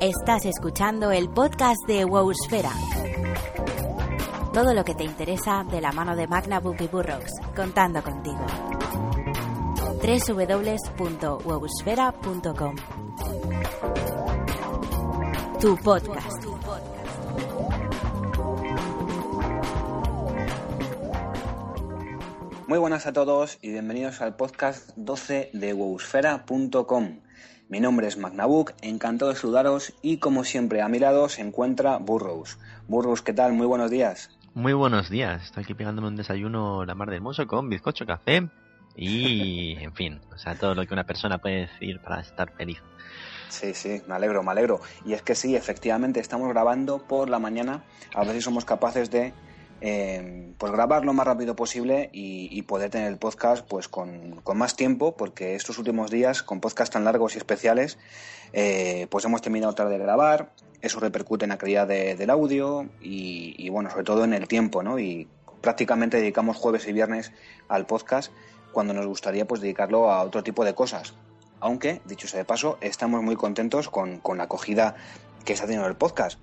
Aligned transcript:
Estás 0.00 0.44
escuchando 0.44 1.10
el 1.10 1.30
podcast 1.30 1.78
de 1.86 2.04
Wowsfera. 2.04 2.70
Todo 4.52 4.74
lo 4.74 4.84
que 4.84 4.94
te 4.94 5.04
interesa 5.04 5.64
de 5.64 5.80
la 5.80 5.90
mano 5.90 6.14
de 6.14 6.26
MagnaBook 6.26 6.78
y 6.82 6.86
Burrox, 6.86 7.32
contando 7.54 8.02
contigo. 8.02 8.44
www.wowsfera.com 10.02 12.76
Tu 15.60 15.76
podcast. 15.78 16.44
Muy 22.66 22.78
buenas 22.78 23.06
a 23.06 23.14
todos 23.14 23.58
y 23.62 23.70
bienvenidos 23.70 24.20
al 24.20 24.36
podcast 24.36 24.90
12 24.96 25.48
de 25.54 25.72
wowsfera.com. 25.72 27.20
Mi 27.68 27.80
nombre 27.80 28.06
es 28.06 28.16
Magnabook, 28.16 28.74
encantado 28.80 29.32
de 29.32 29.36
saludaros 29.36 29.92
y 30.00 30.18
como 30.18 30.44
siempre 30.44 30.82
a 30.82 30.88
mi 30.88 31.00
lado 31.00 31.28
se 31.28 31.42
encuentra 31.42 31.98
Burrows. 31.98 32.58
Burrows, 32.86 33.22
¿qué 33.22 33.32
tal? 33.32 33.54
Muy 33.54 33.66
buenos 33.66 33.90
días. 33.90 34.30
Muy 34.54 34.72
buenos 34.72 35.10
días. 35.10 35.46
Estoy 35.46 35.64
aquí 35.64 35.74
pegándome 35.74 36.06
un 36.06 36.14
desayuno 36.14 36.84
la 36.84 36.94
mar 36.94 37.08
del 37.08 37.16
hermoso 37.16 37.44
con 37.48 37.68
bizcocho, 37.68 38.06
café 38.06 38.48
y, 38.94 39.72
en 39.80 39.92
fin, 39.94 40.20
o 40.32 40.38
sea, 40.38 40.54
todo 40.54 40.76
lo 40.76 40.86
que 40.86 40.94
una 40.94 41.02
persona 41.02 41.38
puede 41.38 41.66
decir 41.66 41.98
para 42.00 42.20
estar 42.20 42.52
feliz. 42.52 42.78
Sí, 43.48 43.74
sí, 43.74 44.00
me 44.06 44.14
alegro, 44.14 44.44
me 44.44 44.52
alegro. 44.52 44.80
Y 45.04 45.14
es 45.14 45.22
que 45.22 45.34
sí, 45.34 45.56
efectivamente, 45.56 46.20
estamos 46.20 46.48
grabando 46.48 46.98
por 46.98 47.28
la 47.28 47.40
mañana, 47.40 47.82
a 48.14 48.22
ver 48.22 48.34
si 48.34 48.42
somos 48.42 48.64
capaces 48.64 49.10
de 49.10 49.34
eh, 49.80 50.52
pues 50.58 50.72
grabar 50.72 51.04
lo 51.04 51.12
más 51.12 51.26
rápido 51.26 51.54
posible 51.54 52.08
y, 52.12 52.62
poder 52.62 52.90
tener 52.90 53.08
el 53.08 53.18
podcast 53.18 53.66
pues 53.66 53.88
con, 53.88 54.42
más 54.54 54.76
tiempo, 54.76 55.16
porque 55.16 55.54
estos 55.54 55.78
últimos 55.78 56.10
días, 56.10 56.42
con 56.42 56.60
podcasts 56.60 56.92
tan 56.92 57.04
largos 57.04 57.34
y 57.34 57.38
especiales, 57.38 57.98
eh, 58.52 59.06
pues 59.10 59.24
hemos 59.24 59.42
terminado 59.42 59.74
tarde 59.74 59.92
de 59.92 59.98
grabar, 59.98 60.52
eso 60.80 60.98
repercute 61.00 61.44
en 61.44 61.50
la 61.50 61.58
calidad 61.58 61.86
del 61.86 62.30
audio 62.30 62.88
y, 63.00 63.68
bueno, 63.68 63.90
sobre 63.90 64.04
todo 64.04 64.24
en 64.24 64.32
el 64.32 64.48
tiempo, 64.48 64.82
¿no? 64.82 64.98
Y 64.98 65.28
prácticamente 65.60 66.18
dedicamos 66.18 66.56
jueves 66.56 66.86
y 66.86 66.92
viernes 66.92 67.32
al 67.68 67.86
podcast 67.86 68.32
cuando 68.72 68.94
nos 68.94 69.06
gustaría 69.06 69.46
pues 69.46 69.60
dedicarlo 69.60 70.10
a 70.10 70.22
otro 70.22 70.42
tipo 70.42 70.64
de 70.64 70.74
cosas. 70.74 71.14
Aunque, 71.60 72.00
dicho 72.04 72.28
sea 72.28 72.38
de 72.38 72.44
paso, 72.44 72.78
estamos 72.80 73.22
muy 73.22 73.36
contentos 73.36 73.88
con, 73.88 74.20
con 74.20 74.38
la 74.38 74.44
acogida 74.44 74.96
que 75.44 75.54
está 75.54 75.64
teniendo 75.64 75.88
el 75.88 75.96
podcast. 75.96 76.38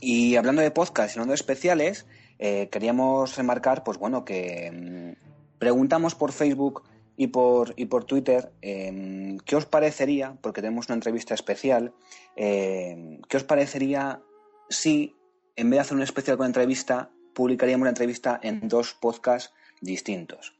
Y 0.00 0.36
hablando 0.36 0.62
de 0.62 0.70
podcast 0.70 1.10
y 1.10 1.18
hablando 1.18 1.30
de 1.30 1.36
especiales, 1.36 2.06
eh, 2.38 2.68
queríamos 2.70 3.36
remarcar, 3.36 3.84
pues 3.84 3.98
bueno, 3.98 4.24
que 4.24 4.70
mm, 4.70 5.58
preguntamos 5.58 6.14
por 6.14 6.32
Facebook 6.32 6.82
y 7.16 7.28
por, 7.28 7.74
y 7.76 7.86
por 7.86 8.04
Twitter 8.04 8.52
em, 8.60 9.38
qué 9.38 9.56
os 9.56 9.66
parecería, 9.66 10.36
porque 10.40 10.60
tenemos 10.60 10.88
una 10.88 10.96
entrevista 10.96 11.34
especial, 11.34 11.94
em, 12.36 13.20
qué 13.28 13.36
os 13.36 13.44
parecería 13.44 14.20
si 14.68 15.14
en 15.56 15.70
vez 15.70 15.76
de 15.76 15.80
hacer 15.82 15.96
un 15.96 16.02
especial 16.02 16.36
con 16.36 16.46
entrevista, 16.46 17.10
publicaríamos 17.34 17.84
la 17.84 17.90
entrevista 17.90 18.40
en 18.42 18.68
dos 18.68 18.94
podcasts 18.94 19.52
distintos 19.80 20.54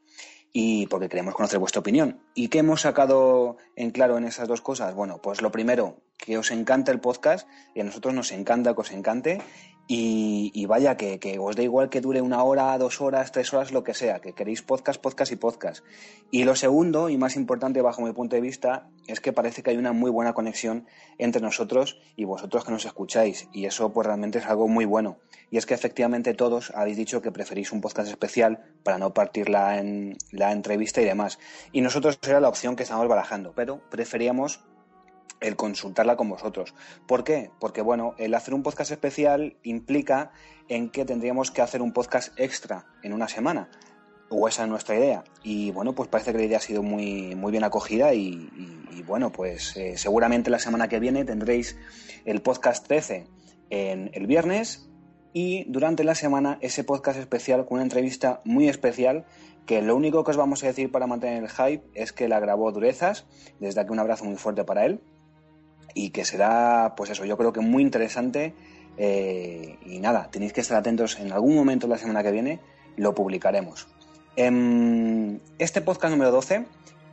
y 0.57 0.87
porque 0.87 1.09
queremos 1.09 1.35
conocer 1.35 1.59
vuestra 1.59 1.81
opinión. 1.81 2.21
¿Y 2.33 2.47
qué 2.47 2.59
hemos 2.59 2.81
sacado 2.81 3.57
en 3.75 3.91
claro 3.91 4.17
en 4.17 4.23
esas 4.23 4.47
dos 4.47 4.61
cosas? 4.61 4.95
Bueno, 4.95 5.21
pues 5.21 5.41
lo 5.41 5.51
primero, 5.51 5.97
que 6.17 6.37
os 6.37 6.49
encanta 6.51 6.93
el 6.93 7.01
podcast 7.01 7.45
y 7.73 7.81
a 7.81 7.83
nosotros 7.83 8.13
nos 8.13 8.31
encanta 8.31 8.73
que 8.73 8.79
os 8.81 8.91
encante 8.91 9.41
y, 9.87 10.65
vaya, 10.65 10.97
que, 10.97 11.19
que, 11.19 11.37
os 11.37 11.55
da 11.55 11.61
igual 11.61 11.89
que 11.89 12.01
dure 12.01 12.21
una 12.21 12.43
hora, 12.43 12.75
dos 12.79 13.01
horas, 13.01 13.31
tres 13.31 13.53
horas, 13.53 13.71
lo 13.71 13.83
que 13.83 13.93
sea, 13.93 14.19
que 14.19 14.33
queréis 14.33 14.63
podcast, 14.63 14.99
podcast 14.99 15.31
y 15.31 15.35
podcast. 15.35 15.85
Y 16.31 16.43
lo 16.43 16.55
segundo, 16.55 17.09
y 17.09 17.17
más 17.17 17.35
importante 17.35 17.81
bajo 17.81 18.01
mi 18.01 18.11
punto 18.11 18.35
de 18.35 18.41
vista, 18.41 18.89
es 19.05 19.19
que 19.19 19.31
parece 19.31 19.61
que 19.61 19.69
hay 19.69 19.77
una 19.77 19.93
muy 19.93 20.09
buena 20.09 20.33
conexión 20.33 20.87
entre 21.19 21.41
nosotros 21.41 21.99
y 22.15 22.25
vosotros 22.25 22.65
que 22.65 22.71
nos 22.71 22.85
escucháis. 22.85 23.47
Y 23.53 23.65
eso 23.65 23.93
pues 23.93 24.07
realmente 24.07 24.39
es 24.39 24.47
algo 24.47 24.67
muy 24.67 24.85
bueno. 24.85 25.17
Y 25.51 25.57
es 25.57 25.67
que 25.67 25.75
efectivamente 25.75 26.33
todos 26.33 26.71
habéis 26.75 26.97
dicho 26.97 27.21
que 27.21 27.31
preferís 27.31 27.71
un 27.71 27.81
podcast 27.81 28.09
especial 28.09 28.63
para 28.81 28.97
no 28.97 29.13
partirla 29.13 29.77
en 29.77 30.17
la 30.31 30.51
entrevista 30.51 30.99
y 31.01 31.05
demás. 31.05 31.37
Y 31.71 31.81
nosotros 31.81 32.17
era 32.27 32.39
la 32.39 32.49
opción 32.49 32.75
que 32.75 32.83
estamos 32.83 33.07
barajando, 33.07 33.53
pero 33.55 33.81
preferíamos 33.91 34.61
el 35.39 35.55
consultarla 35.55 36.15
con 36.15 36.29
vosotros. 36.29 36.73
¿Por 37.07 37.23
qué? 37.23 37.51
Porque, 37.59 37.81
bueno, 37.81 38.15
el 38.17 38.33
hacer 38.33 38.53
un 38.53 38.63
podcast 38.63 38.91
especial 38.91 39.57
implica 39.63 40.31
en 40.67 40.89
que 40.89 41.05
tendríamos 41.05 41.51
que 41.51 41.61
hacer 41.61 41.81
un 41.81 41.93
podcast 41.93 42.37
extra 42.39 42.85
en 43.03 43.13
una 43.13 43.27
semana. 43.27 43.69
O 44.29 44.47
esa 44.47 44.63
es 44.63 44.69
nuestra 44.69 44.95
idea. 44.95 45.23
Y 45.43 45.71
bueno, 45.71 45.93
pues 45.93 46.09
parece 46.09 46.31
que 46.31 46.39
la 46.39 46.45
idea 46.45 46.57
ha 46.57 46.61
sido 46.61 46.81
muy, 46.81 47.35
muy 47.35 47.51
bien 47.51 47.63
acogida 47.63 48.13
y, 48.13 48.49
bueno, 49.05 49.31
pues 49.31 49.77
eh, 49.77 49.97
seguramente 49.97 50.49
la 50.49 50.59
semana 50.59 50.87
que 50.87 50.99
viene 50.99 51.25
tendréis 51.25 51.77
el 52.25 52.41
podcast 52.41 52.87
13 52.87 53.27
en 53.69 54.09
el 54.13 54.25
viernes 54.25 54.89
y 55.31 55.65
durante 55.65 56.03
la 56.03 56.15
semana 56.15 56.57
ese 56.61 56.83
podcast 56.83 57.19
especial 57.19 57.65
con 57.65 57.75
una 57.75 57.83
entrevista 57.83 58.41
muy 58.45 58.67
especial 58.67 59.25
que 59.67 59.81
lo 59.81 59.95
único 59.95 60.23
que 60.23 60.31
os 60.31 60.37
vamos 60.37 60.63
a 60.63 60.67
decir 60.67 60.91
para 60.91 61.07
mantener 61.07 61.43
el 61.43 61.49
hype 61.49 61.83
es 61.93 62.13
que 62.13 62.27
la 62.27 62.39
grabó 62.39 62.71
Durezas. 62.71 63.25
Desde 63.59 63.81
aquí 63.81 63.91
un 63.91 63.99
abrazo 63.99 64.25
muy 64.25 64.37
fuerte 64.37 64.63
para 64.63 64.85
él 64.85 65.01
y 65.93 66.09
que 66.09 66.25
será, 66.25 66.93
pues 66.95 67.09
eso, 67.09 67.25
yo 67.25 67.37
creo 67.37 67.53
que 67.53 67.61
muy 67.61 67.81
interesante. 67.81 68.53
Eh, 68.97 69.77
y 69.85 69.99
nada, 69.99 70.29
tenéis 70.31 70.53
que 70.53 70.61
estar 70.61 70.77
atentos 70.77 71.19
en 71.19 71.31
algún 71.31 71.55
momento 71.55 71.87
la 71.87 71.97
semana 71.97 72.23
que 72.23 72.31
viene, 72.31 72.59
lo 72.97 73.13
publicaremos. 73.13 73.87
Em, 74.35 75.39
este 75.59 75.81
podcast 75.81 76.11
número 76.11 76.31
12 76.31 76.65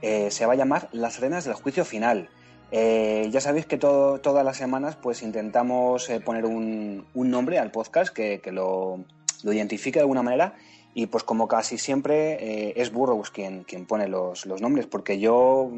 eh, 0.02 0.30
se 0.30 0.46
va 0.46 0.54
a 0.54 0.56
llamar 0.56 0.88
Las 0.92 1.18
arenas 1.18 1.44
del 1.44 1.54
juicio 1.54 1.84
final. 1.84 2.28
Eh, 2.70 3.28
ya 3.30 3.40
sabéis 3.40 3.66
que 3.66 3.76
todas 3.76 4.44
las 4.44 4.56
semanas 4.56 4.96
pues 4.96 5.22
intentamos 5.22 6.08
poner 6.24 6.46
un, 6.46 7.06
nombre 7.14 7.58
al 7.58 7.70
podcast 7.70 8.12
que, 8.12 8.40
lo, 8.50 9.04
identifique 9.44 9.98
de 9.98 10.02
alguna 10.02 10.22
manera 10.22 10.54
y 10.94 11.06
pues 11.06 11.22
como 11.22 11.48
casi 11.48 11.76
siempre 11.76 12.80
es 12.80 12.90
Burroughs 12.90 13.30
quien, 13.30 13.64
quien 13.64 13.84
pone 13.84 14.08
los, 14.08 14.46
los, 14.46 14.62
nombres 14.62 14.86
porque 14.86 15.18
yo 15.18 15.70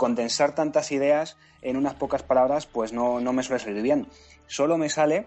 condensar 0.00 0.54
tantas 0.54 0.92
ideas 0.92 1.36
en 1.60 1.76
unas 1.76 1.92
pocas 1.92 2.22
palabras, 2.22 2.64
pues 2.64 2.90
no, 2.90 3.20
no 3.20 3.34
me 3.34 3.42
suele 3.42 3.62
salir 3.62 3.82
bien. 3.82 4.08
Solo 4.46 4.78
me 4.78 4.88
sale 4.88 5.26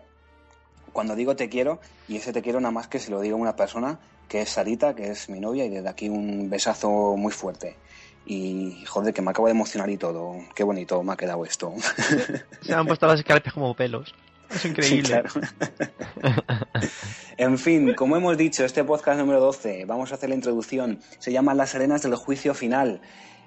cuando 0.91 1.15
digo 1.15 1.35
te 1.35 1.47
quiero, 1.47 1.79
y 2.07 2.15
ese 2.15 2.33
te 2.33 2.41
quiero 2.41 2.59
nada 2.59 2.71
más 2.71 2.87
que 2.87 2.97
se 2.97 3.11
lo 3.11 3.21
digo 3.21 3.37
a 3.37 3.39
una 3.39 3.55
persona 3.55 3.99
que 4.27 4.41
es 4.41 4.49
Sarita, 4.49 4.95
que 4.95 5.11
es 5.11 5.29
mi 5.29 5.39
novia, 5.39 5.63
y 5.65 5.69
desde 5.69 5.87
aquí 5.87 6.09
un 6.09 6.49
besazo 6.49 6.89
muy 7.15 7.31
fuerte. 7.31 7.77
Y 8.25 8.83
joder, 8.87 9.13
que 9.13 9.21
me 9.21 9.29
acabo 9.29 9.45
de 9.45 9.51
emocionar 9.51 9.91
y 9.91 9.97
todo. 9.97 10.37
Qué 10.55 10.63
bonito 10.63 11.03
me 11.03 11.13
ha 11.13 11.17
quedado 11.17 11.45
esto. 11.45 11.71
Se 12.61 12.73
han 12.73 12.87
puesto 12.87 13.05
las 13.05 13.19
escaleras 13.19 13.53
como 13.53 13.75
pelos. 13.75 14.15
Es 14.49 14.65
increíble. 14.65 15.21
en 17.37 17.59
fin, 17.59 17.93
como 17.93 18.17
hemos 18.17 18.37
dicho, 18.37 18.65
este 18.65 18.83
podcast 18.83 19.19
número 19.19 19.39
12, 19.39 19.85
vamos 19.85 20.11
a 20.11 20.15
hacer 20.15 20.29
la 20.29 20.35
introducción. 20.35 20.99
Se 21.19 21.31
llama 21.31 21.53
Las 21.53 21.75
arenas 21.75 22.01
del 22.01 22.15
juicio 22.15 22.55
final. 22.55 23.01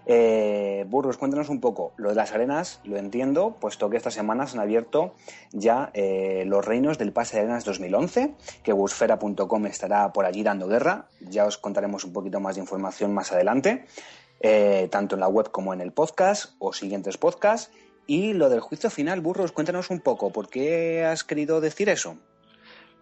Eh, 0.09 0.85
Burros, 0.89 1.17
cuéntanos 1.17 1.49
un 1.49 1.61
poco. 1.61 1.93
Lo 1.97 2.11
de 2.11 2.15
las 2.15 2.33
arenas 2.33 2.81
lo 2.85 2.97
entiendo, 2.97 3.57
puesto 3.61 3.91
que 3.91 3.97
estas 3.97 4.15
semanas 4.15 4.55
han 4.55 4.61
abierto 4.61 5.15
ya 5.53 5.91
eh, 5.95 6.45
los 6.47 6.65
reinos 6.65 6.97
del 6.97 7.13
pase 7.13 7.37
de 7.37 7.43
arenas 7.43 7.65
2011, 7.65 8.35
que 8.63 8.73
busfera.com 8.73 9.67
estará 9.67 10.13
por 10.13 10.25
allí 10.25 10.45
dando 10.45 10.69
guerra. 10.69 11.09
Ya 11.21 11.45
os 11.45 11.59
contaremos 11.59 12.05
un 12.05 12.13
poquito 12.13 12.39
más 12.39 12.55
de 12.55 12.61
información 12.61 13.13
más 13.13 13.33
adelante, 13.33 13.87
eh, 14.41 14.89
tanto 14.91 15.17
en 15.17 15.21
la 15.21 15.29
web 15.29 15.51
como 15.51 15.75
en 15.75 15.81
el 15.81 15.93
podcast 15.93 16.55
o 16.61 16.73
siguientes 16.73 17.19
podcasts. 17.19 17.73
Y 18.07 18.35
lo 18.35 18.49
del 18.49 18.61
juicio 18.61 18.89
final, 18.91 19.21
Burros, 19.21 19.51
cuéntanos 19.51 19.91
un 19.91 19.99
poco, 19.99 20.31
¿por 20.31 20.49
qué 20.49 21.05
has 21.05 21.25
querido 21.25 21.61
decir 21.61 21.89
eso? 21.89 22.17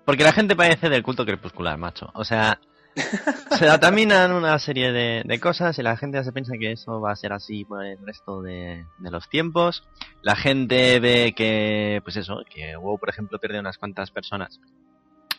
Porque 0.06 0.24
la 0.24 0.32
gente 0.32 0.56
parece 0.56 0.88
del 0.88 1.02
culto 1.02 1.26
crepuscular, 1.26 1.76
macho. 1.76 2.10
O 2.14 2.24
sea, 2.24 2.58
se 3.58 3.68
ataminan 3.68 4.32
una 4.32 4.58
serie 4.58 4.92
de, 4.92 5.40
cosas 5.40 5.78
y 5.78 5.82
la 5.82 5.96
gente 5.96 6.22
se 6.22 6.32
piensa 6.32 6.54
que 6.58 6.72
eso 6.72 7.00
va 7.00 7.12
a 7.12 7.16
ser 7.16 7.32
así 7.32 7.64
por 7.64 7.84
el 7.84 7.98
resto 8.04 8.42
de, 8.42 8.84
los 9.00 9.28
tiempos. 9.28 9.84
La 10.22 10.36
gente 10.36 11.00
ve 11.00 11.34
que, 11.36 12.00
pues 12.04 12.16
eso, 12.16 12.42
que 12.48 12.76
WoW, 12.76 12.98
por 12.98 13.08
ejemplo, 13.08 13.38
pierde 13.38 13.58
unas 13.58 13.78
cuantas 13.78 14.10
personas. 14.10 14.60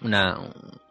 Una, 0.02 0.38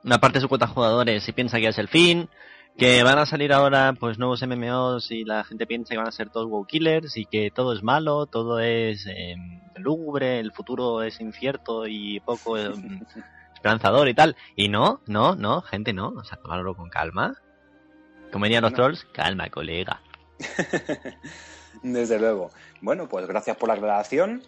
una 0.03 0.19
parte 0.19 0.39
de 0.39 0.43
su 0.43 0.49
cuota 0.49 0.67
de 0.67 0.73
jugadores 0.73 1.29
y 1.29 1.33
piensa 1.33 1.59
que 1.59 1.69
es 1.69 1.79
el 1.79 1.89
fin. 1.89 2.29
Que 2.77 3.05
van 3.05 3.19
a 3.19 3.27
salir 3.27 3.53
ahora 3.53 3.93
pues 3.93 4.19
nuevos 4.19 4.43
MMOs 4.45 5.13
y 5.13 5.25
la 5.25 5.45
gente 5.45 5.65
piensa 5.65 5.95
que 5.95 5.99
van 5.99 6.09
a 6.09 6.13
ser 6.13 6.31
todos 6.31 6.51
WoW 6.51 6.67
killers 6.67 7.17
y 7.17 7.25
que 7.25 7.53
todo 7.55 7.73
es 7.73 7.85
malo, 7.85 8.27
todo 8.27 8.59
es 8.59 9.07
eh, 9.07 9.37
lúgubre, 9.77 10.41
el 10.41 10.51
futuro 10.51 11.03
es 11.03 11.21
incierto 11.21 11.87
y 11.87 12.21
poco... 12.21 12.57
esperanzador 13.65 14.09
y 14.09 14.15
tal. 14.15 14.37
Y 14.57 14.69
no, 14.69 15.01
no, 15.07 15.35
no, 15.35 15.63
gente, 15.63 15.95
no. 15.95 16.09
O 16.09 16.25
sea, 16.25 16.37
tomarlo 16.37 16.77
con 16.77 16.91
calma. 16.91 17.35
Como 18.31 18.45
dirían 18.45 18.63
los 18.63 18.75
trolls, 18.75 19.07
calma, 19.13 19.49
colega. 19.49 20.03
Desde 21.83 22.19
luego. 22.19 22.51
Bueno, 22.83 23.09
pues 23.09 23.27
gracias 23.27 23.57
por 23.57 23.69
la 23.69 23.75
aclaración. 23.75 24.43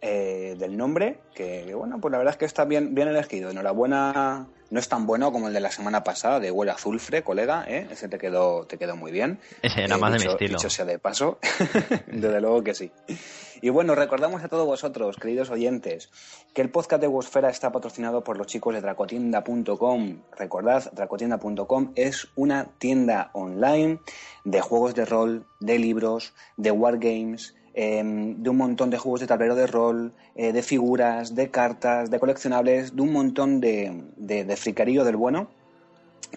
Eh, 0.00 0.56
del 0.58 0.76
nombre, 0.76 1.18
que 1.34 1.74
bueno, 1.74 2.00
pues 2.00 2.12
la 2.12 2.18
verdad 2.18 2.34
es 2.34 2.38
que 2.38 2.44
está 2.44 2.64
bien, 2.64 2.94
bien 2.94 3.08
elegido. 3.08 3.50
Enhorabuena, 3.50 4.46
no 4.70 4.80
es 4.80 4.88
tan 4.88 5.06
bueno 5.06 5.32
como 5.32 5.48
el 5.48 5.54
de 5.54 5.60
la 5.60 5.70
semana 5.70 6.04
pasada, 6.04 6.40
de 6.40 6.50
Huele 6.50 6.72
Azulfre, 6.72 7.22
colega, 7.22 7.64
¿eh? 7.66 7.86
ese 7.90 8.08
te 8.08 8.18
quedó, 8.18 8.66
te 8.66 8.78
quedó 8.78 8.96
muy 8.96 9.12
bien. 9.12 9.38
Ese 9.62 9.84
era 9.84 9.96
Eh, 9.96 9.98
más 9.98 10.12
de 10.12 10.18
mi 10.18 10.26
estilo. 10.26 10.58
Dicho 10.58 10.70
sea 10.70 10.84
de 10.84 10.98
paso, 10.98 11.38
desde 12.06 12.40
luego 12.40 12.62
que 12.62 12.74
sí. 12.74 12.90
Y 13.62 13.70
bueno, 13.70 13.94
recordamos 13.94 14.44
a 14.44 14.48
todos 14.48 14.66
vosotros, 14.66 15.16
queridos 15.16 15.50
oyentes, 15.50 16.10
que 16.52 16.60
el 16.60 16.70
podcast 16.70 17.00
de 17.00 17.08
Wosfera 17.08 17.48
está 17.48 17.72
patrocinado 17.72 18.22
por 18.22 18.36
los 18.36 18.46
chicos 18.46 18.74
de 18.74 18.82
dracotienda.com. 18.82 20.22
Recordad, 20.36 20.92
dracotienda.com 20.92 21.92
es 21.94 22.28
una 22.34 22.66
tienda 22.78 23.30
online 23.32 24.00
de 24.44 24.60
juegos 24.60 24.94
de 24.94 25.06
rol, 25.06 25.46
de 25.60 25.78
libros, 25.78 26.34
de 26.58 26.70
wargames, 26.70 27.54
em, 27.76 28.42
de 28.42 28.50
un 28.50 28.56
montón 28.56 28.90
de 28.90 28.98
juegos 28.98 29.20
de 29.20 29.28
tablero 29.28 29.54
de 29.54 29.66
rol, 29.68 30.12
eh, 30.34 30.52
de 30.52 30.62
figuras, 30.62 31.34
de 31.34 31.50
cartas, 31.50 32.10
de 32.10 32.18
coleccionables, 32.18 32.96
de 32.96 33.02
un 33.02 33.12
montón 33.12 33.60
de, 33.60 34.02
de, 34.16 34.44
de 34.44 35.04
del 35.04 35.16
bueno 35.16 35.48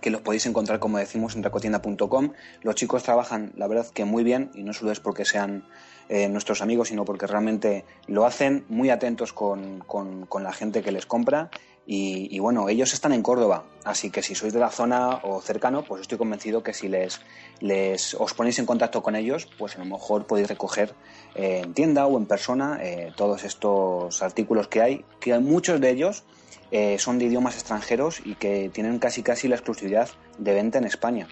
que 0.01 0.09
los 0.11 0.21
podéis 0.21 0.45
encontrar, 0.45 0.79
como 0.79 0.97
decimos, 0.97 1.35
en 1.35 1.41
dracotienda.com. 1.41 2.31
Los 2.61 2.75
chicos 2.75 3.03
trabajan, 3.03 3.51
la 3.57 3.67
verdad, 3.67 3.87
que 3.93 4.05
muy 4.05 4.23
bien, 4.23 4.51
y 4.53 4.63
no 4.63 4.73
solo 4.73 4.91
es 4.91 4.99
porque 4.99 5.25
sean 5.25 5.65
eh, 6.09 6.29
nuestros 6.29 6.61
amigos, 6.61 6.87
sino 6.89 7.05
porque 7.05 7.27
realmente 7.27 7.85
lo 8.07 8.25
hacen 8.25 8.65
muy 8.69 8.89
atentos 8.91 9.33
con, 9.33 9.79
con- 9.79 10.27
la 10.43 10.53
gente 10.53 10.81
que 10.83 10.91
les 10.91 11.05
compra. 11.05 11.49
Y, 11.91 12.27
y 12.35 12.37
bueno, 12.37 12.69
ellos 12.69 12.93
están 12.93 13.13
en 13.13 13.23
Córdoba, 13.23 13.63
así 13.83 14.11
que 14.11 14.21
si 14.21 14.35
sois 14.35 14.53
de 14.53 14.59
la 14.59 14.69
zona 14.69 15.21
o 15.23 15.41
cercano, 15.41 15.83
pues 15.83 16.01
estoy 16.01 16.19
convencido 16.19 16.61
que 16.61 16.71
si 16.71 16.87
les, 16.87 17.19
les 17.61 18.13
os 18.13 18.35
ponéis 18.35 18.59
en 18.59 18.67
contacto 18.67 19.01
con 19.01 19.15
ellos, 19.15 19.47
pues 19.57 19.75
a 19.75 19.79
lo 19.79 19.85
mejor 19.85 20.27
podéis 20.27 20.47
recoger 20.49 20.93
eh, 21.33 21.61
en 21.63 21.73
tienda 21.73 22.05
o 22.05 22.15
en 22.19 22.27
persona 22.27 22.77
eh, 22.83 23.11
todos 23.15 23.43
estos 23.43 24.21
artículos 24.21 24.67
que 24.67 24.81
hay, 24.83 25.05
que 25.19 25.33
hay 25.33 25.39
muchos 25.41 25.81
de 25.81 25.89
ellos 25.89 26.23
eh, 26.71 26.97
son 26.99 27.19
de 27.19 27.25
idiomas 27.25 27.55
extranjeros 27.55 28.21
y 28.23 28.35
que 28.35 28.69
tienen 28.69 28.99
casi 28.99 29.23
casi 29.23 29.47
la 29.47 29.55
exclusividad 29.55 30.09
de 30.37 30.53
venta 30.53 30.77
en 30.77 30.85
España. 30.85 31.27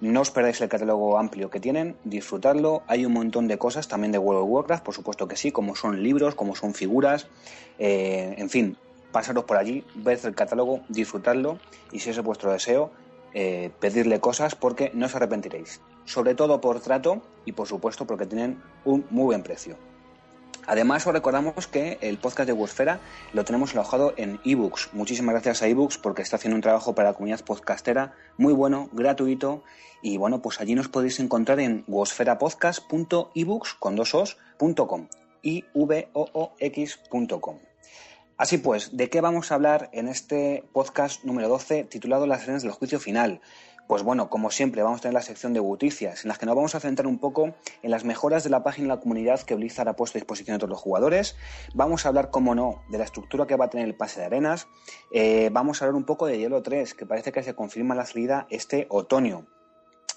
No 0.00 0.20
os 0.20 0.32
perdáis 0.32 0.60
el 0.60 0.68
catálogo 0.68 1.16
amplio 1.16 1.48
que 1.48 1.60
tienen, 1.60 1.94
disfrutadlo. 2.02 2.82
Hay 2.88 3.06
un 3.06 3.12
montón 3.12 3.46
de 3.46 3.56
cosas 3.56 3.86
también 3.86 4.10
de 4.10 4.18
World 4.18 4.42
of 4.42 4.48
Warcraft, 4.50 4.84
por 4.84 4.94
supuesto 4.94 5.28
que 5.28 5.36
sí, 5.36 5.52
como 5.52 5.76
son 5.76 6.02
libros, 6.02 6.34
como 6.34 6.56
son 6.56 6.74
figuras, 6.74 7.28
eh, 7.78 8.34
en 8.36 8.50
fin, 8.50 8.76
pasaros 9.12 9.44
por 9.44 9.58
allí, 9.58 9.84
ved 9.94 10.18
el 10.24 10.34
catálogo, 10.34 10.80
disfrutadlo 10.88 11.60
y 11.92 12.00
si 12.00 12.10
ese 12.10 12.20
es 12.20 12.26
vuestro 12.26 12.50
deseo, 12.50 12.90
eh, 13.34 13.70
pedirle 13.78 14.20
cosas 14.20 14.54
porque 14.56 14.90
no 14.94 15.06
os 15.06 15.14
arrepentiréis. 15.14 15.80
Sobre 16.04 16.34
todo 16.34 16.60
por 16.60 16.80
trato 16.80 17.22
y 17.44 17.52
por 17.52 17.68
supuesto 17.68 18.06
porque 18.06 18.26
tienen 18.26 18.60
un 18.84 19.06
muy 19.10 19.26
buen 19.26 19.42
precio. 19.44 19.76
Además, 20.66 21.06
os 21.06 21.12
recordamos 21.12 21.66
que 21.66 21.98
el 22.00 22.18
podcast 22.18 22.46
de 22.46 22.52
Wosfera 22.52 23.00
lo 23.32 23.44
tenemos 23.44 23.72
alojado 23.72 24.14
en 24.16 24.40
ebooks. 24.44 24.90
Muchísimas 24.92 25.34
gracias 25.34 25.62
a 25.62 25.66
ebooks 25.66 25.98
porque 25.98 26.22
está 26.22 26.36
haciendo 26.36 26.54
un 26.54 26.62
trabajo 26.62 26.94
para 26.94 27.10
la 27.10 27.14
comunidad 27.14 27.44
podcastera 27.44 28.14
muy 28.38 28.52
bueno, 28.52 28.88
gratuito. 28.92 29.64
Y 30.02 30.16
bueno, 30.18 30.40
pues 30.40 30.60
allí 30.60 30.74
nos 30.74 30.88
podéis 30.88 31.18
encontrar 31.20 31.58
en 31.60 31.84
wosferapodcast.ebooks 31.88 33.74
con 33.74 33.96
dos 33.96 34.14
os, 34.14 34.36
punto 34.56 34.86
com, 34.86 35.08
i 35.42 35.64
v 35.74 36.08
o 36.12 36.28
o 36.32 36.54
x 36.58 37.00
com. 37.40 37.58
Así 38.36 38.58
pues, 38.58 38.96
¿de 38.96 39.08
qué 39.08 39.20
vamos 39.20 39.52
a 39.52 39.54
hablar 39.54 39.88
en 39.92 40.08
este 40.08 40.64
podcast 40.72 41.22
número 41.24 41.48
12 41.48 41.84
titulado 41.84 42.26
Las 42.26 42.42
arenas 42.42 42.62
del 42.62 42.72
juicio 42.72 42.98
final? 42.98 43.40
Pues 43.88 44.02
bueno, 44.02 44.30
como 44.30 44.50
siempre, 44.50 44.82
vamos 44.82 45.00
a 45.00 45.02
tener 45.02 45.14
la 45.14 45.22
sección 45.22 45.52
de 45.52 45.60
noticias, 45.60 46.24
en 46.24 46.28
las 46.28 46.38
que 46.38 46.46
nos 46.46 46.54
vamos 46.54 46.74
a 46.74 46.80
centrar 46.80 47.06
un 47.06 47.18
poco 47.18 47.54
en 47.82 47.90
las 47.90 48.04
mejoras 48.04 48.44
de 48.44 48.50
la 48.50 48.62
página 48.62 48.88
de 48.88 48.94
la 48.94 49.00
comunidad 49.00 49.40
que 49.40 49.54
Blizzard 49.54 49.88
ha 49.88 49.96
puesto 49.96 50.16
a 50.16 50.20
disposición 50.20 50.54
de 50.54 50.60
todos 50.60 50.70
los 50.70 50.80
jugadores. 50.80 51.36
Vamos 51.74 52.06
a 52.06 52.08
hablar, 52.08 52.30
como 52.30 52.54
no, 52.54 52.82
de 52.90 52.98
la 52.98 53.04
estructura 53.04 53.46
que 53.46 53.56
va 53.56 53.66
a 53.66 53.70
tener 53.70 53.86
el 53.86 53.94
pase 53.94 54.20
de 54.20 54.26
arenas. 54.26 54.68
Eh, 55.12 55.50
vamos 55.52 55.82
a 55.82 55.84
hablar 55.84 55.96
un 55.96 56.04
poco 56.04 56.26
de 56.26 56.38
Hielo 56.38 56.62
3, 56.62 56.94
que 56.94 57.06
parece 57.06 57.32
que 57.32 57.42
se 57.42 57.54
confirma 57.54 57.94
la 57.94 58.06
salida 58.06 58.46
este 58.50 58.86
otoño. 58.88 59.46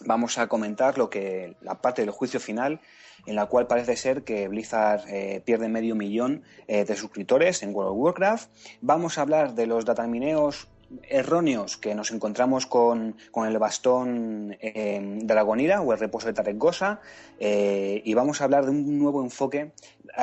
Vamos 0.01 0.38
a 0.38 0.47
comentar 0.47 0.97
lo 0.97 1.09
que 1.09 1.56
la 1.61 1.81
parte 1.81 2.01
del 2.01 2.11
juicio 2.11 2.39
final, 2.39 2.81
en 3.25 3.35
la 3.35 3.45
cual 3.45 3.65
parece 3.65 3.95
ser 3.95 4.23
que 4.23 4.47
Blizzard 4.47 5.06
eh, 5.07 5.41
pierde 5.45 5.69
medio 5.69 5.95
millón 5.95 6.44
eh, 6.68 6.83
de 6.83 6.95
suscriptores 6.95 7.63
en 7.63 7.73
World 7.73 7.91
of 7.91 7.97
Warcraft. 7.97 8.50
Vamos 8.81 9.18
a 9.18 9.21
hablar 9.21 9.56
de 9.56 9.68
los 9.68 9.85
datamineos 9.85 10.68
erróneos 11.03 11.77
que 11.77 11.95
nos 11.95 12.11
encontramos 12.11 12.65
con, 12.65 13.15
con 13.31 13.47
el 13.47 13.57
bastón 13.57 14.55
eh, 14.59 15.19
Dragonira 15.23 15.81
o 15.81 15.93
el 15.93 15.99
reposo 15.99 16.27
de 16.27 16.33
Tarek 16.33 16.57
Gosa 16.57 17.01
eh, 17.39 18.01
y 18.05 18.13
vamos 18.13 18.41
a 18.41 18.45
hablar 18.45 18.65
de 18.65 18.71
un 18.71 18.99
nuevo 18.99 19.23
enfoque 19.23 19.71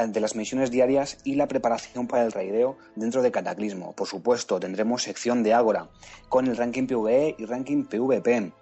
de 0.09 0.21
las 0.21 0.37
misiones 0.37 0.71
diarias 0.71 1.19
y 1.25 1.35
la 1.35 1.49
preparación 1.49 2.07
para 2.07 2.25
el 2.25 2.33
raideo 2.33 2.79
dentro 2.97 3.21
de 3.21 3.31
Cataclismo. 3.31 3.93
Por 3.93 4.09
supuesto, 4.09 4.59
tendremos 4.59 5.03
sección 5.03 5.43
de 5.43 5.53
Ágora 5.53 5.89
con 6.29 6.47
el 6.47 6.57
ranking 6.57 6.87
PvE 6.87 7.35
y 7.39 7.45
ranking 7.45 7.85
PvP 7.85 8.53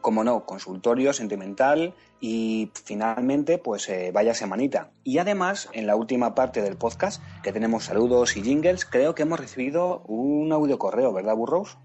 como 0.00 0.24
no, 0.24 0.44
consultorio 0.44 1.12
sentimental 1.12 1.94
y 2.20 2.70
finalmente, 2.84 3.58
pues 3.58 3.88
eh, 3.88 4.10
vaya 4.12 4.34
semanita. 4.34 4.90
Y 5.04 5.18
además, 5.18 5.68
en 5.72 5.86
la 5.86 5.96
última 5.96 6.34
parte 6.34 6.62
del 6.62 6.76
podcast, 6.76 7.22
que 7.42 7.52
tenemos 7.52 7.84
saludos 7.84 8.36
y 8.36 8.42
jingles, 8.42 8.84
creo 8.84 9.14
que 9.14 9.22
hemos 9.22 9.40
recibido 9.40 10.02
un 10.06 10.52
audio 10.52 10.78
correo, 10.78 11.12
¿verdad, 11.12 11.34
Burrows? 11.34 11.78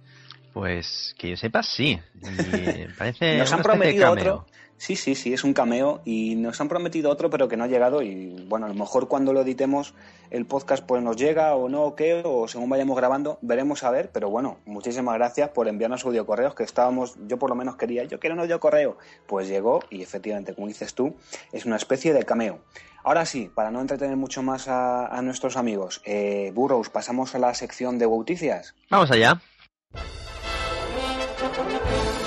Pues 0.54 1.16
que 1.18 1.32
yo 1.32 1.38
sepa, 1.38 1.64
sí. 1.64 2.00
Y 2.22 2.88
parece 2.98 3.38
Nos 3.40 3.52
han 3.52 3.62
prometido 3.62 4.12
otro. 4.12 4.46
Sí, 4.78 4.98
sí, 4.98 5.16
sí, 5.16 5.34
es 5.34 5.44
un 5.44 5.54
cameo 5.54 6.02
y 6.04 6.36
nos 6.36 6.60
han 6.60 6.68
prometido 6.68 7.10
otro, 7.10 7.30
pero 7.30 7.48
que 7.48 7.56
no 7.56 7.64
ha 7.64 7.68
llegado 7.68 8.02
y 8.02 8.46
bueno, 8.48 8.66
a 8.66 8.70
lo 8.70 8.76
mejor 8.76 9.08
cuando 9.08 9.32
lo 9.32 9.42
editemos 9.42 9.94
el 10.32 10.46
podcast 10.46 10.84
pues 10.86 11.02
nos 11.02 11.16
llega 11.16 11.56
o 11.56 11.70
no, 11.70 11.84
o 11.84 11.96
qué, 11.96 12.22
o 12.26 12.48
según 12.48 12.70
vayamos 12.70 12.98
grabando, 12.98 13.40
veremos 13.42 13.84
a 13.84 13.92
ver, 13.92 14.10
pero 14.12 14.30
bueno, 14.30 14.58
muchísimas 14.66 15.16
gracias 15.16 15.50
por 15.50 15.70
enviarnos 15.70 16.06
audio 16.06 16.26
correos 16.26 16.56
que 16.56 16.64
estábamos, 16.64 17.16
yo 17.26 17.40
por 17.40 17.50
lo 17.50 17.56
menos 17.56 17.78
quería, 17.78 18.04
yo 18.04 18.20
quiero 18.20 18.36
un 18.36 18.42
audio 18.42 18.60
correo, 18.60 18.98
pues 19.28 19.48
llegó 19.48 19.80
y 19.90 20.02
efectivamente, 20.02 20.54
como 20.54 20.68
dices 20.68 20.94
tú, 20.94 21.16
es 21.54 21.66
una 21.66 21.78
especie 21.78 22.14
de 22.14 22.24
cameo. 22.24 22.60
Ahora 23.04 23.26
sí, 23.26 23.52
para 23.54 23.72
no 23.72 23.82
entretener 23.82 24.18
mucho 24.18 24.44
más 24.44 24.68
a, 24.68 25.08
a 25.08 25.22
nuestros 25.22 25.58
amigos, 25.58 26.02
eh, 26.06 26.52
Burrows, 26.54 26.90
pasamos 26.90 27.34
a 27.36 27.40
la 27.40 27.54
sección 27.54 27.98
de 27.98 28.08
Bauticias. 28.08 28.76
Vamos 28.90 29.12
allá. 29.12 29.40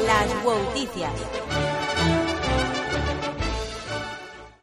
Las 0.07 0.45
Wouticias. 0.45 1.13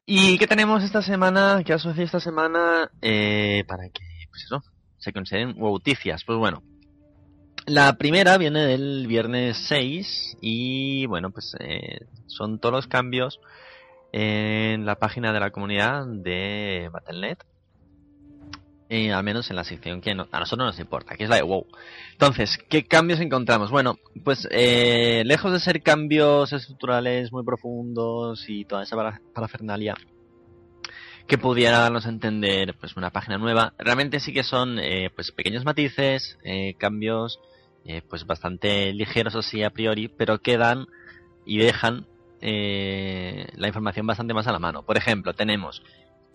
¿Y 0.06 0.38
qué 0.38 0.46
tenemos 0.46 0.84
esta 0.84 1.02
semana? 1.02 1.64
¿Qué 1.66 1.78
sucedido 1.80 2.06
esta 2.06 2.20
semana? 2.20 2.92
Eh, 3.02 3.64
para 3.68 3.90
que, 3.90 4.04
pues 4.30 4.44
eso, 4.44 4.64
se 4.98 5.12
consideren 5.12 5.58
noticias. 5.58 6.24
Pues 6.24 6.38
bueno, 6.38 6.62
la 7.66 7.98
primera 7.98 8.38
viene 8.38 8.66
del 8.66 9.08
viernes 9.08 9.58
6 9.68 10.38
y 10.42 11.08
bueno, 11.08 11.32
pues 11.32 11.56
eh, 11.60 12.06
son 12.28 12.60
todos 12.60 12.74
los 12.74 12.88
cambios 12.88 13.40
en 14.12 14.86
la 14.86 14.96
página 14.98 15.34
de 15.34 15.40
la 15.40 15.50
comunidad 15.50 16.06
de 16.06 16.90
Battle.net. 16.94 17.40
Al 19.14 19.24
menos 19.24 19.50
en 19.50 19.56
la 19.56 19.64
sección 19.64 20.02
que 20.02 20.16
no- 20.16 20.28
a 20.32 20.40
nosotros 20.40 20.66
nos 20.68 20.80
importa, 20.80 21.16
que 21.16 21.24
es 21.26 21.30
la 21.30 21.38
de 21.38 21.44
WoW. 21.44 21.66
Entonces, 22.14 22.58
¿qué 22.70 22.86
cambios 22.86 23.20
encontramos? 23.20 23.72
Bueno, 23.72 23.98
pues 24.24 24.48
eh, 24.52 25.24
lejos 25.26 25.52
de 25.52 25.60
ser 25.60 25.82
cambios 25.82 26.54
estructurales 26.54 27.32
muy 27.32 27.44
profundos 27.44 28.46
y 28.48 28.66
toda 28.66 28.84
esa 28.84 28.96
para- 28.96 29.22
parafernalia 29.34 29.96
que 31.28 31.38
pudiera 31.40 31.80
darnos 31.80 32.06
a 32.06 32.10
entender 32.10 32.76
pues 32.80 32.96
una 32.96 33.10
página 33.10 33.38
nueva, 33.40 33.74
realmente 33.80 34.20
sí 34.20 34.32
que 34.32 34.44
son 34.44 34.78
eh, 34.80 35.10
pues 35.16 35.32
pequeños 35.32 35.66
matices, 35.66 36.38
eh, 36.44 36.76
cambios 36.78 37.40
eh, 37.84 38.02
pues 38.08 38.26
bastante 38.28 38.94
ligeros 38.94 39.36
así 39.36 39.64
a 39.64 39.72
priori, 39.72 40.08
pero 40.08 40.40
que 40.40 40.58
dan 40.58 40.86
y 41.46 41.58
dejan 41.58 42.06
eh, 42.42 43.48
la 43.56 43.68
información 43.68 44.06
bastante 44.06 44.34
más 44.36 44.46
a 44.48 44.52
la 44.52 44.60
mano. 44.60 44.84
Por 44.86 44.98
ejemplo, 44.98 45.34
tenemos 45.34 45.82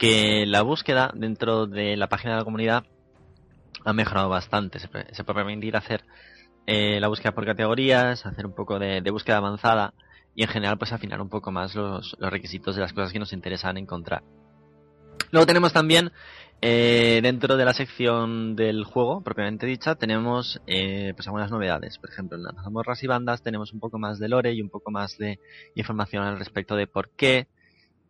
que 0.01 0.47
la 0.47 0.63
búsqueda 0.63 1.13
dentro 1.15 1.67
de 1.67 1.95
la 1.95 2.09
página 2.09 2.33
de 2.33 2.39
la 2.39 2.45
comunidad 2.45 2.85
ha 3.85 3.93
mejorado 3.93 4.31
bastante. 4.31 4.79
Se, 4.79 4.89
puede- 4.89 5.35
permitir 5.35 5.77
hacer 5.77 6.05
eh, 6.67 6.99
la 7.01 7.09
búsqueda 7.09 7.33
por 7.33 7.45
categorías, 7.45 8.25
hacer 8.25 8.47
un 8.47 8.55
poco 8.55 8.79
de, 8.79 9.03
búsqueda 9.11 9.37
avanzada 9.37 9.93
y 10.35 10.43
en 10.43 10.49
general 10.49 10.79
pues 10.79 10.93
afinar 10.93 11.21
un 11.21 11.29
poco 11.29 11.53
más 11.53 11.75
los, 11.75 12.17
los 12.19 12.31
requisitos 12.31 12.77
de 12.77 12.81
las 12.81 12.95
cosas 12.95 13.13
que 13.13 13.19
nos 13.19 13.35
interesan 13.35 13.77
encontrar. 13.77 14.23
Luego 15.33 15.45
tenemos 15.47 15.75
también 15.75 16.13
eh, 16.63 17.21
dentro 17.23 17.59
de 17.59 17.65
la 17.67 17.75
sección 17.75 18.57
del 18.57 18.85
juego 18.85 19.23
propiamente 19.23 19.67
dicha 19.67 19.97
tenemos 19.97 20.63
eh, 20.67 21.13
pues 21.15 21.27
algunas 21.27 21.51
novedades. 21.51 21.99
Por 21.99 22.09
ejemplo, 22.09 22.39
en 22.39 22.45
las 22.45 22.55
mazmorras 22.55 23.03
y 23.03 23.07
bandas 23.07 23.43
tenemos 23.43 23.75
un 23.75 23.81
poco 23.81 23.99
más 23.99 24.19
de 24.19 24.31
lore 24.31 24.55
y 24.55 24.63
un 24.63 24.71
poco 24.71 24.91
más 24.91 25.19
de 25.19 25.39
información 25.75 26.25
al 26.25 26.39
respecto 26.39 26.75
de 26.75 26.87
por 26.87 27.11
qué 27.11 27.49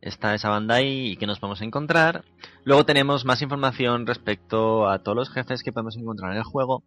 está 0.00 0.34
esa 0.34 0.48
banda 0.48 0.76
ahí 0.76 1.12
y 1.12 1.16
qué 1.16 1.26
nos 1.26 1.38
podemos 1.38 1.60
encontrar. 1.62 2.24
Luego 2.64 2.84
tenemos 2.84 3.24
más 3.24 3.42
información 3.42 4.06
respecto 4.06 4.88
a 4.88 5.00
todos 5.00 5.16
los 5.16 5.30
jefes 5.30 5.62
que 5.62 5.72
podemos 5.72 5.96
encontrar 5.96 6.32
en 6.32 6.38
el 6.38 6.44
juego. 6.44 6.82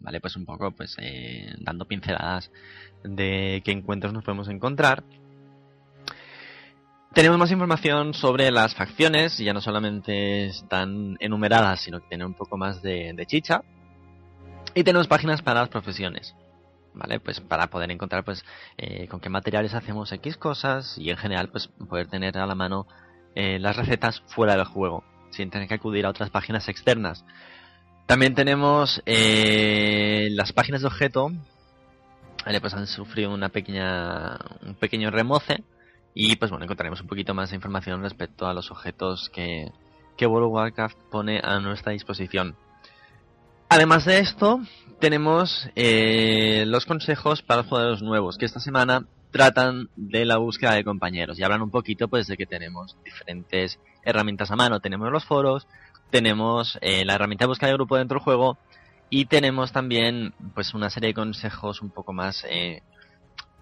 Vale, 0.00 0.20
pues 0.20 0.36
un 0.36 0.44
poco 0.44 0.72
pues 0.72 0.96
eh, 1.00 1.54
dando 1.60 1.86
pinceladas 1.86 2.50
de 3.04 3.62
qué 3.64 3.72
encuentros 3.72 4.12
nos 4.12 4.24
podemos 4.24 4.48
encontrar. 4.48 5.04
tenemos 7.14 7.38
más 7.38 7.50
información 7.50 8.14
sobre 8.14 8.50
las 8.50 8.74
facciones, 8.74 9.36
ya 9.38 9.52
no 9.52 9.60
solamente 9.60 10.46
están 10.46 11.16
enumeradas, 11.20 11.82
sino 11.82 12.00
que 12.00 12.08
tienen 12.08 12.26
un 12.26 12.34
poco 12.34 12.56
más 12.56 12.82
de, 12.82 13.14
chicha. 13.26 13.62
Y 14.74 14.82
tenemos 14.82 15.06
páginas 15.08 15.42
para 15.42 15.60
las 15.60 15.68
profesiones. 15.68 16.34
¿Vale? 16.94 17.20
Pues 17.20 17.40
para 17.40 17.68
poder 17.68 17.90
encontrar 17.90 18.22
pues 18.22 18.44
eh, 18.76 19.08
con 19.08 19.20
qué 19.20 19.30
materiales 19.30 19.72
hacemos 19.72 20.12
X 20.12 20.36
cosas 20.36 20.98
y 20.98 21.10
en 21.10 21.16
general 21.16 21.48
pues 21.48 21.68
poder 21.88 22.06
tener 22.06 22.36
a 22.36 22.46
la 22.46 22.54
mano 22.54 22.86
eh, 23.34 23.58
las 23.58 23.76
recetas 23.76 24.20
fuera 24.26 24.56
del 24.56 24.66
juego, 24.66 25.02
sin 25.30 25.50
tener 25.50 25.68
que 25.68 25.74
acudir 25.74 26.04
a 26.04 26.10
otras 26.10 26.28
páginas 26.28 26.68
externas. 26.68 27.24
También 28.06 28.34
tenemos 28.34 29.02
eh, 29.06 30.28
las 30.32 30.52
páginas 30.52 30.82
de 30.82 30.88
objeto, 30.88 31.30
¿vale? 32.44 32.60
pues 32.60 32.74
han 32.74 32.86
sufrido 32.86 33.32
una 33.32 33.48
pequeña, 33.48 34.38
un 34.66 34.74
pequeño 34.74 35.10
remoce 35.10 35.64
y 36.14 36.36
pues 36.36 36.50
bueno, 36.50 36.64
encontraremos 36.64 37.00
un 37.00 37.06
poquito 37.06 37.32
más 37.32 37.50
de 37.50 37.56
información 37.56 38.02
respecto 38.02 38.46
a 38.46 38.52
los 38.52 38.70
objetos 38.70 39.30
que, 39.30 39.72
que 40.16 40.26
World 40.26 40.48
of 40.48 40.52
Warcraft 40.52 40.98
pone 41.10 41.40
a 41.42 41.58
nuestra 41.60 41.92
disposición. 41.92 42.54
Además 43.70 44.04
de 44.04 44.18
esto, 44.18 44.60
tenemos 45.02 45.68
eh, 45.74 46.62
los 46.68 46.86
consejos 46.86 47.42
para 47.42 47.62
los 47.62 47.68
jugadores 47.68 48.02
nuevos, 48.02 48.38
que 48.38 48.44
esta 48.44 48.60
semana 48.60 49.04
tratan 49.32 49.88
de 49.96 50.24
la 50.24 50.36
búsqueda 50.36 50.74
de 50.74 50.84
compañeros 50.84 51.36
y 51.36 51.42
hablan 51.42 51.60
un 51.60 51.72
poquito 51.72 52.06
pues 52.06 52.28
de 52.28 52.36
que 52.36 52.46
tenemos 52.46 52.96
diferentes 53.04 53.80
herramientas 54.04 54.52
a 54.52 54.56
mano. 54.56 54.78
Tenemos 54.78 55.10
los 55.10 55.24
foros, 55.24 55.66
tenemos 56.10 56.78
eh, 56.82 57.04
la 57.04 57.14
herramienta 57.14 57.46
de 57.46 57.48
búsqueda 57.48 57.70
de 57.70 57.74
grupo 57.74 57.96
dentro 57.96 58.18
del 58.18 58.22
juego 58.22 58.58
y 59.10 59.24
tenemos 59.24 59.72
también 59.72 60.34
pues 60.54 60.72
una 60.72 60.88
serie 60.88 61.08
de 61.08 61.14
consejos 61.14 61.82
un 61.82 61.90
poco 61.90 62.12
más 62.12 62.46
eh, 62.48 62.84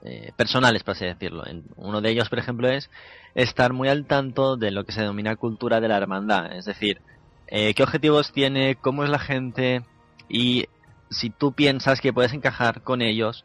eh, 0.05 0.33
personales, 0.37 0.83
por 0.83 0.93
así 0.93 1.07
decirlo. 1.07 1.45
Uno 1.77 2.03
de 2.03 2.11
ellos, 2.11 2.29
por 2.29 2.39
ejemplo, 2.39 2.69
es 2.69 2.91
estar 3.35 3.73
muy 3.73 3.89
al 3.89 4.05
tanto 4.05 4.59
de 4.59 4.73
lo 4.73 4.85
que 4.85 4.93
se 4.93 5.01
denomina 5.01 5.37
cultura 5.37 5.81
de 5.81 5.89
la 5.89 5.97
hermandad, 5.97 6.55
es 6.55 6.67
decir, 6.67 7.01
qué 7.49 7.83
objetivos 7.83 8.31
tiene, 8.31 8.77
cómo 8.77 9.05
es 9.05 9.11
la 9.11 9.19
gente 9.19 9.83
y 10.29 10.67
si 11.11 11.31
tú 11.31 11.53
piensas 11.53 12.01
que 12.01 12.13
puedes 12.13 12.33
encajar 12.33 12.83
con 12.83 13.03
ellos, 13.03 13.45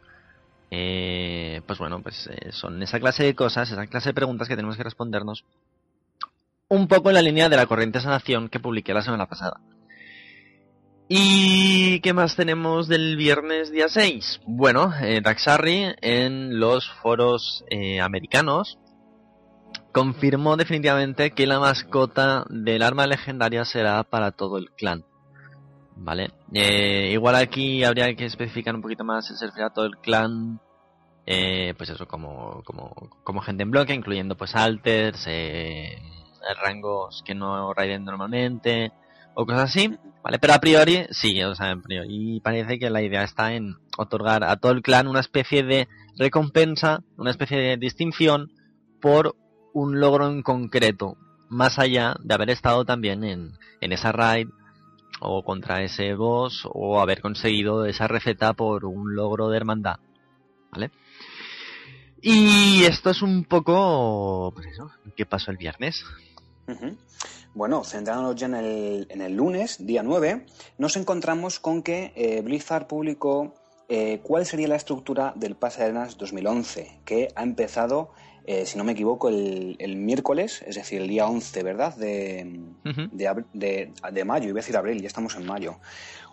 pues 0.69 1.79
bueno, 1.79 2.01
pues 2.01 2.29
son 2.51 2.81
esa 2.83 2.99
clase 2.99 3.23
de 3.23 3.35
cosas, 3.35 3.71
esa 3.71 3.87
clase 3.87 4.09
de 4.09 4.13
preguntas 4.13 4.47
que 4.47 4.55
tenemos 4.55 4.77
que 4.77 4.83
respondernos 4.83 5.45
un 6.67 6.87
poco 6.87 7.09
en 7.09 7.15
la 7.15 7.21
línea 7.21 7.49
de 7.49 7.57
la 7.57 7.65
corriente 7.65 7.99
sanación 7.99 8.49
que 8.49 8.59
publiqué 8.59 8.93
la 8.93 9.01
semana 9.01 9.27
pasada. 9.27 9.59
¿Y 11.07 11.99
qué 11.99 12.13
más 12.13 12.35
tenemos 12.35 12.87
del 12.87 13.15
viernes 13.15 13.71
día 13.71 13.89
6? 13.89 14.41
Bueno, 14.47 14.91
eh, 15.01 15.21
Daxarri 15.21 15.93
en 16.01 16.59
los 16.59 16.89
foros 17.03 17.63
eh, 17.69 18.01
americanos 18.01 18.79
confirmó 19.91 20.57
definitivamente 20.57 21.31
que 21.31 21.45
la 21.45 21.59
mascota 21.59 22.45
del 22.49 22.81
arma 22.81 23.05
legendaria 23.05 23.65
será 23.65 24.03
para 24.03 24.31
todo 24.31 24.57
el 24.57 24.71
clan. 24.71 25.05
¿Vale? 25.97 26.31
Eh, 26.53 27.11
igual 27.13 27.35
aquí 27.35 27.83
habría 27.83 28.13
que 28.15 28.25
especificar 28.25 28.75
un 28.75 28.81
poquito 28.81 29.03
más 29.03 29.27
si 29.27 29.35
se 29.35 29.45
refiere 29.45 29.67
a 29.67 29.73
todo 29.73 29.85
el 29.85 29.97
clan. 29.97 30.59
pues 31.25 31.89
eso, 31.89 32.07
como, 32.07 32.63
como, 32.63 32.93
como 33.23 33.41
gente 33.41 33.63
en 33.63 33.71
bloque, 33.71 33.93
incluyendo 33.93 34.35
pues 34.35 34.55
alters, 34.55 35.25
eh, 35.27 36.01
rangos 36.63 37.23
que 37.25 37.33
no 37.33 37.73
raiden 37.73 38.05
normalmente 38.05 38.91
o 39.35 39.45
cosas 39.45 39.69
así, 39.69 39.97
¿vale? 40.23 40.39
Pero 40.39 40.53
a 40.53 40.59
priori, 40.59 41.05
sí, 41.11 41.43
o 41.43 41.53
sea, 41.55 41.71
a 41.71 41.75
priori. 41.75 42.07
Y 42.09 42.39
parece 42.39 42.79
que 42.79 42.89
la 42.89 43.01
idea 43.01 43.23
está 43.23 43.53
en 43.53 43.75
otorgar 43.97 44.43
a 44.43 44.55
todo 44.57 44.71
el 44.71 44.81
clan 44.81 45.07
una 45.07 45.19
especie 45.19 45.63
de 45.63 45.87
recompensa, 46.17 47.03
una 47.17 47.31
especie 47.31 47.57
de 47.57 47.77
distinción 47.77 48.51
por 49.01 49.35
un 49.73 49.99
logro 49.99 50.27
en 50.27 50.41
concreto, 50.41 51.17
más 51.49 51.79
allá 51.79 52.15
de 52.21 52.33
haber 52.33 52.49
estado 52.49 52.85
también 52.85 53.23
en, 53.23 53.51
en 53.81 53.91
esa 53.91 54.13
raid 54.13 54.47
o 55.19 55.43
contra 55.43 55.83
ese 55.83 56.13
boss 56.13 56.67
o 56.71 56.99
haber 56.99 57.21
conseguido 57.21 57.85
esa 57.85 58.07
receta 58.07 58.53
por 58.53 58.85
un 58.85 59.15
logro 59.15 59.49
de 59.49 59.57
hermandad, 59.57 59.97
¿vale? 60.71 60.91
Y 62.21 62.83
esto 62.85 63.11
es 63.11 63.21
un 63.21 63.43
poco, 63.45 64.51
pues 64.55 64.67
eso, 64.67 64.91
¿qué 65.15 65.25
pasó 65.25 65.51
el 65.51 65.57
viernes? 65.57 66.03
Bueno, 67.53 67.83
centrándonos 67.83 68.35
ya 68.35 68.47
en 68.47 68.55
el, 68.55 69.07
en 69.09 69.21
el, 69.21 69.35
lunes, 69.35 69.85
día 69.85 70.01
9, 70.01 70.45
nos 70.77 70.97
encontramos 70.97 71.59
con 71.59 71.83
que 71.83 72.11
eh, 72.15 72.41
Blizzard 72.41 72.87
publicó 72.87 73.53
eh, 73.87 74.19
cuál 74.23 74.45
sería 74.45 74.67
la 74.67 74.75
estructura 74.75 75.33
del 75.35 75.55
Pase 75.55 75.79
de 75.79 75.85
Arenas 75.85 76.17
2011, 76.17 77.01
que 77.05 77.27
ha 77.35 77.43
empezado, 77.43 78.11
eh, 78.47 78.65
si 78.65 78.77
no 78.77 78.83
me 78.83 78.93
equivoco, 78.93 79.29
el, 79.29 79.75
el, 79.79 79.95
miércoles, 79.95 80.63
es 80.67 80.75
decir, 80.75 81.01
el 81.01 81.07
día 81.07 81.27
11, 81.27 81.63
¿verdad? 81.63 81.95
De, 81.95 82.59
de, 82.83 83.91
de, 84.11 84.25
mayo, 84.25 84.49
iba 84.49 84.59
a 84.59 84.61
decir 84.61 84.77
abril, 84.77 85.01
ya 85.01 85.07
estamos 85.07 85.35
en 85.35 85.45
mayo. 85.45 85.77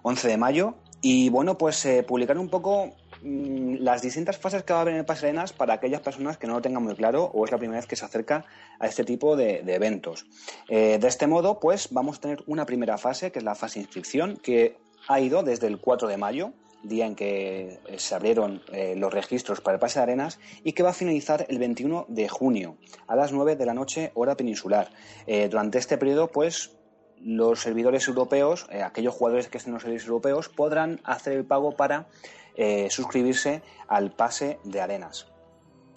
11 0.02 0.28
de 0.28 0.36
mayo. 0.36 0.74
Y 1.00 1.30
bueno, 1.30 1.58
pues 1.58 1.86
publicar 2.06 2.38
un 2.38 2.48
poco 2.48 2.92
Mm, 3.22 3.76
las 3.78 4.02
distintas 4.02 4.36
fases 4.36 4.64
que 4.64 4.72
va 4.72 4.80
a 4.80 4.82
haber 4.82 4.94
en 4.94 5.00
el 5.00 5.06
Pasarenas 5.06 5.52
para 5.52 5.74
aquellas 5.74 6.00
personas 6.00 6.38
que 6.38 6.48
no 6.48 6.54
lo 6.54 6.60
tengan 6.60 6.82
muy 6.82 6.96
claro 6.96 7.30
o 7.32 7.44
es 7.44 7.52
la 7.52 7.58
primera 7.58 7.78
vez 7.78 7.86
que 7.86 7.94
se 7.94 8.04
acerca 8.04 8.44
a 8.80 8.86
este 8.86 9.04
tipo 9.04 9.36
de, 9.36 9.60
eventos. 9.66 10.26
Eh, 10.68 10.98
de 11.00 11.08
este 11.08 11.28
modo, 11.28 11.60
pues 11.60 11.88
vamos 11.92 12.18
a 12.18 12.20
tener 12.20 12.42
una 12.46 12.66
primera 12.66 12.98
fase, 12.98 13.30
que 13.30 13.38
es 13.38 13.44
la 13.44 13.54
fase 13.54 13.78
de 13.78 13.84
inscripción, 13.84 14.36
que 14.36 14.76
ha 15.06 15.20
ido 15.20 15.44
desde 15.44 15.68
el 15.68 15.78
4 15.78 16.08
de 16.08 16.16
mayo, 16.16 16.52
día 16.82 17.06
en 17.06 17.14
que 17.14 17.80
eh, 17.86 17.98
se 17.98 18.14
abrieron 18.14 18.62
eh, 18.72 18.94
los 18.96 19.12
registros 19.12 19.60
para 19.60 19.76
el 19.76 19.80
pase 19.80 19.98
de 19.98 20.04
arenas, 20.04 20.38
y 20.64 20.72
que 20.72 20.82
va 20.82 20.90
a 20.90 20.94
finalizar 20.94 21.46
el 21.48 21.58
21 21.58 22.06
de 22.08 22.28
junio, 22.28 22.76
a 23.06 23.16
las 23.16 23.32
9 23.32 23.56
de 23.56 23.66
la 23.66 23.74
noche, 23.74 24.10
hora 24.14 24.36
peninsular. 24.36 24.90
durante 25.26 25.78
este 25.78 25.98
periodo, 25.98 26.28
pues 26.28 26.72
los 27.20 27.60
servidores 27.60 28.08
europeos, 28.08 28.66
aquellos 28.84 29.14
jugadores 29.14 29.48
que 29.48 29.58
estén 29.58 29.70
en 29.70 29.74
los 29.74 29.82
servidores 29.82 30.08
europeos, 30.08 30.48
podrán 30.48 31.00
hacer 31.04 31.34
el 31.34 31.44
pago 31.44 31.76
para 31.76 32.08
eh, 32.54 32.88
suscribirse 32.90 33.62
al 33.88 34.12
pase 34.12 34.58
de 34.64 34.80
arenas. 34.80 35.31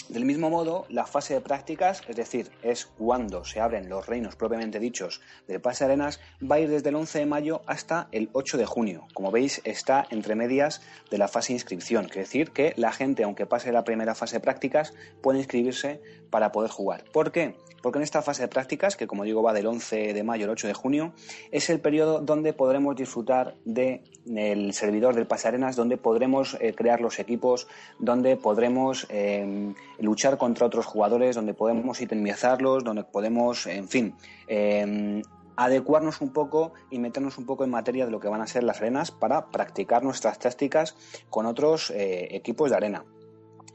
Del 0.09 0.23
mismo 0.23 0.51
modo, 0.51 0.85
la 0.89 1.07
fase 1.07 1.33
de 1.33 1.41
prácticas, 1.41 2.03
es 2.07 2.15
decir, 2.15 2.51
es 2.61 2.85
cuando 2.85 3.43
se 3.43 3.59
abren 3.59 3.89
los 3.89 4.05
reinos 4.05 4.35
propiamente 4.35 4.79
dichos 4.79 5.19
del 5.47 5.61
pase 5.61 5.83
de 5.83 5.93
arenas, 5.93 6.19
va 6.39 6.57
a 6.57 6.59
ir 6.59 6.69
desde 6.69 6.89
el 6.89 6.95
11 6.95 7.19
de 7.19 7.25
mayo 7.25 7.63
hasta 7.65 8.07
el 8.11 8.29
8 8.33 8.57
de 8.57 8.65
junio. 8.67 9.07
Como 9.15 9.31
veis, 9.31 9.61
está 9.63 10.05
entre 10.11 10.35
medias 10.35 10.83
de 11.09 11.17
la 11.17 11.27
fase 11.27 11.53
de 11.53 11.55
inscripción, 11.55 12.05
quiere 12.05 12.21
decir 12.21 12.51
que 12.51 12.73
la 12.77 12.91
gente, 12.91 13.23
aunque 13.23 13.47
pase 13.47 13.71
la 13.71 13.83
primera 13.83 14.13
fase 14.13 14.35
de 14.35 14.41
prácticas, 14.41 14.93
puede 15.23 15.39
inscribirse 15.39 16.01
para 16.29 16.51
poder 16.51 16.71
jugar. 16.71 17.03
¿Por 17.11 17.31
qué? 17.31 17.55
Porque 17.81 17.99
en 17.99 18.03
esta 18.03 18.21
fase 18.21 18.41
de 18.41 18.47
prácticas, 18.47 18.97
que 18.97 19.05
como 19.05 19.23
digo 19.23 19.43
va 19.43 19.53
del 19.53 19.67
11 19.67 20.13
de 20.13 20.23
mayo 20.23 20.45
al 20.45 20.51
8 20.51 20.67
de 20.67 20.73
junio, 20.73 21.13
es 21.51 21.69
el 21.69 21.79
periodo 21.79 22.19
donde 22.19 22.53
podremos 22.53 22.95
disfrutar 22.95 23.55
del 23.63 24.73
servidor 24.73 25.13
del 25.15 25.27
pase 25.27 25.47
arenas, 25.47 25.75
donde 25.75 25.97
podremos 25.97 26.57
eh, 26.59 26.73
crear 26.73 27.01
los 27.01 27.19
equipos, 27.19 27.67
donde 27.99 28.37
podremos... 28.37 29.05
Eh, 29.09 29.73
luchar 29.99 30.37
contra 30.37 30.65
otros 30.65 30.85
jugadores, 30.85 31.35
donde 31.35 31.53
podemos 31.53 32.01
itemizarlos, 32.01 32.83
donde 32.83 33.03
podemos, 33.03 33.67
en 33.67 33.87
fin, 33.87 34.15
em, 34.47 35.21
adecuarnos 35.55 36.21
un 36.21 36.33
poco 36.33 36.73
y 36.89 36.99
meternos 36.99 37.37
un 37.37 37.45
poco 37.45 37.63
en 37.63 37.69
materia 37.69 38.05
de 38.05 38.11
lo 38.11 38.19
que 38.19 38.27
van 38.27 38.41
a 38.41 38.47
ser 38.47 38.63
las 38.63 38.77
arenas 38.77 39.11
para 39.11 39.47
practicar 39.47 40.03
nuestras 40.03 40.39
tácticas 40.39 40.95
con 41.29 41.45
otros 41.45 41.91
eh, 41.91 42.35
equipos 42.35 42.69
de 42.69 42.75
arena, 42.75 43.05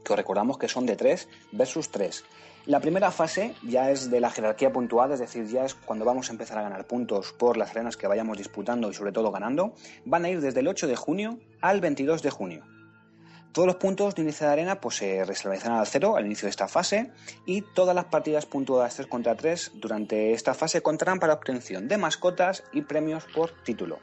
que 0.05 0.13
os 0.13 0.17
recordamos 0.17 0.59
que 0.59 0.69
son 0.69 0.87
de 0.87 0.97
3 0.97 1.29
versus 1.53 1.91
3. 1.91 2.25
La 2.71 2.79
primera 2.79 3.11
fase 3.11 3.57
ya 3.65 3.91
es 3.91 4.13
de 4.13 4.21
la 4.21 4.31
jerarquía 4.31 4.73
puntual, 4.73 5.11
es 5.11 5.19
decir, 5.19 5.45
ya 5.49 5.65
es 5.65 5.75
cuando 5.75 6.05
vamos 6.05 6.29
a 6.29 6.33
empezar 6.33 6.57
a 6.57 6.63
ganar 6.63 6.87
puntos 6.87 7.33
por 7.33 7.57
las 7.57 7.73
arenas 7.73 7.97
que 7.97 8.07
vayamos 8.07 8.39
disputando 8.39 8.89
y 8.89 8.95
sobre 8.95 9.11
todo 9.11 9.33
ganando. 9.33 9.75
Van 10.05 10.25
a 10.25 10.29
ir 10.29 10.41
desde 10.41 10.61
el 10.61 10.69
8 10.69 10.87
de 10.87 10.95
junio 10.95 11.41
al 11.61 11.81
22 11.81 12.23
de 12.23 12.31
junio. 12.31 12.65
Todos 13.51 13.67
los 13.67 13.75
puntos 13.75 14.15
de 14.15 14.23
índice 14.23 14.45
de 14.45 14.53
arena 14.53 14.81
pues, 14.81 14.99
se 14.99 15.25
restabilizarán 15.25 15.79
al 15.79 15.87
cero 15.89 16.15
al 16.15 16.27
inicio 16.27 16.47
de 16.47 16.51
esta 16.51 16.69
fase 16.69 17.11
y 17.45 17.63
todas 17.63 17.93
las 17.93 18.05
partidas 18.05 18.47
puntuadas 18.47 18.95
3 18.95 19.09
contra 19.09 19.35
3 19.35 19.73
durante 19.75 20.33
esta 20.33 20.55
fase 20.55 20.81
contarán 20.81 21.19
para 21.19 21.35
obtención 21.35 21.89
de 21.89 21.99
mascotas 21.99 22.63
y 22.73 22.83
premios 22.83 23.25
por 23.35 23.51
título. 23.65 23.99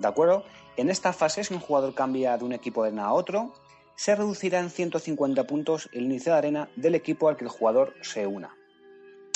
¿De 0.00 0.08
acuerdo? 0.08 0.44
En 0.76 0.90
esta 0.90 1.12
fase, 1.12 1.44
si 1.44 1.54
un 1.54 1.60
jugador 1.60 1.94
cambia 1.94 2.36
de 2.36 2.44
un 2.44 2.54
equipo 2.54 2.82
de 2.82 2.88
arena 2.88 3.04
a 3.04 3.12
otro, 3.12 3.54
se 4.00 4.16
reducirá 4.16 4.60
en 4.60 4.70
150 4.70 5.46
puntos 5.46 5.90
el 5.92 6.04
índice 6.04 6.30
de 6.30 6.36
arena 6.36 6.70
del 6.74 6.94
equipo 6.94 7.28
al 7.28 7.36
que 7.36 7.44
el 7.44 7.50
jugador 7.50 7.92
se 8.00 8.26
una. 8.26 8.56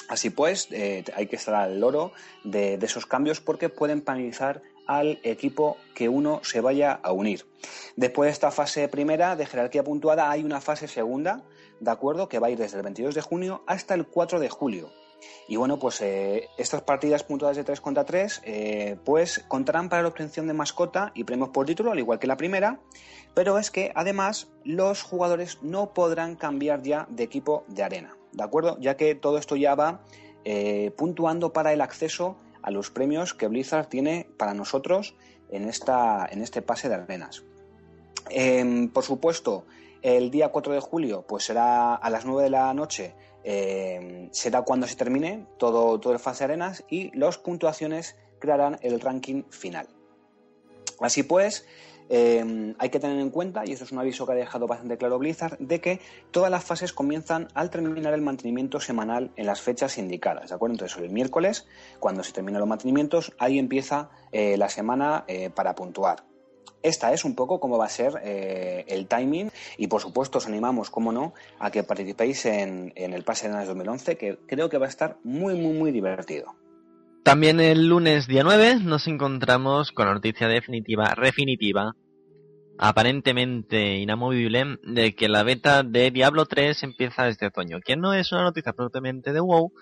Así 0.09 0.31
pues, 0.31 0.69
eh, 0.71 1.05
hay 1.15 1.27
que 1.27 1.37
estar 1.37 1.55
al 1.55 1.81
loro 1.81 2.13
de, 2.45 2.79
de 2.79 2.87
esos 2.87 3.05
cambios 3.05 3.43
porque 3.43 3.69
pueden 3.69 4.01
penalizar 4.01 4.63
al 4.87 5.21
equipo 5.23 5.77
que 5.95 6.09
uno 6.09 6.41
se 6.45 6.63
vaya 6.63 6.93
a 6.93 7.13
unir. 7.13 7.45
Después 7.97 8.29
de 8.29 8.33
esta 8.33 8.51
fase 8.51 8.89
primera 8.89 9.37
de 9.37 9.45
jerarquía 9.45 9.85
puntuada 9.85 10.31
hay 10.31 10.43
una 10.43 10.63
fase 10.63 10.89
segunda, 10.89 11.45
¿de 11.81 11.91
acuerdo? 11.91 12.31
Que 12.31 12.39
va 12.39 12.47
a 12.47 12.51
ir 12.51 12.57
desde 12.57 12.79
el 12.79 12.85
22 12.85 13.15
de 13.15 13.21
junio 13.21 13.65
hasta 13.67 13.93
el 13.93 14.07
4 14.07 14.41
de 14.41 14.49
julio. 14.49 14.91
Y 15.49 15.57
bueno, 15.57 15.79
pues 15.79 16.01
eh, 16.01 16.49
estas 16.57 16.83
partidas 16.83 17.23
puntuadas 17.23 17.57
de 17.57 17.65
3 17.65 17.81
contra 17.81 18.05
3, 18.05 18.43
eh, 18.45 18.97
pues 19.05 19.45
contarán 19.49 19.89
para 19.89 20.03
la 20.03 20.09
obtención 20.09 20.47
de 20.47 20.55
mascota 20.55 21.13
y 21.15 21.25
premios 21.25 21.51
por 21.51 21.67
título, 21.67 21.93
al 21.93 21.99
igual 21.99 22.19
que 22.19 22.27
la 22.27 22.37
primera, 22.37 22.81
pero 23.35 23.59
es 23.59 23.71
que 23.71 23.93
además 23.95 24.49
los 24.65 25.03
jugadores 25.03 25.59
no 25.63 25.93
podrán 25.93 26.37
cambiar 26.37 26.83
ya 26.83 27.07
de 27.11 27.25
equipo 27.25 27.65
de 27.69 27.83
arena. 27.83 28.17
¿de 28.35 28.43
acuerdo? 28.43 28.77
Ya 28.81 28.97
que 28.97 29.15
todo 29.15 29.39
esto 29.39 29.57
ya 29.57 29.75
va 29.75 30.01
eh, 30.45 30.93
puntuando 30.97 31.53
para 31.53 31.73
el 31.73 31.81
acceso 31.81 32.37
a 32.63 32.71
los 32.71 32.91
premios 32.91 33.35
que 33.35 33.49
Blizzard 33.49 33.87
tiene 33.89 34.27
para 34.37 34.55
nosotros 34.55 35.15
en, 35.51 35.69
esta, 35.69 36.27
en 36.31 36.43
este 36.43 36.63
pase 36.63 36.89
de 36.89 36.97
arenas. 36.97 37.45
Em, 38.31 38.89
por 38.89 39.05
supuesto, 39.05 39.67
el 40.03 40.31
día 40.31 40.49
4 40.49 40.75
de 40.75 40.81
julio 40.81 41.25
pues 41.27 41.45
será 41.45 41.95
a 41.95 42.11
las 42.11 42.25
9 42.25 42.45
de 42.45 42.51
la 42.51 42.73
noche, 42.75 43.15
em, 43.45 44.29
será 44.33 44.63
cuando 44.63 44.87
se 44.87 44.97
termine 44.97 45.47
todo, 45.59 46.01
todo 46.01 46.13
el 46.13 46.19
fase 46.19 46.41
de 46.41 46.53
arenas 46.53 46.85
y 46.89 47.17
las 47.17 47.39
puntuaciones 47.39 48.17
crearán 48.39 48.79
el 48.83 49.01
ranking 49.01 49.45
final. 49.51 49.87
Así 51.01 51.23
pues, 51.23 51.67
em, 52.09 52.75
hay 52.79 52.91
que 52.91 53.01
tener 53.01 53.19
en 53.19 53.31
cuenta, 53.31 53.63
y 53.67 53.73
esto 53.73 53.85
es 53.85 53.93
un 53.93 53.99
aviso 53.99 54.27
que 54.27 54.33
ha 54.33 54.37
dejado 54.37 54.67
bastante 54.67 54.97
claro 54.97 55.19
Blizzard, 55.19 55.59
de 55.59 55.81
que 55.81 56.01
todas 56.31 56.51
las 56.51 56.65
fases 56.65 56.93
comienzan 56.93 57.49
al 57.55 57.71
terminar 57.71 58.15
el 58.15 58.23
mantenimiento 58.23 58.81
semanal 58.81 59.33
en 59.37 59.47
las 59.47 59.61
fechas 59.61 59.99
indicadas, 59.99 60.51
¿de 60.51 60.55
acuerdo? 60.55 60.75
Entonces, 60.75 60.99
el 60.99 61.11
miércoles, 61.11 61.67
cuando 62.01 62.23
se 62.23 62.33
terminan 62.33 62.61
los 62.61 62.69
mantenimientos, 62.69 63.33
ahí 63.39 63.59
empieza 63.59 64.11
eh, 64.33 64.57
la 64.57 64.69
semana 64.69 65.25
eh, 65.27 65.51
para 65.51 65.75
puntuar. 65.75 66.34
Esta 66.85 67.15
es 67.15 67.25
un 67.25 67.35
poco 67.35 67.61
cómo 67.61 67.79
va 67.79 67.87
a 67.87 67.89
ser 67.89 68.21
eh, 68.23 68.85
el 68.89 69.09
timing 69.09 69.51
y 69.79 69.87
por 69.87 70.03
supuesto 70.03 70.37
os 70.37 70.47
animamos, 70.47 70.91
como 70.91 71.13
no, 71.13 71.33
a 71.59 71.71
que 71.71 71.83
participéis 71.83 72.45
en, 72.45 72.93
en 72.95 73.15
el 73.15 73.25
Pase 73.25 73.49
de 73.49 73.55
Arenas 73.55 73.69
2011 73.69 74.19
que 74.19 74.39
creo 74.47 74.69
que 74.69 74.77
va 74.77 74.85
a 74.85 74.91
estar 74.91 75.17
muy, 75.25 75.55
muy, 75.55 75.73
muy 75.73 75.93
divertido. 75.93 76.55
También 77.23 77.59
el 77.59 77.89
lunes 77.89 78.27
día 78.27 78.43
9 78.45 78.81
nos 78.85 79.09
encontramos 79.09 79.93
con 79.93 80.09
la 80.09 80.13
noticia 80.13 80.47
definitiva, 80.47 81.17
definitiva, 81.19 81.97
aparentemente 82.77 83.97
inamovible, 83.97 84.79
de 84.83 85.15
que 85.15 85.31
la 85.31 85.43
beta 85.43 85.83
de 85.83 86.11
Diablo 86.11 86.45
3 86.45 86.83
empieza 86.83 87.29
este 87.29 87.47
otoño, 87.47 87.79
que 87.83 87.97
no 87.97 88.13
es 88.13 88.31
una 88.33 88.43
noticia 88.43 88.75
propiamente 88.75 89.33
de 89.33 89.41
WoW, 89.41 89.73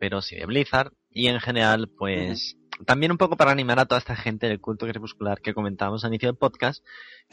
pero 0.00 0.22
sí 0.22 0.36
de 0.36 0.46
Blizzard, 0.46 0.92
y 1.10 1.26
en 1.26 1.38
general, 1.38 1.90
pues, 1.98 2.56
también 2.84 3.12
un 3.12 3.18
poco 3.18 3.36
para 3.36 3.52
animar 3.52 3.78
a 3.78 3.86
toda 3.86 3.98
esta 3.98 4.16
gente 4.16 4.48
del 4.48 4.60
culto 4.60 4.86
crepuscular 4.86 5.40
que 5.40 5.54
comentábamos 5.54 6.04
al 6.04 6.10
inicio 6.10 6.28
del 6.28 6.36
podcast, 6.36 6.84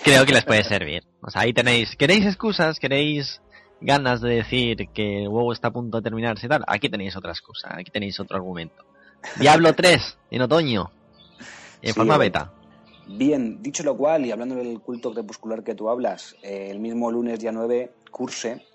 creo 0.03 0.25
que 0.25 0.33
les 0.33 0.45
puede 0.45 0.63
servir. 0.63 1.03
O 1.21 1.29
sea, 1.29 1.41
ahí 1.41 1.53
tenéis, 1.53 1.95
¿queréis 1.95 2.25
excusas? 2.25 2.79
¿Queréis 2.79 3.41
ganas 3.81 4.21
de 4.21 4.35
decir 4.35 4.89
que 4.93 5.27
WoW 5.27 5.51
está 5.51 5.69
a 5.69 5.73
punto 5.73 5.97
de 5.97 6.03
terminarse 6.03 6.45
y 6.45 6.49
tal? 6.49 6.63
Aquí 6.67 6.89
tenéis 6.89 7.15
otra 7.15 7.31
excusa, 7.31 7.75
aquí 7.75 7.91
tenéis 7.91 8.19
otro 8.19 8.37
argumento. 8.37 8.85
Diablo 9.39 9.73
3 9.73 10.17
en 10.31 10.41
otoño. 10.41 10.91
En 11.81 11.93
forma 11.93 12.17
beta. 12.17 12.51
Bien, 13.07 13.61
dicho 13.61 13.83
lo 13.83 13.97
cual, 13.97 14.25
y 14.25 14.31
hablando 14.31 14.55
del 14.55 14.79
culto 14.79 15.13
crepuscular 15.13 15.63
que 15.63 15.75
tú 15.75 15.89
hablas, 15.89 16.37
eh, 16.41 16.69
el 16.71 16.79
mismo 16.79 17.11
lunes 17.11 17.39
día 17.39 17.51
9, 17.51 17.91
Curse, 18.09 18.65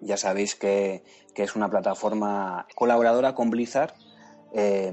ya 0.00 0.16
sabéis 0.16 0.56
que, 0.56 1.04
es 1.36 1.56
una 1.56 1.70
plataforma 1.70 2.66
colaboradora 2.74 3.34
con 3.34 3.50
Blizzard, 3.50 3.94
eh, 4.52 4.92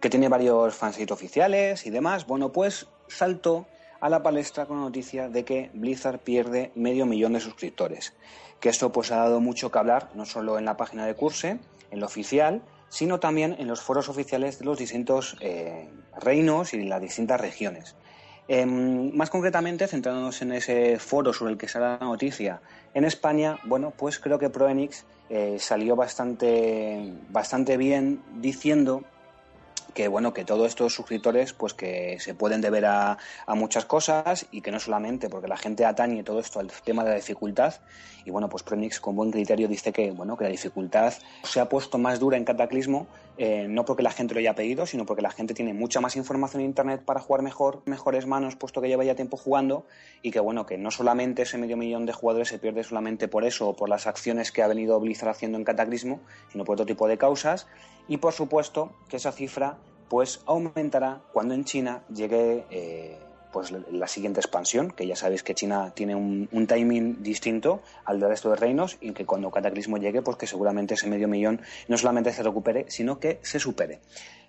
que 0.00 0.10
tiene 0.10 0.28
varios 0.28 0.74
fansites 0.74 1.12
oficiales 1.12 1.86
y 1.86 1.90
demás. 1.90 2.26
Bueno, 2.26 2.52
pues 2.52 2.86
saltó 3.08 3.66
a 4.00 4.08
la 4.08 4.22
palestra 4.22 4.66
con 4.66 4.76
la 4.76 4.84
noticia 4.84 5.28
de 5.28 5.44
que 5.44 5.70
Blizzard 5.72 6.18
pierde 6.18 6.72
medio 6.74 7.06
millón 7.06 7.32
de 7.32 7.40
suscriptores. 7.40 8.12
Que 8.60 8.68
esto 8.68 8.92
pues 8.92 9.10
ha 9.10 9.16
dado 9.16 9.40
mucho 9.40 9.70
que 9.70 9.78
hablar, 9.78 10.10
no 10.14 10.26
solo 10.26 10.58
en 10.58 10.64
la 10.64 10.76
página 10.76 11.06
de 11.06 11.14
Curse, 11.14 11.58
en 11.90 12.00
lo 12.00 12.06
oficial, 12.06 12.62
sino 12.88 13.18
también 13.18 13.56
en 13.58 13.66
los 13.66 13.80
foros 13.80 14.08
oficiales 14.08 14.58
de 14.58 14.66
los 14.66 14.78
distintos 14.78 15.36
eh, 15.40 15.88
reinos 16.20 16.74
y 16.74 16.84
las 16.84 17.00
distintas 17.00 17.40
regiones. 17.40 17.96
Em, 18.46 19.14
más 19.14 19.30
concretamente, 19.30 19.86
centrándonos 19.86 20.42
en 20.42 20.52
ese 20.52 20.98
foro 20.98 21.32
sobre 21.32 21.52
el 21.52 21.58
que 21.58 21.68
sale 21.68 21.86
la 21.86 21.98
noticia, 21.98 22.60
en 22.92 23.04
España, 23.04 23.58
bueno, 23.64 23.92
pues 23.96 24.18
creo 24.18 24.38
que 24.38 24.50
Proenix 24.50 25.04
eh, 25.30 25.56
salió 25.58 25.96
bastante, 25.96 27.12
bastante 27.30 27.76
bien 27.78 28.20
diciendo 28.40 29.02
que 29.94 30.08
bueno 30.08 30.34
que 30.34 30.44
todos 30.44 30.68
estos 30.68 30.94
suscriptores 30.94 31.52
pues 31.52 31.72
que 31.74 32.18
se 32.20 32.34
pueden 32.34 32.60
deber 32.60 32.84
a, 32.86 33.18
muchas 33.54 33.84
cosas 33.84 34.46
y 34.50 34.60
que 34.60 34.70
no 34.70 34.80
solamente 34.80 35.28
porque 35.30 35.48
la 35.48 35.56
gente 35.56 35.84
atañe 35.84 36.24
todo 36.24 36.40
esto 36.40 36.60
al 36.60 36.70
tema 36.84 37.04
de 37.04 37.10
la 37.10 37.16
dificultad. 37.16 37.74
Y 38.24 38.30
bueno 38.30 38.48
pues 38.48 38.62
Premix 38.62 39.00
con 39.00 39.16
buen 39.16 39.30
criterio 39.30 39.68
dice 39.68 39.92
que 39.92 40.10
bueno 40.10 40.36
que 40.36 40.44
la 40.44 40.50
dificultad 40.50 41.14
se 41.42 41.60
ha 41.60 41.68
puesto 41.68 41.98
más 41.98 42.18
dura 42.18 42.36
en 42.36 42.44
Cataclismo 42.44 43.06
eh, 43.36 43.66
no 43.68 43.84
porque 43.84 44.02
la 44.02 44.10
gente 44.10 44.34
lo 44.34 44.40
haya 44.40 44.54
pedido 44.54 44.86
sino 44.86 45.04
porque 45.04 45.22
la 45.22 45.30
gente 45.30 45.54
tiene 45.54 45.74
mucha 45.74 46.00
más 46.00 46.16
información 46.16 46.62
en 46.62 46.68
internet 46.68 47.02
para 47.04 47.20
jugar 47.20 47.42
mejor 47.42 47.82
mejores 47.84 48.26
manos 48.26 48.56
puesto 48.56 48.80
que 48.80 48.88
lleva 48.88 49.04
ya 49.04 49.14
tiempo 49.14 49.36
jugando 49.36 49.86
y 50.22 50.30
que 50.30 50.40
bueno 50.40 50.64
que 50.66 50.78
no 50.78 50.90
solamente 50.90 51.42
ese 51.42 51.58
medio 51.58 51.76
millón 51.76 52.06
de 52.06 52.12
jugadores 52.12 52.48
se 52.48 52.58
pierde 52.58 52.82
solamente 52.82 53.28
por 53.28 53.44
eso 53.44 53.68
o 53.68 53.76
por 53.76 53.88
las 53.88 54.06
acciones 54.06 54.52
que 54.52 54.62
ha 54.62 54.68
venido 54.68 54.98
Blizzard 55.00 55.28
haciendo 55.28 55.58
en 55.58 55.64
Cataclismo 55.64 56.20
sino 56.50 56.64
por 56.64 56.74
otro 56.74 56.86
tipo 56.86 57.06
de 57.08 57.18
causas. 57.18 57.66
Y 58.08 58.18
por 58.18 58.32
supuesto 58.32 58.92
que 59.08 59.16
esa 59.16 59.32
cifra 59.32 59.78
pues 60.08 60.40
aumentará 60.46 61.20
cuando 61.32 61.54
en 61.54 61.64
China 61.64 62.02
llegue 62.08 62.64
eh, 62.70 63.18
pues 63.54 63.70
la 63.70 64.08
siguiente 64.08 64.40
expansión, 64.40 64.90
que 64.90 65.06
ya 65.06 65.14
sabéis 65.14 65.44
que 65.44 65.54
China 65.54 65.92
tiene 65.94 66.16
un, 66.16 66.66
timing 66.66 67.22
distinto 67.22 67.82
al 68.04 68.18
del 68.18 68.28
resto 68.28 68.50
de 68.50 68.56
reinos 68.56 68.98
y 69.00 69.12
que 69.12 69.24
cuando 69.24 69.52
Cataclismo 69.52 69.96
llegue, 69.96 70.22
pues 70.22 70.36
que 70.36 70.48
seguramente 70.48 70.94
ese 70.94 71.06
medio 71.06 71.28
millón 71.28 71.60
no 71.86 71.96
solamente 71.96 72.32
se 72.32 72.42
recupere, 72.42 72.86
sino 72.88 73.20
que 73.20 73.38
se 73.42 73.60
supere. 73.60 74.00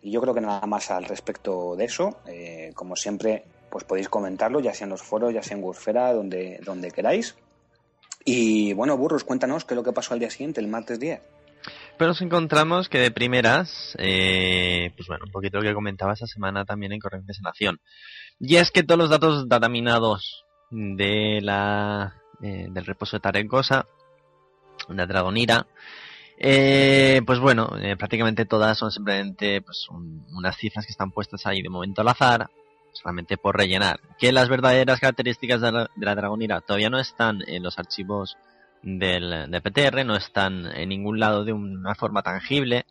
Y 0.01 0.09
yo 0.09 0.21
creo 0.21 0.33
que 0.33 0.41
nada 0.41 0.65
más 0.65 0.89
al 0.89 1.05
respecto 1.05 1.75
de 1.75 1.85
eso, 1.85 2.17
eh, 2.25 2.71
como 2.73 2.95
siempre, 2.95 3.43
pues 3.69 3.83
podéis 3.83 4.09
comentarlo, 4.09 4.59
ya 4.59 4.73
sea 4.73 4.85
en 4.85 4.89
los 4.91 5.03
foros, 5.03 5.31
ya 5.31 5.43
sea 5.43 5.55
en 5.55 5.63
donde, 5.63 6.59
donde 6.65 6.89
queráis. 6.89 7.35
Y 8.23 8.73
bueno, 8.73 8.97
Burros, 8.97 9.23
cuéntanos 9.23 9.65
qué 9.65 9.75
es 9.75 9.75
lo 9.75 9.83
que 9.83 9.93
pasó 9.93 10.15
al 10.15 10.19
día 10.19 10.31
siguiente, 10.31 10.61
el 10.61 10.67
martes 10.67 10.99
10. 10.99 11.21
Pero 11.97 12.09
nos 12.09 12.21
encontramos 12.21 12.89
que 12.89 12.99
de 12.99 13.11
primeras, 13.11 13.95
eh, 13.99 14.91
pues 14.97 15.07
bueno, 15.07 15.25
un 15.25 15.31
poquito 15.31 15.57
lo 15.57 15.63
que 15.63 15.73
comentaba 15.73 16.13
esa 16.13 16.27
semana 16.27 16.65
también 16.65 16.91
en 16.91 16.99
Corrientes 16.99 17.37
en 17.37 17.43
Nación. 17.43 17.79
Y 18.39 18.57
es 18.57 18.71
que 18.71 18.83
todos 18.83 18.99
los 18.99 19.09
datos 19.09 19.47
dataminados 19.47 20.43
de 20.69 21.39
la, 21.41 22.21
eh, 22.41 22.67
del 22.69 22.85
reposo 22.85 23.15
de 23.15 23.21
Tarencosa, 23.21 23.87
de 24.89 25.05
Dragonira, 25.05 25.67
eh, 26.37 27.21
pues 27.25 27.39
bueno, 27.39 27.69
eh, 27.79 27.95
prácticamente 27.95 28.45
todas 28.45 28.77
son 28.77 28.91
simplemente 28.91 29.61
pues, 29.61 29.87
unas 29.89 30.57
cifras 30.57 30.85
que 30.85 30.91
están 30.91 31.11
puestas 31.11 31.45
ahí 31.45 31.61
de 31.61 31.69
momento 31.69 32.01
al 32.01 32.09
azar, 32.09 32.49
solamente 32.91 33.37
por 33.37 33.55
rellenar. 33.55 33.99
Que 34.19 34.31
las 34.31 34.49
verdaderas 34.49 34.99
características 34.99 35.61
de 35.61 35.71
la, 35.71 35.89
de 35.95 36.61
todavía 36.65 36.89
no 36.89 36.99
están 36.99 37.39
en 37.47 37.63
los 37.63 37.79
archivos 37.79 38.37
del, 38.85 39.49
PTR, 39.63 40.05
no 40.05 40.15
están 40.15 40.67
en 40.67 40.89
ningún 40.89 41.19
lado 41.19 41.43
de 41.43 41.51
una 41.51 41.95
forma 41.95 42.21
tangible 42.21 42.85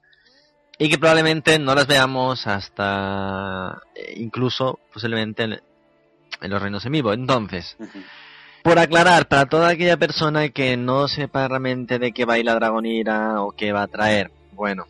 y 0.76 0.90
que 0.90 0.98
probablemente 0.98 1.58
no 1.60 1.74
las 1.74 1.86
veamos 1.86 2.48
hasta 2.48 3.80
eh, 3.94 4.14
incluso 4.16 4.80
posiblemente 4.92 5.44
en, 5.44 5.60
los 6.40 6.60
reinos 6.60 6.84
en 6.84 6.92
vivo. 6.92 7.12
Entonces, 7.12 7.76
por 8.64 8.78
aclarar, 8.80 9.28
para 9.28 9.46
toda 9.46 9.68
aquella 9.68 9.96
persona 9.96 10.48
que 10.48 10.76
no 10.76 11.06
sepa 11.06 11.46
realmente 11.46 12.00
de 12.00 12.12
qué 12.12 12.24
va 12.24 12.34
a 12.34 12.38
ir 12.38 12.44
la 12.44 12.56
Dragonira 12.56 13.40
o 13.42 13.52
qué 13.52 13.72
va 13.72 13.82
a 13.82 13.88
traer, 13.88 14.32
bueno, 14.52 14.86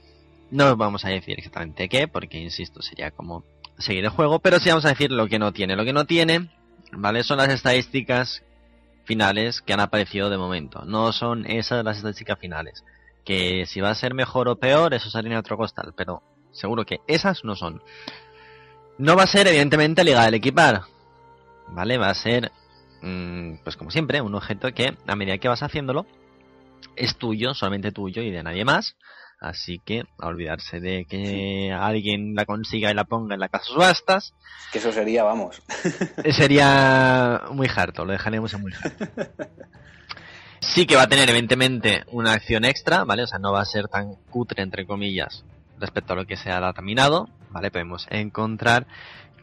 no 0.50 0.74
vamos 0.76 1.04
a 1.04 1.10
decir 1.10 1.38
exactamente 1.38 1.88
qué, 1.90 2.08
porque 2.08 2.38
insisto, 2.38 2.80
sería 2.80 3.10
como 3.10 3.44
seguir 3.78 4.04
el 4.04 4.10
juego, 4.10 4.38
pero 4.38 4.58
sí 4.58 4.70
vamos 4.70 4.86
a 4.86 4.90
decir 4.90 5.10
lo 5.10 5.28
que 5.28 5.38
no 5.38 5.52
tiene. 5.52 5.76
Lo 5.76 5.84
que 5.84 5.92
no 5.92 6.06
tiene, 6.06 6.48
¿vale? 6.92 7.22
Son 7.24 7.36
las 7.36 7.50
estadísticas 7.50 8.42
finales 9.04 9.62
que 9.62 9.72
han 9.72 9.80
aparecido 9.80 10.30
de 10.30 10.38
momento. 10.38 10.84
No 10.84 11.12
son 11.12 11.46
esas 11.46 11.84
las 11.84 11.96
estadísticas 11.98 12.38
finales. 12.38 12.84
Que 13.24 13.64
si 13.66 13.80
va 13.80 13.90
a 13.90 13.94
ser 13.94 14.14
mejor 14.14 14.48
o 14.48 14.56
peor, 14.56 14.92
eso 14.94 15.10
sería 15.10 15.38
otro 15.38 15.56
costal, 15.56 15.94
pero 15.96 16.22
seguro 16.52 16.84
que 16.84 17.00
esas 17.06 17.44
no 17.44 17.56
son. 17.56 17.82
No 18.98 19.16
va 19.16 19.24
a 19.24 19.28
ser, 19.28 19.46
evidentemente, 19.46 20.04
legal 20.04 20.28
el 20.28 20.34
equipar. 20.34 20.82
¿Vale? 21.68 21.98
Va 21.98 22.10
a 22.10 22.14
ser, 22.14 22.52
mm, 23.02 23.56
pues 23.64 23.76
como 23.76 23.90
siempre, 23.90 24.20
un 24.20 24.34
objeto 24.34 24.72
que 24.72 24.96
a 25.06 25.16
medida 25.16 25.38
que 25.38 25.48
vas 25.48 25.62
haciéndolo, 25.62 26.06
es 26.96 27.16
tuyo, 27.16 27.54
solamente 27.54 27.92
tuyo 27.92 28.22
y 28.22 28.30
de 28.30 28.42
nadie 28.42 28.64
más. 28.64 28.96
Así 29.44 29.78
que 29.78 30.04
a 30.18 30.28
olvidarse 30.28 30.80
de 30.80 31.04
que 31.04 31.70
alguien 31.70 32.34
la 32.34 32.46
consiga 32.46 32.90
y 32.90 32.94
la 32.94 33.04
ponga 33.04 33.34
en 33.34 33.40
la 33.40 33.50
casa 33.50 33.66
subastas. 33.66 34.32
Que 34.72 34.78
eso 34.78 34.90
sería, 34.90 35.22
vamos. 35.22 35.62
sería 36.30 37.42
muy 37.50 37.68
harto, 37.74 38.06
lo 38.06 38.12
dejaremos 38.12 38.54
en 38.54 38.60
muy 38.62 38.72
harto. 38.72 39.06
Sí 40.60 40.86
que 40.86 40.96
va 40.96 41.02
a 41.02 41.08
tener 41.08 41.28
evidentemente 41.28 42.04
una 42.10 42.32
acción 42.32 42.64
extra, 42.64 43.04
¿vale? 43.04 43.24
O 43.24 43.26
sea, 43.26 43.38
no 43.38 43.52
va 43.52 43.60
a 43.60 43.66
ser 43.66 43.86
tan 43.88 44.14
cutre, 44.30 44.62
entre 44.62 44.86
comillas, 44.86 45.44
respecto 45.78 46.14
a 46.14 46.16
lo 46.16 46.24
que 46.24 46.38
se 46.38 46.50
ha 46.50 46.58
dataminado, 46.58 47.28
¿vale? 47.50 47.70
Podemos 47.70 48.06
encontrar 48.08 48.86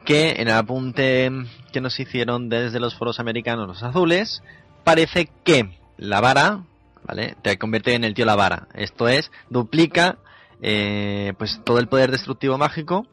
que 0.03 0.31
en 0.41 0.47
el 0.47 0.55
apunte 0.55 1.31
que 1.71 1.79
nos 1.79 1.99
hicieron 1.99 2.49
desde 2.49 2.79
los 2.79 2.95
foros 2.95 3.19
americanos 3.19 3.67
los 3.67 3.83
azules, 3.83 4.41
parece 4.83 5.29
que 5.43 5.77
la 5.95 6.21
vara, 6.21 6.63
¿vale? 7.03 7.35
Te 7.41 7.57
convierte 7.57 7.93
en 7.93 8.03
el 8.03 8.13
tío 8.13 8.25
la 8.25 8.35
vara. 8.35 8.67
Esto 8.73 9.07
es, 9.07 9.31
duplica 9.49 10.17
eh, 10.63 11.33
pues 11.39 11.59
todo 11.63 11.79
el 11.79 11.87
poder 11.87 12.11
destructivo 12.11 12.57
mágico 12.57 13.07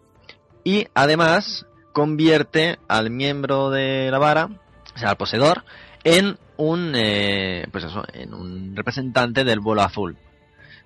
y 0.65 0.87
además 0.93 1.65
convierte 1.93 2.79
al 2.89 3.11
miembro 3.11 3.71
de 3.71 4.11
la 4.11 4.19
vara, 4.19 4.51
o 4.95 4.99
sea, 4.99 5.11
al 5.11 5.17
poseedor, 5.17 5.65
en 6.05 6.39
un, 6.59 6.93
eh, 6.95 7.67
pues 7.73 7.85
eso, 7.85 8.05
en 8.13 8.35
un 8.35 8.77
representante 8.77 9.45
del 9.45 9.61
vuelo 9.61 9.83
azul. 9.83 10.19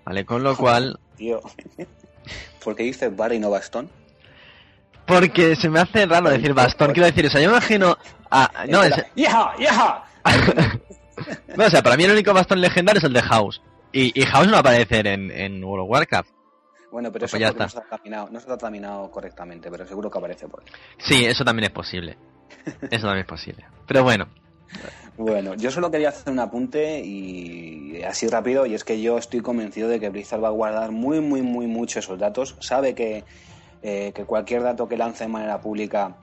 ¿Vale? 0.05 0.25
Con 0.25 0.43
lo 0.43 0.57
cual... 0.57 0.99
Tío, 1.17 1.41
¿por 2.65 2.77
qué 2.77 2.85
dices 2.85 3.15
bar 3.17 3.33
y 3.33 3.41
no 3.41 3.51
bastón? 3.51 3.91
Porque 5.07 5.57
se 5.57 5.69
me 5.69 5.81
hace 5.81 6.07
raro 6.07 6.31
decir 6.31 6.55
bastón. 6.55 6.93
Quiero 6.93 7.07
decir, 7.07 7.27
o 7.27 7.31
sea, 7.31 7.41
yo 7.41 7.51
imagino... 7.51 7.99
A... 8.31 8.65
No, 8.69 8.83
es... 8.85 8.95
¡Ya! 9.17 9.53
¡Ya! 9.59 10.05
o 11.59 11.71
sea, 11.71 11.83
para 11.83 11.97
mí 11.97 12.05
el 12.05 12.13
único 12.13 12.33
bastón 12.35 12.61
legendario 12.61 12.99
es 12.99 13.05
el 13.05 13.13
de 13.13 13.23
House. 13.23 13.63
Y, 13.93 14.19
y 14.21 14.25
House 14.25 14.47
no 14.47 14.53
va 14.53 14.59
a 14.59 14.61
aparecer 14.61 15.07
en, 15.07 15.31
en 15.31 15.63
World 15.63 15.85
of 15.85 15.91
Warcraft. 15.91 16.31
Bueno, 16.91 17.11
pero 17.11 17.23
Pues 17.23 17.31
eso 17.35 17.39
ya 17.39 17.49
está. 17.49 17.61
no 17.65 17.67
está 17.67 17.83
terminado, 17.89 18.29
no 18.31 18.39
está 18.39 18.59
terminado 18.59 19.11
correctamente, 19.11 19.71
pero 19.71 19.87
seguro 19.87 20.11
que 20.11 20.19
aparece 20.19 20.49
por 20.49 20.61
ahí. 20.61 20.67
Sí, 20.99 21.25
eso 21.25 21.45
también 21.45 21.65
es 21.65 21.71
posible. 21.71 22.17
Eso 22.91 23.07
también 23.07 23.21
es 23.21 23.27
posible. 23.27 23.65
Pero 23.87 24.03
bueno, 24.03 24.29
Bueno, 25.17 25.55
yo 25.55 25.71
solo 25.71 25.91
quería 25.91 26.11
hacer 26.11 26.33
un 26.33 26.39
apunte 26.39 27.01
y 27.05 28.03
así 28.03 28.27
rápido, 28.29 28.67
y 28.67 28.75
es 28.75 28.85
que 28.85 29.01
yo 29.01 29.19
estoy 29.19 29.41
convencido 29.41 29.89
de 29.89 30.01
que 30.01 30.09
Blizzard 30.11 30.43
va 30.43 30.49
a 30.49 30.53
guardar 30.53 30.91
muy, 30.93 31.21
muy, 31.21 31.43
muy 31.43 31.67
mucho 31.67 31.99
esos 31.99 32.19
datos. 32.19 32.57
Sabe 32.61 32.95
que, 32.95 33.25
eh, 33.83 34.13
que 34.15 34.25
cualquier 34.25 34.63
dato 34.63 34.89
que 34.89 34.97
lance 34.97 35.25
de 35.25 35.29
manera 35.29 35.61
pública, 35.61 36.17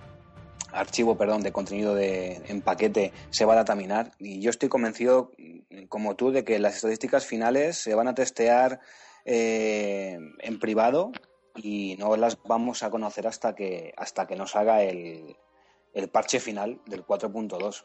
archivo, 0.71 1.17
perdón, 1.17 1.41
de 1.41 1.51
contenido 1.51 1.95
de, 1.95 2.41
en 2.47 2.61
paquete, 2.61 3.11
se 3.29 3.45
va 3.45 3.53
a 3.53 3.57
dataminar. 3.57 4.11
Y 4.19 4.39
yo 4.41 4.49
estoy 4.49 4.69
convencido, 4.69 5.31
como 5.89 6.15
tú, 6.15 6.31
de 6.31 6.43
que 6.43 6.59
las 6.59 6.75
estadísticas 6.75 7.25
finales 7.25 7.77
se 7.77 7.95
van 7.95 8.07
a 8.07 8.15
testear 8.15 8.79
eh, 9.25 10.17
en 10.39 10.59
privado 10.59 11.11
y 11.55 11.95
no 11.99 12.15
las 12.15 12.41
vamos 12.43 12.83
a 12.83 12.89
conocer 12.89 13.27
hasta 13.27 13.55
que, 13.55 13.93
hasta 13.97 14.27
que 14.27 14.35
nos 14.35 14.55
haga 14.55 14.83
el, 14.83 15.35
el 15.93 16.09
parche 16.09 16.39
final 16.39 16.79
del 16.85 17.05
4.2. 17.05 17.83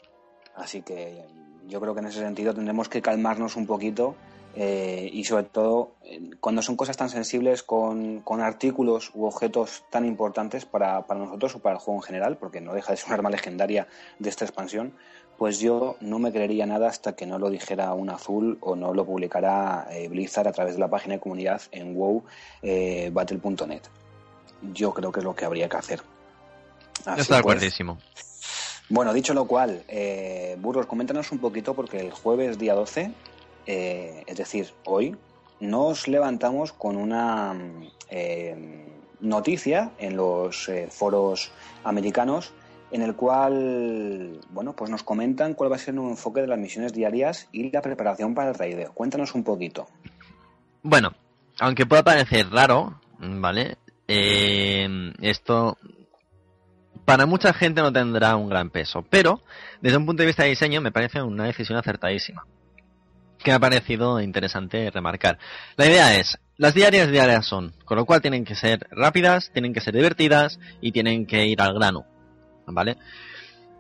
Así 0.55 0.83
que 0.83 1.25
yo 1.67 1.81
creo 1.81 1.95
que 1.95 2.01
en 2.01 2.07
ese 2.07 2.21
sentido 2.21 2.55
tendremos 2.55 2.89
que 2.89 3.03
calmarnos 3.03 3.57
un 3.57 3.67
poquito 3.67 4.17
eh, 4.57 5.11
y 5.13 5.25
sobre 5.25 5.45
todo 5.45 5.95
eh, 6.05 6.31
cuando 6.39 6.63
son 6.63 6.77
cosas 6.77 6.97
tan 6.97 7.09
sensibles 7.09 7.65
con, 7.65 8.21
con 8.21 8.41
artículos 8.41 9.11
u 9.13 9.25
objetos 9.25 9.85
tan 9.91 10.05
importantes 10.05 10.65
para, 10.65 11.07
para 11.07 11.21
nosotros 11.21 11.57
o 11.57 11.59
para 11.59 11.75
el 11.75 11.81
juego 11.81 11.99
en 11.99 12.05
general, 12.05 12.37
porque 12.37 12.61
no 12.61 12.73
deja 12.73 12.93
de 12.93 12.97
ser 12.97 13.09
un 13.09 13.15
arma 13.15 13.31
legendaria 13.31 13.89
de 14.21 14.29
esta 14.29 14.45
expansión, 14.45 14.95
pues 15.39 15.59
yo 15.59 15.97
no 16.01 16.21
me 16.21 16.31
creería 16.31 16.67
nada 16.67 16.89
hasta 16.89 17.17
que 17.17 17.27
no 17.27 17.41
lo 17.41 17.51
dijera 17.51 17.93
un 17.95 18.11
azul 18.11 18.59
o 18.61 18.77
no 18.77 18.95
lo 18.95 19.05
publicara 19.05 19.89
eh, 19.91 20.07
Blizzard 20.09 20.47
a 20.47 20.53
través 20.53 20.75
de 20.75 20.81
la 20.81 20.89
página 20.89 21.15
de 21.15 21.21
comunidad 21.21 21.61
en 21.73 21.95
wow 21.95 22.23
eh. 22.63 23.11
Yo 24.73 24.95
creo 24.95 25.11
que 25.11 25.19
es 25.19 25.25
lo 25.25 25.35
que 25.35 25.45
habría 25.45 25.69
que 25.69 25.77
hacer. 25.77 26.01
Así 27.05 27.23
estoy 27.23 27.39
de 27.39 27.43
pues, 27.43 27.81
bueno, 28.89 29.13
dicho 29.13 29.35
lo 29.35 29.47
cual, 29.47 29.83
Burros, 30.59 30.87
coméntanos 30.87 31.33
un 31.33 31.39
poquito 31.39 31.75
porque 31.75 31.99
el 31.99 32.13
jueves 32.13 32.59
día 32.59 32.75
12, 32.75 33.13
eh, 33.67 34.23
es 34.27 34.37
decir, 34.37 34.73
hoy, 34.85 35.17
nos 35.61 36.09
levantamos 36.09 36.73
con 36.73 36.97
una 36.97 37.55
mm, 37.55 37.89
eh, 38.11 38.87
noticia 39.21 39.93
en 39.99 40.17
los 40.17 40.69
eh, 40.69 40.89
foros 40.91 41.51
americanos 41.85 42.53
en 42.91 43.03
el 43.03 43.17
cual, 43.17 44.41
bueno, 44.51 44.75
pues 44.77 44.89
nos 44.89 45.03
comentan 45.03 45.55
cuál 45.55 45.73
va 45.73 45.77
a 45.77 45.81
ser 45.81 45.99
un 45.99 46.11
enfoque 46.11 46.43
de 46.43 46.47
las 46.47 46.59
misiones 46.59 46.93
diarias 46.93 47.49
y 47.51 47.71
la 47.73 47.83
preparación 47.83 48.35
para 48.35 48.51
el 48.51 48.55
raideo. 48.55 48.93
Cuéntanos 48.93 49.35
un 49.35 49.43
poquito. 49.43 49.89
Bueno, 50.83 51.13
aunque 51.59 51.87
pueda 51.87 52.05
parecer 52.05 52.51
raro, 52.51 53.01
¿vale? 53.19 53.79
Eh, 54.07 55.13
esto 55.23 55.77
para 57.05 57.27
mucha 57.27 57.53
gente 57.53 57.83
no 57.83 57.93
tendrá 57.93 58.37
un 58.37 58.49
gran 58.49 58.71
peso, 58.71 59.05
pero 59.09 59.41
desde 59.81 59.97
un 59.97 60.07
punto 60.07 60.23
de 60.23 60.29
vista 60.29 60.45
de 60.45 60.51
diseño 60.51 60.81
me 60.81 60.93
parece 60.93 61.21
una 61.21 61.45
decisión 61.45 61.79
acertadísima. 61.79 62.47
Que 63.45 63.51
me 63.51 63.57
ha 63.57 63.61
parecido 63.61 64.21
interesante 64.21 64.91
remarcar. 64.91 65.39
La 65.77 65.87
idea 65.87 66.19
es, 66.19 66.39
las 66.57 66.75
diarias 66.75 67.11
diarias 67.11 67.47
son, 67.47 67.75
con 67.85 67.99
lo 67.99 68.07
cual 68.07 68.23
tienen 68.23 68.45
que 68.45 68.55
ser 68.55 68.87
rápidas, 68.91 69.51
tienen 69.53 69.73
que 69.73 69.81
ser 69.81 69.95
divertidas 69.95 70.59
y 70.81 70.93
tienen 70.93 71.27
que 71.27 71.47
ir 71.47 71.61
al 71.61 71.75
grano, 71.75 72.07
¿vale? 72.67 72.97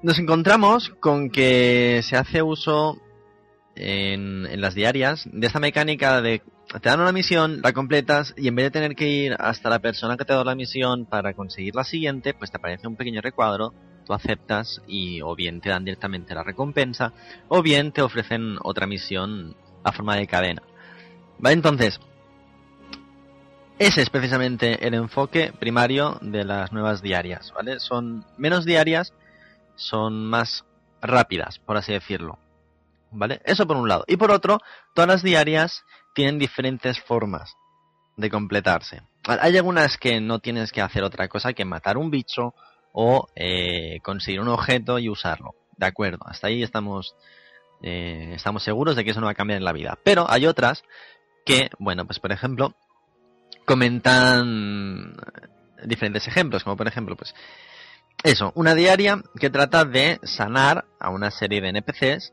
Nos 0.02 0.18
encontramos 0.18 0.90
con 1.00 1.30
que 1.30 2.02
se 2.04 2.16
hace 2.16 2.42
uso 2.42 2.98
en, 3.74 4.46
en 4.46 4.60
las 4.60 4.74
diarias 4.74 5.26
de 5.32 5.46
esta 5.46 5.60
mecánica 5.60 6.20
de 6.20 6.42
te 6.80 6.88
dan 6.88 7.00
una 7.00 7.12
misión, 7.12 7.60
la 7.62 7.72
completas 7.72 8.34
y 8.36 8.48
en 8.48 8.56
vez 8.56 8.66
de 8.66 8.70
tener 8.70 8.94
que 8.94 9.08
ir 9.08 9.36
hasta 9.38 9.70
la 9.70 9.78
persona 9.78 10.16
que 10.16 10.24
te 10.24 10.32
ha 10.32 10.36
dado 10.36 10.44
la 10.44 10.54
misión 10.54 11.06
para 11.06 11.34
conseguir 11.34 11.74
la 11.74 11.84
siguiente, 11.84 12.34
pues 12.34 12.50
te 12.50 12.56
aparece 12.56 12.86
un 12.86 12.96
pequeño 12.96 13.20
recuadro, 13.20 13.72
tú 14.04 14.12
aceptas 14.12 14.82
y 14.86 15.20
o 15.20 15.34
bien 15.34 15.60
te 15.60 15.70
dan 15.70 15.84
directamente 15.84 16.34
la 16.34 16.42
recompensa 16.42 17.12
o 17.48 17.62
bien 17.62 17.92
te 17.92 18.02
ofrecen 18.02 18.58
otra 18.62 18.86
misión 18.86 19.56
a 19.82 19.92
forma 19.92 20.16
de 20.16 20.26
cadena. 20.26 20.62
¿Vale? 21.38 21.54
Entonces, 21.54 22.00
ese 23.78 24.02
es 24.02 24.10
precisamente 24.10 24.86
el 24.86 24.94
enfoque 24.94 25.52
primario 25.58 26.18
de 26.22 26.44
las 26.44 26.72
nuevas 26.72 27.02
diarias, 27.02 27.52
¿vale? 27.52 27.80
Son 27.80 28.24
menos 28.38 28.64
diarias, 28.64 29.12
son 29.74 30.26
más 30.26 30.64
rápidas, 31.02 31.58
por 31.58 31.76
así 31.76 31.92
decirlo. 31.92 32.38
¿Vale? 33.10 33.40
Eso 33.44 33.66
por 33.66 33.76
un 33.76 33.88
lado. 33.88 34.04
Y 34.06 34.16
por 34.16 34.30
otro, 34.30 34.60
todas 34.94 35.08
las 35.08 35.22
diarias 35.22 35.84
tienen 36.14 36.38
diferentes 36.38 37.00
formas 37.00 37.56
de 38.16 38.30
completarse. 38.30 39.02
Hay 39.24 39.56
algunas 39.56 39.98
que 39.98 40.20
no 40.20 40.38
tienes 40.38 40.70
que 40.70 40.80
hacer 40.80 41.02
otra 41.02 41.28
cosa 41.28 41.52
que 41.52 41.64
matar 41.64 41.96
un 41.96 42.10
bicho 42.10 42.54
o 42.94 43.28
eh, 43.34 43.98
conseguir 44.02 44.40
un 44.40 44.48
objeto 44.48 44.98
y 44.98 45.10
usarlo. 45.10 45.54
De 45.76 45.86
acuerdo, 45.86 46.24
hasta 46.24 46.46
ahí 46.46 46.62
estamos, 46.62 47.14
eh, 47.82 48.32
estamos 48.34 48.62
seguros 48.62 48.96
de 48.96 49.04
que 49.04 49.10
eso 49.10 49.20
no 49.20 49.26
va 49.26 49.32
a 49.32 49.36
cambiar 49.36 49.58
en 49.58 49.64
la 49.64 49.72
vida. 49.72 49.98
Pero 50.02 50.24
hay 50.30 50.46
otras 50.46 50.84
que, 51.44 51.68
bueno, 51.78 52.06
pues 52.06 52.20
por 52.20 52.32
ejemplo, 52.32 52.74
comentan 53.66 55.16
diferentes 55.84 56.26
ejemplos, 56.28 56.64
como 56.64 56.76
por 56.76 56.88
ejemplo, 56.88 57.16
pues 57.16 57.34
eso, 58.22 58.52
una 58.54 58.74
diaria 58.74 59.22
que 59.38 59.50
trata 59.50 59.84
de 59.84 60.20
sanar 60.22 60.86
a 61.00 61.10
una 61.10 61.30
serie 61.30 61.60
de 61.60 61.70
NPCs, 61.70 62.32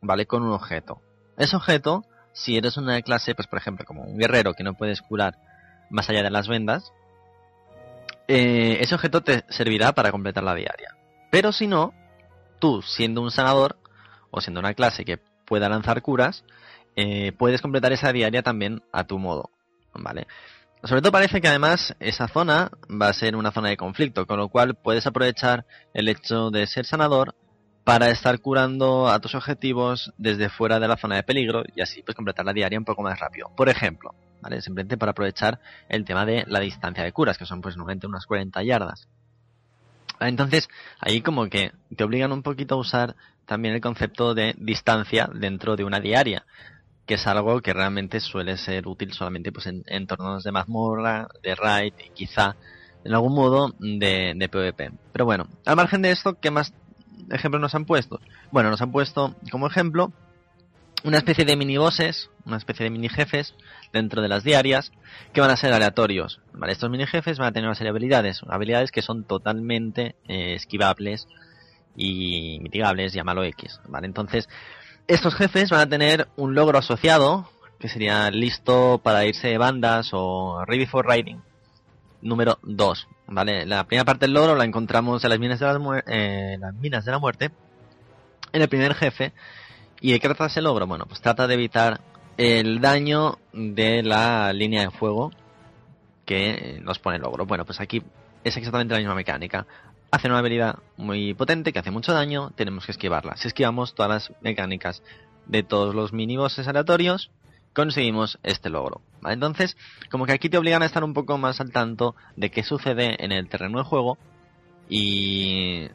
¿vale? 0.00 0.26
Con 0.26 0.42
un 0.42 0.52
objeto. 0.52 1.02
Ese 1.36 1.54
objeto 1.54 2.02
si 2.38 2.56
eres 2.56 2.76
una 2.76 3.02
clase, 3.02 3.34
pues 3.34 3.48
por 3.48 3.58
ejemplo, 3.58 3.84
como 3.84 4.04
un 4.04 4.16
guerrero 4.16 4.54
que 4.54 4.62
no 4.62 4.74
puedes 4.74 5.02
curar 5.02 5.36
más 5.90 6.08
allá 6.08 6.22
de 6.22 6.30
las 6.30 6.46
vendas, 6.46 6.92
eh, 8.28 8.78
ese 8.80 8.94
objeto 8.94 9.22
te 9.22 9.44
servirá 9.48 9.92
para 9.92 10.12
completar 10.12 10.44
la 10.44 10.54
diaria. 10.54 10.94
Pero 11.30 11.52
si 11.52 11.66
no, 11.66 11.94
tú 12.58 12.82
siendo 12.82 13.22
un 13.22 13.30
sanador 13.30 13.78
o 14.30 14.40
siendo 14.40 14.60
una 14.60 14.74
clase 14.74 15.04
que 15.04 15.18
pueda 15.46 15.68
lanzar 15.68 16.02
curas, 16.02 16.44
eh, 16.94 17.32
puedes 17.32 17.62
completar 17.62 17.92
esa 17.92 18.12
diaria 18.12 18.42
también 18.42 18.82
a 18.92 19.04
tu 19.04 19.18
modo, 19.18 19.50
¿vale? 19.94 20.26
Sobre 20.84 21.00
todo 21.00 21.10
parece 21.10 21.40
que 21.40 21.48
además 21.48 21.96
esa 21.98 22.28
zona 22.28 22.70
va 22.88 23.08
a 23.08 23.12
ser 23.12 23.34
una 23.34 23.50
zona 23.50 23.70
de 23.70 23.76
conflicto, 23.76 24.26
con 24.26 24.38
lo 24.38 24.48
cual 24.48 24.76
puedes 24.76 25.06
aprovechar 25.06 25.64
el 25.92 26.08
hecho 26.08 26.50
de 26.50 26.66
ser 26.66 26.86
sanador 26.86 27.34
para 27.82 28.10
estar 28.10 28.38
curando 28.40 29.08
a 29.08 29.18
tus 29.18 29.34
objetivos 29.34 30.12
desde 30.18 30.50
fuera 30.50 30.78
de 30.78 30.86
la 30.86 30.96
zona 30.96 31.16
de 31.16 31.22
peligro 31.22 31.64
y 31.74 31.80
así 31.80 32.02
pues 32.02 32.14
completar 32.14 32.44
la 32.44 32.52
diaria 32.52 32.78
un 32.78 32.84
poco 32.84 33.02
más 33.02 33.18
rápido. 33.18 33.50
Por 33.56 33.68
ejemplo, 33.68 34.14
Simplemente 34.60 34.96
para 34.96 35.12
aprovechar 35.12 35.60
el 35.88 36.04
tema 36.04 36.24
de 36.24 36.44
la 36.46 36.60
distancia 36.60 37.04
de 37.04 37.12
curas, 37.12 37.38
que 37.38 37.46
son 37.46 37.60
pues 37.60 37.76
normalmente 37.76 38.06
unas 38.06 38.26
40 38.26 38.62
yardas. 38.62 39.08
Entonces, 40.20 40.68
ahí 41.00 41.20
como 41.20 41.48
que 41.48 41.72
te 41.96 42.04
obligan 42.04 42.32
un 42.32 42.42
poquito 42.42 42.74
a 42.74 42.78
usar 42.78 43.14
también 43.46 43.74
el 43.74 43.80
concepto 43.80 44.34
de 44.34 44.54
distancia 44.58 45.28
dentro 45.32 45.76
de 45.76 45.84
una 45.84 46.00
diaria, 46.00 46.44
que 47.06 47.14
es 47.14 47.26
algo 47.26 47.60
que 47.62 47.72
realmente 47.72 48.20
suele 48.20 48.56
ser 48.56 48.86
útil 48.86 49.12
solamente 49.12 49.52
pues 49.52 49.66
en 49.66 49.82
entornos 49.86 50.44
de 50.44 50.52
mazmorra, 50.52 51.28
de 51.42 51.54
raid 51.54 51.94
y 52.04 52.10
quizá 52.10 52.56
en 53.04 53.14
algún 53.14 53.34
modo 53.34 53.74
de, 53.78 54.34
de 54.36 54.48
PvP. 54.48 54.90
Pero 55.12 55.24
bueno, 55.24 55.46
al 55.64 55.76
margen 55.76 56.02
de 56.02 56.10
esto, 56.10 56.38
¿qué 56.40 56.50
más 56.50 56.74
ejemplos 57.30 57.60
nos 57.60 57.74
han 57.74 57.86
puesto? 57.86 58.20
Bueno, 58.50 58.70
nos 58.70 58.82
han 58.82 58.92
puesto 58.92 59.34
como 59.50 59.66
ejemplo 59.66 60.12
una 61.04 61.18
especie 61.18 61.44
de 61.44 61.56
minibosses, 61.56 62.30
una 62.44 62.56
especie 62.56 62.84
de 62.84 62.90
mini 62.90 63.08
jefes 63.08 63.54
dentro 63.92 64.20
de 64.20 64.28
las 64.28 64.42
diarias 64.44 64.90
que 65.32 65.40
van 65.40 65.50
a 65.50 65.56
ser 65.56 65.72
aleatorios. 65.72 66.40
¿vale? 66.52 66.72
Estos 66.72 66.90
mini 66.90 67.06
jefes 67.06 67.38
van 67.38 67.48
a 67.48 67.52
tener 67.52 67.68
una 67.68 67.74
serie 67.74 67.92
de 67.92 67.96
habilidades, 67.96 68.40
habilidades 68.48 68.90
que 68.90 69.02
son 69.02 69.24
totalmente 69.24 70.16
eh, 70.26 70.54
esquivables 70.54 71.28
y 71.96 72.58
mitigables, 72.62 73.12
llámalo 73.12 73.44
X. 73.44 73.80
¿vale? 73.88 74.06
Entonces, 74.06 74.48
estos 75.06 75.34
jefes 75.34 75.70
van 75.70 75.80
a 75.80 75.88
tener 75.88 76.28
un 76.36 76.54
logro 76.54 76.78
asociado 76.78 77.48
que 77.78 77.88
sería 77.88 78.30
listo 78.30 79.00
para 79.02 79.24
irse 79.24 79.48
de 79.48 79.58
bandas 79.58 80.10
o 80.12 80.64
ready 80.66 80.86
for 80.86 81.06
riding 81.08 81.40
número 82.20 82.58
2. 82.64 83.06
¿vale? 83.28 83.64
La 83.66 83.84
primera 83.84 84.04
parte 84.04 84.26
del 84.26 84.34
logro 84.34 84.56
la 84.56 84.64
encontramos 84.64 85.22
en 85.22 85.30
las 85.30 85.38
minas 85.38 85.60
de, 85.60 85.66
muer- 85.66 86.02
eh, 86.08 86.56
las 86.58 86.74
minas 86.74 87.04
de 87.04 87.12
la 87.12 87.18
muerte, 87.20 87.50
en 88.52 88.62
el 88.62 88.68
primer 88.68 88.94
jefe. 88.94 89.32
¿Y 90.00 90.12
de 90.12 90.20
qué 90.20 90.28
trata 90.28 90.46
ese 90.46 90.62
logro? 90.62 90.86
Bueno, 90.86 91.06
pues 91.06 91.20
trata 91.20 91.46
de 91.46 91.54
evitar 91.54 92.00
el 92.36 92.80
daño 92.80 93.38
de 93.52 94.02
la 94.02 94.52
línea 94.52 94.82
de 94.82 94.90
fuego 94.90 95.32
que 96.24 96.78
nos 96.82 96.98
pone 96.98 97.16
el 97.16 97.22
logro. 97.22 97.46
Bueno, 97.46 97.64
pues 97.64 97.80
aquí 97.80 98.02
es 98.44 98.56
exactamente 98.56 98.94
la 98.94 99.00
misma 99.00 99.14
mecánica. 99.14 99.66
Hace 100.10 100.28
una 100.28 100.38
habilidad 100.38 100.78
muy 100.96 101.34
potente 101.34 101.72
que 101.72 101.80
hace 101.80 101.90
mucho 101.90 102.12
daño, 102.12 102.50
tenemos 102.54 102.86
que 102.86 102.92
esquivarla. 102.92 103.36
Si 103.36 103.48
esquivamos 103.48 103.94
todas 103.94 104.10
las 104.30 104.42
mecánicas 104.42 105.02
de 105.46 105.62
todos 105.62 105.94
los 105.94 106.12
minibosses 106.12 106.68
aleatorios, 106.68 107.30
conseguimos 107.74 108.38
este 108.42 108.70
logro. 108.70 109.00
Entonces, 109.24 109.76
como 110.10 110.26
que 110.26 110.32
aquí 110.32 110.48
te 110.48 110.58
obligan 110.58 110.82
a 110.82 110.86
estar 110.86 111.04
un 111.04 111.14
poco 111.14 111.38
más 111.38 111.60
al 111.60 111.72
tanto 111.72 112.14
de 112.36 112.50
qué 112.50 112.62
sucede 112.62 113.22
en 113.22 113.32
el 113.32 113.48
terreno 113.48 113.78
de 113.78 113.84
juego 113.84 114.16
y 114.88 115.88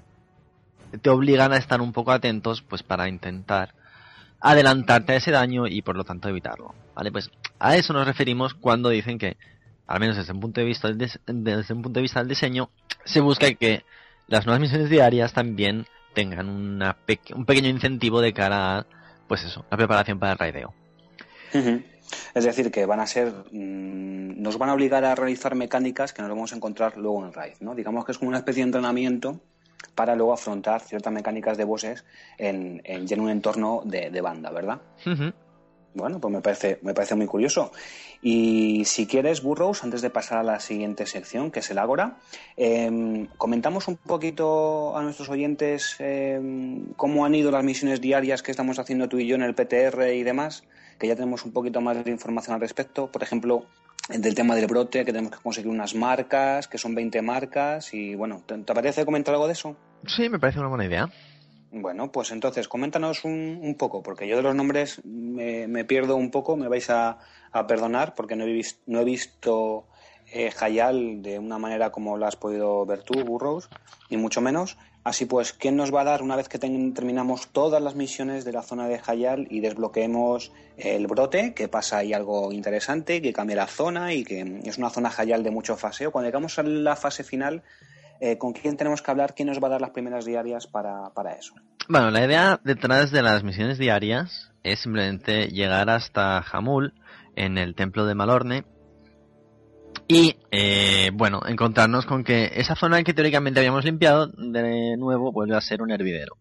te 1.01 1.09
obligan 1.09 1.53
a 1.53 1.57
estar 1.57 1.81
un 1.81 1.93
poco 1.93 2.11
atentos 2.11 2.61
pues 2.61 2.83
para 2.83 3.07
intentar 3.07 3.73
adelantarte 4.43 5.13
a 5.13 5.15
ese 5.15 5.31
daño 5.31 5.67
y 5.67 5.81
por 5.81 5.95
lo 5.95 6.03
tanto 6.03 6.29
evitarlo. 6.29 6.75
¿Vale? 6.93 7.11
Pues 7.11 7.31
a 7.59 7.75
eso 7.75 7.93
nos 7.93 8.05
referimos 8.05 8.53
cuando 8.53 8.89
dicen 8.89 9.17
que, 9.17 9.37
al 9.87 9.99
menos 10.01 10.17
desde 10.17 10.33
un 10.33 10.41
punto 10.41 10.59
de 10.59 10.67
vista 10.67 10.89
del, 10.89 10.97
desde 10.97 11.73
un 11.73 11.81
punto 11.81 11.97
de 11.97 12.01
vista 12.01 12.19
del 12.19 12.27
diseño, 12.27 12.69
se 13.05 13.21
busca 13.21 13.51
que 13.53 13.83
las 14.27 14.45
nuevas 14.45 14.59
misiones 14.59 14.89
diarias 14.89 15.33
también 15.33 15.87
tengan 16.13 16.49
un 16.49 16.83
pequeño 17.45 17.69
incentivo 17.69 18.21
de 18.21 18.33
cara 18.33 18.79
a, 18.79 18.85
pues 19.27 19.43
eso, 19.45 19.65
la 19.71 19.77
preparación 19.77 20.19
para 20.19 20.33
el 20.33 20.37
raideo. 20.37 20.73
Es 22.35 22.43
decir, 22.43 22.69
que 22.69 22.85
van 22.85 22.99
a 22.99 23.07
ser, 23.07 23.31
mm, 23.51 24.41
nos 24.41 24.57
van 24.57 24.69
a 24.69 24.73
obligar 24.73 25.05
a 25.05 25.15
realizar 25.15 25.55
mecánicas 25.55 26.11
que 26.11 26.21
nos 26.21 26.29
vamos 26.29 26.51
a 26.51 26.57
encontrar 26.57 26.97
luego 26.97 27.21
en 27.21 27.27
el 27.27 27.33
raid, 27.33 27.55
¿no? 27.61 27.75
Digamos 27.75 28.05
que 28.05 28.11
es 28.11 28.17
como 28.17 28.29
una 28.29 28.39
especie 28.39 28.61
de 28.61 28.67
entrenamiento 28.67 29.39
para 29.95 30.15
luego 30.15 30.33
afrontar 30.33 30.81
ciertas 30.81 31.13
mecánicas 31.13 31.57
de 31.57 31.63
bosses 31.63 32.05
en, 32.37 32.81
en, 32.83 33.19
un 33.19 33.29
entorno 33.29 33.81
de, 33.85 34.21
banda, 34.21 34.51
¿verdad? 34.51 34.81
Bueno, 35.95 36.19
pues 36.19 36.33
me 36.33 36.41
parece, 36.41 36.79
me 36.81 36.93
parece 36.93 37.15
muy 37.15 37.27
curioso. 37.27 37.71
Y 38.21 38.83
si 38.85 39.05
quieres, 39.05 39.43
Burrows, 39.43 39.83
antes 39.83 40.01
de 40.01 40.09
pasar 40.09 40.39
a 40.39 40.43
la 40.43 40.59
siguiente 40.59 41.05
sección, 41.05 41.51
que 41.51 41.59
es 41.59 41.69
el 41.69 41.77
Ágora, 41.77 42.17
em, 42.57 43.27
comentamos 43.37 43.87
un 43.87 43.97
poquito 43.97 44.97
a 44.97 45.03
nuestros 45.03 45.29
oyentes 45.29 45.95
em, 45.99 46.93
cómo 46.95 47.25
han 47.25 47.35
ido 47.35 47.51
las 47.51 47.63
misiones 47.63 48.01
diarias 48.01 48.41
que 48.41 48.51
estamos 48.51 48.79
haciendo 48.79 49.07
tú 49.07 49.19
y 49.19 49.27
yo 49.27 49.35
en 49.35 49.43
el 49.43 49.53
PTR 49.53 50.15
y 50.15 50.23
demás, 50.23 50.63
que 50.97 51.07
ya 51.07 51.15
tenemos 51.15 51.45
un 51.45 51.51
poquito 51.51 51.79
más 51.79 52.03
de 52.03 52.09
información 52.09 52.55
al 52.55 52.61
respecto. 52.61 53.11
Por 53.11 53.21
ejemplo, 53.21 53.65
del 54.09 54.35
tema 54.35 54.55
del 54.55 54.67
brote, 54.67 55.05
que 55.05 55.11
tenemos 55.11 55.31
que 55.31 55.41
conseguir 55.41 55.69
unas 55.69 55.95
marcas, 55.95 56.67
que 56.67 56.77
son 56.77 56.93
20 56.93 57.21
marcas, 57.21 57.93
y 57.93 58.15
bueno, 58.15 58.43
¿te, 58.45 58.57
te 58.57 58.73
parece 58.73 59.05
comentar 59.05 59.33
algo 59.33 59.47
de 59.47 59.53
eso? 59.53 59.75
Sí, 60.05 60.29
me 60.29 60.39
parece 60.39 60.59
una 60.59 60.67
buena 60.67 60.85
idea. 60.85 61.09
Bueno, 61.75 62.11
pues 62.11 62.31
entonces, 62.31 62.67
coméntanos 62.67 63.25
un, 63.25 63.59
un 63.59 63.73
poco, 63.75 64.03
porque 64.03 64.27
yo 64.27 64.35
de 64.37 64.43
los 64.43 64.53
nombres 64.53 65.01
me, 65.03 65.83
pierdo 65.85 66.15
un 66.15 66.29
poco, 66.29 66.55
me 66.55 66.67
vais 66.67 66.87
a, 66.91 67.17
perdonar, 67.67 68.13
porque 68.13 68.35
no 68.35 68.43
he, 68.43 68.53
visto, 68.53 68.79
no 68.85 68.99
he 68.99 69.03
visto 69.03 69.87
eh, 70.31 70.51
Hayal 70.59 71.23
de 71.23 71.39
una 71.39 71.57
manera 71.57 71.91
como 71.91 72.15
lo 72.15 72.27
has 72.27 72.35
podido 72.35 72.85
ver 72.85 73.01
tú, 73.01 73.23
Burroughs, 73.23 73.69
ni 74.11 74.17
mucho 74.17 74.39
menos. 74.39 74.77
Así 75.03 75.25
pues, 75.25 75.51
¿quién 75.51 75.75
nos 75.75 75.93
va 75.93 76.01
a 76.01 76.05
dar 76.05 76.21
una 76.21 76.37
vez 76.37 76.47
que 76.47 76.59
terminamos 76.59 77.47
todas 77.47 77.81
las 77.81 77.95
misiones 77.95 78.45
de 78.45 78.53
la 78.53 78.61
zona 78.61 78.87
de 78.87 79.01
Hayal 79.05 79.47
y 79.49 79.59
desbloqueemos 79.59 80.53
el 80.77 81.07
brote, 81.07 81.53
que 81.53 81.67
pasa 81.67 81.97
ahí 81.97 82.13
algo 82.13 82.53
interesante, 82.53 83.21
que 83.21 83.33
cambia 83.33 83.57
la 83.57 83.67
zona 83.67 84.13
y 84.13 84.23
que 84.23 84.61
es 84.63 84.77
una 84.77 84.89
zona 84.89 85.11
Hayal 85.15 85.43
de 85.43 85.51
mucho 85.51 85.75
faseo? 85.75 86.11
Cuando 86.11 86.29
llegamos 86.29 86.57
a 86.57 86.63
la 86.63 86.95
fase 86.95 87.25
final, 87.25 87.63
eh, 88.21 88.37
¿con 88.37 88.53
quién 88.53 88.77
tenemos 88.77 89.01
que 89.01 89.11
hablar? 89.11 89.35
¿Quién 89.35 89.49
nos 89.49 89.61
va 89.61 89.67
a 89.67 89.71
dar 89.71 89.81
las 89.81 89.89
primeras 89.89 90.23
diarias 90.23 90.67
para, 90.67 91.11
eso? 91.37 91.53
Bueno, 91.89 92.09
la 92.09 92.25
idea 92.25 92.61
detrás 92.63 93.11
de 93.11 93.21
las 93.21 93.43
misiones 93.43 93.77
diarias 93.77 94.53
es 94.63 94.79
simplemente 94.79 95.49
llegar 95.49 95.89
hasta 95.89 96.41
Jamul, 96.43 96.93
en 97.35 97.57
el 97.57 97.75
templo 97.75 98.05
de 98.05 98.15
Malorne, 98.15 98.63
y, 100.07 100.35
eh, 100.51 101.11
bueno, 101.13 101.41
encontrarnos 101.47 102.05
con 102.05 102.23
que 102.23 102.51
esa 102.55 102.75
zona 102.75 103.03
que 103.03 103.13
teóricamente 103.13 103.59
habíamos 103.59 103.85
limpiado, 103.85 104.27
de 104.27 104.97
nuevo 104.97 105.31
vuelve 105.31 105.55
a 105.55 105.61
ser 105.61 105.81
un 105.81 105.91
hervidero. 105.91 106.37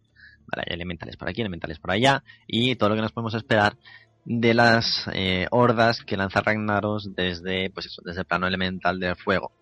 Vale, 0.47 0.65
hay 0.67 0.75
elementales 0.75 1.17
por 1.17 1.29
aquí, 1.29 1.41
elementales 1.41 1.79
por 1.79 1.91
allá, 1.91 2.23
y 2.47 2.77
todo 2.77 2.91
lo 2.91 2.95
que 2.97 3.03
nos 3.03 3.13
podemos 3.13 3.35
esperar 3.35 3.77
de 4.25 4.55
las 4.55 5.09
eh, 5.13 5.47
hordas 5.51 6.03
que 6.03 6.17
lanza 6.17 6.41
Ragnaros 6.41 7.15
desde, 7.15 7.71
pues 7.71 7.87
eso, 7.87 8.03
desde 8.05 8.21
el 8.21 8.27
plano 8.27 8.47
elemental 8.47 9.01
del 9.01 9.17
fuego. 9.17 9.53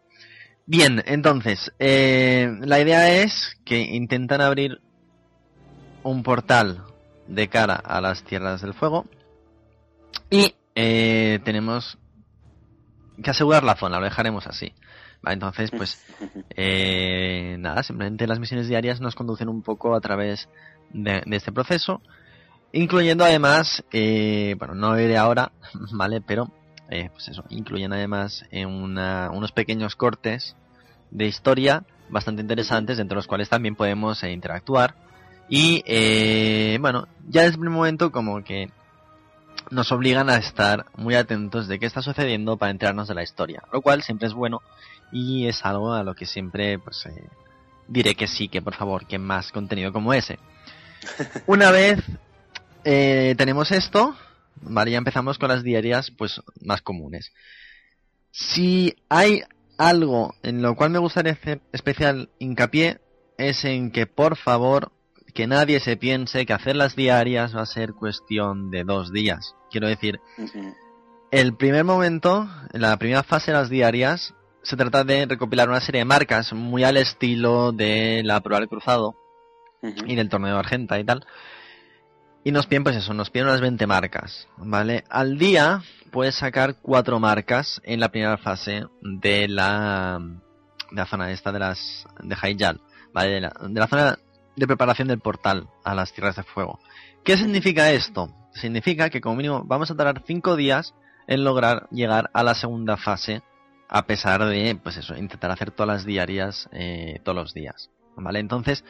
Bien, 0.66 1.02
entonces, 1.06 1.72
eh, 1.78 2.48
la 2.60 2.80
idea 2.80 3.22
es 3.22 3.56
que 3.64 3.80
intentan 3.80 4.40
abrir 4.40 4.80
un 6.02 6.22
portal 6.22 6.84
de 7.26 7.48
cara 7.48 7.74
a 7.74 8.00
las 8.00 8.22
tierras 8.24 8.62
del 8.62 8.74
fuego 8.74 9.06
y 10.30 10.54
eh, 10.74 11.40
tenemos 11.44 11.98
que 13.22 13.30
asegurar 13.30 13.64
la 13.64 13.76
zona, 13.76 13.98
lo 13.98 14.04
dejaremos 14.04 14.46
así. 14.46 14.72
entonces, 15.26 15.70
pues, 15.70 16.04
eh, 16.56 17.56
nada, 17.58 17.82
simplemente 17.82 18.26
las 18.26 18.38
misiones 18.38 18.68
diarias 18.68 19.00
nos 19.00 19.14
conducen 19.14 19.48
un 19.48 19.62
poco 19.62 19.94
a 19.94 20.00
través 20.00 20.48
de, 20.92 21.22
este 21.30 21.52
proceso, 21.52 22.00
incluyendo 22.72 23.24
además, 23.24 23.84
bueno, 23.92 24.74
no 24.74 24.98
iré 24.98 25.16
ahora, 25.16 25.52
¿vale? 25.92 26.20
Pero, 26.20 26.50
pues 26.88 27.28
eso, 27.28 27.44
incluyen 27.50 27.92
además 27.92 28.44
unos 28.52 29.52
pequeños 29.52 29.96
cortes 29.96 30.56
de 31.10 31.26
historia 31.26 31.84
bastante 32.10 32.42
interesantes, 32.42 32.98
entre 32.98 33.16
los 33.16 33.26
cuales 33.26 33.48
también 33.48 33.76
podemos 33.76 34.22
eh, 34.22 34.32
interactuar. 34.32 34.94
Y 35.48 35.82
eh, 35.86 36.78
bueno, 36.80 37.08
ya 37.28 37.42
desde 37.42 37.56
el 37.56 37.70
momento 37.70 38.12
como 38.12 38.42
que 38.44 38.70
nos 39.70 39.92
obligan 39.92 40.30
a 40.30 40.36
estar 40.36 40.86
muy 40.96 41.14
atentos 41.14 41.68
de 41.68 41.78
qué 41.78 41.86
está 41.86 42.02
sucediendo 42.02 42.56
para 42.56 42.70
enterarnos 42.70 43.08
de 43.08 43.14
la 43.14 43.22
historia, 43.22 43.62
lo 43.72 43.82
cual 43.82 44.02
siempre 44.02 44.28
es 44.28 44.34
bueno 44.34 44.62
y 45.12 45.46
es 45.46 45.64
algo 45.64 45.92
a 45.92 46.02
lo 46.02 46.14
que 46.14 46.26
siempre 46.26 46.78
pues 46.78 47.06
eh, 47.06 47.24
diré 47.88 48.14
que 48.14 48.26
sí, 48.26 48.48
que 48.48 48.62
por 48.62 48.74
favor, 48.74 49.06
que 49.06 49.18
más 49.18 49.52
contenido 49.52 49.92
como 49.92 50.12
ese. 50.12 50.38
Una 51.46 51.70
vez 51.70 52.00
tenemos 52.82 53.70
esto, 53.70 54.16
vale, 54.62 54.90
ya 54.90 54.98
empezamos 54.98 55.38
con 55.38 55.48
las 55.48 55.62
diarias 55.62 56.10
pues 56.10 56.40
más 56.60 56.82
comunes. 56.82 57.32
Si 58.30 58.96
hay 59.08 59.42
algo 59.80 60.34
en 60.42 60.62
lo 60.62 60.76
cual 60.76 60.90
me 60.90 60.98
gustaría 60.98 61.32
hacer 61.32 61.62
especial 61.72 62.28
hincapié 62.38 63.00
es 63.38 63.64
en 63.64 63.90
que 63.90 64.06
por 64.06 64.36
favor 64.36 64.92
que 65.30 65.46
nadie 65.46 65.80
se 65.80 65.96
piense 65.96 66.46
que 66.46 66.52
hacer 66.52 66.76
las 66.76 66.96
diarias 66.96 67.54
va 67.54 67.62
a 67.62 67.66
ser 67.66 67.94
cuestión 67.94 68.70
de 68.70 68.84
dos 68.84 69.12
días. 69.12 69.54
Quiero 69.70 69.88
decir, 69.88 70.20
el 71.30 71.56
primer 71.56 71.84
momento, 71.84 72.48
la 72.72 72.96
primera 72.96 73.22
fase 73.22 73.52
de 73.52 73.58
las 73.58 73.70
diarias, 73.70 74.34
se 74.62 74.76
trata 74.76 75.04
de 75.04 75.26
recopilar 75.26 75.68
una 75.68 75.80
serie 75.80 76.00
de 76.00 76.04
marcas 76.04 76.52
muy 76.52 76.84
al 76.84 76.96
estilo 76.96 77.72
de 77.72 78.22
la 78.24 78.40
prueba 78.40 78.60
del 78.60 78.68
cruzado 78.68 79.16
y 79.82 80.14
del 80.16 80.28
torneo 80.28 80.54
de 80.54 80.58
Argenta 80.58 80.98
y 80.98 81.04
tal. 81.04 81.24
Y 82.42 82.52
nos 82.52 82.66
piden, 82.66 82.84
pues 82.84 82.96
eso, 82.96 83.12
nos 83.14 83.30
piden 83.30 83.48
unas 83.48 83.60
20 83.60 83.86
marcas, 83.86 84.48
¿vale? 84.56 85.04
Al 85.10 85.38
día 85.38 85.82
puedes 86.10 86.34
sacar 86.36 86.76
cuatro 86.80 87.20
marcas 87.20 87.80
en 87.84 88.00
la 88.00 88.10
primera 88.10 88.38
fase 88.38 88.86
de 89.02 89.46
la, 89.46 90.18
de 90.90 90.96
la 90.96 91.06
zona 91.06 91.30
esta 91.30 91.52
de 91.52 91.58
las, 91.58 92.06
de 92.22 92.36
Haijal, 92.40 92.80
¿vale? 93.12 93.30
De 93.30 93.40
la, 93.40 93.52
de 93.60 93.80
la 93.80 93.86
zona 93.86 94.18
de 94.60 94.66
preparación 94.66 95.08
del 95.08 95.18
portal 95.18 95.68
a 95.84 95.94
las 95.94 96.12
tierras 96.12 96.36
de 96.36 96.44
fuego. 96.44 96.78
¿Qué 97.24 97.36
significa 97.36 97.90
esto? 97.90 98.28
Significa 98.52 99.10
que 99.10 99.20
como 99.20 99.36
mínimo 99.36 99.64
vamos 99.64 99.90
a 99.90 99.96
tardar 99.96 100.22
cinco 100.26 100.54
días 100.54 100.94
en 101.26 101.44
lograr 101.44 101.88
llegar 101.90 102.30
a 102.32 102.42
la 102.42 102.54
segunda 102.54 102.96
fase, 102.96 103.42
a 103.88 104.06
pesar 104.06 104.44
de, 104.44 104.78
pues 104.80 104.96
eso, 104.96 105.16
intentar 105.16 105.50
hacer 105.50 105.70
todas 105.70 105.88
las 105.88 106.04
diarias 106.04 106.68
eh, 106.72 107.20
todos 107.24 107.36
los 107.36 107.54
días, 107.54 107.90
¿vale? 108.16 108.38
Entonces, 108.38 108.84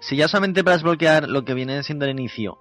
si 0.00 0.16
ya 0.16 0.28
solamente 0.28 0.62
para 0.62 0.76
desbloquear 0.76 1.28
lo 1.28 1.44
que 1.44 1.54
viene 1.54 1.82
siendo 1.82 2.04
el 2.04 2.12
inicio 2.12 2.58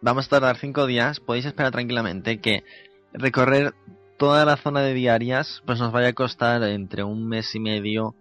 vamos 0.00 0.26
a 0.26 0.30
tardar 0.30 0.56
cinco 0.56 0.86
días, 0.86 1.20
podéis 1.20 1.46
esperar 1.46 1.72
tranquilamente 1.72 2.40
que 2.40 2.64
recorrer 3.12 3.74
toda 4.18 4.44
la 4.44 4.56
zona 4.56 4.80
de 4.80 4.94
diarias 4.94 5.62
pues 5.66 5.78
nos 5.78 5.92
vaya 5.92 6.08
a 6.08 6.12
costar 6.12 6.62
entre 6.62 7.02
un 7.02 7.26
mes 7.28 7.54
y 7.54 7.60
medio, 7.60 8.14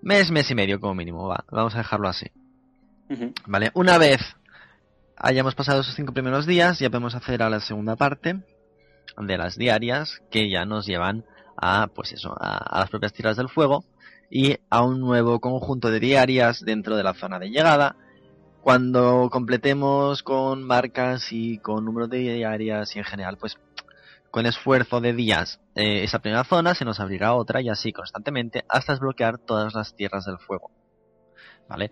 mes, 0.00 0.30
mes 0.30 0.50
y 0.50 0.54
medio 0.54 0.80
como 0.80 0.94
mínimo, 0.94 1.26
va, 1.28 1.44
vamos 1.50 1.74
a 1.74 1.78
dejarlo 1.78 2.08
así. 2.08 2.26
Vale, 3.46 3.70
una 3.74 3.98
vez 3.98 4.20
hayamos 5.16 5.54
pasado 5.54 5.80
esos 5.80 5.94
cinco 5.94 6.12
primeros 6.12 6.46
días, 6.46 6.78
ya 6.78 6.88
podemos 6.90 7.14
hacer 7.14 7.42
a 7.42 7.50
la 7.50 7.60
segunda 7.60 7.96
parte 7.96 8.40
de 9.18 9.38
las 9.38 9.56
diarias 9.56 10.22
que 10.30 10.50
ya 10.50 10.64
nos 10.64 10.86
llevan 10.86 11.24
a, 11.56 11.88
pues 11.88 12.12
eso, 12.12 12.34
a 12.40 12.80
las 12.80 12.90
propias 12.90 13.12
tiras 13.12 13.36
del 13.36 13.48
fuego 13.48 13.84
y 14.30 14.56
a 14.70 14.82
un 14.82 15.00
nuevo 15.00 15.40
conjunto 15.40 15.90
de 15.90 16.00
diarias 16.00 16.60
dentro 16.64 16.96
de 16.96 17.02
la 17.02 17.12
zona 17.12 17.38
de 17.38 17.50
llegada 17.50 17.96
cuando 18.62 19.28
completemos 19.30 20.22
con 20.22 20.62
marcas 20.62 21.32
y 21.32 21.58
con 21.58 21.84
número 21.84 22.06
de 22.06 22.18
diarias 22.18 22.94
y 22.94 23.00
en 23.00 23.04
general, 23.04 23.36
pues 23.36 23.58
con 24.30 24.46
esfuerzo 24.46 25.00
de 25.00 25.12
días 25.12 25.60
eh, 25.74 26.04
esa 26.04 26.20
primera 26.20 26.44
zona, 26.44 26.74
se 26.74 26.84
nos 26.84 27.00
abrirá 27.00 27.34
otra 27.34 27.60
y 27.60 27.68
así 27.68 27.92
constantemente 27.92 28.64
hasta 28.68 28.92
desbloquear 28.92 29.38
todas 29.38 29.74
las 29.74 29.94
tierras 29.96 30.24
del 30.24 30.38
fuego. 30.38 30.70
¿Vale? 31.68 31.90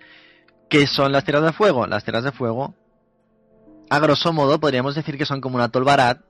¿Qué 0.71 0.87
son 0.87 1.11
las 1.11 1.25
tierras 1.25 1.43
del 1.43 1.53
fuego? 1.53 1.89
Las 1.89 2.05
tierras 2.05 2.23
de 2.23 2.31
fuego, 2.31 2.77
a 3.91 3.99
grosso 3.99 4.33
modo, 4.33 4.61
podríamos 4.61 4.95
decir 4.95 5.19
que 5.19 5.27
son 5.27 5.41
como 5.41 5.57
una 5.57 5.69
Tolbarat, 5.69 6.21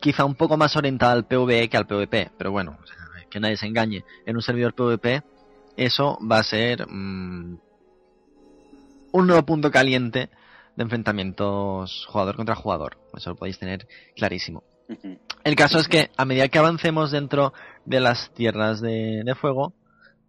quizá 0.00 0.24
un 0.24 0.34
poco 0.34 0.56
más 0.56 0.74
orientada 0.76 1.12
al 1.12 1.26
PvE 1.26 1.68
que 1.68 1.76
al 1.76 1.86
PvP, 1.86 2.32
pero 2.38 2.50
bueno, 2.52 2.78
que 3.30 3.38
nadie 3.38 3.58
se 3.58 3.66
engañe. 3.66 4.02
En 4.24 4.36
un 4.36 4.40
servidor 4.40 4.74
PvP, 4.74 5.22
eso 5.76 6.18
va 6.26 6.38
a 6.38 6.42
ser 6.42 6.88
mm, 6.88 7.58
un 9.12 9.26
nuevo 9.26 9.44
punto 9.44 9.70
caliente 9.70 10.30
de 10.74 10.82
enfrentamientos 10.82 12.06
jugador 12.08 12.34
contra 12.34 12.54
jugador. 12.54 12.96
Eso 13.14 13.30
lo 13.30 13.36
podéis 13.36 13.58
tener 13.58 13.86
clarísimo. 14.16 14.64
El 15.44 15.54
caso 15.54 15.78
es 15.80 15.88
que 15.88 16.10
a 16.16 16.24
medida 16.24 16.48
que 16.48 16.58
avancemos 16.58 17.10
dentro 17.10 17.52
de 17.84 18.00
las 18.00 18.32
tierras 18.32 18.80
de, 18.80 19.34
fuego, 19.38 19.74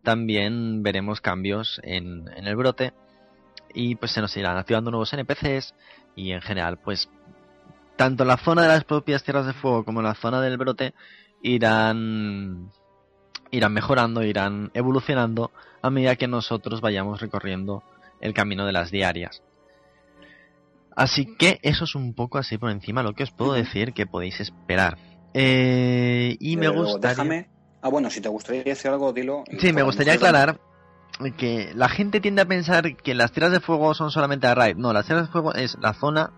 también 0.03 0.83
veremos 0.83 1.21
cambios 1.21 1.79
en, 1.83 2.27
en, 2.35 2.45
el 2.45 2.55
brote 2.57 2.91
y 3.77 3.93
pues 3.93 4.11
se 4.11 4.21
nos 4.21 4.35
irán 4.35 4.57
activando 4.57 4.89
nuevos 4.89 5.13
NPCs 5.13 5.75
y 6.15 6.31
en 6.31 6.41
general 6.41 6.77
pues 6.77 7.09
tanto 7.95 8.25
la 8.25 8.37
zona 8.37 8.63
de 8.63 8.69
las 8.69 8.83
propias 8.83 9.23
tierras 9.23 9.45
de 9.45 9.53
fuego 9.53 9.85
como 9.85 10.01
la 10.01 10.15
zona 10.15 10.41
del 10.41 10.57
brote 10.57 10.95
irán 11.43 12.71
irán 13.51 13.73
mejorando, 13.73 14.23
irán 14.23 14.71
evolucionando 14.73 15.51
a 15.83 15.91
medida 15.91 16.15
que 16.15 16.27
nosotros 16.27 16.81
vayamos 16.81 17.21
recorriendo 17.21 17.83
el 18.19 18.33
camino 18.33 18.65
de 18.65 18.71
las 18.71 18.89
diarias. 18.89 19.43
Así 20.95 21.35
que 21.37 21.59
eso 21.61 21.83
es 21.83 21.93
un 21.93 22.15
poco 22.15 22.39
así 22.39 22.57
por 22.57 22.71
encima 22.71 23.03
lo 23.03 23.13
que 23.13 23.23
os 23.23 23.31
puedo 23.31 23.53
decir 23.53 23.93
que 23.93 24.07
podéis 24.07 24.39
esperar. 24.39 24.97
Eh, 25.35 26.35
y 26.39 26.57
me 26.57 26.67
gustaría... 26.69 27.47
Ah, 27.83 27.89
bueno, 27.89 28.09
si 28.09 28.21
te 28.21 28.27
gustaría 28.27 28.63
decir 28.63 28.89
algo, 28.89 29.13
dilo. 29.13 29.43
Sí, 29.59 29.71
me 29.71 29.83
gustaría 29.83 30.13
aclarar 30.13 30.59
que 31.37 31.71
la 31.75 31.89
gente 31.89 32.19
tiende 32.19 32.41
a 32.41 32.47
pensar 32.47 32.95
que 32.95 33.15
las 33.15 33.31
tierras 33.31 33.51
de 33.51 33.59
fuego 33.59 33.93
son 33.93 34.11
solamente 34.11 34.47
a 34.47 34.55
raid. 34.55 34.77
No, 34.77 34.93
las 34.93 35.05
tierras 35.05 35.27
de 35.27 35.31
fuego 35.31 35.53
es 35.53 35.77
la 35.81 35.93
zona 35.93 36.31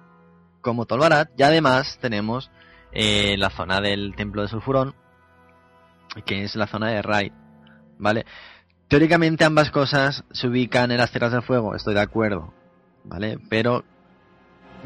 como 0.62 0.86
Tolbarat 0.86 1.30
y 1.38 1.44
además 1.44 1.98
tenemos 2.02 2.50
eh, 2.92 3.36
la 3.38 3.50
zona 3.50 3.82
del 3.82 4.16
templo 4.16 4.42
de 4.42 4.48
Sulfurón, 4.48 4.96
que 6.26 6.44
es 6.44 6.56
la 6.56 6.68
zona 6.68 6.90
de 6.90 7.02
raid. 7.02 7.34
¿Vale? 7.98 8.26
Teóricamente 8.88 9.44
ambas 9.44 9.72
cosas 9.72 10.24
se 10.32 10.48
ubican 10.48 10.92
en 10.92 10.98
las 10.98 11.12
tierras 11.12 11.32
de 11.32 11.42
fuego, 11.42 11.76
estoy 11.76 11.94
de 11.94 12.02
acuerdo. 12.02 12.54
¿Vale? 13.04 13.38
Pero 13.50 13.84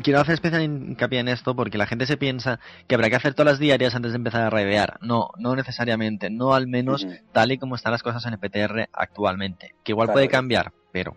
quiero 0.02 0.20
hacer 0.20 0.36
especial 0.36 0.64
hincapié 0.64 1.20
en 1.20 1.28
esto 1.28 1.56
porque 1.56 1.78
la 1.78 1.86
gente 1.86 2.06
se 2.06 2.18
piensa 2.18 2.60
que 2.88 2.96
habrá 2.96 3.10
que 3.10 3.16
hacer 3.16 3.34
todas 3.34 3.54
las 3.54 3.60
diarias 3.60 3.96
antes 3.96 4.12
de 4.12 4.18
empezar 4.18 4.42
a 4.42 4.50
raidear. 4.50 4.98
No, 5.02 5.30
no 5.38 5.56
necesariamente. 5.56 6.30
No 6.30 6.54
al 6.54 6.68
menos 6.68 7.08
tal 7.32 7.52
y 7.52 7.58
como 7.58 7.76
están 7.76 7.92
las 7.92 8.04
cosas 8.04 8.26
en 8.26 8.34
el 8.34 8.40
PTR 8.40 8.90
actualmente. 8.92 9.76
Que 9.84 9.92
igual 9.92 10.12
puede 10.12 10.28
cambiar, 10.28 10.72
pero 10.92 11.16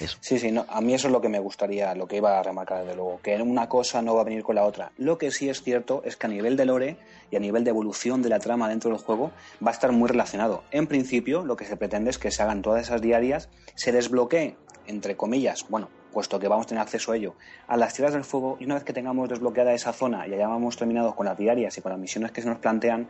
eso. 0.00 0.18
Sí, 0.20 0.38
sí, 0.38 0.52
no, 0.52 0.64
a 0.68 0.80
mí 0.80 0.94
eso 0.94 1.08
es 1.08 1.12
lo 1.12 1.20
que 1.20 1.28
me 1.28 1.40
gustaría, 1.40 1.94
lo 1.94 2.06
que 2.06 2.18
iba 2.18 2.38
a 2.38 2.42
remarcar 2.42 2.84
de 2.84 2.94
luego, 2.94 3.20
que 3.20 3.34
una 3.36 3.68
cosa 3.68 4.00
no 4.00 4.14
va 4.14 4.20
a 4.20 4.24
venir 4.24 4.42
con 4.42 4.54
la 4.54 4.64
otra. 4.64 4.92
Lo 4.96 5.18
que 5.18 5.30
sí 5.30 5.48
es 5.48 5.62
cierto 5.62 6.02
es 6.04 6.16
que 6.16 6.26
a 6.26 6.30
nivel 6.30 6.56
de 6.56 6.66
lore 6.66 6.96
y 7.30 7.36
a 7.36 7.40
nivel 7.40 7.64
de 7.64 7.70
evolución 7.70 8.22
de 8.22 8.28
la 8.28 8.38
trama 8.38 8.68
dentro 8.68 8.90
del 8.90 9.00
juego 9.00 9.32
va 9.64 9.70
a 9.70 9.74
estar 9.74 9.90
muy 9.90 10.08
relacionado. 10.08 10.62
En 10.70 10.86
principio, 10.86 11.44
lo 11.44 11.56
que 11.56 11.64
se 11.64 11.76
pretende 11.76 12.10
es 12.10 12.18
que 12.18 12.30
se 12.30 12.42
hagan 12.42 12.62
todas 12.62 12.82
esas 12.82 13.02
diarias, 13.02 13.48
se 13.74 13.90
desbloquee, 13.90 14.56
entre 14.86 15.16
comillas, 15.16 15.66
bueno, 15.68 15.88
puesto 16.12 16.38
que 16.38 16.48
vamos 16.48 16.66
a 16.66 16.68
tener 16.68 16.82
acceso 16.82 17.12
a 17.12 17.16
ello, 17.16 17.34
a 17.66 17.76
las 17.76 17.94
tierras 17.94 18.14
del 18.14 18.24
fuego 18.24 18.56
y 18.60 18.64
una 18.64 18.74
vez 18.74 18.84
que 18.84 18.92
tengamos 18.92 19.28
desbloqueada 19.28 19.72
esa 19.72 19.92
zona 19.92 20.26
y 20.26 20.34
hayamos 20.34 20.76
terminado 20.76 21.14
con 21.14 21.26
las 21.26 21.36
diarias 21.36 21.76
y 21.78 21.80
con 21.80 21.92
las 21.92 22.00
misiones 22.00 22.32
que 22.32 22.42
se 22.42 22.48
nos 22.48 22.58
plantean, 22.58 23.08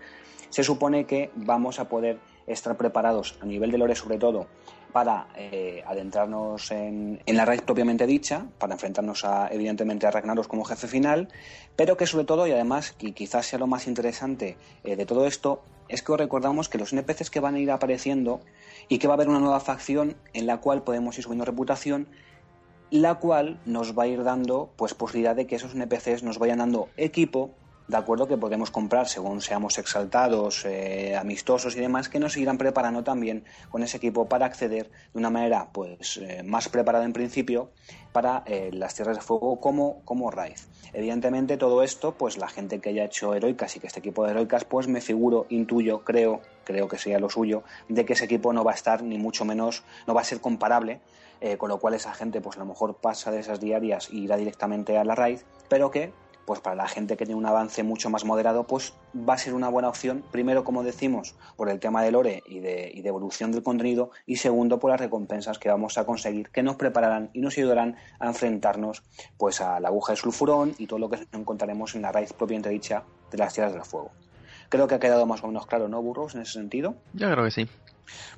se 0.51 0.65
supone 0.65 1.05
que 1.05 1.31
vamos 1.35 1.79
a 1.79 1.89
poder 1.89 2.19
estar 2.47 2.77
preparados 2.77 3.39
a 3.41 3.47
nivel 3.47 3.71
de 3.71 3.79
lore 3.79 3.95
sobre 3.95 4.19
todo 4.19 4.47
para 4.93 5.29
eh, 5.37 5.83
adentrarnos 5.87 6.71
en, 6.71 7.21
la 7.27 7.45
raíz 7.45 7.63
propiamente 7.63 8.07
dicha, 8.07 8.47
para 8.59 8.75
enfrentarnos 8.75 9.25
a, 9.25 9.49
evidentemente 9.49 10.07
a 10.07 10.11
Ragnaros 10.11 10.49
como 10.49 10.65
jefe 10.65 10.89
final, 10.89 11.29
pero 11.77 11.97
que 11.97 12.07
sobre 12.07 12.25
todo, 12.25 12.47
y 12.47 12.53
además, 12.53 12.95
y 12.99 13.13
quizás 13.13 13.47
sea 13.47 13.59
lo 13.59 13.67
más 13.67 13.87
interesante 13.87 14.57
eh, 14.85 14.97
de 14.97 15.07
todo 15.07 15.27
esto, 15.27 15.63
es 15.89 16.03
que 16.03 16.13
os 16.13 16.19
recordamos 16.19 16.69
que 16.69 16.79
los 16.79 16.93
NPCs 16.93 17.31
que 17.31 17.41
van 17.41 17.55
a 17.55 17.59
ir 17.59 17.71
apareciendo 17.71 18.41
y 18.89 18.99
que 18.99 19.09
va 19.09 19.15
a 19.15 19.17
haber 19.17 19.29
una 19.29 19.41
nueva 19.41 19.61
facción 19.61 20.17
en 20.33 20.47
la 20.47 20.59
cual 20.59 20.83
podemos 20.83 21.17
ir 21.19 21.25
subiendo 21.25 21.45
reputación 21.45 22.09
la 22.91 23.17
cual 23.17 23.59
nos 23.65 23.99
va 23.99 24.05
a 24.05 24.07
ir 24.07 24.25
dando 24.25 24.71
pues 24.77 24.95
posibilidad 24.95 25.37
de 25.37 25.47
que 25.47 25.57
esos 25.57 25.75
NPCs 25.75 26.23
nos 26.23 26.39
vayan 26.39 26.59
dando 26.59 26.89
equipo 26.97 27.51
de 27.89 27.97
acuerdo 27.97 28.29
que 28.29 28.37
podemos 28.37 28.71
comprar 28.71 29.09
según 29.09 29.41
seamos 29.41 29.79
exaltados, 29.79 30.67
eh, 30.67 31.17
amistosos 31.17 31.75
y 31.75 31.81
demás, 31.81 32.11
que 32.11 32.21
nos 32.21 32.37
irán 32.37 32.59
preparando 32.59 33.03
también 33.03 33.45
con 33.71 33.83
ese 33.83 33.97
equipo 33.97 34.29
para 34.29 34.45
acceder 34.45 34.91
de 35.13 35.19
una 35.19 35.31
manera 35.31 35.71
pues 35.73 36.19
eh, 36.19 36.43
más 36.45 36.69
preparada 36.69 37.07
en 37.07 37.15
principio 37.15 37.71
para 38.13 38.43
eh, 38.47 38.71
las 38.75 38.95
tierras 38.95 39.17
de 39.17 39.23
fuego 39.23 39.59
como, 39.59 40.03
como. 40.05 40.29
Evidentemente 40.93 41.57
todo 41.57 41.83
esto, 41.83 42.13
pues 42.13 42.37
la 42.37 42.49
gente 42.49 42.81
que 42.81 42.91
haya 42.91 43.05
hecho 43.05 43.35
heroicas 43.35 43.75
y 43.77 43.81
que 43.81 43.87
este 43.87 44.01
equipo 44.01 44.25
de 44.25 44.33
heroicas, 44.33 44.65
pues 44.65 44.87
me 44.87 45.01
figuro, 45.01 45.47
intuyo, 45.49 46.05
creo, 46.05 46.43
creo 46.65 46.89
que 46.89 46.99
sería 46.99 47.19
lo 47.19 47.31
suyo, 47.31 47.63
de 47.89 48.05
que 48.05 48.13
ese 48.13 48.27
equipo 48.27 48.53
no 48.53 48.65
va 48.65 48.73
a 48.73 48.75
estar 48.75 49.03
ni 49.03 49.17
mucho 49.17 49.47
menos, 49.47 49.83
no 50.07 50.13
va 50.13 50.21
a 50.21 50.25
ser 50.25 50.41
comparable 50.41 51.01
con 51.59 51.69
lo 51.69 51.79
cual 51.79 51.95
esa 51.95 52.15
gente 52.15 52.41
pues 52.41 52.57
a 52.57 52.61
lo 52.61 52.67
mejor 52.67 52.97
pasa 52.97 53.31
de 53.31 53.41
esas 53.41 53.61
diarias 53.61 54.09
e 54.11 54.17
irá 54.17 54.37
directamente 54.37 54.99
a 54.99 55.05
la 55.05 55.15
raíz, 55.15 55.45
pero 55.69 55.91
que 55.91 56.13
pues 56.49 56.61
para 56.61 56.77
la 56.77 56.89
gente 56.89 57.19
que 57.19 57.27
tiene 57.27 57.39
un 57.39 57.45
avance 57.45 57.83
mucho 57.83 58.09
más 58.09 58.25
moderado, 58.25 58.65
pues 58.65 58.95
va 59.15 59.35
a 59.35 59.39
ser 59.39 59.53
una 59.53 59.69
buena 59.69 59.91
opción, 59.91 60.25
primero, 60.31 60.65
como 60.65 60.83
decimos, 60.83 61.35
por 61.57 61.69
el 61.69 61.79
tema 61.79 62.03
del 62.03 62.15
lore 62.15 62.43
y 62.47 62.61
de, 62.61 62.99
evolución 63.05 63.53
del 63.53 63.63
contenido, 63.63 64.13
y 64.25 64.37
segundo, 64.37 64.79
por 64.79 64.91
las 64.91 64.99
recompensas 64.99 65.59
que 65.59 65.69
vamos 65.69 65.99
a 65.99 66.07
conseguir, 66.07 66.49
que 66.49 66.63
nos 66.63 66.77
prepararán 66.77 67.29
y 67.35 67.43
nos 67.43 67.59
ayudarán 67.59 67.97
a 68.19 68.29
enfrentarnos 68.29 69.03
pues 69.37 69.61
a 69.61 69.79
la 69.79 69.89
aguja 69.89 70.15
de 70.15 70.17
sulfurón 70.17 70.75
y 70.79 70.87
todo 70.87 70.99
lo 70.99 71.11
que 71.11 71.19
encontraremos 71.33 71.95
en 71.95 72.01
la 72.01 72.13
raíz 72.13 72.33
propiamente 72.33 72.71
dicha 72.71 73.03
de 73.31 73.37
las 73.37 73.53
tierras 73.53 73.75
del 73.75 73.85
fuego. 73.85 74.11
Creo 74.71 74.89
que 74.89 74.95
ha 74.95 75.01
quedado 75.01 75.27
más 75.27 75.45
o 75.45 75.49
menos 75.49 75.67
claro, 75.67 75.87
¿no, 75.89 76.01
Burros, 76.01 76.35
en 76.35 76.41
ese 76.41 76.55
sentido? 76.55 76.95
Yo 77.13 77.31
creo 77.31 77.45
que 77.45 77.51
sí. 77.51 77.69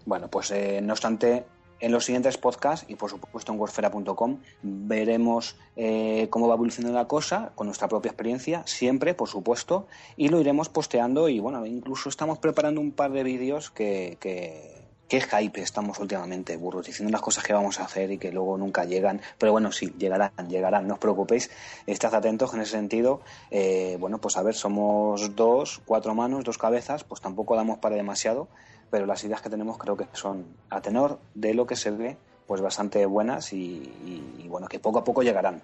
Bueno, 0.04 0.26
pues 0.26 0.50
eh, 0.50 0.80
no 0.82 0.94
obstante, 0.94 1.44
en 1.80 1.92
los 1.92 2.04
siguientes 2.04 2.38
podcasts 2.38 2.86
y 2.88 2.94
por 2.94 3.10
supuesto 3.10 3.52
en 3.52 3.58
wordfera.com 3.58 4.38
veremos 4.62 5.56
eh, 5.76 6.28
cómo 6.30 6.48
va 6.48 6.54
evolucionando 6.54 6.98
la 6.98 7.08
cosa 7.08 7.52
con 7.54 7.66
nuestra 7.66 7.88
propia 7.88 8.10
experiencia, 8.10 8.62
siempre, 8.66 9.14
por 9.14 9.28
supuesto, 9.28 9.86
y 10.16 10.28
lo 10.28 10.40
iremos 10.40 10.68
posteando 10.68 11.28
y 11.28 11.40
bueno, 11.40 11.66
incluso 11.66 12.08
estamos 12.08 12.38
preparando 12.38 12.80
un 12.80 12.92
par 12.92 13.12
de 13.12 13.22
vídeos 13.22 13.70
que, 13.70 14.16
que, 14.20 14.80
qué 15.10 15.20
hype 15.20 15.60
estamos 15.60 15.98
últimamente, 15.98 16.56
burros, 16.56 16.86
diciendo 16.86 17.10
las 17.10 17.20
cosas 17.20 17.42
que 17.42 17.52
vamos 17.52 17.80
a 17.80 17.84
hacer 17.84 18.12
y 18.12 18.18
que 18.18 18.30
luego 18.30 18.56
nunca 18.56 18.84
llegan. 18.84 19.20
Pero 19.38 19.50
bueno, 19.50 19.72
sí, 19.72 19.92
llegarán, 19.98 20.30
llegarán, 20.48 20.86
no 20.86 20.94
os 20.94 21.00
preocupéis, 21.00 21.50
estad 21.86 22.14
atentos 22.14 22.54
en 22.54 22.60
ese 22.60 22.72
sentido. 22.72 23.20
Eh, 23.50 23.96
bueno, 23.98 24.18
pues 24.18 24.36
a 24.36 24.42
ver, 24.42 24.54
somos 24.54 25.34
dos, 25.34 25.82
cuatro 25.84 26.14
manos, 26.14 26.44
dos 26.44 26.58
cabezas, 26.58 27.02
pues 27.02 27.20
tampoco 27.20 27.56
damos 27.56 27.78
para 27.78 27.96
demasiado 27.96 28.48
pero 28.90 29.06
las 29.06 29.22
ideas 29.24 29.40
que 29.40 29.48
tenemos 29.48 29.78
creo 29.78 29.96
que 29.96 30.06
son, 30.12 30.46
a 30.68 30.80
tenor 30.80 31.20
de 31.34 31.54
lo 31.54 31.66
que 31.66 31.76
se 31.76 31.90
ve, 31.90 32.16
pues 32.46 32.60
bastante 32.60 33.06
buenas 33.06 33.52
y, 33.52 34.46
bueno, 34.48 34.66
que 34.66 34.80
poco 34.80 34.98
a 34.98 35.04
poco 35.04 35.22
llegarán, 35.22 35.62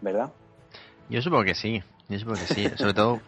¿verdad? 0.00 0.30
Yo 1.08 1.22
supongo 1.22 1.44
que 1.44 1.54
sí, 1.54 1.82
yo 2.08 2.18
supongo 2.18 2.40
que 2.40 2.54
sí, 2.54 2.68
sobre 2.76 2.94
todo 2.94 3.20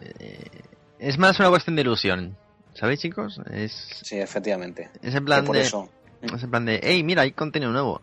eh, 0.00 0.62
es 0.98 1.18
más 1.18 1.38
una 1.40 1.48
cuestión 1.48 1.74
de 1.76 1.82
ilusión, 1.82 2.36
¿sabéis 2.74 3.00
chicos? 3.00 3.40
Es, 3.50 3.72
sí, 4.02 4.18
efectivamente. 4.18 4.90
Es 5.02 5.14
en 5.14 5.24
plan 5.24 5.44
de... 5.44 5.60
Eso. 5.60 5.88
Es 6.22 6.42
en 6.42 6.50
plan 6.50 6.66
de, 6.66 6.78
hey, 6.82 7.02
mira, 7.02 7.22
hay 7.22 7.32
contenido 7.32 7.72
nuevo. 7.72 8.02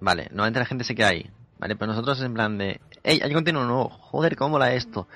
Vale, 0.00 0.24
normalmente 0.30 0.60
la 0.60 0.66
gente 0.66 0.84
se 0.84 0.94
queda 0.94 1.08
ahí, 1.08 1.30
¿vale? 1.58 1.76
Pero 1.76 1.92
nosotros 1.92 2.18
es 2.18 2.24
en 2.24 2.34
plan 2.34 2.58
de, 2.58 2.78
hey, 3.02 3.20
hay 3.24 3.32
contenido 3.32 3.64
nuevo, 3.64 3.88
joder, 3.88 4.36
cómo 4.36 4.50
mola 4.50 4.74
esto 4.74 5.08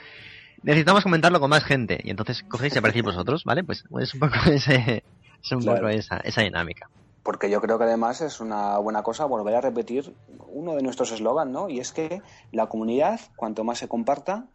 necesitamos 0.62 1.02
comentarlo 1.02 1.40
con 1.40 1.50
más 1.50 1.64
gente. 1.64 2.00
Y 2.02 2.10
entonces 2.10 2.42
cogéis 2.42 2.74
y 2.74 2.78
aparecéis 2.78 3.04
vosotros, 3.04 3.44
¿vale? 3.44 3.64
Pues 3.64 3.84
es 4.00 4.14
un 4.14 4.20
poco, 4.20 4.34
ese, 4.50 5.04
es 5.42 5.52
un 5.52 5.64
poco 5.64 5.88
esa, 5.88 6.18
esa 6.18 6.42
dinámica. 6.42 6.88
Porque 7.22 7.50
yo 7.50 7.60
creo 7.60 7.78
que 7.78 7.84
además 7.84 8.20
es 8.20 8.40
una 8.40 8.78
buena 8.78 9.02
cosa 9.02 9.26
volver 9.26 9.54
a 9.54 9.60
repetir 9.60 10.14
uno 10.48 10.74
de 10.74 10.82
nuestros 10.82 11.12
eslogans, 11.12 11.50
¿no? 11.50 11.68
Y 11.68 11.80
es 11.80 11.92
que 11.92 12.22
la 12.52 12.66
comunidad, 12.66 13.20
cuanto 13.36 13.64
más 13.64 13.78
se 13.78 13.88
comparta, 13.88 14.46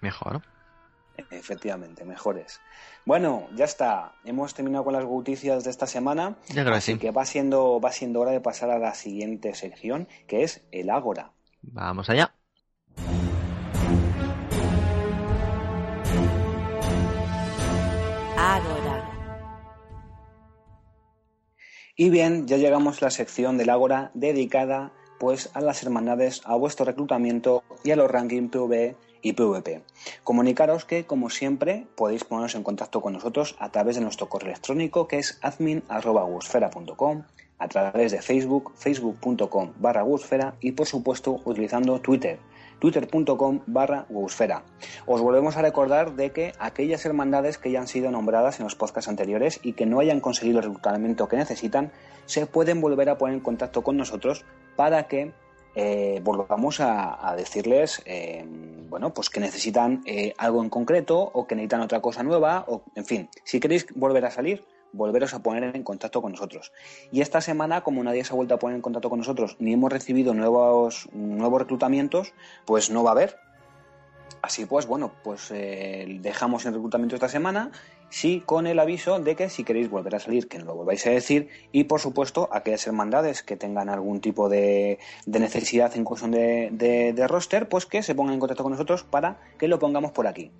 mejor. 0.00 0.42
Efectivamente, 1.30 2.04
mejores. 2.04 2.60
Bueno, 3.04 3.48
ya 3.54 3.64
está. 3.64 4.12
Hemos 4.24 4.54
terminado 4.54 4.84
con 4.84 4.94
las 4.94 5.04
noticias 5.04 5.64
de 5.64 5.70
esta 5.70 5.86
semana. 5.86 6.36
Ya 6.48 6.64
creo 6.64 6.74
así 6.74 6.98
que 6.98 7.10
va 7.10 7.24
siendo, 7.24 7.80
va 7.80 7.92
siendo 7.92 8.20
hora 8.20 8.32
de 8.32 8.40
pasar 8.40 8.70
a 8.70 8.78
la 8.78 8.94
siguiente 8.94 9.54
sección, 9.54 10.08
que 10.26 10.42
es 10.42 10.62
el 10.72 10.90
Ágora. 10.90 11.32
Vamos 11.62 12.10
allá. 12.10 12.34
Y 21.94 22.08
bien, 22.10 22.46
ya 22.46 22.56
llegamos 22.56 23.02
a 23.02 23.06
la 23.06 23.10
sección 23.10 23.58
del 23.58 23.70
Ágora 23.70 24.10
dedicada 24.14 24.92
pues 25.18 25.50
a 25.54 25.60
las 25.60 25.82
hermandades, 25.82 26.40
a 26.44 26.56
vuestro 26.56 26.84
reclutamiento 26.84 27.62
y 27.84 27.92
a 27.92 27.96
los 27.96 28.10
rankings 28.10 28.50
PvE 28.50 28.96
y 29.20 29.34
PvP. 29.34 29.82
Comunicaros 30.24 30.84
que, 30.84 31.04
como 31.06 31.30
siempre, 31.30 31.86
podéis 31.94 32.24
poneros 32.24 32.54
en 32.56 32.64
contacto 32.64 33.00
con 33.00 33.12
nosotros 33.12 33.54
a 33.58 33.70
través 33.70 33.96
de 33.96 34.02
nuestro 34.02 34.28
correo 34.28 34.50
electrónico 34.50 35.06
que 35.06 35.18
es 35.18 35.38
admin.gusfera.com, 35.42 37.22
a 37.58 37.68
través 37.68 38.10
de 38.10 38.20
Facebook, 38.20 38.72
facebook.com 38.74 39.72
barra 39.78 40.04
y 40.60 40.72
por 40.72 40.86
supuesto 40.86 41.40
utilizando 41.44 42.00
Twitter, 42.00 42.40
twitter.com 42.82 43.60
barra 43.66 44.06
Os 44.10 45.20
volvemos 45.20 45.56
a 45.56 45.62
recordar 45.62 46.16
de 46.16 46.32
que 46.32 46.52
aquellas 46.58 47.06
hermandades 47.06 47.56
que 47.56 47.70
ya 47.70 47.78
han 47.78 47.86
sido 47.86 48.10
nombradas 48.10 48.58
en 48.58 48.64
los 48.64 48.74
podcasts 48.74 49.08
anteriores 49.08 49.60
y 49.62 49.74
que 49.74 49.86
no 49.86 50.00
hayan 50.00 50.18
conseguido 50.18 50.58
el 50.58 50.64
reclutamiento 50.64 51.28
que 51.28 51.36
necesitan, 51.36 51.92
se 52.26 52.44
pueden 52.46 52.80
volver 52.80 53.08
a 53.08 53.18
poner 53.18 53.36
en 53.36 53.40
contacto 53.40 53.82
con 53.82 53.96
nosotros 53.96 54.44
para 54.74 55.06
que 55.06 55.30
eh, 55.76 56.20
volvamos 56.24 56.80
a, 56.80 57.34
decirles, 57.36 58.02
eh, 58.04 58.44
bueno, 58.88 59.14
pues 59.14 59.30
que 59.30 59.38
necesitan 59.38 60.02
eh, 60.04 60.34
algo 60.36 60.60
en 60.60 60.68
concreto 60.68 61.20
o 61.20 61.46
que 61.46 61.54
necesitan 61.54 61.82
otra 61.82 62.00
cosa 62.00 62.24
nueva, 62.24 62.64
o 62.66 62.82
en 62.96 63.04
fin, 63.04 63.28
si 63.44 63.60
queréis 63.60 63.86
volver 63.94 64.24
a 64.24 64.32
salir, 64.32 64.64
volveros 64.92 65.34
a 65.34 65.42
poner 65.42 65.74
en 65.74 65.82
contacto 65.82 66.22
con 66.22 66.32
nosotros. 66.32 66.72
Y 67.10 67.20
esta 67.20 67.40
semana, 67.40 67.82
como 67.82 68.02
nadie 68.04 68.24
se 68.24 68.32
ha 68.32 68.36
vuelto 68.36 68.54
a 68.54 68.58
poner 68.58 68.76
en 68.76 68.82
contacto 68.82 69.10
con 69.10 69.18
nosotros, 69.18 69.56
ni 69.58 69.72
hemos 69.72 69.92
recibido 69.92 70.34
nuevos, 70.34 71.08
nuevos 71.12 71.60
reclutamientos, 71.60 72.32
pues 72.64 72.90
no 72.90 73.02
va 73.02 73.10
a 73.10 73.12
haber. 73.12 73.36
Así 74.42 74.66
pues, 74.66 74.86
bueno, 74.86 75.12
pues 75.22 75.48
dejamos 75.50 76.66
el 76.66 76.74
reclutamiento 76.74 77.14
esta 77.14 77.28
semana 77.28 77.70
sí 78.12 78.42
con 78.44 78.66
el 78.66 78.78
aviso 78.78 79.18
de 79.18 79.34
que 79.34 79.48
si 79.48 79.64
queréis 79.64 79.88
volver 79.88 80.14
a 80.14 80.20
salir, 80.20 80.46
que 80.46 80.58
no 80.58 80.66
lo 80.66 80.74
volváis 80.74 81.06
a 81.06 81.10
decir, 81.10 81.48
y 81.72 81.84
por 81.84 81.98
supuesto 81.98 82.48
aquellas 82.52 82.86
hermandades 82.86 83.42
que 83.42 83.56
tengan 83.56 83.88
algún 83.88 84.20
tipo 84.20 84.50
de, 84.50 84.98
necesidad 85.26 85.96
en 85.96 86.04
cuestión 86.04 86.30
de, 86.30 86.70
de, 87.14 87.26
roster, 87.26 87.68
pues 87.68 87.86
que 87.86 88.02
se 88.02 88.14
pongan 88.14 88.34
en 88.34 88.40
contacto 88.40 88.62
con 88.62 88.72
nosotros 88.72 89.02
para 89.02 89.40
que 89.58 89.66
lo 89.66 89.78
pongamos 89.78 90.12
por 90.12 90.26
aquí. 90.26 90.52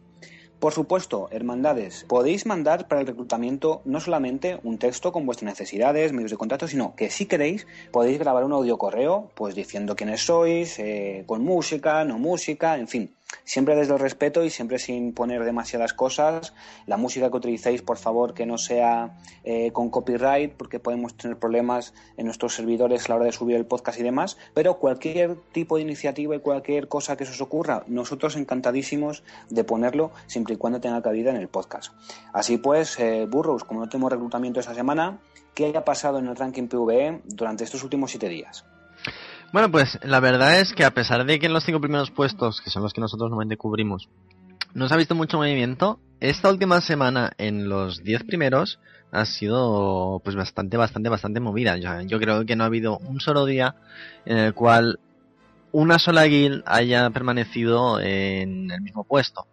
Por 0.62 0.72
supuesto, 0.72 1.28
hermandades, 1.32 2.04
podéis 2.06 2.46
mandar 2.46 2.86
para 2.86 3.00
el 3.00 3.08
reclutamiento 3.08 3.82
no 3.84 3.98
solamente 3.98 4.60
un 4.62 4.78
texto 4.78 5.10
con 5.10 5.26
vuestras 5.26 5.50
necesidades, 5.50 6.12
medios 6.12 6.30
de 6.30 6.36
contacto, 6.36 6.68
sino 6.68 6.94
que 6.94 7.10
si 7.10 7.26
queréis 7.26 7.66
podéis 7.90 8.20
grabar 8.20 8.44
un 8.44 8.52
audio 8.52 8.78
correo, 8.78 9.28
pues 9.34 9.56
diciendo 9.56 9.96
quiénes 9.96 10.24
sois, 10.24 10.78
eh, 10.78 11.24
con 11.26 11.42
música, 11.42 12.04
no 12.04 12.20
música, 12.20 12.78
en 12.78 12.86
fin, 12.86 13.10
siempre 13.44 13.76
desde 13.76 13.94
el 13.94 14.00
respeto 14.00 14.44
y 14.44 14.50
siempre 14.50 14.78
sin 14.78 15.12
poner 15.12 15.44
demasiadas 15.44 15.92
cosas. 15.92 16.54
La 16.86 16.96
música 16.96 17.30
que 17.30 17.36
utilicéis, 17.36 17.82
por 17.82 17.98
favor, 17.98 18.34
que 18.34 18.46
no 18.46 18.58
sea 18.58 19.18
eh, 19.44 19.72
con 19.72 19.90
copyright, 19.90 20.52
porque 20.52 20.80
podemos 20.80 21.16
tener 21.16 21.38
problemas 21.38 21.94
en 22.16 22.26
nuestros 22.26 22.54
servidores 22.54 23.06
a 23.06 23.08
la 23.10 23.16
hora 23.16 23.24
de 23.26 23.32
subir 23.32 23.56
el 23.56 23.66
podcast 23.66 23.98
y 23.98 24.02
demás. 24.02 24.36
Pero 24.54 24.78
cualquier 24.78 25.36
tipo 25.52 25.76
de 25.76 25.82
iniciativa 25.82 26.36
y 26.36 26.40
cualquier 26.40 26.88
cosa 26.88 27.16
que 27.16 27.24
se 27.24 27.32
os 27.32 27.40
ocurra, 27.40 27.84
nosotros 27.86 28.36
encantadísimos 28.36 29.22
de 29.50 29.64
ponerlo, 29.64 30.12
siempre 30.26 30.54
y 30.54 30.56
cuando 30.56 30.80
tenga 30.80 31.02
cabida 31.02 31.30
en 31.30 31.36
el 31.36 31.48
podcast. 31.48 31.92
Así 32.32 32.58
pues, 32.58 32.98
eh, 32.98 33.26
Burros, 33.28 33.64
como 33.64 33.80
no 33.80 33.88
tenemos 33.88 34.12
reclutamiento 34.12 34.60
esta 34.60 34.74
semana, 34.74 35.20
¿qué 35.54 35.66
haya 35.66 35.84
pasado 35.84 36.18
en 36.18 36.26
el 36.26 36.36
ranking 36.36 36.68
PVE 36.68 37.22
durante 37.24 37.64
estos 37.64 37.82
últimos 37.82 38.10
siete 38.10 38.28
días? 38.28 38.64
Bueno, 39.52 39.70
pues 39.70 39.98
la 40.02 40.18
verdad 40.20 40.60
es 40.60 40.72
que 40.72 40.82
a 40.82 40.94
pesar 40.94 41.26
de 41.26 41.38
que 41.38 41.44
en 41.44 41.52
los 41.52 41.64
cinco 41.64 41.80
primeros 41.80 42.10
puestos, 42.10 42.62
que 42.62 42.70
son 42.70 42.82
los 42.82 42.94
que 42.94 43.02
nosotros 43.02 43.28
normalmente 43.28 43.58
cubrimos, 43.58 44.08
no 44.72 44.88
se 44.88 44.94
ha 44.94 44.96
visto 44.96 45.14
mucho 45.14 45.36
movimiento, 45.36 46.00
esta 46.20 46.48
última 46.48 46.80
semana 46.80 47.32
en 47.36 47.68
los 47.68 48.02
diez 48.02 48.24
primeros 48.24 48.78
ha 49.10 49.26
sido 49.26 50.22
pues 50.24 50.36
bastante, 50.36 50.78
bastante, 50.78 51.10
bastante 51.10 51.40
movida. 51.40 51.76
Yo, 51.76 52.00
yo 52.00 52.18
creo 52.18 52.46
que 52.46 52.56
no 52.56 52.64
ha 52.64 52.68
habido 52.68 52.96
un 52.96 53.20
solo 53.20 53.44
día 53.44 53.74
en 54.24 54.38
el 54.38 54.54
cual 54.54 55.00
una 55.70 55.98
sola 55.98 56.24
guild 56.24 56.62
haya 56.64 57.10
permanecido 57.10 58.00
en 58.00 58.70
el 58.70 58.80
mismo 58.80 59.04
puesto. 59.04 59.46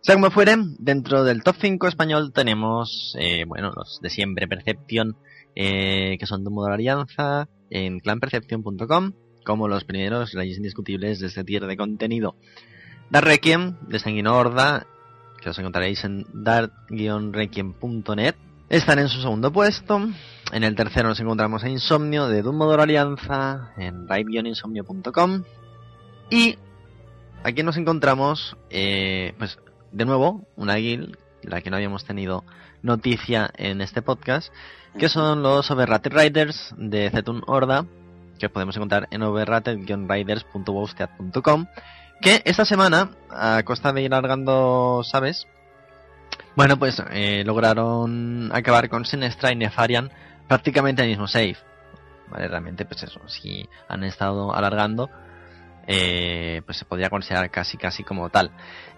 Sea 0.00 0.16
como 0.16 0.32
fuere, 0.32 0.56
dentro 0.78 1.22
del 1.22 1.44
top 1.44 1.56
5 1.60 1.86
español 1.86 2.32
tenemos, 2.32 3.14
eh, 3.20 3.44
bueno, 3.46 3.70
los 3.74 4.00
de 4.00 4.10
siempre, 4.10 4.48
Percepción, 4.48 5.16
eh, 5.54 6.16
que 6.18 6.26
son 6.26 6.42
de 6.42 6.50
modo 6.50 6.66
alianza, 6.66 7.48
en 7.70 8.00
clanpercepción.com, 8.00 9.12
como 9.48 9.66
los 9.66 9.84
primeros 9.84 10.34
reyes 10.34 10.58
indiscutibles 10.58 11.20
de 11.20 11.28
este 11.28 11.42
tier 11.42 11.64
de 11.64 11.74
contenido. 11.74 12.36
Dark 13.08 13.26
Requiem, 13.26 13.76
de 13.88 13.98
Sanguino 13.98 14.36
Horda, 14.36 14.86
que 15.40 15.48
os 15.48 15.58
encontraréis 15.58 16.04
en 16.04 16.26
dark-requiem.net, 16.34 18.34
están 18.68 18.98
en 18.98 19.08
su 19.08 19.22
segundo 19.22 19.50
puesto. 19.50 20.06
En 20.52 20.64
el 20.64 20.74
tercero 20.74 21.08
nos 21.08 21.20
encontramos 21.20 21.64
a 21.64 21.70
Insomnio 21.70 22.28
de 22.28 22.42
Doom 22.42 22.60
Alianza 22.60 23.72
en 23.78 24.06
raid-insomnio.com. 24.06 25.44
Y 26.28 26.58
aquí 27.42 27.62
nos 27.62 27.78
encontramos, 27.78 28.54
eh, 28.68 29.32
pues 29.38 29.58
de 29.92 30.04
nuevo, 30.04 30.46
una 30.56 30.74
guild, 30.74 31.16
la 31.40 31.62
que 31.62 31.70
no 31.70 31.76
habíamos 31.76 32.04
tenido 32.04 32.44
noticia 32.82 33.50
en 33.56 33.80
este 33.80 34.02
podcast, 34.02 34.52
que 34.98 35.08
son 35.08 35.42
los 35.42 35.70
Overrated 35.70 36.12
Riders 36.12 36.74
de 36.76 37.08
Zetun 37.08 37.42
Horda, 37.46 37.86
que 38.38 38.48
podemos 38.48 38.74
encontrar 38.76 39.08
en 39.10 39.22
overrated-riders.wowstead.com, 39.22 41.66
que 42.20 42.42
esta 42.44 42.64
semana, 42.64 43.10
a 43.30 43.62
costa 43.64 43.92
de 43.92 44.02
ir 44.02 44.12
alargando, 44.12 45.02
¿sabes? 45.04 45.46
Bueno, 46.56 46.76
pues 46.78 47.00
eh, 47.10 47.44
lograron 47.44 48.50
acabar 48.52 48.88
con 48.88 49.04
Sinestra 49.04 49.52
y 49.52 49.56
Nefarian 49.56 50.10
prácticamente 50.48 51.02
el 51.02 51.08
mismo 51.08 51.28
save. 51.28 51.56
Vale, 52.28 52.48
realmente, 52.48 52.84
pues 52.84 53.02
eso, 53.04 53.20
si 53.28 53.68
han 53.88 54.04
estado 54.04 54.54
alargando, 54.54 55.08
eh, 55.86 56.62
pues 56.66 56.78
se 56.78 56.84
podría 56.84 57.10
considerar 57.10 57.50
casi, 57.50 57.76
casi 57.76 58.02
como 58.02 58.28
tal. 58.28 58.50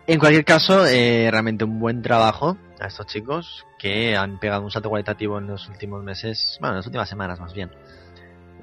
En 0.07 0.19
cualquier 0.19 0.45
caso, 0.45 0.87
eh, 0.87 1.29
realmente 1.31 1.65
un 1.65 1.79
buen 1.79 2.03
trabajo 2.03 2.57
a 2.81 2.87
estos 2.87 3.07
chicos 3.07 3.67
que 3.79 4.17
han 4.17 4.41
pegado 4.41 4.63
un 4.63 4.71
salto 4.71 4.89
cualitativo 4.89 5.39
en 5.39 5.47
los 5.47 5.69
últimos 5.69 6.03
meses, 6.03 6.57
bueno, 6.61 6.75
en 6.75 6.79
las 6.79 6.87
últimas 6.87 7.09
semanas 7.09 7.39
más 7.39 7.53
bien 7.53 7.71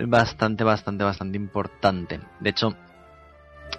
bastante, 0.06 0.64
bastante, 0.64 1.04
bastante 1.04 1.38
importante. 1.38 2.20
De 2.39 2.50
hecho, 2.50 2.76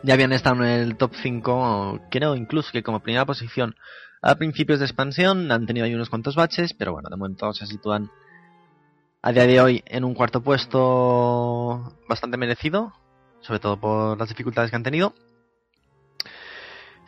ya 0.03 0.15
habían 0.15 0.33
estado 0.33 0.65
en 0.65 0.71
el 0.71 0.97
top 0.97 1.13
5, 1.15 2.01
creo 2.11 2.37
incluso 2.37 2.71
que 2.73 2.83
como 2.83 3.01
primera 3.01 3.27
posición 3.27 3.77
a 4.21 4.35
principios 4.35 4.81
de 4.81 4.87
expansión, 4.87 5.53
han 5.53 5.67
tenido 5.67 5.87
ahí 5.87 5.95
unos 5.95 6.11
cuantos 6.11 6.35
baches, 6.35 6.75
pero 6.75 6.93
bueno, 6.93 7.09
de 7.09 7.17
momento 7.17 7.53
se 7.53 7.67
sitúan 7.67 8.11
a 9.23 9.31
día 9.33 9.47
de 9.47 9.61
hoy 9.61 9.85
en 9.87 10.05
un 10.05 10.15
cuarto 10.15 10.43
puesto 10.43 11.97
bastante 12.09 12.37
merecido, 12.37 12.93
sobre 13.41 13.61
todo 13.61 13.79
por 13.79 14.19
las 14.19 14.29
dificultades 14.29 14.71
que 14.71 14.77
han 14.77 14.83
tenido. 14.83 15.15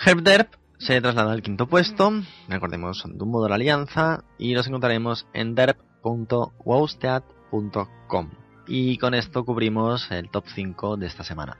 Herbderp 0.04 0.54
se 0.78 1.00
traslada 1.00 1.32
al 1.32 1.42
quinto 1.42 1.66
puesto, 1.66 2.12
recordemos, 2.48 2.98
son 2.98 3.18
de 3.18 3.24
un 3.24 3.30
modo 3.30 3.48
la 3.48 3.56
alianza, 3.56 4.24
y 4.38 4.54
los 4.54 4.66
encontraremos 4.66 5.26
en 5.34 5.54
derp.wowstead.com. 5.54 8.30
Y 8.72 8.98
con 8.98 9.14
esto 9.14 9.44
cubrimos 9.44 10.12
el 10.12 10.30
top 10.30 10.44
5 10.54 10.96
de 10.96 11.08
esta 11.08 11.24
semana. 11.24 11.58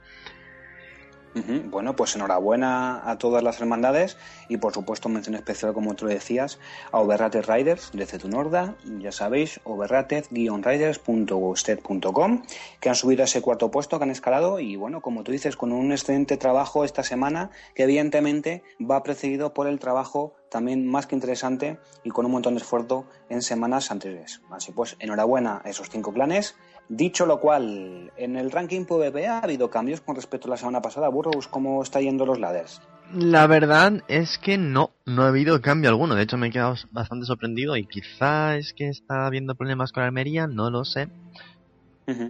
Bueno, 1.69 1.95
pues 1.95 2.13
enhorabuena 2.15 3.09
a 3.09 3.17
todas 3.17 3.41
las 3.41 3.61
hermandades 3.61 4.17
y 4.49 4.57
por 4.57 4.73
supuesto 4.73 5.07
mención 5.07 5.35
especial, 5.35 5.73
como 5.73 5.95
tú 5.95 6.05
decías, 6.05 6.59
a 6.91 6.99
Overrated 6.99 7.45
Riders 7.45 7.91
de 7.93 8.05
Cetunorda, 8.05 8.75
ya 8.99 9.13
sabéis, 9.13 9.61
overrated-riders.wosted.com, 9.63 12.43
que 12.81 12.89
han 12.89 12.95
subido 12.95 13.21
a 13.21 13.25
ese 13.25 13.41
cuarto 13.41 13.71
puesto, 13.71 13.97
que 13.97 14.03
han 14.03 14.11
escalado 14.11 14.59
y 14.59 14.75
bueno, 14.75 15.01
como 15.01 15.23
tú 15.23 15.31
dices, 15.31 15.55
con 15.55 15.71
un 15.71 15.93
excelente 15.93 16.35
trabajo 16.35 16.83
esta 16.83 17.03
semana 17.03 17.49
que 17.75 17.83
evidentemente 17.83 18.63
va 18.79 19.03
precedido 19.03 19.53
por 19.53 19.67
el 19.67 19.79
trabajo 19.79 20.33
también 20.49 20.85
más 20.85 21.07
que 21.07 21.15
interesante 21.15 21.79
y 22.03 22.09
con 22.09 22.25
un 22.25 22.33
montón 22.33 22.55
de 22.55 22.61
esfuerzo 22.61 23.05
en 23.29 23.41
semanas 23.41 23.89
anteriores. 23.89 24.41
Así 24.51 24.73
pues, 24.73 24.97
enhorabuena 24.99 25.61
a 25.63 25.69
esos 25.69 25.89
cinco 25.89 26.11
clanes 26.11 26.57
Dicho 26.89 27.25
lo 27.25 27.39
cual, 27.39 28.11
en 28.17 28.35
el 28.35 28.51
ranking 28.51 28.85
PvP 28.85 29.27
ha 29.27 29.39
habido 29.39 29.69
cambios 29.69 30.01
con 30.01 30.15
respecto 30.15 30.47
a 30.47 30.51
la 30.51 30.57
semana 30.57 30.81
pasada. 30.81 31.07
Burros, 31.07 31.47
¿cómo 31.47 31.81
está 31.81 32.01
yendo 32.01 32.25
los 32.25 32.39
ladders? 32.39 32.81
La 33.13 33.47
verdad 33.47 34.03
es 34.07 34.37
que 34.37 34.57
no, 34.57 34.91
no 35.05 35.23
ha 35.23 35.29
habido 35.29 35.61
cambio 35.61 35.89
alguno. 35.89 36.15
De 36.15 36.23
hecho, 36.23 36.37
me 36.37 36.47
he 36.47 36.51
quedado 36.51 36.75
bastante 36.91 37.25
sorprendido 37.25 37.75
y 37.77 37.85
quizá 37.85 38.57
es 38.57 38.73
que 38.73 38.87
está 38.87 39.25
habiendo 39.25 39.55
problemas 39.55 39.91
con 39.91 40.03
Almería, 40.03 40.47
no 40.47 40.69
lo 40.69 40.85
sé. 40.85 41.09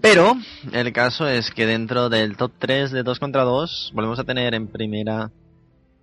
Pero 0.01 0.35
el 0.73 0.93
caso 0.93 1.27
es 1.27 1.49
que 1.49 1.65
dentro 1.65 2.09
del 2.09 2.37
top 2.37 2.51
3 2.59 2.91
de 2.91 3.03
2 3.03 3.19
contra 3.19 3.43
2 3.43 3.91
volvemos 3.95 4.19
a 4.19 4.23
tener 4.23 4.53
en 4.53 4.67
primera 4.67 5.31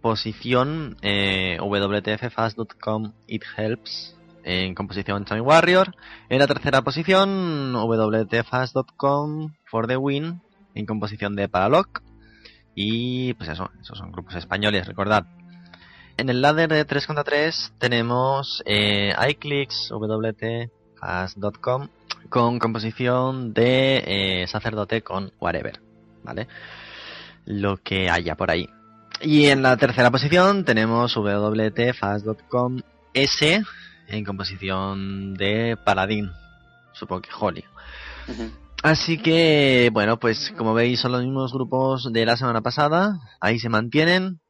posición 0.01 0.97
eh, 1.03 1.59
WTFfast.com 1.61 3.13
It 3.27 3.45
Helps 3.57 4.18
en 4.49 4.75
composición 4.75 5.25
Time 5.27 5.43
Warrior. 5.43 5.95
En 6.31 6.39
la 6.39 6.47
tercera 6.47 6.81
posición, 6.83 7.75
WTFast.com 7.75 9.53
for 9.67 9.87
the 9.87 9.99
win, 9.99 10.41
en 10.75 10.87
composición 10.87 11.37
de 11.37 11.49
Paralock. 11.49 12.03
Y 12.75 13.35
pues 13.35 13.51
eso, 13.51 13.71
esos 13.81 13.99
son 13.99 14.11
grupos 14.11 14.37
españoles, 14.37 14.87
recordad. 14.87 15.27
En 16.17 16.31
el 16.31 16.41
ladder 16.41 16.71
de 16.71 16.87
3 16.87 17.07
contra 17.07 17.25
3 17.25 17.75
tenemos 17.79 18.63
eh, 18.65 19.15
iClicks, 19.29 19.91
WTFast.com, 19.91 21.89
con 22.31 22.59
composición 22.59 23.53
de 23.53 24.03
eh, 24.07 24.47
sacerdote 24.47 25.03
con 25.03 25.31
whatever, 25.41 25.79
¿vale? 26.25 26.49
Lo 27.45 27.77
que 27.77 28.09
haya 28.09 28.35
por 28.35 28.51
ahí. 28.51 28.67
Y 29.21 29.47
en 29.47 29.63
la 29.63 29.77
tercera 29.77 30.11
posición 30.11 30.65
tenemos 30.65 31.15
WTFast.com 31.17 32.81
S, 33.13 33.63
en 34.09 34.25
composición 34.25 35.35
de 35.35 35.77
Paladín, 35.85 36.31
supongo 36.93 37.23
que 37.23 37.31
Holly. 37.39 37.65
Así 38.83 39.19
que, 39.19 39.91
bueno, 39.93 40.19
pues 40.19 40.53
como 40.57 40.75
veis 40.75 41.01
son 41.01 41.13
los 41.13 41.23
mismos 41.23 41.53
grupos 41.53 42.13
de 42.13 42.27
la 42.27 42.37
semana 42.37 42.61
pasada, 42.61 43.19
ahí 43.41 43.59
se 43.59 43.69
mantienen, 43.69 44.41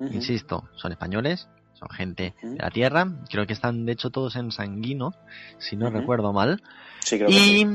insisto, 0.00 0.68
son 0.76 0.92
españoles, 0.92 1.48
son 1.74 1.88
gente 1.90 2.34
de 2.42 2.58
la 2.58 2.70
tierra, 2.70 3.06
creo 3.30 3.46
que 3.46 3.52
están 3.52 3.84
de 3.84 3.92
hecho 3.92 4.10
todos 4.10 4.36
en 4.36 4.52
Sanguino, 4.52 5.12
si 5.58 5.76
no 5.76 5.90
recuerdo 5.90 6.32
mal. 6.32 6.62
Sí, 7.00 7.18
creo 7.18 7.28
y, 7.30 7.66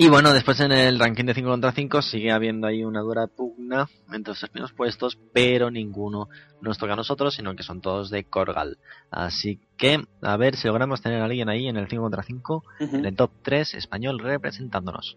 Y 0.00 0.08
bueno, 0.08 0.32
después 0.32 0.60
en 0.60 0.70
el 0.70 1.00
ranking 1.00 1.24
de 1.24 1.34
5 1.34 1.50
contra 1.50 1.72
5 1.72 2.02
sigue 2.02 2.30
habiendo 2.30 2.68
ahí 2.68 2.84
una 2.84 3.00
dura 3.00 3.26
pugna 3.26 3.88
entre 4.12 4.30
los 4.30 4.48
primeros 4.48 4.72
puestos, 4.72 5.18
pero 5.32 5.72
ninguno 5.72 6.28
nos 6.60 6.78
toca 6.78 6.92
a 6.92 6.96
nosotros, 6.96 7.34
sino 7.34 7.56
que 7.56 7.64
son 7.64 7.80
todos 7.80 8.08
de 8.08 8.22
Corgal. 8.22 8.78
Así 9.10 9.58
que, 9.76 10.00
a 10.22 10.36
ver 10.36 10.54
si 10.54 10.68
logramos 10.68 11.02
tener 11.02 11.20
a 11.20 11.24
alguien 11.24 11.48
ahí 11.48 11.66
en 11.66 11.76
el 11.76 11.88
5 11.88 12.00
contra 12.00 12.22
5, 12.22 12.64
en 12.78 13.06
el 13.06 13.16
top 13.16 13.32
3 13.42 13.74
español 13.74 14.20
representándonos. 14.20 15.16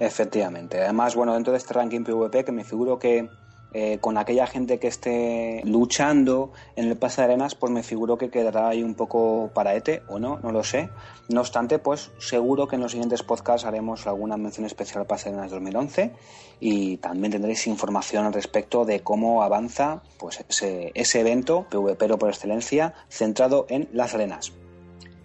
Efectivamente. 0.00 0.80
Además, 0.80 1.14
bueno, 1.14 1.34
dentro 1.34 1.52
de 1.52 1.58
este 1.58 1.74
ranking 1.74 2.02
PvP, 2.02 2.42
que 2.42 2.52
me 2.52 2.64
figuro 2.64 2.98
que 2.98 3.28
eh, 3.78 3.98
con 3.98 4.16
aquella 4.16 4.46
gente 4.46 4.78
que 4.78 4.86
esté 4.88 5.60
luchando 5.66 6.50
en 6.76 6.86
el 6.86 6.96
pase 6.96 7.20
de 7.20 7.26
arenas, 7.26 7.54
pues 7.54 7.70
me 7.70 7.82
figuro 7.82 8.16
que 8.16 8.30
quedará 8.30 8.68
ahí 8.68 8.82
un 8.82 8.94
poco 8.94 9.50
para 9.52 9.74
ETE 9.74 10.02
o 10.08 10.18
no, 10.18 10.38
no 10.42 10.50
lo 10.50 10.64
sé. 10.64 10.88
No 11.28 11.40
obstante, 11.40 11.78
pues 11.78 12.10
seguro 12.18 12.68
que 12.68 12.76
en 12.76 12.80
los 12.80 12.92
siguientes 12.92 13.22
podcasts 13.22 13.66
haremos 13.66 14.06
alguna 14.06 14.38
mención 14.38 14.64
especial 14.64 15.00
al 15.00 15.06
pase 15.06 15.28
de 15.28 15.34
arenas 15.34 15.50
2011 15.50 16.10
y 16.58 16.96
también 16.96 17.32
tendréis 17.32 17.66
información 17.66 18.24
al 18.24 18.32
respecto 18.32 18.86
de 18.86 19.00
cómo 19.00 19.42
avanza 19.42 20.00
pues 20.18 20.42
ese, 20.48 21.20
evento 21.20 21.66
PvP 21.68 22.16
por 22.16 22.30
excelencia 22.30 22.94
centrado 23.10 23.66
en 23.68 23.90
las 23.92 24.14
arenas. 24.14 24.54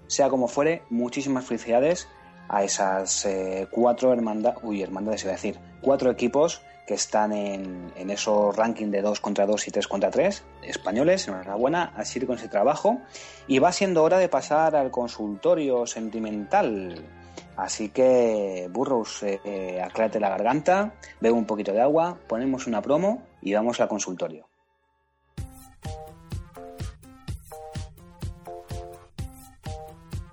Sea 0.07 0.27
como 0.27 0.49
fuere, 0.49 0.81
muchísimas 0.89 1.45
felicidades 1.45 2.09
a 2.49 2.65
esas 2.65 3.25
eh, 3.25 3.69
cuatro 3.71 4.11
hermandades, 4.11 4.59
uy, 4.61 4.81
hermandades 4.81 5.23
iba 5.23 5.31
a 5.31 5.35
decir, 5.35 5.57
cuatro 5.81 6.11
equipos 6.11 6.61
que 6.85 6.93
están 6.93 7.31
en, 7.31 7.91
en 7.95 8.09
esos 8.09 8.55
rankings 8.55 8.91
de 8.91 9.01
2 9.01 9.19
contra 9.19 9.45
2 9.45 9.67
y 9.67 9.71
3 9.71 9.87
contra 9.87 10.11
3, 10.11 10.43
españoles, 10.63 11.27
enhorabuena, 11.27 11.93
a 11.95 12.05
seguir 12.05 12.27
con 12.27 12.37
ese 12.37 12.47
trabajo. 12.47 12.99
Y 13.47 13.59
va 13.59 13.71
siendo 13.71 14.03
hora 14.03 14.17
de 14.17 14.29
pasar 14.29 14.75
al 14.75 14.91
consultorio 14.91 15.85
sentimental. 15.85 17.03
Así 17.55 17.89
que, 17.89 18.69
Burros, 18.71 19.23
eh, 19.23 19.39
eh, 19.43 19.81
aclárate 19.81 20.19
la 20.19 20.29
garganta, 20.29 20.93
bebe 21.19 21.35
un 21.35 21.45
poquito 21.45 21.73
de 21.73 21.81
agua, 21.81 22.17
ponemos 22.27 22.67
una 22.67 22.81
promo 22.81 23.23
y 23.41 23.53
vamos 23.53 23.79
al 23.79 23.87
consultorio. 23.87 24.50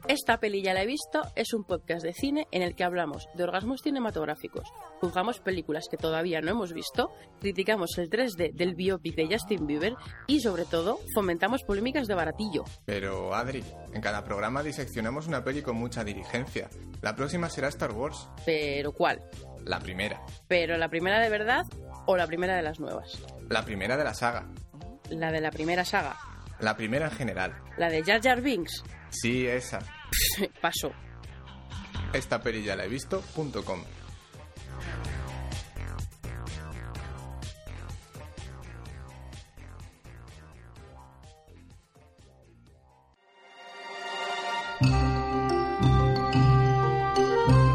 Esta 0.09 0.41
peli 0.41 0.63
ya 0.63 0.73
la 0.73 0.83
he 0.83 0.87
visto 0.87 1.21
es 1.37 1.53
un 1.53 1.65
podcast 1.65 2.03
de 2.03 2.15
cine 2.15 2.49
en 2.51 2.63
el 2.63 2.75
que 2.75 2.83
hablamos 2.83 3.29
de 3.35 3.45
orgasmos 3.45 3.83
cinematográficos, 3.83 4.67
juzgamos 5.01 5.41
películas 5.41 5.85
que 5.91 5.99
todavía 5.99 6.41
no 6.41 6.51
hemos 6.51 6.73
visto, 6.73 7.13
criticamos 7.41 7.91
el 7.99 8.09
3D 8.09 8.55
del 8.55 8.75
biopic 8.75 9.15
de 9.17 9.29
Justin 9.31 9.67
Bieber 9.67 9.97
y 10.27 10.41
sobre 10.41 10.65
todo 10.65 10.99
fomentamos 11.15 11.63
polémicas 11.63 12.09
de 12.09 12.15
baratillo. 12.15 12.65
Pero 12.87 13.35
Adri, 13.35 13.63
en 13.93 14.01
cada 14.01 14.25
programa 14.25 14.63
diseccionamos 14.63 15.27
una 15.27 15.45
peli 15.45 15.61
con 15.61 15.77
mucha 15.77 16.05
diligencia. 16.05 16.71
La 17.03 17.15
próxima 17.15 17.51
será 17.51 17.69
Star 17.69 17.93
Wars. 17.93 18.31
¿Pero 18.47 18.93
cuál? 18.93 19.21
La 19.67 19.79
primera. 19.79 20.23
¿Pero 20.49 20.79
la 20.79 20.89
primera 20.89 21.21
de 21.21 21.29
verdad 21.29 21.67
o 22.07 22.17
la 22.17 22.27
primera 22.27 22.57
de 22.57 22.63
las 22.63 22.81
nuevas? 22.81 23.23
La 23.51 23.63
primera 23.63 23.99
de 23.99 24.05
la 24.05 24.15
saga. 24.15 24.49
La 25.11 25.31
de 25.31 25.43
la 25.43 25.51
primera 25.51 25.85
saga. 25.85 26.17
La 26.61 26.79
primera 26.79 27.09
en 27.09 27.13
general. 27.13 27.55
La 27.77 27.91
de 27.91 28.03
Jar 28.03 28.23
Jar 28.23 28.41
Binks. 28.41 28.83
Sí, 29.11 29.47
esa. 29.47 29.81
Paso. 30.61 30.93
Esta 32.13 32.41
peli 32.41 32.63
ya 32.63 32.77
la 32.77 32.85
he 32.85 32.89
visto.com. 32.89 33.85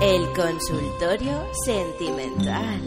El 0.01 0.33
consultorio 0.33 1.47
sentimental. 1.63 2.81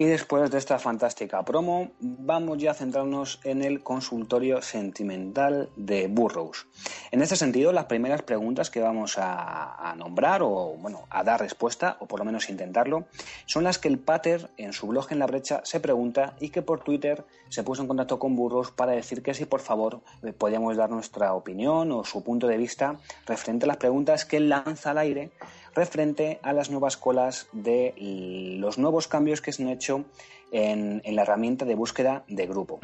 Y 0.00 0.04
después 0.04 0.50
de 0.50 0.58
esta 0.58 0.78
fantástica 0.78 1.44
promo, 1.44 1.90
vamos 2.28 2.58
ya 2.58 2.72
a 2.72 2.74
centrarnos 2.74 3.40
en 3.42 3.62
el 3.62 3.82
consultorio 3.82 4.60
sentimental 4.60 5.70
de 5.76 6.08
Burroughs. 6.08 6.66
En 7.10 7.22
este 7.22 7.36
sentido, 7.36 7.72
las 7.72 7.86
primeras 7.86 8.20
preguntas 8.20 8.68
que 8.68 8.82
vamos 8.82 9.14
a, 9.16 9.94
nombrar, 9.96 10.42
o 10.42 10.76
bueno, 10.78 11.06
a 11.08 11.24
dar 11.24 11.40
respuesta, 11.40 11.96
o 12.00 12.06
por 12.06 12.18
lo 12.18 12.26
menos 12.26 12.50
intentarlo, 12.50 13.06
son 13.46 13.64
las 13.64 13.78
que 13.78 13.88
el 13.88 13.98
Pater 13.98 14.50
en 14.58 14.74
su 14.74 14.88
blog 14.88 15.06
en 15.10 15.20
la 15.20 15.26
brecha 15.26 15.62
se 15.64 15.80
pregunta 15.80 16.36
y 16.38 16.50
que 16.50 16.60
por 16.60 16.84
Twitter 16.84 17.24
se 17.48 17.62
puso 17.62 17.80
en 17.80 17.88
contacto 17.88 18.18
con 18.18 18.36
Burroughs 18.36 18.72
para 18.72 18.92
decir 18.92 19.22
que 19.22 19.32
si 19.32 19.46
por 19.46 19.60
favor 19.60 20.02
eh, 20.22 20.34
podíamos 20.34 20.76
dar 20.76 20.90
nuestra 20.90 21.32
opinión 21.32 21.90
o 21.92 22.04
su 22.04 22.22
punto 22.22 22.46
de 22.46 22.58
vista 22.58 22.98
referente 23.26 23.64
a 23.64 23.68
las 23.68 23.78
preguntas 23.78 24.26
que 24.26 24.36
él 24.36 24.50
lanza 24.50 24.90
al 24.90 24.98
aire 24.98 25.30
referente 25.78 26.38
a 26.42 26.52
las 26.52 26.70
nuevas 26.70 26.96
colas 26.96 27.46
de 27.52 27.94
los 28.58 28.76
nuevos 28.76 29.08
cambios 29.08 29.40
que 29.40 29.52
se 29.52 29.62
han 29.62 29.70
hecho 29.70 30.04
en, 30.52 31.02
la 31.04 31.22
herramienta 31.22 31.64
de 31.64 31.74
búsqueda 31.74 32.24
de 32.28 32.46
grupo 32.46 32.80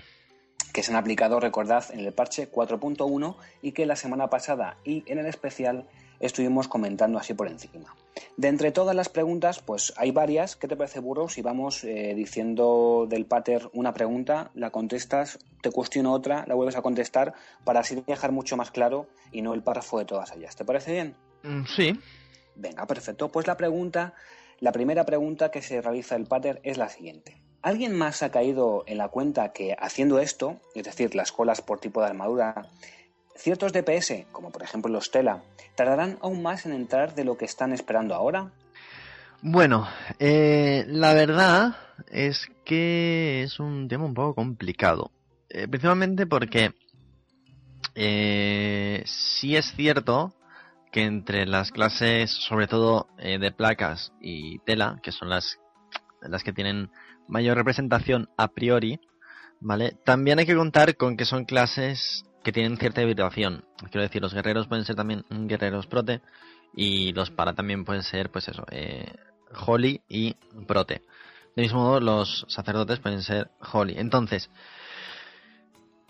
que 0.72 0.82
se 0.82 0.90
han 0.90 0.97
aplicado, 0.97 1.38
recordad, 1.38 1.84
en 1.92 2.01
el 2.01 2.12
parche 2.12 2.51
4.1 2.51 3.36
y 3.62 3.72
que 3.72 3.86
la 3.86 3.95
semana 3.95 4.28
pasada 4.28 4.76
y 4.84 5.05
en 5.07 5.18
el 5.18 5.26
especial 5.26 5.86
estuvimos 6.18 6.66
comentando 6.66 7.18
así 7.18 7.32
por 7.32 7.47
encima. 7.49 7.95
De 8.36 8.49
entre 8.49 8.72
todas 8.72 8.97
las 8.97 9.09
preguntas, 9.09 9.61
pues 9.61 9.92
hay 9.97 10.11
varias. 10.11 10.57
¿Qué 10.57 10.66
te 10.66 10.76
parece, 10.76 10.99
Burro? 10.99 11.28
Si 11.28 11.42
vamos 11.42 11.84
eh, 11.84 12.14
diciendo 12.16 13.07
del 13.09 13.26
pater 13.26 13.68
una 13.72 13.95
pregunta, 13.95 14.51
la 14.55 14.70
contestas, 14.70 15.38
te 15.62 15.70
cuestiono 15.70 16.12
otra, 16.12 16.45
la 16.49 16.55
vuelves 16.55 16.76
a 16.76 16.82
contestar, 16.82 17.34
para 17.64 17.80
así 17.80 18.03
dejar 18.07 18.32
mucho 18.32 18.57
más 18.57 18.72
claro 18.72 19.07
y 19.30 19.42
no 19.42 19.55
el 19.55 19.62
párrafo 19.62 19.99
de 19.99 20.07
todas 20.07 20.34
ellas. 20.34 20.57
¿Te 20.57 20.64
parece 20.64 20.92
bien? 20.92 21.14
Mm, 21.45 21.64
sí. 21.66 22.01
Venga, 22.57 22.86
perfecto. 22.86 23.30
Pues 23.30 23.46
la 23.46 23.57
pregunta, 23.57 24.14
la 24.61 24.72
primera 24.72 25.05
pregunta 25.05 25.50
que 25.50 25.62
se 25.62 25.80
realiza 25.80 26.16
el 26.16 26.26
pater 26.26 26.61
es 26.62 26.78
la 26.78 26.88
siguiente. 26.88 27.40
¿Alguien 27.62 27.96
más 27.96 28.22
ha 28.22 28.30
caído 28.30 28.84
en 28.86 28.98
la 28.98 29.09
cuenta 29.09 29.52
que 29.52 29.74
haciendo 29.78 30.18
esto, 30.18 30.61
es 30.74 30.84
decir, 30.84 31.14
las 31.14 31.32
colas 31.32 31.62
por 31.62 31.80
tipo 31.80 32.00
de 32.00 32.09
armadura, 32.09 32.68
ciertos 33.34 33.72
DPS, 33.72 34.26
como 34.32 34.50
por 34.50 34.62
ejemplo 34.62 34.92
los 34.92 35.11
Tela, 35.11 35.42
tardarán 35.74 36.18
aún 36.20 36.42
más 36.42 36.66
en 36.66 36.72
entrar 36.72 37.14
de 37.14 37.24
lo 37.24 37.38
que 37.38 37.46
están 37.46 37.72
esperando 37.72 38.14
ahora? 38.14 38.52
Bueno, 39.40 39.88
eh, 40.18 40.84
la 40.88 41.14
verdad 41.14 41.76
es 42.11 42.50
que 42.64 43.42
es 43.42 43.59
un 43.61 43.88
tema 43.88 44.05
un 44.05 44.14
poco 44.14 44.34
complicado. 44.34 45.11
Eh, 45.48 45.68
principalmente 45.68 46.26
porque 46.26 46.74
eh, 47.94 49.02
sí 49.07 49.57
es 49.57 49.72
cierto 49.74 50.34
que 50.95 51.03
entre 51.03 51.45
las 51.45 51.72
clases, 51.72 52.30
sobre 52.30 52.68
todo 52.68 53.09
eh, 53.18 53.40
de 53.40 53.51
placas 53.51 54.12
y 54.20 54.61
tela, 54.61 55.01
que 55.03 55.11
son 55.11 55.28
las, 55.28 55.59
las 56.22 56.45
que 56.45 56.53
tienen 56.53 56.88
mayor 57.26 57.57
representación 57.57 58.28
a 58.36 58.53
priori, 58.53 59.01
¿vale? 59.59 59.97
También 60.05 60.38
hay 60.38 60.47
que 60.47 60.55
contar 60.55 60.97
con 60.97 61.16
que 61.16 61.24
son 61.24 61.47
clases 61.47 62.24
que 62.45 62.53
tienen 62.53 62.76
cierta 62.76 63.03
hibridación. 63.03 63.64
Quiero 63.90 64.03
decir, 64.03 64.22
los 64.22 64.34
guerreros 64.34 64.68
pueden 64.68 64.84
ser 64.84 64.95
también 64.95 65.24
guerreros 65.28 65.88
prote 65.88 66.20
y 66.76 67.12
los 67.12 67.32
para 67.32 67.55
también 67.55 67.84
pueden 67.84 68.05
ser, 68.05 68.30
pues 68.30 68.47
eso, 68.47 68.64
eh, 68.70 69.16
holy 69.66 70.01
y 70.09 70.36
prote. 70.68 71.03
De 71.57 71.62
mismo 71.62 71.80
modo, 71.80 71.99
los 71.99 72.47
sacerdotes 72.47 73.01
pueden 73.01 73.24
ser 73.24 73.51
holy. 73.72 73.95
Entonces, 73.99 74.49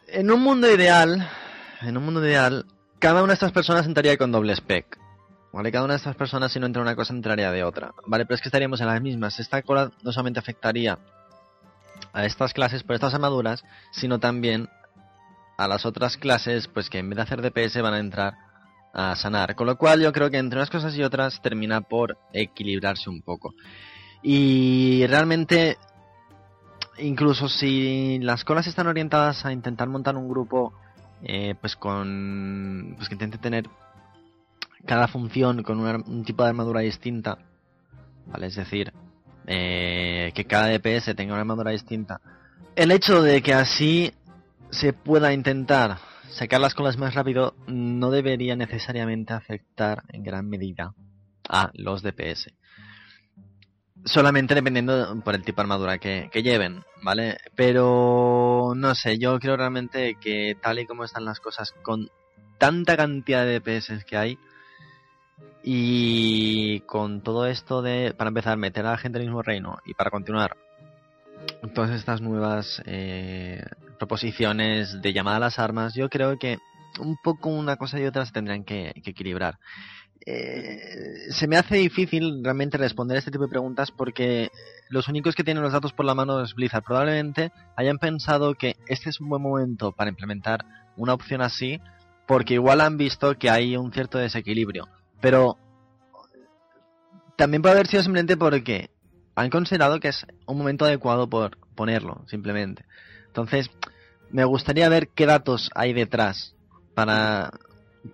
en 0.09 0.31
un 0.31 0.43
mundo 0.43 0.71
ideal, 0.71 1.27
en 1.81 1.97
un 1.97 2.05
mundo 2.05 2.23
ideal, 2.23 2.67
cada 3.05 3.23
una 3.23 3.33
de 3.33 3.35
estas 3.35 3.53
personas 3.53 3.85
entraría 3.85 4.17
con 4.17 4.33
doble 4.33 4.55
spec. 4.55 4.99
¿Vale? 5.53 5.71
Cada 5.71 5.85
una 5.85 5.93
de 5.93 5.99
estas 5.99 6.17
personas, 6.17 6.51
si 6.51 6.59
no 6.59 6.65
entra 6.65 6.81
una 6.81 6.97
cosa, 6.97 7.13
entraría 7.13 7.53
de 7.53 7.63
otra. 7.63 7.93
¿Vale? 8.07 8.25
Pero 8.25 8.37
es 8.37 8.41
que 8.41 8.49
estaríamos 8.49 8.81
en 8.81 8.87
las 8.87 9.03
mismas. 9.03 9.39
Esta 9.39 9.61
cola 9.61 9.93
no 10.03 10.11
solamente 10.11 10.41
afectaría 10.41 10.99
a 12.15 12.25
estas 12.25 12.55
clases 12.55 12.83
por 12.83 12.95
estas 12.95 13.13
armaduras, 13.13 13.63
sino 13.93 14.21
también 14.21 14.71
a 15.59 15.69
las 15.69 15.85
otras 15.85 16.17
clases, 16.17 16.67
pues 16.67 16.89
que 16.89 16.99
en 16.99 17.11
vez 17.11 17.17
de 17.17 17.23
hacer 17.25 17.43
DPS 17.43 17.83
van 17.83 17.93
a 17.93 17.99
entrar 17.99 18.39
a 18.95 19.15
sanar. 19.17 19.55
Con 19.55 19.67
lo 19.67 19.77
cual 19.77 20.01
yo 20.01 20.11
creo 20.11 20.31
que 20.31 20.39
entre 20.39 20.59
unas 20.59 20.71
cosas 20.71 20.97
y 20.97 21.03
otras 21.03 21.43
termina 21.43 21.83
por 21.83 22.17
equilibrarse 22.33 23.11
un 23.11 23.21
poco. 23.21 23.55
Y 24.23 25.07
realmente, 25.09 25.77
incluso 26.97 27.51
si 27.51 28.19
las 28.21 28.45
colas 28.45 28.67
están 28.67 28.87
orientadas 28.87 29.45
a 29.45 29.53
intentar 29.53 29.91
montar 29.91 30.17
un 30.17 30.27
grupo, 30.27 30.73
eh, 31.25 31.55
pues 31.61 31.75
con, 31.77 32.95
pues 32.97 33.09
que 33.09 33.15
intente 33.15 33.39
tener 33.39 33.69
cada 34.85 35.09
función 35.09 35.63
con 35.63 35.81
un 35.81 36.25
tipo 36.25 36.43
de 36.43 36.51
armadura 36.51 36.81
distinta, 36.81 37.39
¿vale? 38.27 38.47
Es 38.47 38.57
decir, 38.57 38.93
eh, 39.47 40.33
que 40.35 40.45
cada 40.45 40.69
DPS 40.69 41.15
tenga 41.17 41.33
una 41.33 41.41
armadura 41.41 41.71
distinta. 41.71 42.21
El 42.77 42.91
hecho 42.91 43.23
de 43.23 43.43
que 43.43 43.55
así 43.55 44.13
se 44.71 44.93
pueda 44.93 45.33
intentar 45.33 45.99
sacar 46.29 46.61
las 46.61 46.75
colas 46.75 46.99
más 46.99 47.15
rápido 47.15 47.55
no 47.67 48.11
debería 48.11 48.57
necesariamente 48.57 49.33
afectar 49.33 50.03
en 50.13 50.23
gran 50.25 50.49
medida 50.49 50.95
a 51.49 51.71
los 51.75 52.03
DPS. 52.03 52.53
Solamente 54.05 54.55
dependiendo 54.55 55.21
por 55.25 55.35
el 55.35 55.43
tipo 55.43 55.57
de 55.57 55.63
armadura 55.63 55.99
que, 55.99 56.29
que, 56.31 56.43
lleven, 56.43 56.85
¿vale? 57.03 57.39
Pero 57.55 58.75
no 58.77 58.95
sé, 58.95 59.19
yo 59.19 59.39
creo 59.41 59.57
realmente 59.57 60.17
que 60.21 60.57
tal 60.61 60.79
y 60.79 60.87
como 60.87 61.05
están 61.05 61.25
las 61.25 61.41
cosas 61.41 61.73
con 61.83 62.11
tanta 62.59 62.97
cantidad 62.97 63.45
de 63.45 63.61
DPS 63.61 64.05
que 64.05 64.17
hay. 64.17 64.39
Y 65.63 66.81
con 66.81 67.23
todo 67.23 67.47
esto 67.47 67.81
de, 67.81 68.13
para 68.15 68.29
empezar, 68.29 68.59
meter 68.59 68.85
a 68.85 68.93
la 68.93 68.99
gente 68.99 69.17
en 69.19 69.23
el 69.23 69.29
mismo 69.29 69.43
reino 69.43 69.79
y 69.87 69.95
para 69.95 70.11
continuar, 70.11 70.59
todas 71.75 71.91
estas 71.91 72.21
nuevas 72.21 72.83
eh, 72.85 73.65
proposiciones 73.99 75.01
de 75.01 75.13
llamada 75.13 75.39
a 75.39 75.41
las 75.41 75.59
armas, 75.59 75.95
yo 75.95 76.11
creo 76.11 76.39
que 76.39 76.59
un 77.01 77.17
poco 77.17 77.49
una 77.49 77.77
cosa 77.77 77.99
y 77.99 78.05
otra 78.05 78.27
se 78.27 78.33
tendrían 78.33 78.65
que, 78.65 78.93
equilibrar. 78.95 79.59
Eh, 80.27 81.29
se 81.31 81.47
me 81.47 81.57
hace 81.57 81.77
difícil 81.77 82.43
realmente 82.43 82.79
responder 82.79 83.19
este 83.19 83.31
tipo 83.31 83.45
de 83.45 83.51
preguntas 83.51 83.91
porque 83.91 84.51
los 84.89 85.09
únicos 85.09 85.35
que 85.35 85.45
tienen 85.45 85.63
los 85.63 85.73
datos 85.73 85.93
por 85.93 86.07
la 86.07 86.15
mano 86.15 86.43
es 86.43 86.55
Blizzard. 86.55 86.83
Probablemente 86.83 87.53
hayan 87.77 87.99
pensado 87.99 88.55
que 88.55 88.77
este 88.87 89.11
es 89.11 89.21
un 89.21 89.29
buen 89.29 89.43
momento 89.43 89.93
para 89.93 90.11
implementar 90.11 90.65
una 90.97 91.15
opción 91.15 91.43
así 91.43 91.81
porque 92.27 92.55
igual 92.55 92.81
han 92.81 92.97
visto 92.97 93.39
que 93.39 93.51
hay 93.51 93.77
un 93.77 93.93
cierto 93.93 94.19
desequilibrio. 94.19 94.89
Pero 95.21 95.59
también 97.37 97.63
puede 97.63 97.75
haber 97.75 97.87
sido 97.87 98.03
simplemente 98.03 98.37
porque 98.37 98.91
han 99.35 99.51
considerado 99.51 100.01
que 100.01 100.09
es 100.09 100.27
un 100.47 100.57
momento 100.57 100.85
adecuado 100.85 101.29
por 101.29 101.59
ponerlo, 101.75 102.25
simplemente. 102.29 102.85
Entonces, 103.27 103.71
me 104.31 104.45
gustaría 104.45 104.89
ver 104.89 105.09
qué 105.09 105.27
datos 105.27 105.71
hay 105.75 105.93
detrás 105.93 106.55
para 106.95 107.51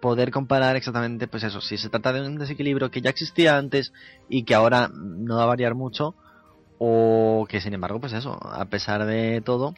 poder 0.01 0.31
comparar 0.31 0.77
exactamente, 0.77 1.27
pues 1.27 1.43
eso, 1.43 1.61
si 1.61 1.77
se 1.77 1.89
trata 1.89 2.13
de 2.13 2.23
un 2.23 2.39
desequilibrio 2.39 2.91
que 2.91 3.01
ya 3.01 3.11
existía 3.11 3.57
antes 3.57 3.93
y 4.29 4.45
que 4.45 4.55
ahora 4.55 4.91
no 4.93 5.37
va 5.37 5.45
a 5.45 5.47
variar 5.47 5.75
mucho, 5.75 6.15
o 6.79 7.47
que 7.49 7.61
sin 7.61 7.75
embargo, 7.75 8.01
pues 8.01 8.13
eso, 8.13 8.39
a 8.43 8.65
pesar 8.67 9.05
de 9.05 9.41
todo, 9.41 9.75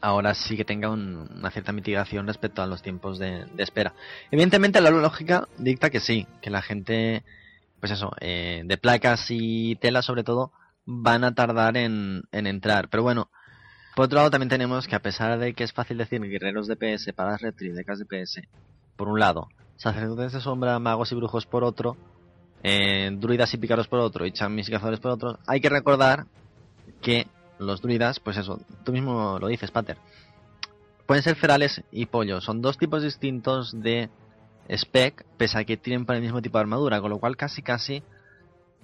ahora 0.00 0.34
sí 0.34 0.56
que 0.56 0.64
tenga 0.64 0.90
una 0.90 1.50
cierta 1.50 1.72
mitigación 1.72 2.26
respecto 2.26 2.62
a 2.62 2.66
los 2.66 2.82
tiempos 2.82 3.18
de, 3.18 3.46
espera. 3.56 3.94
Evidentemente 4.30 4.80
la 4.80 4.90
lógica 4.90 5.48
dicta 5.58 5.90
que 5.90 6.00
sí, 6.00 6.26
que 6.42 6.50
la 6.50 6.62
gente, 6.62 7.24
pues 7.80 7.92
eso, 7.92 8.12
eh, 8.20 8.62
de 8.64 8.78
placas 8.78 9.26
y 9.30 9.76
tela 9.76 10.02
sobre 10.02 10.24
todo, 10.24 10.52
van 10.84 11.24
a 11.24 11.34
tardar 11.34 11.76
en, 11.76 12.22
en 12.32 12.46
entrar. 12.46 12.88
Pero 12.88 13.02
bueno, 13.02 13.30
por 13.96 14.04
otro 14.04 14.16
lado, 14.16 14.30
también 14.30 14.50
tenemos 14.50 14.86
que 14.86 14.94
a 14.94 15.02
pesar 15.02 15.38
de 15.38 15.54
que 15.54 15.64
es 15.64 15.72
fácil 15.72 15.98
decir 15.98 16.20
guerreros 16.20 16.68
de 16.68 16.76
PS, 16.76 17.12
para 17.14 17.36
retri, 17.36 17.70
decas 17.70 17.98
de 17.98 18.04
PS, 18.04 18.42
por 18.98 19.08
un 19.08 19.20
lado, 19.20 19.48
sacerdotes 19.76 20.32
de 20.32 20.40
sombra, 20.40 20.78
magos 20.78 21.10
y 21.12 21.14
brujos 21.14 21.46
por 21.46 21.64
otro, 21.64 21.96
eh, 22.62 23.10
druidas 23.14 23.54
y 23.54 23.56
pícaros 23.56 23.86
por 23.86 24.00
otro 24.00 24.26
y 24.26 24.32
chamis 24.32 24.68
y 24.68 24.72
cazadores 24.72 25.00
por 25.00 25.12
otro, 25.12 25.38
hay 25.46 25.60
que 25.60 25.70
recordar 25.70 26.26
que 27.00 27.28
los 27.58 27.80
druidas, 27.80 28.20
pues 28.20 28.36
eso, 28.36 28.60
tú 28.84 28.92
mismo 28.92 29.38
lo 29.38 29.46
dices, 29.46 29.70
Pater, 29.70 29.96
pueden 31.06 31.22
ser 31.22 31.36
ferales 31.36 31.82
y 31.92 32.06
pollos, 32.06 32.44
son 32.44 32.60
dos 32.60 32.76
tipos 32.76 33.02
distintos 33.02 33.80
de 33.80 34.10
spec, 34.68 35.24
pese 35.38 35.58
a 35.58 35.64
que 35.64 35.76
tienen 35.76 36.04
para 36.04 36.18
el 36.18 36.24
mismo 36.24 36.42
tipo 36.42 36.58
de 36.58 36.62
armadura, 36.62 37.00
con 37.00 37.10
lo 37.10 37.18
cual 37.18 37.36
casi 37.36 37.62
casi 37.62 38.02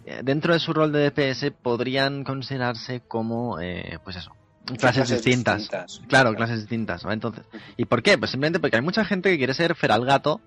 eh, 0.06 0.20
dentro 0.22 0.52
de 0.52 0.60
su 0.60 0.72
rol 0.72 0.92
de 0.92 1.10
DPS 1.10 1.50
podrían 1.60 2.22
considerarse 2.22 3.00
como, 3.00 3.58
eh, 3.60 3.98
pues 4.04 4.16
eso, 4.16 4.32
clases, 4.78 5.08
distintas. 5.08 5.68
Claro, 6.08 6.34
clases 6.34 6.60
distintas. 6.60 7.04
Entonces, 7.04 7.44
¿y 7.76 7.84
por 7.84 8.02
qué? 8.02 8.18
Pues 8.18 8.30
simplemente 8.30 8.60
porque 8.60 8.76
hay 8.76 8.82
mucha 8.82 9.04
gente 9.04 9.30
que 9.30 9.38
quiere 9.38 9.54
ser 9.54 9.74
feral 9.74 10.04
gato, 10.04 10.40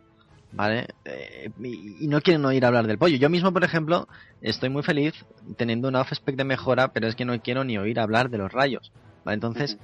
¿vale? 0.51 0.87
Eh, 1.05 1.51
y, 1.63 2.07
no 2.07 2.21
quieren 2.21 2.43
oír 2.45 2.65
hablar 2.65 2.87
del 2.87 2.97
pollo. 2.97 3.17
Yo 3.17 3.29
mismo, 3.29 3.51
por 3.51 3.63
ejemplo, 3.63 4.07
estoy 4.41 4.69
muy 4.69 4.83
feliz 4.83 5.13
teniendo 5.57 5.87
una 5.87 6.01
off-spec 6.01 6.35
de 6.35 6.43
mejora, 6.43 6.89
pero 6.93 7.07
es 7.07 7.15
que 7.15 7.25
no 7.25 7.39
quiero 7.41 7.63
ni 7.63 7.77
oír 7.77 7.99
hablar 7.99 8.29
de 8.29 8.37
los 8.37 8.51
rayos, 8.51 8.91
¿vale? 9.23 9.35
Entonces, 9.35 9.77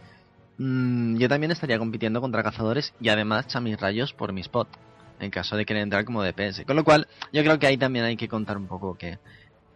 mm, 0.58 1.18
yo 1.18 1.30
también 1.30 1.52
estaría 1.52 1.80
compitiendo 1.80 2.22
contra 2.22 2.44
cazadores 2.44 2.94
y 3.00 3.10
además 3.10 3.48
mis 3.62 3.80
rayos 3.80 4.14
por 4.14 4.34
mi 4.34 4.42
spot, 4.42 4.68
en 5.20 5.30
caso 5.30 5.56
de 5.56 5.66
querer 5.66 5.84
entrar 5.84 6.06
como 6.06 6.24
DPS. 6.24 6.66
Con 6.66 6.76
lo 6.76 6.84
cual, 6.84 7.08
yo 7.32 7.44
creo 7.44 7.60
que 7.60 7.68
ahí 7.68 7.78
también 7.78 8.06
hay 8.06 8.18
que 8.18 8.28
contar 8.28 8.58
un 8.58 8.68
poco 8.68 8.96
que 8.96 9.20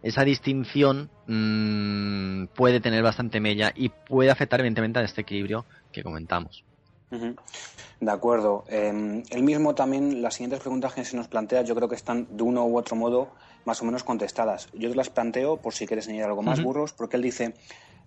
esa 0.02 0.24
distinción 0.24 1.10
mmm, 1.26 2.46
puede 2.54 2.80
tener 2.80 3.02
bastante 3.02 3.40
mella 3.40 3.72
y 3.74 3.88
puede 3.88 4.30
afectar 4.30 4.60
evidentemente 4.60 4.98
a 5.00 5.02
este 5.02 5.22
equilibrio 5.22 5.64
que 5.92 6.02
comentamos. 6.02 6.64
De 7.10 8.10
acuerdo. 8.10 8.64
Eh, 8.68 9.22
él 9.30 9.42
mismo 9.42 9.74
también, 9.74 10.22
las 10.22 10.34
siguientes 10.34 10.60
preguntas 10.60 10.92
que 10.92 11.04
se 11.04 11.16
nos 11.16 11.28
plantea, 11.28 11.62
yo 11.62 11.74
creo 11.74 11.88
que 11.88 11.94
están 11.94 12.28
de 12.36 12.42
uno 12.42 12.66
u 12.66 12.76
otro 12.76 12.96
modo 12.96 13.28
más 13.64 13.82
o 13.82 13.84
menos 13.84 14.04
contestadas. 14.04 14.68
Yo 14.72 14.88
te 14.90 14.94
las 14.94 15.10
planteo 15.10 15.56
por 15.56 15.74
si 15.74 15.86
quieres 15.86 16.06
añadir 16.08 16.24
algo 16.24 16.42
más, 16.42 16.62
burros, 16.62 16.92
porque 16.92 17.16
él 17.16 17.22
dice, 17.22 17.54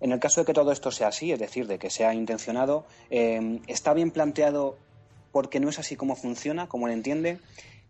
en 0.00 0.12
el 0.12 0.18
caso 0.18 0.40
de 0.40 0.46
que 0.46 0.54
todo 0.54 0.72
esto 0.72 0.90
sea 0.90 1.08
así, 1.08 1.32
es 1.32 1.38
decir, 1.38 1.66
de 1.66 1.78
que 1.78 1.90
sea 1.90 2.14
intencionado, 2.14 2.86
eh, 3.10 3.60
¿está 3.66 3.92
bien 3.92 4.10
planteado 4.10 4.76
porque 5.30 5.60
no 5.60 5.68
es 5.68 5.78
así 5.78 5.96
como 5.96 6.16
funciona, 6.16 6.68
como 6.68 6.86
él 6.86 6.94
entiende? 6.94 7.38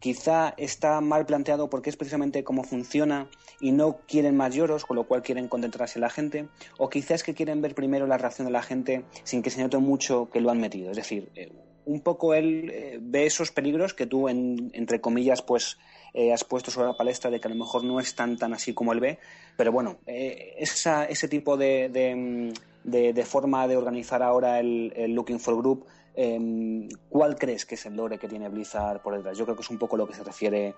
Quizá 0.03 0.53
está 0.57 1.01
mal 1.01 1.27
planteado 1.27 1.71
porque 1.71 1.89
es 1.89 1.97
precisamente 1.97 2.43
cómo 2.43 2.65
funciona 2.65 3.29
y 3.61 3.71
no 3.71 3.99
quieren 4.09 4.37
más 4.37 4.53
lloros, 4.53 4.85
con 4.85 4.97
lo 4.97 5.05
cual 5.05 5.23
quieren 5.23 5.47
concentrarse 5.47 5.99
en 5.99 6.01
la 6.01 6.11
gente, 6.11 6.49
o 6.77 6.91
quizás 6.91 7.13
es 7.13 7.23
que 7.23 7.35
quieren 7.35 7.63
ver 7.63 7.77
primero 7.77 8.09
la 8.09 8.19
reacción 8.19 8.47
de 8.47 8.53
la 8.53 8.63
gente 8.63 9.05
sin 9.23 9.43
que 9.43 9.51
se 9.51 9.63
note 9.63 9.79
mucho 9.79 10.29
que 10.29 10.41
lo 10.41 10.51
han 10.51 10.59
metido. 10.59 10.91
Es 10.91 10.97
decir, 10.97 11.31
eh, 11.37 11.53
un 11.85 12.01
poco 12.01 12.35
él 12.35 12.69
eh, 12.75 12.99
ve 13.01 13.27
esos 13.27 13.53
peligros 13.53 13.95
que 13.95 14.07
tú, 14.07 14.29
entre 14.29 15.01
comillas, 15.01 15.41
pues 15.41 15.79
eh, 16.15 16.33
has 16.33 16.43
puesto 16.43 16.73
sobre 16.73 16.89
la 16.89 16.97
palestra 16.97 17.31
de 17.31 17.39
que 17.39 17.47
a 17.47 17.51
lo 17.53 17.57
mejor 17.57 17.85
no 17.85 18.01
es 18.01 18.17
tan, 18.17 18.37
así 18.53 18.75
como 18.75 18.93
él 18.93 18.99
ve, 18.99 19.21
pero 19.57 19.71
bueno, 19.71 19.99
ese 20.07 21.29
tipo 21.29 21.57
de, 21.57 22.53
de, 22.83 23.25
forma 23.25 23.69
de 23.69 23.77
organizar 23.77 24.21
ahora 24.21 24.59
el 24.59 25.13
Looking 25.15 25.39
for 25.39 25.57
Group 25.57 25.87
Em, 26.15 26.89
¿Cuál 27.09 27.37
crees 27.37 27.65
que 27.65 27.75
es 27.75 27.87
el 27.87 27.97
lore 27.97 28.19
que 28.19 28.29
tiene 28.29 28.49
Blizzard 28.49 29.01
por 29.01 29.17
detrás? 29.17 29.37
Yo 29.39 29.45
creo 29.45 29.57
que 29.57 29.63
es 29.63 29.71
un 29.71 29.79
poco 29.79 29.97
lo 29.97 30.07
que 30.07 30.15
se 30.15 30.25
refiere 30.25 30.75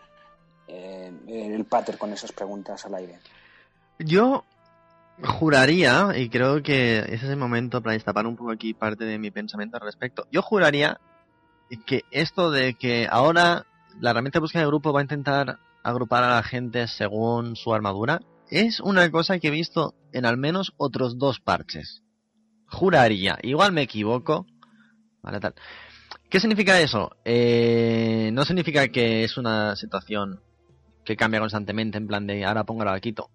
eh, 0.68 1.12
el 1.26 1.64
Pater 1.64 1.98
con 1.98 2.12
esas 2.12 2.32
preguntas 2.32 2.84
al 2.86 2.94
aire. 2.94 3.18
Yo 3.98 4.44
juraría, 5.22 6.10
y 6.16 6.28
creo 6.28 6.62
que 6.62 6.98
ese 6.98 7.14
es 7.14 7.24
el 7.24 7.36
momento 7.36 7.82
para 7.82 7.94
destapar 7.94 8.26
un 8.26 8.36
poco 8.36 8.52
aquí 8.52 8.74
parte 8.74 9.04
de 9.04 9.18
mi 9.18 9.30
pensamiento 9.30 9.76
al 9.76 9.82
respecto. 9.82 10.26
Yo 10.30 10.42
juraría 10.42 11.00
que 11.86 12.02
esto 12.10 12.50
de 12.50 12.74
que 12.74 13.08
ahora 13.10 13.66
la 14.00 14.10
herramienta 14.10 14.38
de 14.38 14.42
búsqueda 14.42 14.62
de 14.62 14.68
grupo 14.68 14.92
va 14.92 15.00
a 15.00 15.04
intentar 15.04 15.58
agrupar 15.82 16.24
a 16.24 16.36
la 16.36 16.42
gente 16.42 16.88
según 16.88 17.56
su 17.56 17.74
armadura 17.74 18.20
es 18.48 18.80
una 18.80 19.10
cosa 19.10 19.38
que 19.38 19.48
he 19.48 19.50
visto 19.50 19.94
en 20.12 20.26
al 20.26 20.36
menos 20.36 20.74
otros 20.76 21.18
dos 21.18 21.40
parches. 21.40 22.02
Juraría, 22.66 23.38
igual 23.42 23.72
me 23.72 23.82
equivoco, 23.82 24.46
¿Qué 26.28 26.40
significa 26.40 26.80
eso? 26.80 27.16
Eh, 27.24 28.30
no 28.32 28.44
significa 28.44 28.88
que 28.88 29.24
es 29.24 29.36
una 29.36 29.76
situación 29.76 30.40
que 31.04 31.16
cambia 31.16 31.40
constantemente 31.40 31.98
en 31.98 32.06
plan 32.06 32.26
de 32.26 32.44
ahora 32.44 32.64
pongo 32.64 32.84
la 32.84 32.98
quito. 33.00 33.30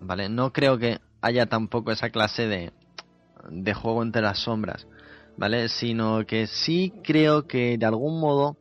¿Vale? 0.00 0.28
No 0.28 0.52
creo 0.52 0.78
que 0.78 1.00
haya 1.20 1.46
tampoco 1.46 1.90
esa 1.90 2.10
clase 2.10 2.46
de, 2.46 2.72
de 3.50 3.74
juego 3.74 4.02
entre 4.02 4.22
las 4.22 4.38
sombras. 4.38 4.86
¿Vale? 5.36 5.68
Sino 5.68 6.26
que 6.26 6.46
sí 6.46 6.92
creo 7.02 7.46
que 7.46 7.78
de 7.78 7.86
algún 7.86 8.20
modo 8.20 8.56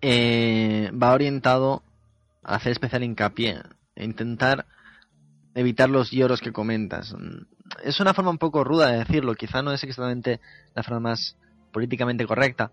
eh, 0.00 0.90
va 0.92 1.12
orientado 1.12 1.82
a 2.42 2.56
hacer 2.56 2.72
especial 2.72 3.04
hincapié. 3.04 3.62
E 3.96 4.04
intentar 4.04 4.66
evitar 5.54 5.90
los 5.90 6.10
lloros 6.10 6.40
que 6.40 6.52
comentas 6.52 7.14
es 7.84 8.00
una 8.00 8.14
forma 8.14 8.30
un 8.30 8.38
poco 8.38 8.64
ruda 8.64 8.90
de 8.90 8.98
decirlo, 8.98 9.34
quizá 9.34 9.62
no 9.62 9.72
es 9.72 9.82
exactamente 9.82 10.40
la 10.74 10.82
forma 10.82 11.00
más 11.00 11.36
políticamente 11.72 12.26
correcta, 12.26 12.70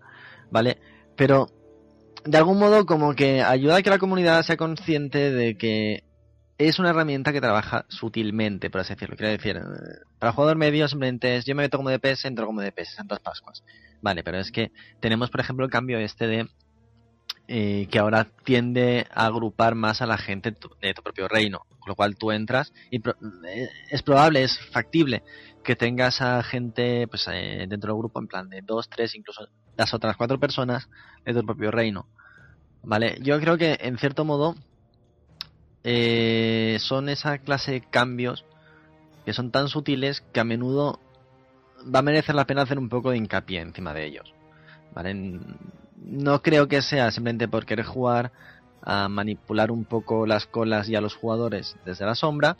¿vale? 0.50 0.78
Pero 1.16 1.48
de 2.24 2.38
algún 2.38 2.58
modo 2.58 2.86
como 2.86 3.14
que 3.14 3.42
ayuda 3.42 3.76
a 3.76 3.82
que 3.82 3.90
la 3.90 3.98
comunidad 3.98 4.42
sea 4.42 4.56
consciente 4.56 5.30
de 5.30 5.56
que 5.56 6.04
es 6.58 6.78
una 6.78 6.90
herramienta 6.90 7.32
que 7.32 7.40
trabaja 7.40 7.84
sutilmente, 7.88 8.70
por 8.70 8.80
así 8.80 8.94
decirlo. 8.94 9.16
Quiero 9.16 9.32
decir, 9.32 9.56
eh, 9.56 9.62
para 10.18 10.32
jugador 10.32 10.56
medio 10.56 10.88
simplemente 10.88 11.36
es 11.36 11.44
yo 11.44 11.54
me 11.54 11.64
meto 11.64 11.76
como 11.76 11.90
DPS, 11.90 12.24
entro 12.24 12.46
como 12.46 12.62
DPS, 12.62 12.94
Santas 12.96 13.20
Pascuas. 13.20 13.62
Vale, 14.00 14.22
pero 14.22 14.38
es 14.38 14.50
que 14.50 14.72
tenemos, 15.00 15.30
por 15.30 15.40
ejemplo, 15.40 15.64
el 15.64 15.70
cambio 15.70 15.98
este 15.98 16.26
de 16.26 16.48
eh, 17.48 17.86
que 17.90 18.00
ahora 18.00 18.26
tiende 18.44 19.06
a 19.14 19.26
agrupar 19.26 19.76
más 19.76 20.02
a 20.02 20.06
la 20.06 20.18
gente 20.18 20.50
de 20.50 20.94
tu 20.94 21.02
propio 21.02 21.28
reino, 21.28 21.60
con 21.78 21.90
lo 21.90 21.94
cual 21.94 22.16
tú 22.16 22.32
entras 22.32 22.72
y 22.90 22.96
eh, 22.96 23.68
es 23.90 24.02
probable, 24.02 24.42
es 24.42 24.58
factible 24.72 25.22
que 25.62 25.76
tengas 25.76 26.20
a 26.20 26.42
gente 26.42 27.06
pues, 27.06 27.28
eh, 27.30 27.66
dentro 27.68 27.92
del 27.92 27.98
grupo 27.98 28.20
en 28.20 28.26
plan 28.26 28.48
de 28.48 28.62
dos, 28.62 28.88
tres, 28.88 29.14
incluso 29.14 29.46
las 29.76 29.94
otras 29.94 30.16
cuatro 30.16 30.40
personas 30.40 30.88
de 31.24 31.34
tu 31.34 31.46
propio 31.46 31.70
reino. 31.70 32.08
Vale, 32.82 33.18
yo 33.22 33.38
creo 33.40 33.56
que 33.56 33.78
en 33.80 33.96
cierto 33.98 34.24
modo 34.24 34.56
son 36.78 37.08
esa 37.08 37.38
clase 37.38 37.70
de 37.72 37.80
cambios 37.80 38.44
que 39.24 39.32
son 39.32 39.52
tan 39.52 39.68
sutiles 39.68 40.20
que 40.32 40.40
a 40.40 40.44
menudo 40.44 40.98
va 41.94 42.00
a 42.00 42.02
merecer 42.02 42.34
la 42.34 42.46
pena 42.46 42.62
hacer 42.62 42.78
un 42.78 42.88
poco 42.88 43.10
de 43.10 43.18
hincapié 43.18 43.60
encima 43.60 43.94
de 43.94 44.06
ellos. 44.06 44.34
¿Vale? 44.92 45.38
No 46.02 46.42
creo 46.42 46.68
que 46.68 46.82
sea 46.82 47.10
simplemente 47.10 47.48
por 47.48 47.66
querer 47.66 47.84
jugar 47.84 48.32
a 48.82 49.08
manipular 49.08 49.70
un 49.70 49.84
poco 49.84 50.26
las 50.26 50.46
colas 50.46 50.88
y 50.88 50.94
a 50.94 51.00
los 51.00 51.14
jugadores 51.14 51.76
desde 51.84 52.06
la 52.06 52.14
sombra, 52.14 52.56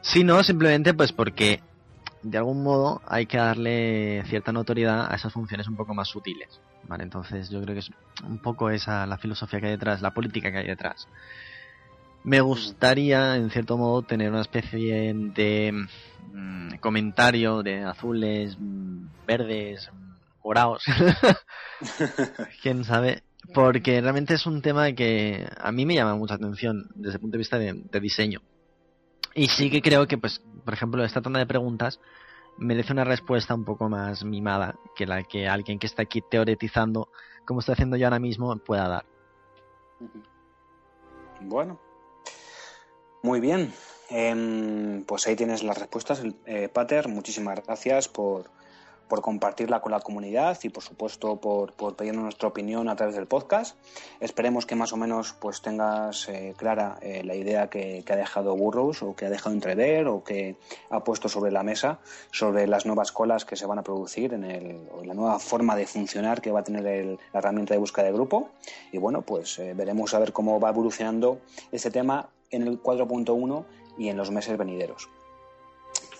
sino 0.00 0.42
simplemente 0.42 0.94
pues 0.94 1.12
porque 1.12 1.62
de 2.22 2.38
algún 2.38 2.62
modo 2.62 3.00
hay 3.06 3.26
que 3.26 3.36
darle 3.36 4.24
cierta 4.26 4.52
notoriedad 4.52 5.10
a 5.10 5.14
esas 5.14 5.32
funciones 5.32 5.68
un 5.68 5.76
poco 5.76 5.94
más 5.94 6.08
sutiles. 6.08 6.60
¿vale? 6.88 7.04
Entonces 7.04 7.50
yo 7.50 7.60
creo 7.62 7.74
que 7.74 7.80
es 7.80 7.90
un 8.24 8.38
poco 8.38 8.70
esa 8.70 9.06
la 9.06 9.18
filosofía 9.18 9.60
que 9.60 9.66
hay 9.66 9.72
detrás, 9.72 10.02
la 10.02 10.12
política 10.14 10.50
que 10.50 10.58
hay 10.58 10.66
detrás. 10.66 11.08
Me 12.24 12.40
gustaría, 12.40 13.36
en 13.36 13.50
cierto 13.50 13.78
modo, 13.78 14.02
tener 14.02 14.30
una 14.30 14.40
especie 14.40 15.14
de 15.14 15.86
mm, 16.32 16.74
comentario 16.80 17.62
de 17.62 17.84
azules, 17.84 18.56
mm, 18.58 19.06
verdes, 19.26 19.88
morados, 20.42 20.84
quién 22.62 22.84
sabe, 22.84 23.22
porque 23.54 24.00
realmente 24.00 24.34
es 24.34 24.46
un 24.46 24.62
tema 24.62 24.92
que 24.92 25.46
a 25.58 25.72
mí 25.72 25.86
me 25.86 25.94
llama 25.94 26.16
mucha 26.16 26.34
atención 26.34 26.88
desde 26.94 27.16
el 27.16 27.20
punto 27.20 27.34
de 27.34 27.38
vista 27.38 27.58
de, 27.58 28.00
diseño. 28.00 28.42
Y 29.34 29.48
sí 29.48 29.70
que 29.70 29.82
creo 29.82 30.06
que, 30.06 30.18
pues, 30.18 30.42
por 30.64 30.74
ejemplo, 30.74 31.04
esta 31.04 31.20
tanda 31.20 31.38
de 31.38 31.46
preguntas 31.46 32.00
merece 32.58 32.92
una 32.92 33.04
respuesta 33.04 33.54
un 33.54 33.64
poco 33.64 33.88
más 33.88 34.24
mimada 34.24 34.76
que 34.94 35.06
la 35.06 35.22
que 35.22 35.46
alguien 35.46 35.78
que 35.78 35.86
está 35.86 36.02
aquí 36.02 36.22
teoretizando, 36.22 37.10
como 37.44 37.60
estoy 37.60 37.74
haciendo 37.74 37.96
yo 37.96 38.06
ahora 38.06 38.18
mismo, 38.18 38.56
pueda 38.58 38.88
dar. 38.88 39.04
Bueno, 41.40 41.78
muy 43.22 43.40
bien. 43.40 43.72
Em, 44.08 45.04
pues 45.04 45.26
ahí 45.26 45.36
tienes 45.36 45.62
las 45.62 45.78
respuestas, 45.78 46.22
eh, 46.46 46.68
Pater. 46.68 47.08
Muchísimas 47.08 47.62
gracias 47.64 48.08
por, 48.08 48.50
por 49.08 49.22
compartirla 49.22 49.80
con 49.80 49.92
la 49.92 50.00
comunidad 50.00 50.58
y 50.62 50.68
por 50.68 50.82
supuesto 50.82 51.36
por, 51.40 51.72
por 51.72 51.96
pedirnos 51.96 52.24
nuestra 52.24 52.48
opinión 52.48 52.88
a 52.88 52.96
través 52.96 53.14
del 53.14 53.26
podcast. 53.26 53.76
Esperemos 54.20 54.66
que 54.66 54.74
más 54.74 54.92
o 54.92 54.96
menos 54.96 55.32
pues 55.32 55.62
tengas 55.62 56.28
eh, 56.28 56.54
clara 56.56 56.98
eh, 57.00 57.22
la 57.24 57.34
idea 57.34 57.68
que, 57.68 58.04
ha 58.08 58.16
dejado 58.16 58.56
Burroughs 58.56 59.02
o 59.02 59.14
que 59.14 59.26
ha 59.26 59.30
dejado 59.30 59.54
entrever 59.54 60.08
o 60.08 60.24
que 60.24 60.56
ha 60.90 61.04
puesto 61.04 61.28
sobre 61.28 61.50
la 61.50 61.62
mesa 61.62 61.98
sobre 62.30 62.66
las 62.66 62.86
nuevas 62.86 63.12
colas 63.12 63.44
que 63.44 63.56
se 63.56 63.66
van 63.66 63.78
a 63.78 63.82
producir 63.82 64.32
en 64.32 64.44
el, 64.44 64.88
o 64.92 65.04
la 65.04 65.14
nueva 65.14 65.38
forma 65.38 65.76
de 65.76 65.86
funcionar 65.86 66.40
que 66.40 66.50
va 66.50 66.60
a 66.60 66.64
tener 66.64 66.86
el, 66.86 67.18
la 67.32 67.38
herramienta 67.40 67.74
de 67.74 67.78
búsqueda 67.78 68.06
de 68.06 68.12
grupo. 68.12 68.50
Y 68.92 68.98
bueno, 68.98 69.22
pues 69.22 69.58
eh, 69.58 69.74
veremos 69.74 70.14
a 70.14 70.18
ver 70.18 70.32
cómo 70.32 70.58
va 70.60 70.70
evolucionando 70.70 71.40
este 71.72 71.90
tema 71.90 72.28
en 72.50 72.62
el 72.62 72.82
4.1 72.82 73.64
y 73.98 74.08
en 74.08 74.16
los 74.16 74.30
meses 74.30 74.56
venideros. 74.56 75.08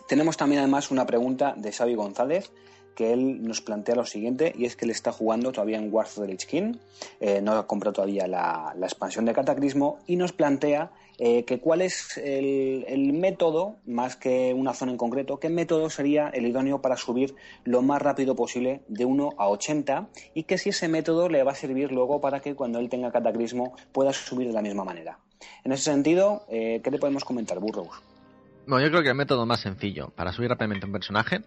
Tenemos 0.08 0.36
también 0.36 0.60
además 0.60 0.90
una 0.90 1.04
pregunta 1.04 1.54
de 1.56 1.72
Xavi 1.72 1.94
González 1.94 2.52
que 2.96 3.12
él 3.12 3.42
nos 3.42 3.60
plantea 3.60 3.94
lo 3.94 4.04
siguiente, 4.04 4.52
y 4.56 4.64
es 4.64 4.74
que 4.74 4.86
él 4.86 4.90
está 4.90 5.12
jugando 5.12 5.52
todavía 5.52 5.76
en 5.76 5.92
Wars 5.92 6.18
of 6.18 6.26
the 6.26 6.72
eh, 7.20 7.40
no 7.42 7.52
ha 7.52 7.66
comprado 7.66 7.92
todavía 7.92 8.26
la, 8.26 8.74
expansión 8.82 9.26
de 9.26 9.34
Cataclismo, 9.34 9.98
y 10.06 10.16
nos 10.16 10.32
plantea 10.32 10.90
eh, 11.18 11.44
que 11.44 11.60
cuál 11.60 11.82
es 11.82 12.16
el, 12.16 13.12
método, 13.12 13.76
más 13.86 14.16
que 14.16 14.54
una 14.54 14.72
zona 14.72 14.92
en 14.92 14.98
concreto, 14.98 15.38
qué 15.38 15.50
método 15.50 15.90
sería 15.90 16.28
el 16.30 16.46
idóneo 16.46 16.80
para 16.80 16.96
subir 16.96 17.36
lo 17.64 17.82
más 17.82 18.00
rápido 18.00 18.34
posible 18.34 18.80
de 18.88 19.04
1 19.04 19.34
a 19.36 19.48
80, 19.48 20.08
y 20.32 20.44
que 20.44 20.56
si 20.56 20.70
ese 20.70 20.88
método 20.88 21.28
le 21.28 21.42
va 21.42 21.52
a 21.52 21.54
servir 21.54 21.92
luego 21.92 22.20
para 22.20 22.40
que 22.40 22.54
cuando 22.54 22.78
él 22.78 22.88
tenga 22.88 23.12
Cataclismo 23.12 23.76
pueda 23.92 24.14
subir 24.14 24.48
de 24.48 24.54
la 24.54 24.62
misma 24.62 24.84
manera. 24.84 25.18
En 25.64 25.72
ese 25.72 25.84
sentido, 25.84 26.46
eh, 26.48 26.80
¿qué 26.82 26.90
le 26.90 26.98
podemos 26.98 27.24
comentar, 27.24 27.60
Burroughs? 27.60 28.00
Bueno, 28.66 28.84
yo 28.84 28.90
creo 28.90 29.02
que 29.02 29.10
el 29.10 29.14
método 29.14 29.44
más 29.44 29.60
sencillo 29.60 30.08
para 30.16 30.32
subir 30.32 30.48
rápidamente 30.48 30.86
un 30.86 30.92
personaje 30.92 31.42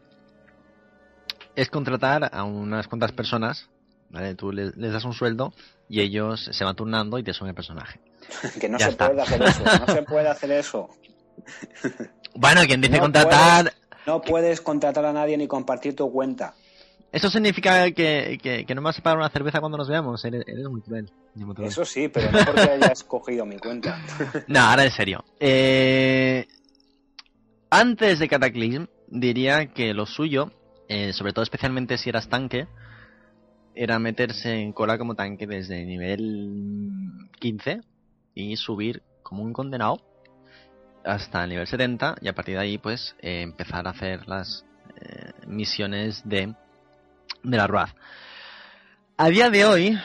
es 1.60 1.70
contratar 1.70 2.30
a 2.32 2.44
unas 2.46 2.88
cuantas 2.88 3.12
personas, 3.12 3.70
¿vale? 4.10 4.34
Tú 4.34 4.54
les, 4.54 4.74
das 4.78 5.04
un 5.04 5.14
sueldo 5.14 5.54
y 5.90 6.00
ellos 6.00 6.50
se 6.54 6.64
van 6.64 6.76
turnando 6.76 7.20
y 7.20 7.24
te 7.24 7.34
suben 7.34 7.50
el 7.50 7.56
personaje. 7.56 8.00
que 8.62 8.70
no 8.70 8.80
se 8.80 8.94
puede 8.94 9.22
hacer 9.22 9.44
eso, 9.44 9.64
no 9.64 9.94
se 9.94 10.04
puede 10.04 10.30
hacer 10.30 10.52
eso. 10.52 10.90
bueno, 12.36 12.62
quien 12.66 12.80
dice 12.80 13.00
contratar... 13.00 13.74
no 14.08 14.22
puedes 14.22 14.62
contratar 14.62 15.06
a 15.06 15.12
nadie 15.12 15.38
ni 15.38 15.48
compartir 15.48 15.98
tu 15.98 16.10
cuenta. 16.10 16.54
Eso 17.12 17.30
significa 17.30 17.92
que, 17.92 18.38
que, 18.42 18.76
no 18.76 18.82
me 18.82 18.86
vas 18.86 19.00
a 19.00 19.02
pagar 19.02 19.18
una 19.18 19.30
cerveza 19.30 19.60
cuando 19.60 19.80
nos 19.80 19.90
veamos. 19.90 20.24
Eres, 20.24 20.46
muy 20.70 20.82
cruel. 20.82 21.12
Eso 21.64 21.84
sí, 21.84 22.08
pero 22.08 22.32
no 22.32 22.46
porque 22.46 22.62
hayas 22.72 23.04
cogido 23.04 23.46
mi 23.46 23.58
cuenta. 23.58 24.00
no, 24.48 24.60
ahora 24.60 24.86
en 24.86 24.92
serio. 24.92 25.26
Eh, 25.40 26.48
antes 27.72 28.20
de 28.20 28.28
Cataclysm, 28.28 28.86
diría 29.08 29.74
que 29.74 29.96
lo 29.96 30.06
suyo 30.06 30.52
eh, 30.90 31.14
sobre 31.14 31.34
todo 31.34 31.44
especialmente 31.44 31.98
si 31.98 32.10
eras 32.10 32.28
tanque, 32.30 32.68
era 33.76 34.00
meterse 34.00 34.60
en 34.60 34.74
cola 34.74 34.98
como 34.98 35.16
tanque 35.16 35.48
desde 35.48 35.86
nivel 35.86 37.30
15 37.40 37.82
y 38.34 38.58
subir 38.58 39.04
como 39.22 39.44
un 39.44 39.54
condenado 39.54 40.02
hasta 41.06 41.44
el 41.44 41.52
nivel 41.52 41.68
70 41.68 42.16
y 42.22 42.28
a 42.28 42.34
partir 42.34 42.56
de 42.56 42.62
ahí 42.62 42.78
pues 42.80 43.16
eh, 43.22 43.44
empezar 43.44 43.88
a 43.88 43.92
hacer 43.92 44.28
las 44.28 44.66
eh, 45.00 45.32
misiones 45.48 46.28
de, 46.28 46.54
de 47.44 47.58
la 47.58 47.68
RUAD. 47.68 47.90
A 49.18 49.30
día 49.30 49.50
de 49.52 49.66
hoy, 49.66 50.00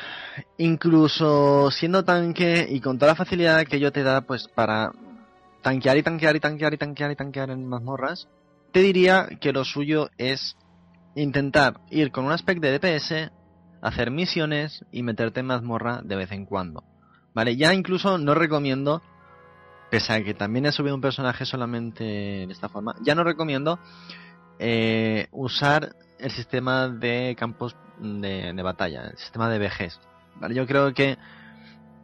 incluso 0.58 1.70
siendo 1.70 2.04
tanque 2.04 2.66
y 2.68 2.80
con 2.80 2.98
toda 2.98 3.12
la 3.12 3.16
facilidad 3.16 3.64
que 3.64 3.80
yo 3.80 3.90
te 3.90 4.02
da 4.02 4.20
pues 4.20 4.48
para 4.48 4.92
tanquear 5.62 5.96
y 5.96 6.02
tanquear 6.02 6.36
y 6.36 6.40
tanquear 6.40 6.74
y 6.74 6.76
tanquear 6.76 7.10
y 7.10 7.16
tanquear 7.16 7.50
en 7.50 7.66
mazmorras, 7.66 8.28
te 8.70 8.80
diría 8.80 9.28
que 9.40 9.52
lo 9.52 9.64
suyo 9.64 10.10
es 10.18 10.56
intentar 11.14 11.80
ir 11.90 12.10
con 12.10 12.24
un 12.24 12.32
aspecto 12.32 12.66
de 12.66 12.78
DPS, 12.78 13.30
hacer 13.82 14.10
misiones 14.10 14.84
y 14.90 15.02
meterte 15.02 15.40
en 15.40 15.46
mazmorra 15.46 16.00
de 16.02 16.16
vez 16.16 16.32
en 16.32 16.46
cuando. 16.46 16.84
Vale, 17.34 17.56
ya 17.56 17.74
incluso 17.74 18.18
no 18.18 18.34
recomiendo, 18.34 19.02
pese 19.90 20.12
a 20.12 20.24
que 20.24 20.34
también 20.34 20.66
he 20.66 20.72
subido 20.72 20.94
un 20.94 21.00
personaje 21.00 21.44
solamente 21.44 22.04
de 22.04 22.52
esta 22.52 22.68
forma, 22.68 22.94
ya 23.02 23.14
no 23.14 23.24
recomiendo 23.24 23.78
eh, 24.58 25.26
usar 25.32 25.94
el 26.18 26.30
sistema 26.30 26.88
de 26.88 27.36
campos 27.38 27.76
de, 27.98 28.62
batalla, 28.62 29.08
el 29.10 29.18
sistema 29.18 29.48
de 29.50 29.58
vejez. 29.58 29.98
Vale, 30.36 30.54
yo 30.54 30.66
creo 30.66 30.94
que 30.94 31.18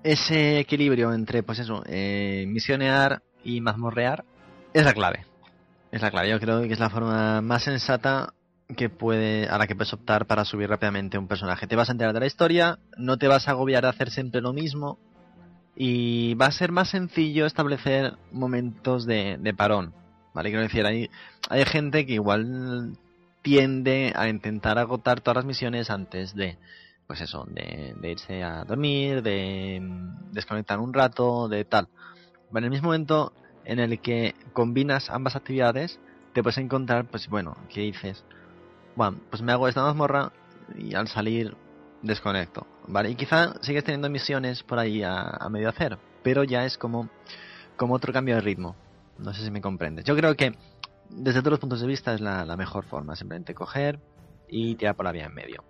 ese 0.02 0.58
equilibrio 0.58 1.12
entre, 1.12 1.42
pues 1.42 1.58
eso, 1.60 1.82
eh, 1.86 2.44
misionear 2.48 3.22
y 3.44 3.60
mazmorrear 3.60 4.24
es 4.72 4.84
la 4.84 4.92
clave. 4.92 5.26
Es 5.90 6.02
la 6.02 6.10
clave, 6.10 6.28
yo 6.28 6.38
creo 6.38 6.62
que 6.62 6.72
es 6.72 6.78
la 6.78 6.90
forma 6.90 7.40
más 7.40 7.64
sensata 7.64 8.34
que 8.76 8.88
puede, 8.88 9.48
a 9.48 9.58
la 9.58 9.66
que 9.66 9.74
puedes 9.74 9.92
optar 9.92 10.26
para 10.26 10.44
subir 10.44 10.68
rápidamente 10.68 11.18
un 11.18 11.28
personaje. 11.28 11.66
Te 11.66 11.76
vas 11.76 11.88
a 11.88 11.92
enterar 11.92 12.14
de 12.14 12.20
la 12.20 12.26
historia, 12.26 12.78
no 12.96 13.18
te 13.18 13.28
vas 13.28 13.48
a 13.48 13.52
agobiar 13.52 13.86
a 13.86 13.90
hacer 13.90 14.10
siempre 14.10 14.40
lo 14.40 14.52
mismo 14.52 14.98
y 15.76 16.34
va 16.34 16.46
a 16.46 16.52
ser 16.52 16.72
más 16.72 16.90
sencillo 16.90 17.46
establecer 17.46 18.16
momentos 18.32 19.06
de, 19.06 19.54
parón. 19.56 19.94
¿Vale? 20.34 20.50
Quiero 20.50 20.62
decir, 20.62 20.86
hay, 20.86 21.10
hay 21.48 21.64
gente 21.64 22.06
que 22.06 22.14
igual 22.14 22.92
tiende 23.42 24.12
a 24.14 24.28
intentar 24.28 24.78
agotar 24.78 25.20
todas 25.20 25.36
las 25.36 25.44
misiones 25.44 25.90
antes 25.90 26.34
de, 26.34 26.58
pues 27.06 27.20
eso, 27.20 27.46
de, 27.50 27.94
irse 28.04 28.42
a 28.42 28.64
dormir, 28.64 29.22
de 29.22 29.80
desconectar 30.32 30.78
un 30.78 30.92
rato, 30.92 31.48
de 31.48 31.64
tal. 31.64 31.88
En 32.54 32.64
el 32.64 32.70
mismo 32.70 32.86
momento 32.86 33.32
en 33.64 33.78
el 33.78 34.00
que 34.00 34.34
combinas 34.52 35.10
ambas 35.10 35.36
actividades, 35.36 35.98
te 36.32 36.42
puedes 36.42 36.58
encontrar, 36.58 37.06
pues 37.06 37.28
bueno, 37.28 37.56
¿qué 37.68 37.80
dices? 37.80 38.24
Bueno, 38.96 39.18
pues 39.30 39.42
me 39.42 39.52
hago 39.52 39.68
esta 39.68 39.82
mazmorra 39.82 40.32
y 40.76 40.94
al 40.94 41.08
salir 41.08 41.56
desconecto, 42.02 42.66
¿vale? 42.86 43.10
Y 43.10 43.14
quizá 43.14 43.54
sigues 43.62 43.84
teniendo 43.84 44.08
misiones 44.08 44.62
por 44.62 44.78
ahí 44.78 45.02
a, 45.02 45.46
medio 45.50 45.68
hacer, 45.68 45.98
pero 46.22 46.44
ya 46.44 46.64
es 46.64 46.78
como, 46.78 47.08
como 47.76 47.94
otro 47.94 48.12
cambio 48.12 48.36
de 48.36 48.40
ritmo. 48.40 48.76
No 49.18 49.34
sé 49.34 49.44
si 49.44 49.50
me 49.50 49.60
comprendes. 49.60 50.04
Yo 50.04 50.16
creo 50.16 50.34
que 50.34 50.54
desde 51.10 51.40
todos 51.40 51.52
los 51.52 51.60
puntos 51.60 51.80
de 51.80 51.86
vista 51.86 52.14
es 52.14 52.20
la, 52.20 52.56
mejor 52.56 52.84
forma, 52.84 53.16
simplemente 53.16 53.54
coger 53.54 54.00
y 54.48 54.74
tirar 54.76 54.96
por 54.96 55.04
la 55.04 55.12
vía 55.12 55.26
en 55.26 55.34
medio. 55.34 55.64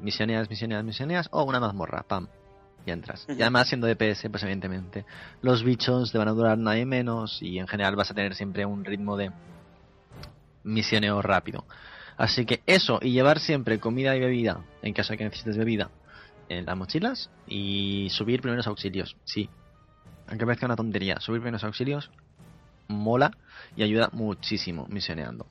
Misioneas, 0.00 0.50
misioneas, 0.50 0.84
misioneas 0.84 1.28
o 1.30 1.44
una 1.44 1.60
mazmorra, 1.60 2.02
pam, 2.02 2.26
y 2.84 2.90
entras. 2.90 3.24
Y 3.28 3.40
además 3.40 3.68
siendo 3.68 3.86
DPS, 3.86 4.28
pues 4.30 4.42
evidentemente 4.42 5.04
los 5.42 5.62
bichos 5.62 6.10
te 6.10 6.18
van 6.18 6.28
a 6.28 6.32
durar 6.32 6.58
nadie 6.58 6.84
menos 6.84 7.40
y 7.40 7.58
en 7.58 7.68
general 7.68 7.94
vas 7.94 8.10
a 8.10 8.14
tener 8.14 8.34
siempre 8.34 8.66
un 8.66 8.84
ritmo 8.84 9.16
de 9.16 9.30
misioneo 10.64 11.22
rápido. 11.22 11.64
Así 12.16 12.44
que 12.44 12.62
eso 12.66 12.98
y 13.02 13.12
llevar 13.12 13.40
siempre 13.40 13.78
comida 13.78 14.16
y 14.16 14.20
bebida, 14.20 14.64
en 14.82 14.92
caso 14.92 15.12
de 15.12 15.18
que 15.18 15.24
necesites 15.24 15.56
bebida, 15.56 15.90
en 16.48 16.66
las 16.66 16.76
mochilas 16.76 17.30
y 17.46 18.08
subir 18.10 18.40
primeros 18.40 18.66
auxilios. 18.66 19.16
Sí, 19.24 19.48
aunque 20.28 20.44
parezca 20.44 20.66
una 20.66 20.76
tontería, 20.76 21.20
subir 21.20 21.40
primeros 21.40 21.64
auxilios 21.64 22.10
mola 22.88 23.30
y 23.76 23.82
ayuda 23.82 24.10
muchísimo 24.12 24.86
misioneando. 24.88 25.46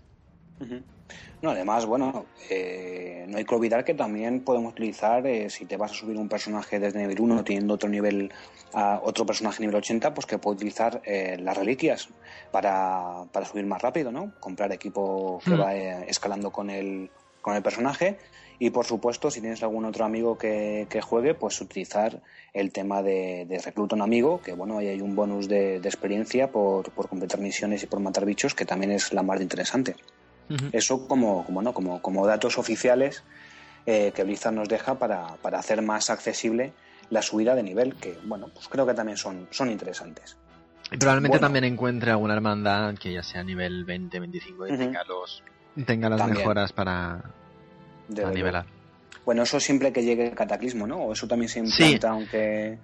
No, 1.41 1.49
además, 1.49 1.86
bueno, 1.88 2.26
eh, 2.49 3.26
no 3.28 3.38
hay 3.38 3.45
que 3.45 3.55
olvidar 3.55 3.84
que 3.84 3.95
también 3.95 4.41
podemos 4.41 4.74
utilizar, 4.74 5.26
eh, 5.26 5.49
si 5.49 5.66
te 5.66 5.76
vas 5.76 5.91
a 5.91 5.95
subir 5.95 6.18
un 6.18 6.30
personaje 6.30 6.80
desde 6.80 6.99
nivel 6.99 7.20
1 7.20 7.43
teniendo 7.43 7.74
otro 7.74 7.89
nivel, 7.89 8.32
a 8.74 9.01
otro 9.03 9.26
personaje 9.26 9.62
nivel 9.62 9.76
80, 9.76 10.14
pues 10.14 10.28
que 10.28 10.38
puede 10.38 10.57
utilizar 10.57 11.01
eh, 11.03 11.38
las 11.39 11.57
reliquias 11.57 12.09
para, 12.51 13.26
para, 13.32 13.45
subir 13.45 13.66
más 13.66 13.82
rápido, 13.82 14.12
¿no? 14.12 14.34
Comprar 14.39 14.72
equipo 14.72 15.39
que 15.43 15.51
hmm. 15.51 15.62
va 15.62 15.74
escalando 15.74 16.51
con 16.51 16.70
el, 16.70 17.09
con 17.41 17.55
el 17.55 17.64
personaje. 17.64 18.20
Y 18.59 18.70
por 18.70 18.86
supuesto, 18.86 19.32
si 19.32 19.41
tienes 19.41 19.64
algún 19.64 19.86
otro 19.86 20.05
amigo 20.05 20.38
que, 20.38 20.86
que 20.88 21.01
juegue, 21.01 21.34
pues 21.34 21.59
utilizar 21.59 22.22
el 22.53 22.72
tema 22.72 23.01
de, 23.01 23.47
de 23.49 23.57
recluta 23.57 23.95
un 23.95 24.03
amigo, 24.03 24.39
que 24.39 24.53
bueno, 24.53 24.78
ahí 24.78 24.89
hay 24.89 25.01
un 25.01 25.16
bonus 25.16 25.47
de, 25.47 25.80
de 25.80 25.89
experiencia 25.89 26.51
por, 26.51 26.91
por 26.91 27.09
completar 27.09 27.39
misiones 27.39 27.82
y 27.82 27.88
por 27.88 27.99
matar 27.99 28.26
bichos, 28.26 28.53
que 28.53 28.66
también 28.66 28.91
es 28.91 29.14
la 29.14 29.24
más 29.24 29.41
interesante. 29.41 29.95
Eso 30.74 31.08
como, 31.08 31.46
como, 31.46 31.62
¿no? 31.62 31.74
como, 31.74 32.02
como 32.02 32.28
datos 32.28 32.58
oficiales 32.58 33.24
eh, 33.86 34.12
que 34.14 34.24
Blizzard 34.24 34.54
nos 34.54 34.68
deja 34.70 35.00
para, 35.00 35.28
para 35.42 35.60
hacer 35.60 35.82
más 35.82 36.10
accesible 36.10 36.74
la 37.10 37.22
subida 37.22 37.56
de 37.56 37.64
nivel, 37.64 37.96
que 37.96 38.18
bueno, 38.24 38.48
pues 38.54 38.68
creo 38.68 38.86
que 38.86 38.94
también 38.94 39.18
son, 39.18 39.48
son 39.52 39.70
interesantes. 39.70 40.38
Y 40.92 40.98
probablemente 40.98 41.38
Bueno. 41.38 41.46
también 41.48 41.64
encuentre 41.66 42.12
alguna 42.12 42.34
hermandad 42.34 42.94
que 42.96 43.14
ya 43.14 43.24
sea 43.24 43.44
nivel 43.44 43.86
20, 43.86 44.20
25 44.20 44.68
y 44.68 44.78
tenga, 44.78 45.04
los, 45.06 45.44
tenga 45.86 46.10
las 46.10 46.20
También. 46.20 46.38
mejoras 46.39 46.74
para, 46.74 47.22
nivelar. 48.10 48.66
Bueno, 49.26 49.44
eso 49.44 49.60
siempre 49.60 49.94
que 49.94 50.04
llegue 50.04 50.28
el 50.28 50.36
cataclismo, 50.36 50.86
¿no? 50.88 50.98
O 50.98 51.14
eso 51.14 51.28
también 51.28 51.48
se 51.50 51.66
Sí. 51.66 51.84
implanta, 51.84 52.10
aunque... 52.10 52.78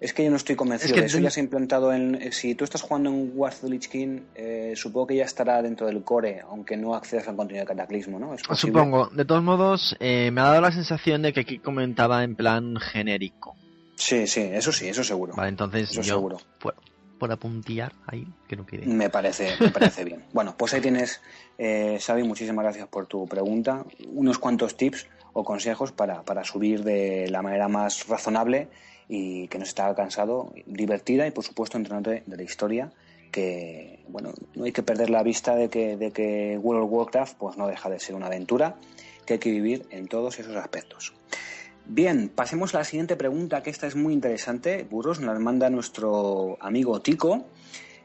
Es 0.00 0.14
que 0.14 0.24
yo 0.24 0.30
no 0.30 0.36
estoy 0.36 0.56
convencido 0.56 0.88
Es 0.88 0.94
que 0.94 1.00
de 1.02 1.06
eso. 1.08 1.18
Ya 1.18 1.30
se 1.30 1.40
ha 1.40 1.42
implantado 1.42 1.92
en... 1.92 2.14
eh, 2.14 2.32
Si 2.32 2.54
tú 2.54 2.64
estás 2.64 2.80
jugando 2.80 3.10
en 3.10 3.32
War 3.34 3.52
of 3.52 3.60
the 3.60 3.68
Lich 3.68 3.88
King, 3.88 4.20
eh, 4.34 4.72
supongo 4.74 5.08
que 5.08 5.16
ya 5.16 5.24
estará 5.24 5.60
dentro 5.60 5.86
del 5.86 6.02
core, 6.02 6.40
aunque 6.48 6.76
no 6.78 6.94
accedas 6.94 7.28
al 7.28 7.36
contenido 7.36 7.64
de 7.64 7.68
cataclismo, 7.68 8.18
¿no? 8.18 8.32
¿Es? 8.34 8.40
Supongo. 8.54 9.08
De 9.08 9.26
todos 9.26 9.42
modos, 9.42 9.96
eh, 10.00 10.30
me 10.32 10.40
ha 10.40 10.44
dado 10.44 10.62
la 10.62 10.72
sensación 10.72 11.20
de 11.20 11.34
que 11.34 11.40
aquí 11.40 11.58
comentaba 11.58 12.24
en 12.24 12.34
plan 12.34 12.76
genérico. 12.76 13.56
Sí, 13.94 14.26
sí, 14.26 14.40
eso 14.40 14.72
sí, 14.72 14.88
eso 14.88 15.04
seguro. 15.04 15.34
Vale, 15.34 15.50
entonces 15.50 15.90
Eso 15.90 16.00
yo 16.00 16.14
seguro. 16.14 16.38
Por, 16.58 16.74
por 17.18 17.30
apuntillar 17.30 17.92
ahí, 18.06 18.26
que 18.48 18.56
no 18.56 18.64
quede. 18.64 18.86
Me 18.86 19.10
parece, 19.10 19.50
me 19.60 19.68
parece 19.68 20.04
bien. 20.06 20.24
Bueno, 20.32 20.54
pues 20.56 20.72
ahí 20.72 20.80
tienes, 20.80 21.20
eh, 21.58 21.98
Xavi, 22.00 22.22
muchísimas 22.22 22.62
gracias 22.62 22.88
por 22.88 23.04
tu 23.06 23.28
pregunta. 23.28 23.84
Unos 24.08 24.38
cuantos 24.38 24.78
tips 24.78 25.06
o 25.32 25.44
consejos 25.44 25.92
para, 25.92 26.22
para 26.22 26.44
subir 26.44 26.84
de 26.84 27.28
la 27.28 27.42
manera 27.42 27.68
más 27.68 28.06
razonable 28.08 28.68
y 29.08 29.48
que 29.48 29.58
no 29.58 29.64
se 29.64 29.74
te 29.74 29.82
cansado, 29.96 30.52
divertida 30.66 31.26
y 31.26 31.30
por 31.30 31.44
supuesto 31.44 31.76
entrenante 31.76 32.22
de 32.26 32.36
la 32.36 32.42
historia 32.42 32.92
que 33.30 34.00
bueno 34.08 34.32
no 34.54 34.64
hay 34.64 34.72
que 34.72 34.82
perder 34.82 35.10
la 35.10 35.22
vista 35.22 35.54
de 35.54 35.68
que, 35.68 35.96
de 35.96 36.10
que 36.10 36.58
World 36.58 36.84
of 36.84 36.92
Warcraft 36.92 37.36
pues 37.38 37.56
no 37.56 37.68
deja 37.68 37.88
de 37.88 38.00
ser 38.00 38.14
una 38.14 38.26
aventura 38.26 38.76
que 39.24 39.34
hay 39.34 39.38
que 39.38 39.50
vivir 39.50 39.86
en 39.90 40.08
todos 40.08 40.38
esos 40.38 40.56
aspectos. 40.56 41.12
Bien, 41.86 42.28
pasemos 42.28 42.74
a 42.74 42.78
la 42.78 42.84
siguiente 42.84 43.16
pregunta, 43.16 43.62
que 43.62 43.70
esta 43.70 43.86
es 43.86 43.96
muy 43.96 44.12
interesante. 44.12 44.86
Burros 44.88 45.20
nos 45.20 45.34
la 45.34 45.40
manda 45.40 45.70
nuestro 45.70 46.56
amigo 46.60 47.00
Tico 47.00 47.46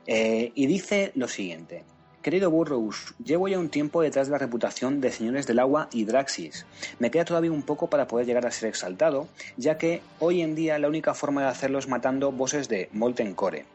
eh, 0.07 0.51
y 0.55 0.65
dice 0.65 1.11
lo 1.15 1.27
siguiente. 1.27 1.83
Querido 2.25 2.49
Burroughs, 2.49 3.13
llevo 3.23 3.47
ya 3.47 3.59
un 3.59 3.69
tiempo 3.69 4.01
detrás 4.01 4.25
de 4.25 4.31
la 4.31 4.39
reputación 4.39 4.99
de 4.99 5.11
Señores 5.11 5.45
del 5.45 5.59
Agua 5.59 5.89
y 5.91 6.05
Draxis. 6.05 6.65
Me 6.97 7.11
queda 7.11 7.23
todavía 7.23 7.51
un 7.51 7.61
poco 7.61 7.87
para 7.87 8.07
poder 8.07 8.25
llegar 8.25 8.47
a 8.47 8.51
ser 8.51 8.67
exaltado, 8.67 9.27
ya 9.57 9.77
que 9.77 10.01
hoy 10.17 10.41
en 10.41 10.55
día 10.55 10.79
la 10.79 10.87
única 10.87 11.13
forma 11.13 11.43
de 11.43 11.49
hacerlo 11.49 11.77
es 11.77 11.87
matando 11.87 12.31
bosses 12.31 12.67
de 12.67 12.89
Molten 12.93 13.35
Core. 13.35 13.67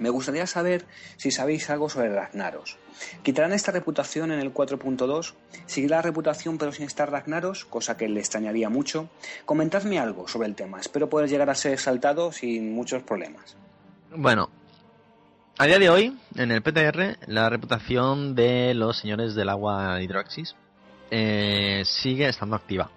Me 0.00 0.08
gustaría 0.08 0.46
saber 0.46 0.86
si 1.18 1.30
sabéis 1.30 1.68
algo 1.68 1.90
sobre 1.90 2.08
Ragnaros. 2.08 2.78
¿Quitarán 3.22 3.52
esta 3.52 3.70
reputación 3.70 4.32
en 4.32 4.40
el 4.40 4.54
4.2? 4.54 5.34
¿Seguirá 5.66 5.96
la 5.96 6.02
reputación 6.02 6.56
pero 6.56 6.72
sin 6.72 6.86
estar 6.86 7.10
Ragnaros? 7.10 7.66
Cosa 7.66 7.98
que 7.98 8.08
le 8.08 8.20
extrañaría 8.20 8.70
mucho. 8.70 9.10
Comentadme 9.44 9.98
algo 9.98 10.26
sobre 10.26 10.48
el 10.48 10.54
tema. 10.54 10.80
Espero 10.80 11.10
poder 11.10 11.28
llegar 11.28 11.50
a 11.50 11.54
ser 11.54 11.74
exaltado 11.74 12.32
sin 12.32 12.72
muchos 12.72 13.02
problemas. 13.02 13.56
Bueno, 14.10 14.48
a 15.58 15.66
día 15.66 15.78
de 15.80 15.90
hoy, 15.90 16.16
en 16.36 16.52
el 16.52 16.62
PTR, 16.62 17.18
la 17.26 17.50
reputación 17.50 18.36
de 18.36 18.74
los 18.74 18.98
señores 18.98 19.34
del 19.34 19.48
agua 19.48 20.00
Hidroxis 20.00 20.54
eh, 21.10 21.82
sigue 21.84 22.28
estando 22.28 22.54
activa. 22.54 22.90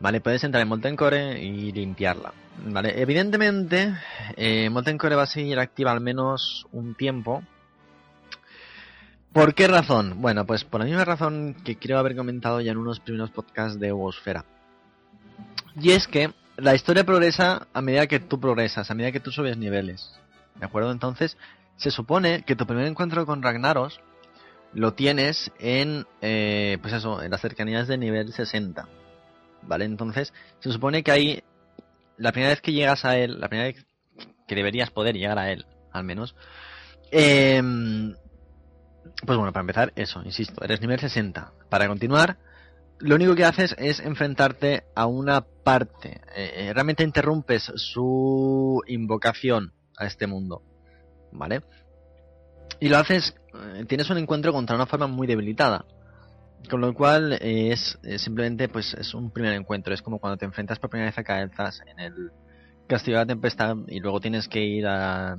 Vale, 0.00 0.22
puedes 0.22 0.42
entrar 0.44 0.62
en 0.62 0.68
Molten 0.68 0.96
Core 0.96 1.42
y 1.42 1.72
limpiarla. 1.72 2.32
Vale, 2.64 3.00
evidentemente, 3.02 3.94
eh, 4.36 4.70
va 4.70 5.22
a 5.22 5.26
seguir 5.26 5.58
activa 5.58 5.92
al 5.92 6.00
menos 6.00 6.66
un 6.72 6.94
tiempo. 6.94 7.42
¿Por 9.34 9.54
qué 9.54 9.68
razón? 9.68 10.22
Bueno, 10.22 10.46
pues 10.46 10.64
por 10.64 10.80
la 10.80 10.86
misma 10.86 11.04
razón 11.04 11.54
que 11.64 11.76
creo 11.76 11.98
haber 11.98 12.16
comentado 12.16 12.62
ya 12.62 12.72
en 12.72 12.78
unos 12.78 13.00
primeros 13.00 13.30
podcasts 13.30 13.78
de 13.78 13.88
Eusfera. 13.88 14.46
Y 15.78 15.90
es 15.90 16.08
que 16.08 16.32
la 16.56 16.74
historia 16.74 17.04
progresa 17.04 17.66
a 17.74 17.82
medida 17.82 18.06
que 18.06 18.20
tú 18.20 18.40
progresas, 18.40 18.90
a 18.90 18.94
medida 18.94 19.12
que 19.12 19.20
tú 19.20 19.30
subes 19.30 19.58
niveles. 19.58 20.18
¿De 20.58 20.66
acuerdo? 20.66 20.90
Entonces, 20.92 21.36
se 21.76 21.90
supone 21.90 22.42
que 22.42 22.56
tu 22.56 22.66
primer 22.66 22.86
encuentro 22.86 23.26
con 23.26 23.42
Ragnaros 23.42 24.00
lo 24.72 24.94
tienes 24.94 25.52
en, 25.58 26.06
eh, 26.20 26.78
pues 26.80 26.94
eso, 26.94 27.22
en 27.22 27.30
las 27.30 27.40
cercanías 27.40 27.88
de 27.88 27.98
nivel 27.98 28.32
60. 28.32 28.88
¿Vale? 29.62 29.84
Entonces, 29.84 30.32
se 30.60 30.70
supone 30.70 31.02
que 31.02 31.12
ahí, 31.12 31.42
la 32.16 32.32
primera 32.32 32.50
vez 32.50 32.60
que 32.60 32.72
llegas 32.72 33.04
a 33.04 33.16
él, 33.16 33.40
la 33.40 33.48
primera 33.48 33.68
vez 33.68 33.86
que 34.46 34.54
deberías 34.54 34.90
poder 34.90 35.16
llegar 35.16 35.38
a 35.38 35.50
él, 35.50 35.66
al 35.92 36.04
menos, 36.04 36.36
eh, 37.10 37.62
pues 39.24 39.38
bueno, 39.38 39.52
para 39.52 39.62
empezar, 39.62 39.92
eso, 39.96 40.22
insisto, 40.24 40.62
eres 40.64 40.80
nivel 40.80 41.00
60. 41.00 41.52
Para 41.68 41.88
continuar, 41.88 42.38
lo 42.98 43.14
único 43.14 43.34
que 43.34 43.44
haces 43.44 43.74
es 43.78 44.00
enfrentarte 44.00 44.84
a 44.94 45.06
una 45.06 45.42
parte. 45.42 46.20
Eh, 46.34 46.52
eh, 46.54 46.72
realmente 46.74 47.02
interrumpes 47.02 47.72
su 47.76 48.82
invocación 48.86 49.72
a 49.96 50.06
este 50.06 50.26
mundo. 50.26 50.62
¿Vale? 51.32 51.62
Y 52.80 52.88
lo 52.88 52.98
haces, 52.98 53.34
eh, 53.54 53.84
tienes 53.86 54.10
un 54.10 54.18
encuentro 54.18 54.52
contra 54.52 54.76
una 54.76 54.86
forma 54.86 55.06
muy 55.06 55.26
debilitada. 55.26 55.84
Con 56.70 56.80
lo 56.80 56.94
cual 56.94 57.34
eh, 57.34 57.72
es, 57.72 57.98
es 58.02 58.22
simplemente 58.22 58.68
pues 58.68 58.94
es 58.94 59.14
un 59.14 59.30
primer 59.30 59.52
encuentro. 59.52 59.94
Es 59.94 60.02
como 60.02 60.18
cuando 60.18 60.36
te 60.36 60.44
enfrentas 60.44 60.78
por 60.78 60.90
primera 60.90 61.10
vez 61.10 61.18
a 61.18 61.24
Caelzas 61.24 61.80
en 61.86 62.00
el 62.00 62.32
Castillo 62.86 63.18
de 63.18 63.24
la 63.24 63.26
Tempestad 63.26 63.76
y 63.88 64.00
luego 64.00 64.20
tienes 64.20 64.48
que 64.48 64.60
ir 64.64 64.86
a, 64.86 65.38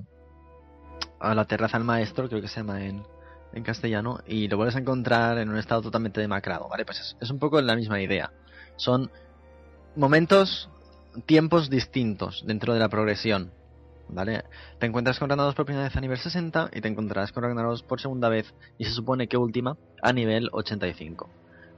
a 1.19 1.35
la 1.35 1.45
terraza 1.45 1.77
del 1.77 1.85
maestro, 1.85 2.27
creo 2.27 2.41
que 2.41 2.47
se 2.47 2.57
llama 2.57 2.85
en, 2.85 3.03
en 3.53 3.63
castellano, 3.63 4.19
y 4.27 4.47
lo 4.47 4.57
vuelves 4.57 4.75
a 4.75 4.79
encontrar 4.79 5.37
en 5.37 5.49
un 5.49 5.57
estado 5.57 5.81
totalmente 5.81 6.21
demacrado, 6.21 6.67
¿vale? 6.69 6.85
Pues 6.85 6.99
es, 6.99 7.17
es 7.19 7.29
un 7.29 7.39
poco 7.39 7.61
la 7.61 7.75
misma 7.75 8.01
idea. 8.01 8.31
Son 8.75 9.09
momentos, 9.95 10.69
tiempos 11.25 11.69
distintos 11.69 12.43
dentro 12.45 12.73
de 12.73 12.79
la 12.79 12.89
progresión, 12.89 13.51
¿vale? 14.09 14.43
Te 14.79 14.85
encuentras 14.85 15.19
con 15.19 15.29
Ragnaros 15.29 15.55
por 15.55 15.65
primera 15.65 15.87
vez 15.87 15.95
a 15.95 16.01
nivel 16.01 16.17
60 16.17 16.71
y 16.73 16.81
te 16.81 16.87
encontrarás 16.87 17.31
con 17.31 17.43
Ragnaros 17.43 17.83
por 17.83 18.01
segunda 18.01 18.29
vez 18.29 18.53
y 18.77 18.85
se 18.85 18.91
supone 18.91 19.27
que 19.27 19.37
última 19.37 19.77
a 20.01 20.13
nivel 20.13 20.49
85. 20.51 21.29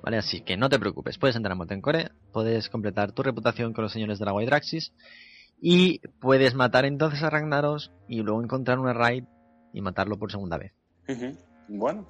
¿Vale? 0.02 0.18
Así 0.18 0.42
que 0.42 0.56
no 0.56 0.70
te 0.70 0.80
preocupes, 0.80 1.18
puedes 1.18 1.36
entrar 1.36 1.52
a 1.52 1.56
Molten 1.56 1.82
Core, 1.82 2.12
puedes 2.32 2.70
completar 2.70 3.12
tu 3.12 3.22
reputación 3.22 3.74
con 3.74 3.84
los 3.84 3.92
señores 3.92 4.18
del 4.20 4.30
agua 4.30 4.44
y 4.44 4.46
Draxis 4.46 4.94
y 5.62 6.00
puedes 6.20 6.56
matar 6.56 6.86
entonces 6.86 7.22
a 7.24 7.30
Ragnaros 7.30 7.92
y 8.08 8.22
luego 8.22 8.42
encontrar 8.42 8.80
una 8.80 8.94
raid 8.94 9.26
y 9.74 9.82
matarlo 9.82 10.18
por 10.18 10.32
segunda 10.32 10.58
vez. 10.58 10.74
Bueno, 11.68 12.08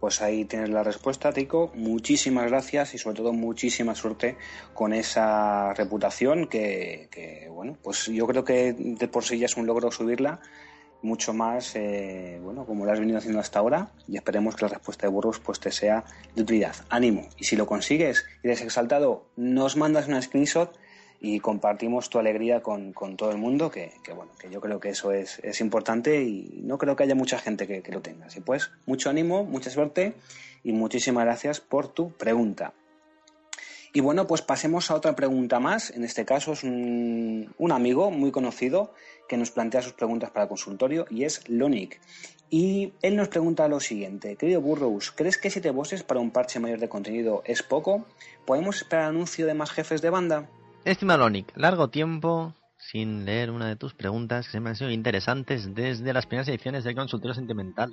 pues 0.00 0.20
ahí 0.22 0.44
tienes 0.44 0.70
la 0.70 0.82
respuesta, 0.82 1.32
Tico. 1.32 1.70
Muchísimas 1.74 2.48
gracias 2.50 2.94
y 2.94 2.98
sobre 2.98 3.16
todo 3.16 3.32
muchísima 3.32 3.94
suerte 3.94 4.36
con 4.74 4.92
esa 4.92 5.72
reputación 5.74 6.46
que, 6.46 7.48
bueno, 7.50 7.76
pues 7.82 8.06
yo 8.06 8.26
creo 8.26 8.44
que 8.44 8.72
de 8.72 9.08
por 9.08 9.24
sí 9.24 9.38
ya 9.38 9.46
es 9.46 9.56
un 9.56 9.66
logro 9.66 9.90
subirla 9.90 10.40
mucho 11.02 11.32
más, 11.32 11.76
eh, 11.76 12.40
bueno, 12.42 12.66
como 12.66 12.84
lo 12.84 12.92
has 12.92 12.98
venido 12.98 13.18
haciendo 13.18 13.38
hasta 13.38 13.58
ahora 13.58 13.90
y 14.08 14.16
esperemos 14.16 14.56
que 14.56 14.64
la 14.64 14.70
respuesta 14.70 15.06
de 15.06 15.12
Burros 15.12 15.38
pues 15.40 15.60
te 15.60 15.70
sea 15.70 16.04
de 16.34 16.42
utilidad. 16.42 16.74
Ánimo. 16.88 17.28
Y 17.38 17.44
si 17.44 17.56
lo 17.56 17.66
consigues 17.66 18.24
y 18.42 18.48
eres 18.48 18.62
exaltado, 18.62 19.26
nos 19.36 19.76
mandas 19.76 20.08
una 20.08 20.20
screenshot 20.20 20.76
y 21.20 21.40
compartimos 21.40 22.10
tu 22.10 22.18
alegría 22.18 22.62
con, 22.62 22.92
con 22.92 23.16
todo 23.16 23.30
el 23.30 23.38
mundo, 23.38 23.70
que, 23.70 23.92
que, 24.02 24.12
bueno, 24.12 24.32
que 24.38 24.50
yo 24.50 24.60
creo 24.60 24.80
que 24.80 24.90
eso 24.90 25.12
es, 25.12 25.38
es 25.40 25.60
importante 25.60 26.22
y 26.22 26.60
no 26.62 26.78
creo 26.78 26.96
que 26.96 27.04
haya 27.04 27.14
mucha 27.14 27.38
gente 27.38 27.66
que, 27.66 27.82
que 27.82 27.92
lo 27.92 28.02
tenga. 28.02 28.26
Así 28.26 28.40
pues, 28.40 28.70
mucho 28.86 29.10
ánimo, 29.10 29.44
mucha 29.44 29.70
suerte 29.70 30.14
y 30.62 30.72
muchísimas 30.72 31.24
gracias 31.24 31.60
por 31.60 31.88
tu 31.88 32.10
pregunta. 32.12 32.74
Y 33.92 34.00
bueno, 34.00 34.26
pues 34.26 34.42
pasemos 34.42 34.90
a 34.90 34.94
otra 34.94 35.16
pregunta 35.16 35.58
más. 35.58 35.90
En 35.90 36.04
este 36.04 36.26
caso 36.26 36.52
es 36.52 36.64
un, 36.64 37.54
un 37.56 37.72
amigo 37.72 38.10
muy 38.10 38.30
conocido 38.30 38.92
que 39.26 39.38
nos 39.38 39.50
plantea 39.50 39.80
sus 39.80 39.94
preguntas 39.94 40.28
para 40.30 40.42
el 40.42 40.48
consultorio 40.50 41.06
y 41.08 41.24
es 41.24 41.48
Lonic. 41.48 41.98
Y 42.50 42.92
él 43.02 43.16
nos 43.16 43.28
pregunta 43.28 43.66
lo 43.68 43.80
siguiente, 43.80 44.36
querido 44.36 44.60
Burrows, 44.60 45.10
¿crees 45.10 45.36
que 45.36 45.50
siete 45.50 45.70
bosses 45.70 46.04
para 46.04 46.20
un 46.20 46.30
parche 46.30 46.60
mayor 46.60 46.78
de 46.78 46.88
contenido 46.88 47.42
es 47.44 47.62
poco? 47.62 48.06
¿Podemos 48.44 48.76
esperar 48.76 49.06
anuncio 49.06 49.46
de 49.46 49.54
más 49.54 49.70
jefes 49.70 50.00
de 50.00 50.10
banda? 50.10 50.48
Estimado 50.86 51.18
Lonic, 51.18 51.52
largo 51.56 51.88
tiempo 51.88 52.54
sin 52.78 53.24
leer 53.24 53.50
una 53.50 53.66
de 53.66 53.74
tus 53.74 53.92
preguntas 53.94 54.46
que 54.46 54.52
se 54.52 54.60
me 54.60 54.70
han 54.70 54.76
sido 54.76 54.92
interesantes 54.92 55.74
desde 55.74 56.12
las 56.12 56.26
primeras 56.26 56.46
ediciones 56.46 56.84
del 56.84 56.94
consultorio 56.94 57.34
sentimental. 57.34 57.92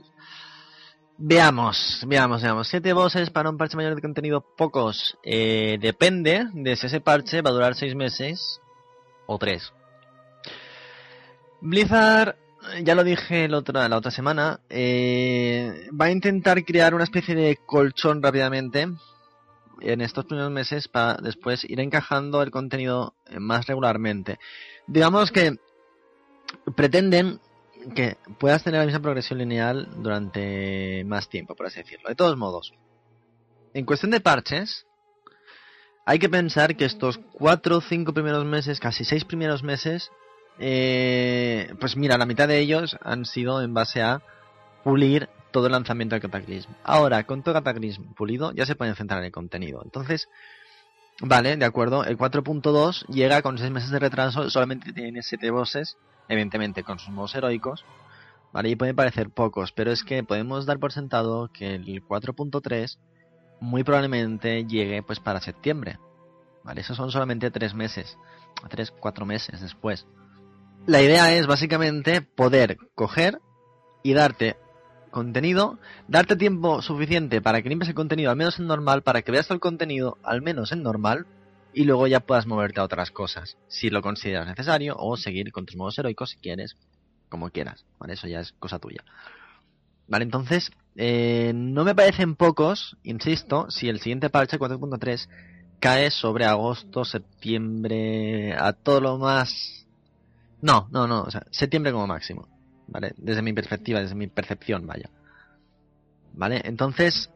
Veamos, 1.17 2.03
veamos, 2.05 2.43
veamos. 2.43 2.67
Siete 2.67 2.93
bosses 2.93 3.31
para 3.31 3.49
un 3.49 3.57
parche 3.57 3.77
mayor 3.77 3.95
de 3.95 4.01
contenido, 4.01 4.45
pocos. 4.55 5.17
Eh, 5.23 5.79
depende 5.81 6.45
de 6.53 6.75
si 6.75 6.85
ese 6.85 7.01
parche 7.01 7.41
va 7.41 7.49
a 7.49 7.53
durar 7.53 7.73
seis 7.73 7.95
meses 7.95 8.61
o 9.25 9.39
tres. 9.39 9.73
Blizzard, 11.61 12.35
ya 12.83 12.93
lo 12.93 13.03
dije 13.03 13.45
el 13.45 13.55
otro, 13.55 13.87
la 13.87 13.97
otra 13.97 14.11
semana, 14.11 14.59
eh, 14.69 15.89
va 15.99 16.05
a 16.05 16.11
intentar 16.11 16.63
crear 16.63 16.93
una 16.93 17.05
especie 17.05 17.33
de 17.33 17.57
colchón 17.65 18.21
rápidamente 18.21 18.87
en 19.81 20.01
estos 20.01 20.25
primeros 20.25 20.51
meses 20.51 20.87
para 20.87 21.15
después 21.15 21.63
ir 21.63 21.79
encajando 21.79 22.41
el 22.41 22.51
contenido 22.51 23.15
más 23.39 23.67
regularmente. 23.67 24.39
Digamos 24.87 25.31
que 25.31 25.57
pretenden 26.75 27.39
que 27.95 28.17
puedas 28.39 28.63
tener 28.63 28.79
la 28.79 28.85
misma 28.85 29.01
progresión 29.01 29.39
lineal 29.39 29.89
durante 29.97 31.03
más 31.05 31.29
tiempo, 31.29 31.55
por 31.55 31.67
así 31.67 31.79
decirlo. 31.79 32.09
De 32.09 32.15
todos 32.15 32.37
modos, 32.37 32.73
en 33.73 33.85
cuestión 33.85 34.11
de 34.11 34.21
parches, 34.21 34.85
hay 36.05 36.19
que 36.19 36.29
pensar 36.29 36.75
que 36.75 36.85
estos 36.85 37.19
cuatro 37.33 37.77
o 37.77 37.81
cinco 37.81 38.13
primeros 38.13 38.45
meses, 38.45 38.79
casi 38.79 39.03
seis 39.03 39.25
primeros 39.25 39.63
meses, 39.63 40.11
eh, 40.59 41.73
pues 41.79 41.97
mira, 41.97 42.17
la 42.17 42.25
mitad 42.25 42.47
de 42.47 42.59
ellos 42.59 42.97
han 43.01 43.25
sido 43.25 43.61
en 43.61 43.73
base 43.73 44.01
a 44.01 44.21
pulir 44.83 45.29
todo 45.53 45.67
el 45.67 45.71
lanzamiento 45.71 46.15
del 46.15 46.21
Cataclysm. 46.21 46.69
Ahora, 46.83 47.23
con 47.23 47.43
todo 47.43 47.53
Cataclysm 47.53 48.13
pulido, 48.13 48.51
ya 48.51 48.65
se 48.65 48.75
pueden 48.75 48.95
centrar 48.95 49.19
en 49.19 49.27
el 49.27 49.31
contenido. 49.31 49.81
Entonces, 49.85 50.27
vale, 51.21 51.55
de 51.55 51.63
acuerdo, 51.63 52.03
el 52.03 52.17
4.2 52.17 53.05
llega 53.07 53.41
con 53.41 53.57
6 53.57 53.71
meses 53.71 53.91
de 53.91 53.99
retraso, 53.99 54.49
solamente 54.49 54.91
tiene 54.91 55.23
7 55.23 55.49
bosses, 55.51 55.95
evidentemente 56.27 56.83
con 56.83 56.99
sus 56.99 57.09
modos 57.09 57.35
heroicos, 57.35 57.85
vale, 58.51 58.69
y 58.69 58.75
pueden 58.75 58.97
parecer 58.97 59.29
pocos, 59.29 59.71
pero 59.71 59.91
es 59.91 60.03
que 60.03 60.23
podemos 60.23 60.65
dar 60.65 60.79
por 60.79 60.91
sentado 60.91 61.49
que 61.53 61.75
el 61.75 62.03
4.3 62.03 62.97
muy 63.61 63.83
probablemente 63.83 64.65
llegue 64.65 65.03
pues 65.03 65.21
para 65.21 65.39
septiembre. 65.39 65.99
Vale, 66.63 66.81
esos 66.81 66.97
son 66.97 67.11
solamente 67.11 67.51
3 67.51 67.73
meses, 67.73 68.17
3, 68.69 68.91
4 68.91 69.25
meses 69.25 69.61
después. 69.61 70.07
La 70.85 71.01
idea 71.01 71.33
es 71.33 71.47
básicamente 71.47 72.21
poder 72.21 72.77
coger 72.95 73.39
y 74.01 74.13
darte 74.13 74.57
contenido, 75.13 75.77
darte 76.07 76.35
tiempo 76.35 76.81
suficiente 76.81 77.41
para 77.41 77.61
que 77.61 77.69
limpies 77.69 77.89
el 77.89 77.95
contenido, 77.95 78.31
al 78.31 78.35
menos 78.35 78.59
en 78.59 78.67
normal, 78.67 79.03
para 79.03 79.21
que 79.21 79.31
veas 79.31 79.49
el 79.51 79.59
contenido, 79.59 80.17
al 80.23 80.41
menos 80.41 80.71
en 80.73 80.83
normal, 80.83 81.25
y 81.71 81.85
luego 81.85 82.07
ya 82.07 82.19
puedas 82.19 82.47
moverte 82.47 82.81
a 82.81 82.83
otras 82.83 83.11
cosas, 83.11 83.55
si 83.67 83.89
lo 83.89 84.01
consideras 84.01 84.47
necesario, 84.47 84.95
o 84.97 85.15
seguir 85.15 85.51
con 85.51 85.65
tus 85.65 85.75
modos 85.75 85.97
heroicos 85.99 86.31
si 86.31 86.37
quieres, 86.37 86.75
como 87.29 87.51
quieras, 87.51 87.85
¿vale? 87.99 88.13
Eso 88.13 88.27
ya 88.27 88.41
es 88.41 88.53
cosa 88.53 88.79
tuya. 88.79 89.03
Vale, 90.07 90.25
entonces, 90.25 90.71
eh, 90.95 91.51
no 91.55 91.85
me 91.85 91.95
parecen 91.95 92.35
pocos, 92.35 92.97
insisto, 93.03 93.69
si 93.69 93.89
el 93.89 93.99
siguiente 93.99 94.29
parche 94.29 94.59
4.3 94.59 95.29
cae 95.79 96.11
sobre 96.11 96.45
agosto, 96.45 97.05
septiembre, 97.05 98.53
a 98.53 98.73
todo 98.73 98.99
lo 98.99 99.17
más... 99.17 99.85
No, 100.61 100.87
no, 100.91 101.07
no, 101.07 101.23
o 101.23 101.31
sea, 101.31 101.45
septiembre 101.51 101.91
como 101.91 102.07
máximo. 102.07 102.47
¿Vale? 102.87 103.13
Desde 103.17 103.41
mi 103.41 103.53
perspectiva, 103.53 103.99
desde 103.99 104.15
mi 104.15 104.27
percepción, 104.27 104.85
vaya. 104.87 105.09
¿Vale? 106.33 106.61
Entonces, 106.65 107.29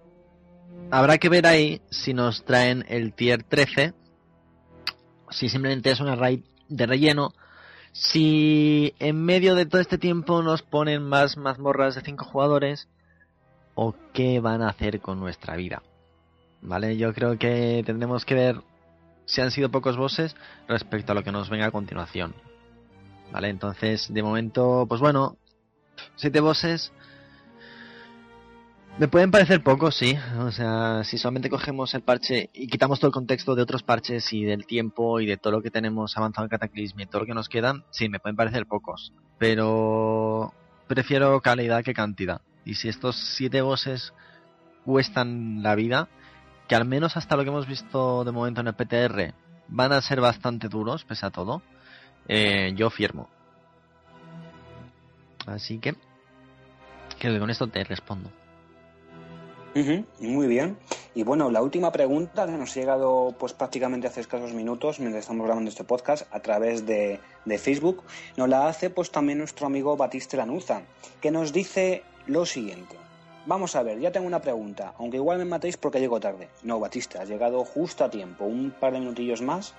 habrá 0.91 1.17
que 1.17 1.29
ver 1.29 1.45
ahí 1.45 1.81
si 1.89 2.13
nos 2.13 2.45
traen 2.45 2.85
el 2.87 3.13
tier 3.13 3.43
13, 3.43 3.93
si 5.29 5.49
simplemente 5.49 5.91
es 5.91 5.99
una 5.99 6.15
raid 6.15 6.41
de 6.69 6.85
relleno, 6.85 7.33
si 7.91 8.93
en 8.99 9.23
medio 9.23 9.55
de 9.55 9.65
todo 9.65 9.81
este 9.81 9.97
tiempo 9.97 10.41
nos 10.41 10.61
ponen 10.61 11.03
más 11.03 11.37
mazmorras 11.37 11.95
de 11.95 12.01
5 12.01 12.25
jugadores, 12.25 12.87
o 13.75 13.93
qué 14.13 14.39
van 14.39 14.63
a 14.63 14.69
hacer 14.69 14.99
con 15.01 15.19
nuestra 15.19 15.55
vida. 15.55 15.83
¿Vale? 16.61 16.97
Yo 16.97 17.13
creo 17.13 17.37
que 17.37 17.83
tendremos 17.85 18.25
que 18.25 18.33
ver 18.33 18.61
si 19.25 19.41
han 19.41 19.51
sido 19.51 19.69
pocos 19.69 19.97
bosses 19.97 20.35
respecto 20.67 21.11
a 21.11 21.15
lo 21.15 21.23
que 21.23 21.31
nos 21.31 21.49
venga 21.49 21.67
a 21.67 21.71
continuación. 21.71 22.33
¿Vale? 23.31 23.49
Entonces, 23.49 24.11
de 24.13 24.23
momento, 24.23 24.85
pues 24.87 25.01
bueno, 25.01 25.37
siete 26.15 26.39
bosses 26.39 26.91
me 28.99 29.07
pueden 29.07 29.29
parecer 29.29 29.61
pocos, 29.61 29.95
sí. 29.95 30.17
O 30.39 30.51
sea, 30.51 31.03
si 31.03 31.19
solamente 31.19 31.51
cogemos 31.51 31.93
el 31.93 32.01
parche 32.01 32.49
y 32.51 32.67
quitamos 32.67 32.99
todo 32.99 33.09
el 33.09 33.13
contexto 33.13 33.53
de 33.53 33.61
otros 33.61 33.83
parches 33.83 34.33
y 34.33 34.43
del 34.43 34.65
tiempo 34.65 35.19
y 35.19 35.27
de 35.27 35.37
todo 35.37 35.51
lo 35.51 35.61
que 35.61 35.69
tenemos 35.69 36.17
avanzado 36.17 36.45
en 36.45 36.49
Cataclysm 36.49 37.01
y 37.01 37.05
todo 37.05 37.21
lo 37.21 37.27
que 37.27 37.35
nos 37.35 37.47
quedan, 37.47 37.83
sí, 37.91 38.09
me 38.09 38.19
pueden 38.19 38.35
parecer 38.35 38.65
pocos. 38.65 39.13
Pero 39.37 40.51
prefiero 40.87 41.39
calidad 41.41 41.83
que 41.83 41.93
cantidad. 41.93 42.41
Y 42.65 42.73
si 42.73 42.89
estos 42.89 43.15
siete 43.35 43.61
bosses 43.61 44.13
cuestan 44.83 45.61
la 45.61 45.75
vida, 45.75 46.09
que 46.67 46.73
al 46.73 46.85
menos 46.85 47.17
hasta 47.17 47.35
lo 47.35 47.43
que 47.43 47.49
hemos 47.49 47.67
visto 47.67 48.23
de 48.23 48.31
momento 48.31 48.61
en 48.61 48.67
el 48.67 48.73
PTR 48.73 49.35
van 49.67 49.91
a 49.91 50.01
ser 50.01 50.21
bastante 50.21 50.69
duros, 50.69 51.05
pese 51.05 51.27
a 51.27 51.29
todo, 51.29 51.61
eh, 52.27 52.73
yo 52.75 52.89
firmo. 52.89 53.29
Así 55.45 55.79
que 55.79 55.95
creo 57.19 57.33
que 57.33 57.39
con 57.39 57.49
esto 57.49 57.67
te 57.67 57.83
respondo. 57.83 58.29
muy 60.19 60.47
bien. 60.47 60.77
Y 61.15 61.23
bueno, 61.23 61.49
la 61.49 61.61
última 61.61 61.91
pregunta 61.91 62.45
que 62.45 62.51
nos 62.51 62.71
ha 62.71 62.79
llegado 62.79 63.33
pues 63.39 63.53
prácticamente 63.53 64.07
hace 64.07 64.21
escasos 64.21 64.53
minutos 64.53 64.99
mientras 64.99 65.23
estamos 65.23 65.45
grabando 65.45 65.69
este 65.69 65.83
podcast 65.83 66.27
a 66.31 66.39
través 66.41 66.85
de, 66.85 67.19
de 67.45 67.57
Facebook, 67.57 68.03
nos 68.35 68.49
la 68.49 68.67
hace 68.67 68.89
pues 68.89 69.09
también 69.09 69.39
nuestro 69.39 69.65
amigo 69.65 69.97
Batiste 69.97 70.37
Lanuza, 70.37 70.81
que 71.21 71.31
nos 71.31 71.53
dice 71.53 72.03
lo 72.27 72.45
siguiente. 72.45 72.95
Vamos 73.45 73.77
a 73.77 73.83
ver, 73.83 73.99
ya 73.99 74.11
tengo 74.11 74.27
una 74.27 74.41
pregunta, 74.41 74.93
aunque 74.99 75.17
igual 75.17 75.37
me 75.37 75.45
matéis 75.45 75.77
porque 75.77 76.01
llego 76.01 76.19
tarde. 76.19 76.49
No, 76.63 76.79
Batista, 76.81 77.21
has 77.21 77.29
llegado 77.29 77.63
justo 77.63 78.03
a 78.03 78.09
tiempo, 78.09 78.43
un 78.43 78.71
par 78.71 78.91
de 78.91 78.99
minutillos 78.99 79.41
más 79.41 79.73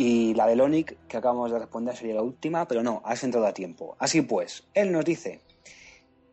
y 0.00 0.32
la 0.32 0.46
de 0.46 0.56
Lonic, 0.56 0.96
que 1.08 1.18
acabamos 1.18 1.52
de 1.52 1.58
responder, 1.58 1.94
sería 1.94 2.14
la 2.14 2.22
última, 2.22 2.66
pero 2.66 2.82
no, 2.82 3.02
has 3.04 3.22
entrado 3.22 3.46
a 3.46 3.52
tiempo. 3.52 3.96
Así 3.98 4.22
pues, 4.22 4.64
él 4.72 4.92
nos 4.92 5.04
dice, 5.04 5.42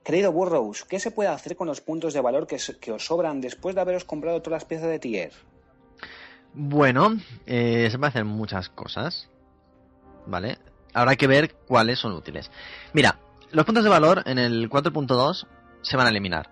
querido 0.06 0.32
Burrows, 0.32 0.86
¿qué 0.86 1.02
se 1.02 1.12
puede 1.12 1.28
hacer 1.28 1.58
con 1.58 1.68
los 1.68 1.82
puntos 1.82 2.14
de 2.14 2.22
valor 2.22 2.48
que, 2.48 2.92
os 2.94 3.06
sobran 3.06 3.42
después 3.42 3.76
de 3.76 3.82
haberos 3.82 4.06
comprado 4.06 4.42
todas 4.42 4.62
las 4.62 4.66
piezas 4.70 4.88
de 4.88 5.00
tier? 5.00 5.34
Bueno, 6.54 7.18
eh, 7.46 7.90
se 7.92 7.98
pueden 7.98 8.12
hacer 8.12 8.24
muchas 8.24 8.70
cosas, 8.70 9.28
¿vale? 10.26 10.60
Habrá 10.94 11.18
que 11.18 11.28
ver 11.28 11.54
cuáles 11.68 12.00
son 12.00 12.14
útiles. 12.14 12.50
Mira, 12.94 13.20
los 13.52 13.66
puntos 13.66 13.84
de 13.84 13.90
valor 13.90 14.24
en 14.28 14.40
el 14.40 14.70
4.2 14.70 15.46
se 15.82 15.98
van 15.98 16.08
a 16.08 16.12
eliminar, 16.12 16.50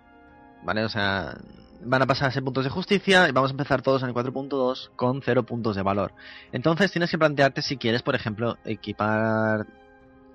¿vale? 0.65 0.83
O 0.83 0.89
sea, 0.89 1.37
van 1.85 2.01
a 2.01 2.05
pasar 2.05 2.27
a 2.27 2.31
ser 2.31 2.43
puntos 2.43 2.63
de 2.63 2.69
justicia 2.69 3.27
y 3.29 3.31
vamos 3.31 3.51
a 3.51 3.53
empezar 3.53 3.81
todos 3.81 4.01
en 4.03 4.09
el 4.09 4.15
4.2 4.15 4.89
con 4.95 5.21
0 5.21 5.43
puntos 5.43 5.75
de 5.75 5.83
valor. 5.83 6.13
Entonces 6.51 6.91
tienes 6.91 7.11
que 7.11 7.17
plantearte 7.17 7.61
si 7.61 7.77
quieres, 7.77 8.01
por 8.01 8.15
ejemplo, 8.15 8.57
equipar 8.65 9.67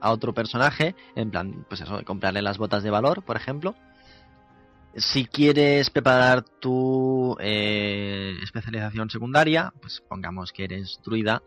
a 0.00 0.12
otro 0.12 0.32
personaje, 0.32 0.94
en 1.14 1.30
plan, 1.30 1.64
pues 1.68 1.80
eso, 1.80 2.02
comprarle 2.04 2.42
las 2.42 2.58
botas 2.58 2.82
de 2.82 2.90
valor, 2.90 3.22
por 3.22 3.36
ejemplo. 3.36 3.74
Si 4.96 5.26
quieres 5.26 5.90
preparar 5.90 6.42
tu 6.42 7.36
eh, 7.38 8.34
especialización 8.42 9.10
secundaria, 9.10 9.72
pues 9.80 10.02
pongamos 10.08 10.52
que 10.52 10.64
eres 10.64 11.00
druida 11.04 11.42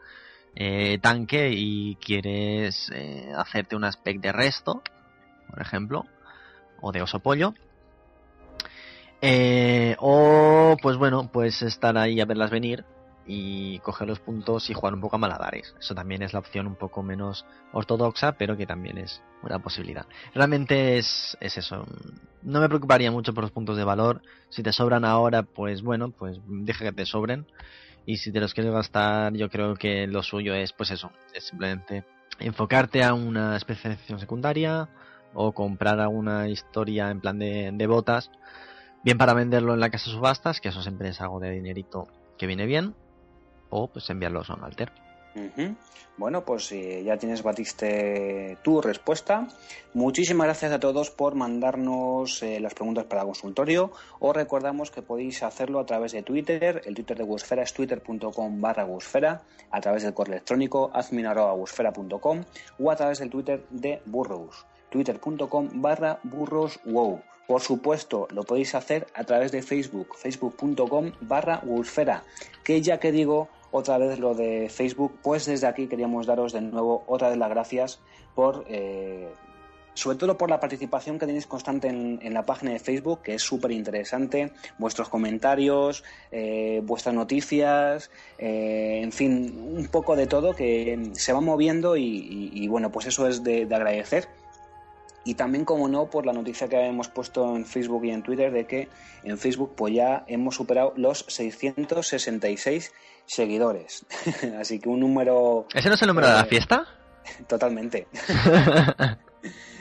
eh, 0.56 0.99
tanque 1.01 1.51
y 1.51 1.95
quieres 1.95 2.89
eh, 2.93 3.32
hacerte 3.36 3.76
un 3.76 3.84
aspect 3.84 4.22
de 4.22 4.32
resto, 4.32 4.82
por 5.49 5.62
ejemplo, 5.62 6.06
o 6.80 6.91
de 6.91 7.01
oso 7.01 7.20
pollo, 7.20 7.54
eh, 9.26 9.95
o, 9.99 10.76
pues 10.82 10.97
bueno, 10.97 11.30
pues 11.32 11.61
estar 11.61 11.97
ahí 11.97 12.19
a 12.19 12.26
verlas 12.26 12.51
venir 12.51 12.84
y 13.26 13.80
coger 13.80 14.05
los 14.05 14.19
puntos 14.19 14.69
y 14.69 14.74
jugar 14.74 14.93
un 14.93 14.99
poco 14.99 15.15
a 15.15 15.19
maladares. 15.19 15.74
Eso 15.80 15.95
también 15.95 16.24
es 16.24 16.34
la 16.34 16.39
opción 16.39 16.67
un 16.67 16.76
poco 16.76 17.03
menos 17.03 17.45
ortodoxa, 17.71 18.34
pero 18.34 18.57
que 18.57 18.65
también 18.65 18.97
es 18.97 19.24
una 19.41 19.59
posibilidad. 19.59 20.05
Realmente 20.36 20.97
es, 20.97 21.38
es 21.39 21.57
eso. 21.57 21.86
No 22.41 22.59
me 22.59 22.67
preocuparía 22.67 23.11
mucho 23.11 23.34
por 23.34 23.45
los 23.45 23.51
puntos 23.51 23.78
de 23.78 23.86
valor. 23.86 24.21
Si 24.49 24.61
te 24.61 24.74
sobran 24.74 25.05
ahora, 25.05 25.43
pues 25.43 25.84
bueno, 25.84 26.11
pues 26.11 26.41
deja 26.45 26.84
que 26.84 26.91
te 26.91 27.05
sobren. 27.05 27.45
Y 28.05 28.17
si 28.17 28.34
te 28.34 28.41
los 28.41 28.53
quieres 28.53 28.74
gastar, 28.74 29.32
yo 29.36 29.49
creo 29.49 29.76
que 29.76 30.05
lo 30.05 30.21
suyo 30.21 30.53
es, 30.53 30.74
pues 30.74 30.91
eso, 30.91 31.13
es 31.34 31.45
simplemente 31.45 32.03
enfocarte 32.39 33.05
a 33.05 33.13
una 33.13 33.55
especialización 33.55 34.19
secundaria 34.19 34.89
o 35.34 35.53
comprar 35.53 36.01
alguna 36.01 36.49
historia 36.49 37.09
en 37.09 37.21
plan 37.21 37.39
de, 37.39 37.71
de 37.71 37.88
botas 37.88 38.30
Bien 39.04 39.18
para 39.18 39.34
venderlo 39.34 39.74
en 39.74 39.82
la 39.82 39.89
casa 39.89 40.10
de 40.10 40.16
subastas, 40.16 40.62
que 40.62 40.70
eso 40.70 40.82
siempre 40.82 41.10
es 41.10 41.20
algo 41.20 41.39
de 41.39 41.51
dinerito 41.51 42.08
que 42.38 42.47
viene 42.47 42.66
bien, 42.66 42.95
o 43.70 43.88
pues 43.88 44.10
enviarlos 44.10 44.49
a 44.49 44.56
un 44.56 44.64
alter. 44.64 44.91
Bueno, 46.16 46.45
pues 46.45 46.72
eh, 46.72 47.04
ya 47.04 47.18
tienes, 47.18 47.41
Batiste, 47.41 48.60
tu 48.62 48.82
respuesta. 48.82 49.47
Muchísimas 49.93 50.45
gracias 50.45 50.72
a 50.72 50.80
todos 50.80 51.10
por 51.10 51.34
mandarnos 51.34 52.43
eh, 52.43 52.60
las 52.60 52.76
preguntas 52.76 53.06
para 53.06 53.22
el 53.22 53.28
consultorio. 53.28 53.91
Os 54.20 54.36
recordamos 54.36 54.91
que 54.91 55.01
podéis 55.01 55.41
hacerlo 55.41 55.80
a 55.80 55.86
través 55.86 56.12
de 56.12 56.22
Twitter. 56.22 56.82
El 56.86 56.93
Twitter 56.93 57.18
de 57.18 57.24
Gusfera 57.24 57.64
es 57.64 57.74
twitter.com 57.74 58.62
barra 58.62 58.84
Gusfera, 58.84 59.41
a 59.72 59.82
través 59.82 60.04
del 60.04 60.14
correo 60.14 60.36
electrónico 60.36 60.91
admin.gusfera.com 60.93 62.43
o 62.80 62.91
a 62.91 62.95
través 62.95 63.20
del 63.20 63.32
Twitter 63.32 63.66
de 63.72 64.01
Burros, 64.06 64.66
twitter.com 64.91 65.82
barra 65.82 66.20
burroswow. 66.24 67.22
Por 67.47 67.61
supuesto, 67.61 68.27
lo 68.31 68.43
podéis 68.43 68.73
hacer 68.73 69.07
a 69.13 69.25
través 69.25 69.51
de 69.51 69.61
Facebook, 69.61 70.15
facebook.com 70.15 71.11
barra 71.21 71.61
Wolfera, 71.65 72.23
que 72.63 72.81
ya 72.81 72.99
que 72.99 73.11
digo 73.11 73.49
otra 73.71 73.97
vez 73.97 74.19
lo 74.19 74.33
de 74.33 74.69
Facebook, 74.69 75.17
pues 75.21 75.45
desde 75.45 75.67
aquí 75.67 75.87
queríamos 75.87 76.25
daros 76.25 76.53
de 76.53 76.61
nuevo 76.61 77.03
otra 77.07 77.29
vez 77.29 77.37
las 77.37 77.49
gracias 77.49 77.99
por... 78.35 78.65
Eh, 78.67 79.27
sobre 79.95 80.17
todo 80.17 80.39
por 80.39 80.49
la 80.49 80.59
participación 80.59 81.19
que 81.19 81.27
tenéis 81.27 81.45
constante 81.45 81.87
en, 81.87 82.33
la 82.33 82.47
página 82.47 82.71
de 82.71 82.79
Facebook, 82.79 83.21
que 83.21 83.35
es 83.35 83.43
súper 83.43 83.69
interesante, 83.69 84.51
vuestros 84.79 85.07
comentarios, 85.07 86.03
eh, 86.31 86.81
vuestras 86.83 87.13
noticias, 87.13 88.09
eh, 88.39 89.01
en 89.03 89.11
fin, 89.11 89.55
un 89.77 89.87
poco 89.89 90.15
de 90.15 90.25
todo 90.25 90.55
que 90.55 91.11
se 91.13 91.31
va 91.31 91.41
moviendo 91.41 91.95
y, 91.95 92.67
bueno, 92.69 92.91
pues 92.91 93.05
eso 93.05 93.27
es 93.27 93.43
de 93.43 93.67
agradecer 93.71 94.27
y 95.26 95.36
también, 95.36 95.65
como 95.65 95.88
no, 95.88 96.09
por 96.09 96.26
la 96.26 96.34
noticia 96.34 96.67
que 96.67 96.78
hemos 96.86 97.07
puesto 97.07 97.55
en 97.55 97.65
Facebook 97.65 98.05
y 98.05 98.11
en 98.11 98.24
Twitter 98.24 98.51
de 98.51 98.65
que 98.65 98.89
en 99.24 99.38
Facebook 99.38 99.74
pues 99.76 99.93
ya 99.93 100.24
hemos 100.28 100.55
superado 100.55 100.93
los 100.97 101.26
666 101.28 102.91
seguidores. 103.26 104.05
Así 104.59 104.80
que 104.80 104.89
un 104.89 104.99
número... 104.99 105.67
¿Ese 105.74 105.89
no 105.89 105.95
es 105.95 106.01
el 106.01 106.07
número 106.07 106.28
de 106.28 106.34
la 106.34 106.41
eh, 106.41 106.45
fiesta? 106.45 106.86
Totalmente. 107.47 108.07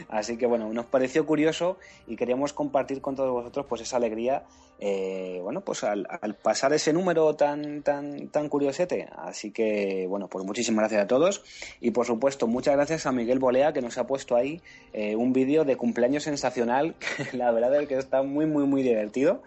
Así 0.09 0.37
que 0.37 0.47
bueno, 0.47 0.73
nos 0.73 0.87
pareció 0.87 1.27
curioso 1.27 1.79
y 2.07 2.17
queríamos 2.17 2.53
compartir 2.53 3.01
con 3.01 3.17
todos 3.17 3.31
vosotros 3.31 3.67
pues 3.69 3.83
esa 3.83 3.97
alegría, 3.97 4.45
eh, 4.79 5.39
bueno, 5.43 5.61
pues 5.63 5.85
al, 5.85 6.07
pasar 6.43 6.73
ese 6.73 6.93
número 6.93 7.35
tan, 7.35 7.83
tan, 7.83 8.29
tan 8.29 8.49
curiosete. 8.49 9.09
Así 9.17 9.51
que 9.51 10.07
bueno, 10.09 10.29
pues 10.29 10.45
muchísimas 10.45 10.83
gracias 10.83 11.05
a 11.05 11.07
todos 11.07 11.43
y 11.81 11.93
por 11.93 12.07
supuesto 12.07 12.47
muchas 12.47 12.75
gracias 12.75 13.07
a 13.07 13.13
Miguel 13.13 13.39
Bolea 13.39 13.73
que 13.73 13.83
nos 13.83 13.99
ha 13.99 14.07
puesto 14.07 14.37
ahí 14.37 14.61
eh, 14.93 15.17
un 15.17 15.33
vídeo 15.33 15.65
de 15.65 15.77
cumpleaños 15.77 16.25
sensacional, 16.25 16.95
que 17.31 17.37
la 17.37 17.51
verdad 17.53 17.81
es 17.81 17.89
que 17.89 17.97
está 17.97 18.23
muy, 18.23 18.47
muy, 18.47 18.65
muy 18.65 18.83
divertido. 18.83 19.43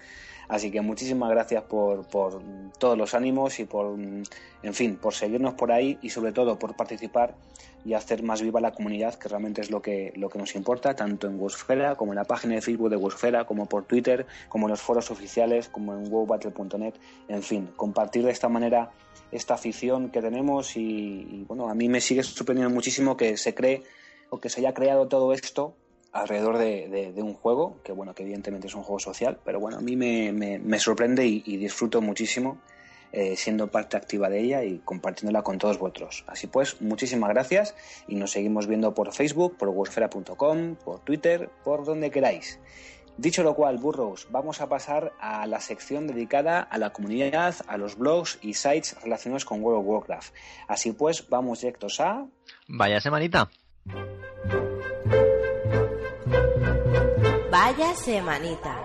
Así 0.48 0.72
que 0.72 0.82
muchísimas 0.82 1.30
gracias 1.30 1.64
por, 1.64 2.06
por, 2.08 2.42
todos 2.78 2.98
los 2.98 3.14
ánimos 3.14 3.60
y 3.60 3.66
por, 3.66 3.98
en 3.98 4.74
fin, 4.74 4.98
por 4.98 5.14
seguirnos 5.14 5.54
por 5.54 5.72
ahí 5.72 5.98
y 6.02 6.10
sobre 6.10 6.32
todo 6.32 6.58
por 6.60 6.76
participar 6.76 7.36
y 7.86 7.94
hacer 7.94 8.24
más 8.24 8.42
viva 8.42 8.60
la 8.60 8.72
comunidad, 8.72 9.14
que 9.16 9.30
realmente 9.30 9.62
es 9.62 9.70
lo 9.70 9.82
que, 9.82 10.12
lo 10.16 10.28
que 10.28 10.40
nos 10.40 10.56
importa, 10.56 10.96
tanto 10.96 11.28
en 11.28 11.40
Wosfera 11.40 11.96
como 11.96 12.14
en 12.14 12.16
la 12.16 12.24
página 12.24 12.56
de 12.56 12.62
Facebook 12.62 12.90
de 12.90 12.96
Wosfera, 12.96 13.46
como 13.46 13.68
por 13.68 13.86
Twitter, 13.86 14.26
como 14.50 14.66
en 14.66 14.72
los 14.72 14.82
foros 14.82 15.12
oficiales, 15.12 15.70
como 15.70 15.94
en 15.94 16.12
wowbattle.net, 16.12 16.96
en 17.28 17.44
fin, 17.44 17.70
compartir 17.76 18.26
de 18.26 18.32
esta 18.32 18.50
manera 18.50 18.92
esta 19.32 19.54
afición 19.54 20.10
que 20.10 20.22
tenemos 20.22 20.76
y, 20.76 21.46
bueno, 21.48 21.70
a 21.70 21.76
mí 21.76 21.88
me 21.88 22.02
sigue 22.02 22.24
sorprendiendo 22.24 22.74
muchísimo 22.74 23.16
que 23.16 23.38
se 23.38 23.54
cree 23.54 23.84
o 24.32 24.40
que 24.40 24.50
se 24.50 24.62
haya 24.62 24.74
creado 24.74 25.08
todo 25.08 25.32
esto 25.34 25.76
alrededor 26.16 26.58
de, 26.58 27.14
un 27.18 27.34
juego, 27.34 27.78
que 27.84 27.92
bueno, 27.92 28.16
que 28.16 28.24
evidentemente 28.24 28.68
es 28.68 28.76
un 28.76 28.84
juego 28.84 29.00
social, 29.00 29.38
pero 29.44 29.60
bueno, 29.60 29.78
a 29.78 29.82
mí 29.82 29.96
me, 29.96 30.32
me, 30.32 30.80
sorprende 30.80 31.28
y, 31.28 31.44
y 31.46 31.58
disfruto 31.58 32.02
muchísimo 32.02 32.58
eh, 33.12 33.36
siendo 33.38 33.68
parte 33.68 33.96
activa 33.96 34.30
de 34.30 34.42
ella 34.42 34.64
y 34.64 34.80
compartiéndola 34.80 35.42
con 35.42 35.58
todos 35.58 35.78
vosotros. 35.78 36.26
Así 36.28 36.48
pues, 36.48 36.82
muchísimas 36.82 37.30
gracias 37.30 37.76
y 38.08 38.16
nos 38.16 38.32
seguimos 38.32 38.68
viendo 38.68 38.94
por 38.94 39.14
Facebook, 39.14 39.58
por 39.58 39.70
wosfera.com, 39.70 40.76
por 40.76 41.00
Twitter, 41.00 41.50
por 41.64 41.86
donde 41.86 42.12
queráis. 42.12 42.60
Dicho 43.18 43.44
lo 43.44 43.56
cual, 43.56 43.78
burros, 43.78 44.28
vamos 44.32 44.60
a 44.60 44.68
pasar 44.68 45.14
a 45.20 45.48
la 45.48 45.62
sección 45.62 46.08
dedicada 46.08 46.60
a 46.60 46.78
la 46.78 46.92
comunidad, 46.92 47.56
a 47.68 47.78
los 47.78 47.98
blogs 47.98 48.38
y 48.42 48.56
sites 48.56 48.98
relacionados 49.02 49.46
con 49.46 49.62
World 49.64 49.80
of 49.80 49.88
Warcraft. 49.88 50.34
Así 50.68 50.92
pues, 50.92 51.30
vamos 51.30 51.62
directos 51.62 52.02
a... 52.02 52.26
Vaya 52.68 53.00
semanita. 53.00 53.50
Vaya 57.58 57.96
semanita. 57.96 58.76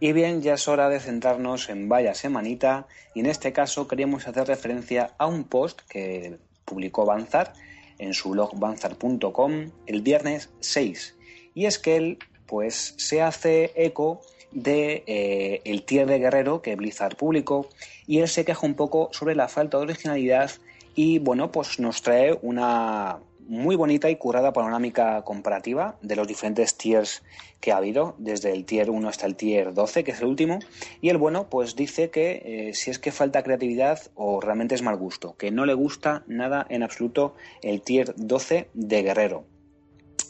Y 0.00 0.12
bien, 0.12 0.42
ya 0.42 0.54
es 0.54 0.66
hora 0.66 0.88
de 0.88 0.98
centrarnos 0.98 1.68
en 1.68 1.88
Vaya 1.88 2.12
Semanita 2.12 2.88
y 3.14 3.20
en 3.20 3.26
este 3.26 3.52
caso 3.52 3.86
queríamos 3.86 4.26
hacer 4.26 4.48
referencia 4.48 5.14
a 5.16 5.28
un 5.28 5.44
post 5.44 5.82
que 5.88 6.38
publicó 6.64 7.06
Banzar 7.06 7.52
en 7.98 8.14
su 8.14 8.30
blog 8.30 8.58
banzar.com 8.58 9.70
el 9.86 10.02
viernes 10.02 10.50
6. 10.58 11.16
Y 11.54 11.66
es 11.66 11.78
que 11.78 11.94
él 11.94 12.18
pues 12.46 12.96
se 12.98 13.22
hace 13.22 13.70
eco 13.76 14.22
de 14.50 15.04
eh, 15.06 15.62
el 15.64 15.84
tier 15.84 16.08
de 16.08 16.18
guerrero 16.18 16.62
que 16.62 16.74
Blizzard 16.74 17.14
publicó 17.14 17.68
y 18.08 18.18
él 18.18 18.28
se 18.28 18.44
queja 18.44 18.66
un 18.66 18.74
poco 18.74 19.10
sobre 19.12 19.36
la 19.36 19.46
falta 19.46 19.76
de 19.76 19.84
originalidad 19.84 20.50
y 20.96 21.20
bueno 21.20 21.52
pues 21.52 21.78
nos 21.78 22.02
trae 22.02 22.36
una, 22.42 23.20
muy 23.52 23.76
bonita 23.76 24.08
y 24.08 24.16
curada 24.16 24.54
panorámica 24.54 25.20
comparativa 25.24 25.98
de 26.00 26.16
los 26.16 26.26
diferentes 26.26 26.74
tiers 26.74 27.22
que 27.60 27.70
ha 27.70 27.76
habido, 27.76 28.14
desde 28.16 28.50
el 28.50 28.64
tier 28.64 28.88
1 28.88 29.06
hasta 29.06 29.26
el 29.26 29.36
tier 29.36 29.74
12, 29.74 30.04
que 30.04 30.12
es 30.12 30.20
el 30.20 30.28
último. 30.28 30.58
Y 31.02 31.10
el 31.10 31.18
bueno, 31.18 31.50
pues 31.50 31.76
dice 31.76 32.08
que 32.08 32.42
eh, 32.46 32.74
si 32.74 32.90
es 32.90 32.98
que 32.98 33.12
falta 33.12 33.42
creatividad 33.42 34.00
o 34.14 34.40
realmente 34.40 34.74
es 34.74 34.80
mal 34.80 34.96
gusto, 34.96 35.36
que 35.36 35.50
no 35.50 35.66
le 35.66 35.74
gusta 35.74 36.24
nada 36.26 36.66
en 36.70 36.82
absoluto 36.82 37.34
el 37.60 37.82
tier 37.82 38.14
12 38.16 38.70
de 38.72 39.02
Guerrero. 39.02 39.44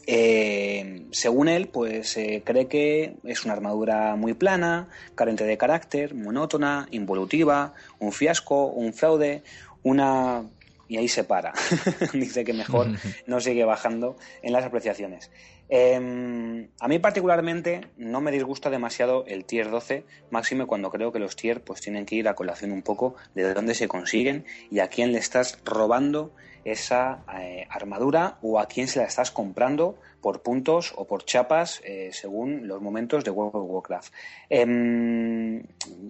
Eh, 0.08 1.06
según 1.12 1.46
él, 1.46 1.68
pues 1.68 2.18
cree 2.44 2.66
que 2.66 3.14
es 3.22 3.44
una 3.44 3.54
armadura 3.54 4.16
muy 4.16 4.34
plana, 4.34 4.88
carente 5.14 5.44
de 5.44 5.56
carácter, 5.56 6.16
monótona, 6.16 6.88
involutiva, 6.90 7.72
un 8.00 8.10
fiasco, 8.10 8.66
un 8.66 8.92
fraude, 8.92 9.44
una 9.84 10.44
y 10.92 10.98
ahí 10.98 11.08
se 11.08 11.24
para. 11.24 11.54
Dice 12.12 12.44
que 12.44 12.52
mejor 12.52 12.86
no 13.26 13.40
sigue 13.40 13.64
bajando 13.64 14.16
en 14.42 14.52
las 14.52 14.62
apreciaciones. 14.62 15.30
Em, 15.70 16.68
a 16.80 16.86
mí 16.86 16.98
particularmente 16.98 17.80
no 17.96 18.20
me 18.20 18.30
disgusta 18.30 18.68
demasiado 18.68 19.24
el 19.26 19.46
tier 19.46 19.70
12, 19.70 20.04
máximo 20.28 20.66
cuando 20.66 20.90
creo 20.90 21.10
que 21.10 21.18
los 21.18 21.34
tier 21.34 21.64
pues 21.64 21.80
tienen 21.80 22.04
que 22.04 22.16
ir 22.16 22.28
a 22.28 22.34
colación 22.34 22.72
un 22.72 22.82
poco 22.82 23.14
de 23.34 23.54
dónde 23.54 23.74
se 23.74 23.88
consiguen 23.88 24.44
y 24.70 24.80
a 24.80 24.88
quién 24.88 25.12
le 25.12 25.18
estás 25.18 25.58
robando 25.64 26.34
esa 26.64 27.24
eh, 27.38 27.66
armadura 27.68 28.38
o 28.42 28.58
a 28.58 28.66
quién 28.66 28.88
se 28.88 29.00
la 29.00 29.06
estás 29.06 29.30
comprando 29.30 29.96
por 30.20 30.42
puntos 30.42 30.92
o 30.96 31.04
por 31.04 31.24
chapas 31.24 31.80
eh, 31.84 32.10
según 32.12 32.68
los 32.68 32.80
momentos 32.80 33.24
de 33.24 33.30
World 33.32 33.56
of 33.56 33.68
Warcraft. 33.68 34.12
Em, 34.48 35.64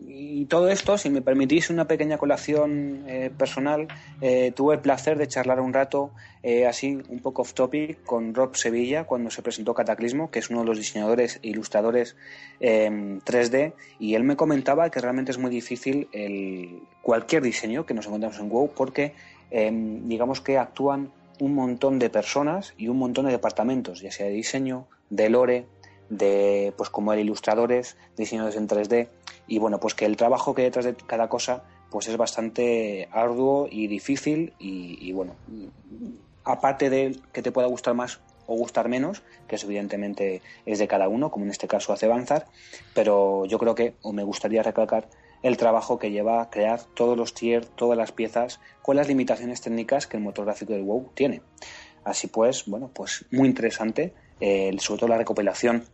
y 0.07 0.45
todo 0.47 0.69
esto, 0.69 0.99
si 0.99 1.09
me 1.09 1.23
permitís 1.23 1.71
una 1.71 1.87
pequeña 1.87 2.19
colación 2.19 3.05
eh, 3.07 3.31
personal, 3.37 3.89
tuve 4.55 4.75
el 4.75 4.81
placer 4.81 5.17
de 5.19 5.27
charlar 5.27 5.61
un 5.61 5.73
rato 5.73 6.13
así 6.69 7.01
un 7.09 7.21
poco 7.21 7.43
off 7.43 7.55
topic 7.55 8.03
con 8.03 8.35
Rob 8.35 8.57
Sevilla 8.57 9.05
cuando 9.05 9.31
se 9.31 9.43
presentó 9.43 9.75
Cataclismo, 9.75 10.31
que 10.31 10.41
es 10.41 10.51
uno 10.51 10.61
de 10.61 10.67
los 10.67 10.79
diseñadores 10.79 11.39
e 11.43 11.49
ilustradores 11.49 12.17
3D, 12.61 13.55
em, 13.55 13.73
y 13.99 14.15
él 14.15 14.25
me 14.25 14.37
comentaba 14.37 14.91
que 14.91 15.01
realmente 15.01 15.33
es 15.33 15.39
muy 15.39 15.51
difícil 15.51 16.09
cualquier 17.03 17.43
diseño 17.43 17.85
que 17.85 17.95
nos 17.95 18.07
encontramos 18.07 18.39
en 18.39 18.49
WoW 18.49 18.73
porque 18.75 19.15
Em, 19.55 20.09
digamos 20.09 20.41
que 20.41 20.57
actúan 20.57 21.13
un 21.39 21.55
montón 21.55 21.99
de 21.99 22.09
personas 22.09 22.73
y 22.79 22.89
un 22.89 22.99
montón 22.99 23.27
de 23.27 23.33
departamentos, 23.33 24.01
ya 24.01 24.11
sea 24.11 24.27
de 24.27 24.33
diseño, 24.33 24.87
de 25.11 25.29
lore, 25.29 25.67
de 26.09 26.73
pues 26.77 26.89
como 26.89 27.13
el 27.13 27.21
ilustradores, 27.21 27.99
diseñadores 28.17 28.57
en 28.57 28.67
3D 28.67 29.09
y 29.47 29.59
bueno, 29.59 29.79
pues 29.79 29.95
que 29.95 30.07
el 30.07 30.17
trabajo 30.17 30.55
que 30.55 30.63
hay 30.63 30.69
detrás 30.69 30.87
de 30.87 30.95
cada 30.95 31.29
cosa 31.29 31.65
pues 31.91 32.09
es 32.09 32.17
bastante 32.17 33.09
arduo 33.13 33.69
y 33.71 33.87
difícil 33.89 34.55
y, 34.59 35.13
bueno, 35.13 35.35
aparte 36.45 36.89
de 36.89 37.19
que 37.35 37.43
te 37.43 37.53
pueda 37.53 37.69
gustar 37.69 37.93
más 37.93 38.21
o 38.47 38.57
gustar 38.57 38.89
menos, 38.89 39.23
que 39.47 39.57
eso 39.57 39.67
evidentemente 39.67 40.41
es 40.65 40.79
de 40.79 40.89
cada 40.89 41.09
uno, 41.09 41.31
como 41.31 41.45
en 41.45 41.51
este 41.51 41.69
caso 41.69 41.93
hace 41.93 42.07
avanzar, 42.07 42.47
pero 42.95 43.45
yo 43.45 43.59
creo 43.59 43.75
que, 43.75 43.95
o 44.01 44.15
me 44.15 44.25
gustaría 44.25 44.63
recalcar, 44.63 45.09
el 45.43 45.57
trabajo 45.57 45.99
que 45.99 46.11
lleva 46.11 46.41
a 46.41 46.51
crear 46.51 46.83
todos 46.95 47.17
los 47.17 47.35
tiers, 47.35 47.69
todas 47.75 47.99
las 47.99 48.13
piezas, 48.13 48.61
con 48.81 48.97
las 48.97 49.09
limitaciones 49.09 49.61
técnicas 49.61 50.07
que 50.07 50.17
el 50.17 50.23
motor 50.23 50.45
gráfico 50.45 50.73
del 50.73 50.83
WoW 50.83 51.11
tiene. 51.15 51.43
Así 52.05 52.27
pues, 52.27 52.65
bueno, 52.67 52.91
pues 52.93 53.25
muy 53.31 53.49
interesante, 53.49 54.15
eh, 54.41 54.75
sobre 54.79 55.01
todo 55.01 55.09
la 55.11 55.19
recopilación 55.19 55.85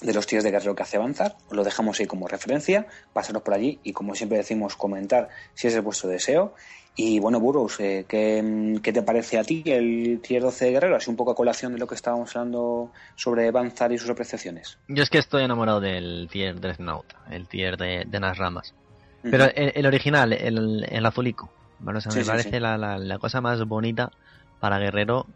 de 0.00 0.14
los 0.14 0.26
tiers 0.26 0.44
de 0.44 0.50
guerrero 0.50 0.74
que 0.74 0.82
hace 0.82 0.96
avanzar. 0.96 1.36
lo 1.50 1.64
dejamos 1.64 1.98
ahí 1.98 2.06
como 2.06 2.28
referencia, 2.28 2.86
pasaros 3.12 3.42
por 3.42 3.54
allí 3.54 3.80
y 3.82 3.92
como 3.92 4.14
siempre 4.14 4.38
decimos, 4.38 4.76
comentar 4.76 5.28
si 5.54 5.66
es 5.68 5.82
vuestro 5.82 6.08
deseo. 6.08 6.54
Y 7.00 7.20
bueno, 7.20 7.38
Burros, 7.38 7.78
eh, 7.78 8.06
¿qué, 8.08 8.92
te 8.92 9.02
parece 9.02 9.38
a 9.38 9.44
ti 9.44 9.62
el 9.66 10.18
tier 10.20 10.42
12 10.42 10.64
de 10.64 10.70
guerrero? 10.72 10.96
Así 10.96 11.08
un 11.08 11.14
poco 11.14 11.30
a 11.30 11.36
colación 11.36 11.72
de 11.72 11.78
lo 11.78 11.86
que 11.86 11.94
estábamos 11.94 12.34
hablando 12.34 12.90
sobre 13.14 13.46
avanzar 13.46 13.92
y 13.92 13.98
sus 13.98 14.10
apreciaciones. 14.10 14.78
Yo 14.88 15.04
es 15.04 15.08
que 15.08 15.18
estoy 15.18 15.44
enamorado 15.44 15.80
del 15.80 16.28
tier 16.28 16.60
Dreadnought, 16.60 17.06
el 17.30 17.46
tier 17.46 17.76
de, 17.76 18.04
de 18.04 18.18
las 18.18 18.36
ramas. 18.36 18.74
Pero 19.22 19.44
el, 19.54 19.86
original, 19.86 20.32
el, 20.32 20.84
el 20.88 21.06
azulico, 21.06 21.52
bueno, 21.78 22.00
me 22.12 22.24
parece 22.24 22.58
La, 22.58 22.76
la, 22.76 23.18
cosa 23.20 23.40
más 23.40 23.64
bonita 23.64 24.10
para 24.58 24.80
guerrero 24.80 25.26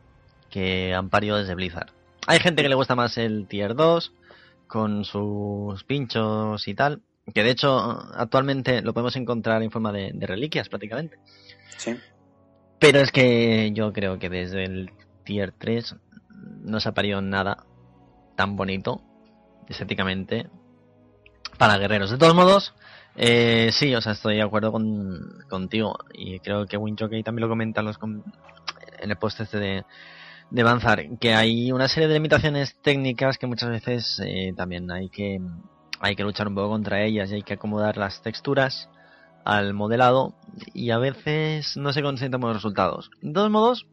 que 0.51 0.93
han 0.93 1.11
parido 1.11 1.37
desde 1.37 1.55
Blizzard. 1.55 1.91
Hay 2.27 2.41
gente 2.41 2.63
que 2.63 2.69
le 2.69 2.75
gusta 2.75 2.97
más 2.97 3.17
el 3.19 3.47
tier 3.47 3.77
2, 3.77 4.13
con 4.67 5.05
sus 5.05 5.85
pinchos 5.85 6.67
y 6.67 6.75
tal, 6.75 7.03
que 7.33 7.43
de 7.43 7.51
hecho 7.51 7.79
actualmente 8.15 8.83
lo 8.83 8.93
podemos 8.93 9.15
encontrar 9.17 9.63
en 9.63 9.71
forma 9.71 9.93
de, 9.93 10.13
reliquias 10.21 10.69
prácticamente. 10.69 11.19
Sí. 11.79 11.97
Pero 12.79 12.99
es 13.01 13.13
que 13.13 13.71
yo 13.73 13.93
creo 13.93 14.19
que 14.19 14.29
desde 14.29 14.65
el 14.65 14.91
tier 15.25 15.53
3 15.53 15.97
no 16.63 16.81
se 16.81 16.89
ha 16.89 16.93
parido 16.93 17.21
nada 17.21 17.65
tan 18.37 18.57
bonito 18.57 19.03
estéticamente 19.69 20.49
para 21.59 21.79
guerreros. 21.79 22.11
De 22.11 22.19
todos 22.19 22.35
modos, 22.35 22.75
eh, 23.17 23.71
sí, 23.73 23.95
o 23.95 24.01
sea, 24.01 24.13
estoy 24.13 24.37
de 24.37 24.43
acuerdo 24.43 24.73
con, 24.73 25.45
contigo 25.49 25.99
y 26.13 26.41
creo 26.41 26.67
que 26.67 26.77
Winchockey 26.77 27.23
también 27.23 27.43
lo 27.43 27.49
comenta 27.49 27.81
en, 27.81 27.87
los, 27.87 27.99
en 28.03 29.11
el 29.11 29.17
post 29.17 29.41
este 29.41 29.59
de, 29.59 29.85
de 30.51 30.63
avanzar, 30.63 31.19
que 31.19 31.35
hay 31.35 31.73
una 31.73 31.89
serie 31.89 32.09
de 32.09 32.15
limitaciones 32.15 32.77
técnicas 32.83 33.39
que 33.39 33.47
muchas 33.47 33.71
veces 33.71 34.21
eh, 34.25 34.53
también 34.57 34.91
hay 34.91 35.09
que 35.09 35.41
hay 36.01 36.17
que 36.17 36.25
luchar 36.25 36.49
un 36.49 36.57
poco 36.57 36.71
contra 36.71 37.03
ellas 37.03 37.31
y 37.31 37.37
hay 37.37 37.43
que 37.43 37.55
acomodar 37.55 37.97
las 37.97 38.23
texturas 38.23 38.89
al 39.45 39.75
modelado 39.75 40.35
y 40.75 40.91
a 40.91 40.99
veces 40.99 41.77
no 41.77 41.93
se 41.93 42.03
consiguen 42.03 42.41
buenos 42.41 42.59
resultados. 42.59 43.11
De 43.21 43.33
todos 43.33 43.51
modos, 43.51 43.87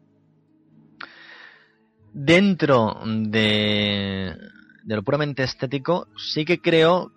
dentro 2.13 2.99
de, 3.05 4.35
de 4.83 4.95
lo 4.95 5.03
puramente 5.03 5.43
estético, 5.43 6.07
sí 6.17 6.45
que 6.45 6.61
creo 6.61 7.11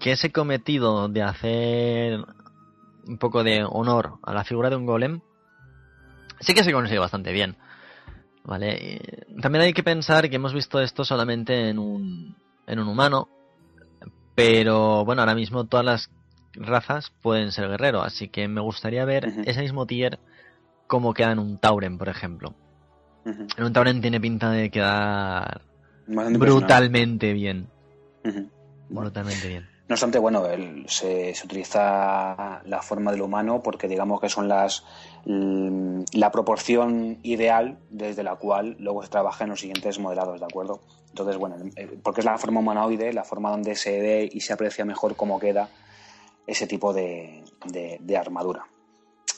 que 0.00 0.12
ese 0.12 0.30
cometido 0.30 1.08
de 1.08 1.22
hacer 1.22 2.24
un 3.06 3.18
poco 3.18 3.42
de 3.42 3.64
honor 3.64 4.18
a 4.22 4.34
la 4.34 4.44
figura 4.44 4.70
de 4.70 4.76
un 4.76 4.86
golem 4.86 5.20
sí 6.40 6.54
que 6.54 6.64
se 6.64 6.72
consigue 6.72 6.98
bastante 6.98 7.32
bien. 7.32 7.56
¿Vale? 8.44 9.26
También 9.42 9.64
hay 9.64 9.72
que 9.74 9.82
pensar 9.82 10.30
que 10.30 10.36
hemos 10.36 10.54
visto 10.54 10.80
esto 10.80 11.04
solamente 11.04 11.68
en 11.68 11.78
un, 11.78 12.34
en 12.66 12.78
un 12.78 12.88
humano, 12.88 13.28
pero 14.34 15.04
bueno, 15.04 15.20
ahora 15.20 15.34
mismo 15.34 15.66
todas 15.66 15.84
las 15.84 16.10
razas 16.58 17.12
pueden 17.22 17.52
ser 17.52 17.68
guerrero, 17.68 18.02
así 18.02 18.28
que 18.28 18.48
me 18.48 18.60
gustaría 18.60 19.04
ver 19.04 19.26
ese 19.46 19.62
mismo 19.62 19.86
tier 19.86 20.18
como 20.86 21.14
queda 21.14 21.32
en 21.32 21.38
un 21.38 21.58
Tauren, 21.58 21.98
por 21.98 22.08
ejemplo. 22.08 22.54
En 23.24 23.64
un 23.64 23.72
Tauren 23.72 24.00
tiene 24.00 24.20
pinta 24.20 24.50
de 24.50 24.70
quedar 24.70 25.60
brutalmente 26.06 27.32
bien. 27.32 27.68
Brutalmente 28.88 29.48
bien. 29.48 29.68
No 29.88 29.94
obstante, 29.94 30.18
bueno, 30.18 30.44
se, 30.86 31.34
utiliza 31.44 32.60
la 32.64 32.82
forma 32.82 33.10
del 33.10 33.22
humano 33.22 33.62
porque 33.62 33.88
digamos 33.88 34.20
que 34.20 34.28
son 34.28 34.48
las 34.48 34.84
la 35.24 36.30
proporción 36.30 37.18
ideal 37.22 37.78
desde 37.90 38.22
la 38.22 38.36
cual 38.36 38.76
luego 38.78 39.02
se 39.02 39.08
trabaja 39.08 39.44
en 39.44 39.50
los 39.50 39.60
siguientes 39.60 39.98
modelados, 39.98 40.40
¿de 40.40 40.46
acuerdo? 40.46 40.80
Entonces, 41.08 41.36
bueno, 41.36 41.56
eh, 41.76 41.98
porque 42.02 42.20
es 42.20 42.24
la 42.24 42.38
forma 42.38 42.60
humanoide, 42.60 43.12
la 43.12 43.24
forma 43.24 43.50
donde 43.50 43.74
se 43.74 44.00
ve 44.00 44.28
y 44.30 44.40
se 44.40 44.52
aprecia 44.52 44.84
mejor 44.84 45.16
cómo 45.16 45.38
queda 45.38 45.68
ese 46.48 46.66
tipo 46.66 46.92
de, 46.92 47.44
armadura. 48.18 48.66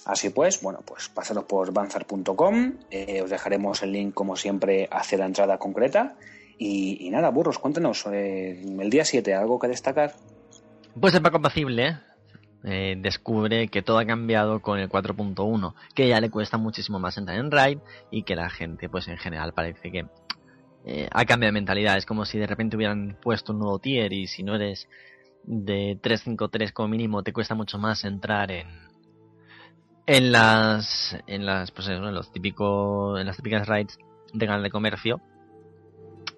Así 0.07 0.31
pues, 0.31 0.63
bueno, 0.63 0.81
pues 0.87 1.11
pasaros 1.11 1.45
por 1.45 1.73
banzar.com, 1.73 2.75
eh, 2.91 3.21
os 3.21 3.29
dejaremos 3.29 3.83
el 3.83 3.93
link 3.93 4.15
como 4.15 4.37
siempre 4.37 4.89
hacia 4.91 5.19
la 5.19 5.27
entrada 5.27 5.59
concreta 5.59 6.17
y, 6.57 7.09
nada, 7.11 7.31
burros, 7.31 7.59
cuéntenos, 7.59 8.07
eh, 8.07 8.63
el 8.63 8.91
día 8.91 9.05
7, 9.05 9.35
¿algo 9.35 9.59
que 9.59 9.69
destacar? 9.69 10.15
Pues 10.99 11.15
el 11.15 11.23
Paco 11.23 11.39
Apacible 11.39 11.99
eh, 12.65 12.97
descubre 12.99 13.69
que 13.69 13.83
todo 13.83 13.99
ha 13.99 14.05
cambiado 14.05 14.61
con 14.61 14.79
el 14.79 14.89
4.1, 14.89 15.75
que 15.95 16.09
ya 16.09 16.21
le 16.21 16.31
cuesta 16.31 16.59
muchísimo 16.59 16.99
más 16.99 17.17
entrar 17.17 17.39
en 17.39 17.51
Raid 17.51 17.79
y 18.11 18.23
que 18.23 18.37
la 18.37 18.51
gente, 18.51 18.89
pues 18.89 19.09
en 19.09 19.17
general, 19.17 19.53
parece 19.55 19.91
que 19.91 20.07
eh, 20.85 21.09
ha 21.11 21.25
cambiado 21.25 21.53
de 21.53 21.61
mentalidad. 21.61 21.97
Es 21.97 22.07
como 22.07 22.25
si 22.25 22.39
de 22.39 22.47
repente 22.47 22.77
hubieran 22.77 23.17
puesto 23.23 23.53
un 23.53 23.61
nuevo 23.61 23.79
tier 23.79 24.13
y 24.13 24.27
si 24.27 24.43
no 24.43 24.55
eres 24.55 24.89
de 25.45 25.99
353 26.01 26.73
como 26.73 26.89
mínimo, 26.89 27.23
te 27.23 27.33
cuesta 27.33 27.55
mucho 27.55 27.79
más 27.79 28.05
entrar 28.05 28.51
en 28.51 28.67
en 30.07 30.33
las 30.33 31.17
en 31.27 31.47
las 31.47 31.71
pues 31.71 31.89
en 31.89 32.15
los 32.15 32.33
típicos 32.33 33.21
en 33.21 33.27
las 33.27 33.37
típicas 33.37 33.69
raids 33.69 33.99
de 34.33 34.47
canal 34.47 34.63
de 34.63 34.71
comercio 34.71 35.21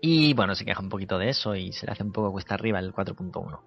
y 0.00 0.34
bueno 0.34 0.54
se 0.54 0.64
queja 0.64 0.80
un 0.80 0.88
poquito 0.88 1.16
de 1.16 1.30
eso 1.30 1.54
y 1.54 1.72
se 1.72 1.86
le 1.86 1.92
hace 1.92 2.02
un 2.02 2.12
poco 2.12 2.32
cuesta 2.32 2.54
arriba 2.54 2.80
el 2.80 2.92
4.1 2.92 3.60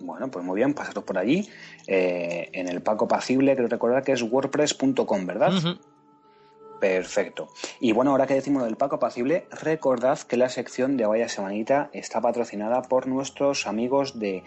bueno, 0.00 0.30
pues 0.30 0.44
muy 0.44 0.56
bien, 0.56 0.74
pasaros 0.74 1.04
por 1.04 1.16
allí. 1.16 1.48
Eh, 1.86 2.50
en 2.52 2.68
el 2.68 2.82
Paco 2.82 3.08
Pacible, 3.08 3.56
creo 3.56 3.68
recordar 3.68 4.02
que 4.02 4.12
es 4.12 4.22
wordpress.com, 4.22 5.26
¿verdad? 5.26 5.52
Perfecto. 6.80 7.48
Y 7.80 7.92
bueno, 7.92 8.12
ahora 8.12 8.26
que 8.26 8.34
decimos 8.34 8.64
del 8.64 8.76
Paco 8.76 8.98
Pacible, 8.98 9.46
recordad 9.50 10.18
que 10.20 10.36
la 10.36 10.48
sección 10.48 10.96
de 10.96 11.06
Vaya 11.06 11.28
Semanita 11.28 11.90
está 11.92 12.20
patrocinada 12.20 12.82
por 12.82 13.06
nuestros 13.06 13.66
amigos 13.66 14.18
de 14.18 14.44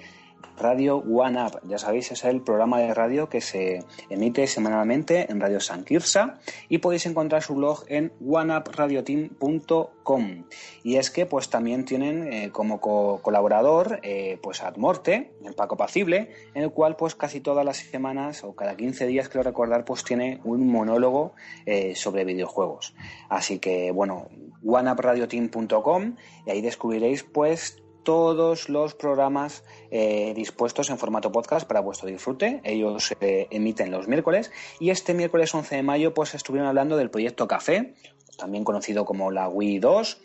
Radio 0.57 0.97
One 0.97 1.43
Up. 1.43 1.59
Ya 1.63 1.77
sabéis, 1.77 2.11
es 2.11 2.23
el 2.23 2.41
programa 2.41 2.79
de 2.79 2.93
radio 2.93 3.29
que 3.29 3.41
se 3.41 3.83
emite 4.09 4.47
semanalmente 4.47 5.31
en 5.31 5.39
Radio 5.39 5.59
San 5.59 5.83
Quirsa 5.83 6.39
y 6.69 6.79
podéis 6.79 7.05
encontrar 7.05 7.41
su 7.41 7.55
blog 7.55 7.83
en 7.87 8.13
oneupradioteam.com. 8.25 10.43
Y 10.83 10.97
es 10.97 11.11
que 11.11 11.25
pues 11.25 11.49
también 11.49 11.85
tienen 11.85 12.31
eh, 12.31 12.51
como 12.51 12.79
colaborador 12.79 13.99
eh, 14.03 14.39
pues 14.41 14.63
Admorte, 14.63 15.33
el 15.43 15.53
Paco 15.53 15.77
Pacible, 15.77 16.31
en 16.53 16.63
el 16.63 16.71
cual 16.71 16.95
pues 16.95 17.15
casi 17.15 17.41
todas 17.41 17.65
las 17.65 17.77
semanas 17.77 18.43
o 18.43 18.55
cada 18.55 18.75
15 18.75 19.07
días 19.07 19.29
creo 19.29 19.43
recordar 19.43 19.85
pues 19.85 20.03
tiene 20.03 20.39
un 20.43 20.67
monólogo 20.67 21.33
eh, 21.65 21.95
sobre 21.95 22.25
videojuegos. 22.25 22.95
Así 23.29 23.59
que 23.59 23.91
bueno, 23.91 24.27
oneupradioteam.com 24.65 26.15
y 26.45 26.51
ahí 26.51 26.61
descubriréis 26.61 27.23
pues 27.23 27.81
todos 28.03 28.69
los 28.69 28.95
programas 28.95 29.63
eh, 29.89 30.33
dispuestos 30.35 30.89
en 30.89 30.97
formato 30.97 31.31
podcast 31.31 31.67
para 31.67 31.79
vuestro 31.79 32.07
disfrute. 32.07 32.61
Ellos 32.63 33.05
se 33.05 33.17
eh, 33.21 33.47
emiten 33.51 33.91
los 33.91 34.07
miércoles 34.07 34.51
y 34.79 34.89
este 34.89 35.13
miércoles 35.13 35.53
11 35.53 35.75
de 35.75 35.83
mayo 35.83 36.13
pues 36.13 36.33
estuvieron 36.33 36.67
hablando 36.67 36.97
del 36.97 37.09
proyecto 37.09 37.47
Café, 37.47 37.93
también 38.37 38.63
conocido 38.63 39.05
como 39.05 39.31
la 39.31 39.47
Wii 39.47 39.79
2 39.79 40.21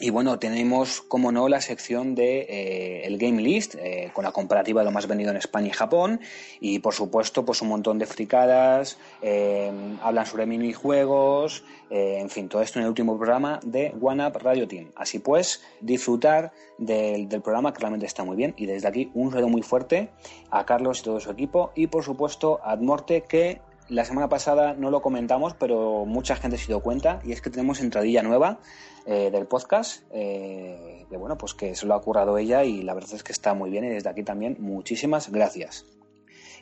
y 0.00 0.08
bueno, 0.08 0.38
tenemos, 0.38 1.02
como 1.02 1.30
no, 1.30 1.46
la 1.50 1.60
sección 1.60 2.14
de 2.14 2.40
eh, 2.48 3.06
el 3.06 3.18
Game 3.18 3.42
List, 3.42 3.74
eh, 3.74 4.10
con 4.14 4.24
la 4.24 4.32
comparativa 4.32 4.80
de 4.80 4.86
lo 4.86 4.92
más 4.92 5.06
vendido 5.06 5.30
en 5.30 5.36
España 5.36 5.68
y 5.68 5.72
Japón. 5.72 6.20
Y 6.58 6.78
por 6.78 6.94
supuesto, 6.94 7.44
pues 7.44 7.60
un 7.60 7.68
montón 7.68 7.98
de 7.98 8.06
fricadas, 8.06 8.96
eh, 9.20 9.70
hablan 10.02 10.24
sobre 10.24 10.46
minijuegos, 10.46 11.64
en 11.90 12.30
fin, 12.30 12.48
todo 12.48 12.62
esto 12.62 12.78
en 12.78 12.84
el 12.84 12.88
último 12.88 13.18
programa 13.18 13.60
de 13.62 13.92
One 14.00 14.26
Up 14.26 14.38
Radio 14.38 14.66
Team. 14.66 14.90
Así 14.94 15.18
pues, 15.18 15.62
disfrutar 15.80 16.52
del, 16.78 17.28
del, 17.28 17.42
programa 17.42 17.72
que 17.72 17.80
realmente 17.80 18.06
está 18.06 18.24
muy 18.24 18.36
bien. 18.36 18.54
Y 18.56 18.66
desde 18.66 18.88
aquí, 18.88 19.10
un 19.12 19.32
saludo 19.32 19.48
muy 19.48 19.62
fuerte 19.62 20.08
a 20.50 20.64
Carlos 20.64 21.00
y 21.00 21.02
todo 21.02 21.20
su 21.20 21.30
equipo. 21.30 21.72
Y 21.74 21.88
por 21.88 22.04
supuesto, 22.04 22.60
a 22.62 22.70
Admorte, 22.70 23.22
que 23.22 23.60
la 23.90 24.04
semana 24.04 24.28
pasada 24.28 24.74
no 24.74 24.90
lo 24.90 25.02
comentamos, 25.02 25.54
pero 25.54 26.04
mucha 26.06 26.36
gente 26.36 26.56
se 26.56 26.68
dio 26.68 26.80
cuenta, 26.80 27.20
y 27.24 27.32
es 27.32 27.42
que 27.42 27.50
tenemos 27.50 27.80
entradilla 27.80 28.22
nueva 28.22 28.60
eh, 29.06 29.30
del 29.30 29.46
podcast, 29.46 30.02
eh, 30.12 31.06
que 31.08 31.16
bueno, 31.16 31.38
pues 31.38 31.54
que 31.54 31.74
se 31.74 31.86
lo 31.86 31.94
ha 31.94 32.02
currado 32.02 32.36
ella 32.36 32.64
y 32.64 32.82
la 32.82 32.92
verdad 32.92 33.14
es 33.14 33.22
que 33.22 33.32
está 33.32 33.54
muy 33.54 33.70
bien 33.70 33.84
y 33.84 33.88
desde 33.88 34.10
aquí 34.10 34.22
también 34.22 34.56
muchísimas 34.60 35.32
gracias. 35.32 35.86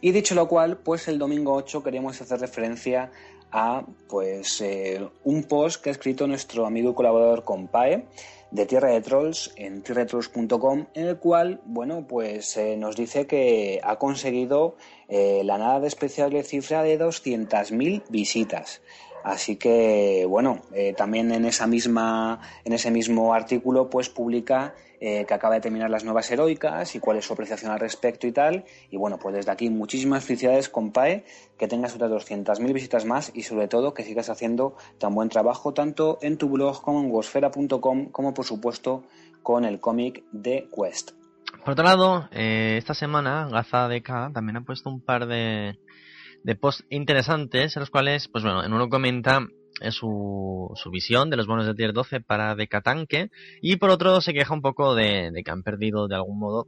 Y 0.01 0.12
dicho 0.12 0.36
lo 0.36 0.47
cual, 0.47 0.78
pues 0.78 1.09
el 1.09 1.19
domingo 1.19 1.52
8 1.55 1.82
queremos 1.82 2.20
hacer 2.20 2.39
referencia 2.39 3.10
a 3.51 3.85
pues 4.09 4.60
eh, 4.60 5.05
un 5.24 5.43
post 5.44 5.82
que 5.82 5.90
ha 5.90 5.93
escrito 5.93 6.28
nuestro 6.28 6.65
amigo 6.65 6.93
y 6.93 6.94
colaborador 6.94 7.43
Compae 7.43 8.06
de 8.52 8.66
Tierra 8.66 8.90
de 8.90 9.01
Trolls 9.01 9.52
en 9.56 9.82
tierradetrolls.com 9.82 10.86
en 10.94 11.06
el 11.06 11.19
cual, 11.19 11.60
bueno, 11.65 12.06
pues 12.06 12.59
nos 12.78 12.97
dice 12.97 13.27
que 13.27 13.81
ha 13.82 13.97
conseguido 13.97 14.77
la 15.09 15.59
nada 15.59 15.81
despreciable 15.81 16.43
cifra 16.44 16.82
de 16.82 16.98
200.000 16.98 18.05
visitas. 18.09 18.81
Así 19.24 19.56
que, 19.56 20.24
bueno, 20.28 20.62
eh, 20.72 20.94
también 20.96 21.32
en, 21.32 21.44
esa 21.44 21.66
misma, 21.66 22.40
en 22.64 22.72
ese 22.72 22.90
mismo 22.90 23.34
artículo, 23.34 23.90
pues 23.90 24.08
publica 24.08 24.74
eh, 25.00 25.24
que 25.26 25.34
acaba 25.34 25.54
de 25.54 25.60
terminar 25.60 25.90
las 25.90 26.02
nuevas 26.02 26.28
heroicas 26.30 26.96
y 26.96 26.98
cuál 26.98 27.18
es 27.18 27.24
su 27.24 27.32
apreciación 27.32 27.70
al 27.70 27.78
respecto 27.78 28.26
y 28.26 28.32
tal. 28.32 28.64
Y 28.90 28.96
bueno, 28.96 29.18
pues 29.18 29.34
desde 29.34 29.52
aquí 29.52 29.70
muchísimas 29.70 30.24
felicidades, 30.24 30.68
compae, 30.68 31.24
que 31.56 31.68
tengas 31.68 31.94
otras 31.94 32.10
200.000 32.10 32.72
visitas 32.72 33.04
más 33.04 33.30
y 33.32 33.42
sobre 33.42 33.68
todo 33.68 33.94
que 33.94 34.02
sigas 34.02 34.28
haciendo 34.28 34.76
tan 34.98 35.14
buen 35.14 35.28
trabajo 35.28 35.72
tanto 35.72 36.18
en 36.20 36.36
tu 36.36 36.48
blog 36.48 36.82
como 36.82 37.00
en 37.00 37.10
wosfera.com 37.12 38.06
como 38.10 38.34
por 38.34 38.44
supuesto 38.44 39.04
con 39.42 39.64
el 39.64 39.78
cómic 39.78 40.24
de 40.32 40.68
Quest. 40.74 41.12
Por 41.64 41.72
otro 41.72 41.84
lado, 41.84 42.28
eh, 42.32 42.76
esta 42.78 42.94
semana 42.94 43.48
Gaza 43.48 43.88
DK 43.88 44.32
también 44.32 44.56
ha 44.56 44.62
puesto 44.62 44.90
un 44.90 45.00
par 45.00 45.26
de 45.26 45.78
de 46.43 46.55
posts 46.55 46.85
interesantes 46.90 47.77
en 47.77 47.81
los 47.81 47.90
cuales, 47.90 48.28
pues 48.28 48.44
bueno, 48.44 48.65
en 48.65 48.73
uno 48.73 48.89
comenta 48.89 49.47
eh, 49.81 49.90
su, 49.90 50.73
su 50.74 50.90
visión 50.90 51.31
de 51.31 51.36
los 51.36 51.47
bonos 51.47 51.66
de 51.66 51.74
tier 51.74 51.93
12 51.93 52.20
para 52.20 52.55
Decatanque 52.55 53.31
y 53.60 53.77
por 53.77 53.90
otro 53.90 54.20
se 54.20 54.32
queja 54.32 54.55
un 54.55 54.62
poco 54.62 54.94
de, 54.94 55.31
que 55.44 55.51
han 55.51 55.62
perdido 55.62 56.09
de 56.09 56.16
algún 56.16 56.39
modo 56.39 56.66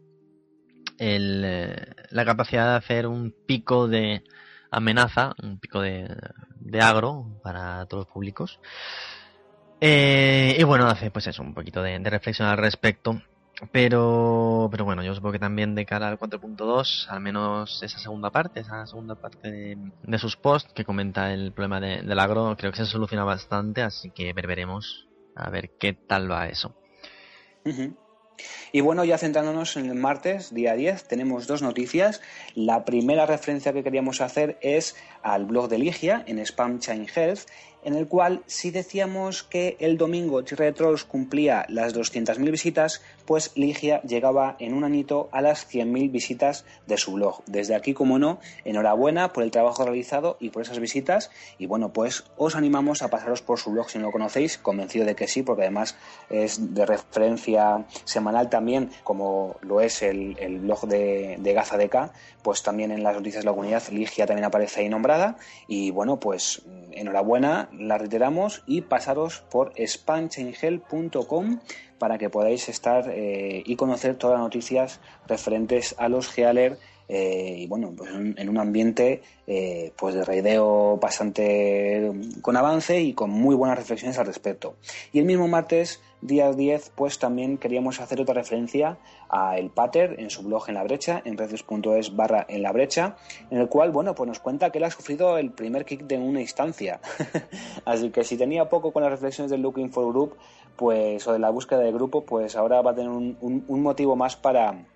el, 0.98 1.42
eh, 1.44 1.76
la 2.10 2.24
capacidad 2.24 2.70
de 2.70 2.76
hacer 2.76 3.06
un 3.06 3.34
pico 3.46 3.88
de 3.88 4.22
amenaza, 4.70 5.34
un 5.42 5.58
pico 5.58 5.80
de, 5.80 6.14
de 6.60 6.80
agro 6.80 7.40
para 7.42 7.86
todos 7.86 8.04
los 8.04 8.12
públicos. 8.12 8.60
Eh, 9.80 10.56
y 10.58 10.62
bueno, 10.64 10.86
hace 10.86 11.10
pues 11.10 11.26
eso, 11.26 11.42
un 11.42 11.54
poquito 11.54 11.82
de, 11.82 11.98
de 11.98 12.10
reflexión 12.10 12.48
al 12.48 12.58
respecto 12.58 13.22
pero, 13.72 14.68
pero 14.70 14.84
bueno, 14.84 15.02
yo 15.02 15.14
supongo 15.14 15.32
que 15.32 15.38
también 15.38 15.74
de 15.74 15.86
cara 15.86 16.08
al 16.08 16.18
4.2, 16.18 17.08
al 17.08 17.20
menos 17.20 17.82
esa 17.82 17.98
segunda 17.98 18.30
parte, 18.30 18.60
esa 18.60 18.86
segunda 18.86 19.14
parte 19.14 19.50
de, 19.50 20.18
sus 20.18 20.36
posts 20.36 20.72
que 20.72 20.84
comenta 20.84 21.32
el 21.32 21.52
problema 21.52 21.80
del 21.80 22.18
agro, 22.18 22.56
creo 22.56 22.70
que 22.72 22.78
se 22.78 22.86
soluciona 22.86 23.24
bastante, 23.24 23.82
así 23.82 24.10
que 24.10 24.32
veremos 24.32 25.08
a 25.34 25.50
ver 25.50 25.70
qué 25.78 25.92
tal 25.92 26.30
va 26.30 26.48
eso. 26.48 26.74
Y 28.72 28.80
bueno, 28.80 29.04
ya 29.04 29.18
centrándonos 29.18 29.76
en 29.76 29.86
el 29.86 29.96
martes, 29.96 30.54
día 30.54 30.74
10, 30.74 31.08
tenemos 31.08 31.46
dos 31.46 31.62
noticias. 31.62 32.20
La 32.54 32.84
primera 32.84 33.26
referencia 33.26 33.72
que 33.72 33.82
queríamos 33.82 34.20
hacer 34.20 34.58
es 34.62 34.96
al 35.22 35.44
blog 35.44 35.68
de 35.68 35.78
Ligia 35.78 36.24
en 36.26 36.38
Spam 36.38 36.78
Chain 36.78 37.06
Health, 37.14 37.40
en 37.84 37.94
el 37.94 38.08
cual 38.08 38.42
si 38.46 38.70
decíamos 38.70 39.42
que 39.42 39.76
el 39.78 39.98
domingo 39.98 40.42
Tierra 40.42 40.72
Trolls 40.72 41.04
cumplía 41.04 41.66
las 41.68 41.94
200.000 41.94 42.50
visitas, 42.50 43.02
pues 43.26 43.52
Ligia 43.54 44.02
llegaba 44.02 44.56
en 44.58 44.74
un 44.74 44.82
añito 44.82 45.28
a 45.32 45.42
las 45.42 45.68
100.000 45.70 46.10
visitas 46.10 46.64
de 46.86 46.96
su 46.96 47.12
blog. 47.12 47.42
Desde 47.46 47.74
aquí, 47.74 47.94
como 47.94 48.18
no, 48.18 48.40
enhorabuena 48.64 49.32
por 49.32 49.44
el 49.44 49.50
trabajo 49.50 49.84
realizado 49.84 50.36
y 50.40 50.50
por 50.50 50.62
esas 50.62 50.80
visitas. 50.80 51.30
Y 51.58 51.66
bueno, 51.66 51.92
pues 51.92 52.24
os 52.36 52.56
animamos 52.56 53.02
a 53.02 53.08
pasaros 53.08 53.42
por 53.42 53.58
su 53.58 53.70
blog 53.70 53.90
si 53.90 53.98
no 53.98 54.06
lo 54.06 54.12
conocéis, 54.12 54.58
convencido 54.58 55.04
de 55.04 55.14
que 55.14 55.28
sí, 55.28 55.42
porque 55.42 55.62
además 55.62 55.96
es 56.28 56.74
de 56.74 56.86
referencia 56.86 57.84
semanal 58.04 58.48
también, 58.50 58.90
como 59.04 59.56
lo 59.62 59.80
es 59.80 60.02
el, 60.02 60.34
blog 60.60 60.86
de, 60.88 61.36
de 61.38 61.52
Gaza 61.52 61.76
de 61.76 61.90
pues 62.42 62.62
también 62.62 62.90
en 62.90 63.02
las 63.02 63.16
noticias 63.16 63.42
de 63.42 63.50
la 63.50 63.54
comunidad 63.54 63.82
Ligia 63.90 64.26
también 64.26 64.44
aparece 64.44 64.80
ahí 64.80 64.88
nombrada. 64.88 65.36
Y 65.66 65.90
bueno, 65.90 66.18
pues 66.18 66.62
enhorabuena, 66.92 67.68
la 67.78 67.98
reiteramos 67.98 68.62
y 68.66 68.82
pasaros 68.82 69.40
por 69.50 69.72
spanchaingel.com 69.76 71.60
para 71.98 72.18
que 72.18 72.30
podáis 72.30 72.68
estar 72.68 73.10
eh, 73.10 73.62
y 73.64 73.76
conocer 73.76 74.16
todas 74.16 74.34
las 74.34 74.44
noticias 74.44 75.00
referentes 75.26 75.94
a 75.98 76.08
los 76.08 76.28
Gealer 76.28 76.78
eh, 77.12 77.56
y 77.58 77.66
bueno, 77.66 77.92
pues 77.96 78.08
en, 78.12 78.48
un 78.48 78.58
ambiente 78.58 79.20
eh, 79.48 79.92
pues 79.96 80.14
de 80.14 80.24
raideo 80.24 80.96
bastante 80.96 82.12
con 82.40 82.56
avance 82.56 83.00
y 83.00 83.14
con 83.14 83.30
muy 83.30 83.56
buenas 83.56 83.76
reflexiones 83.76 84.16
al 84.18 84.26
respecto. 84.26 84.76
Y 85.12 85.18
el 85.18 85.24
mismo 85.24 85.48
martes, 85.48 86.00
día 86.20 86.52
10, 86.52 86.92
pues 86.94 87.18
también 87.18 87.58
queríamos 87.58 87.98
hacer 87.98 88.20
otra 88.20 88.34
referencia 88.34 88.98
a 89.28 89.58
El 89.58 89.70
Pater 89.70 90.20
en 90.20 90.30
su 90.30 90.44
blog 90.44 90.68
En 90.68 90.76
la 90.76 90.84
Brecha, 90.84 91.20
en 91.24 91.36
redes.es 91.36 92.14
barra 92.14 92.46
En 92.48 92.62
la 92.62 92.70
Brecha, 92.70 93.16
en 93.50 93.58
el 93.58 93.68
cual, 93.68 93.90
bueno, 93.90 94.14
pues 94.14 94.28
nos 94.28 94.38
cuenta 94.38 94.70
que 94.70 94.78
él 94.78 94.84
ha 94.84 94.90
sufrido 94.92 95.36
el 95.36 95.50
primer 95.50 95.84
kick 95.84 96.02
de 96.02 96.16
una 96.16 96.40
instancia. 96.40 97.00
Así 97.84 98.10
que 98.10 98.22
si 98.22 98.36
tenía 98.36 98.68
poco 98.68 98.92
con 98.92 99.02
las 99.02 99.10
reflexiones 99.10 99.50
del 99.50 99.62
Looking 99.62 99.90
for 99.90 100.06
Group, 100.12 100.36
pues, 100.76 101.26
o 101.26 101.32
de 101.32 101.40
la 101.40 101.50
búsqueda 101.50 101.80
de 101.80 101.90
grupo, 101.90 102.24
pues 102.24 102.54
ahora 102.54 102.80
va 102.82 102.92
a 102.92 102.94
tener 102.94 103.10
un 103.10 103.82
motivo 103.82 104.14
más 104.14 104.36
para 104.36 104.86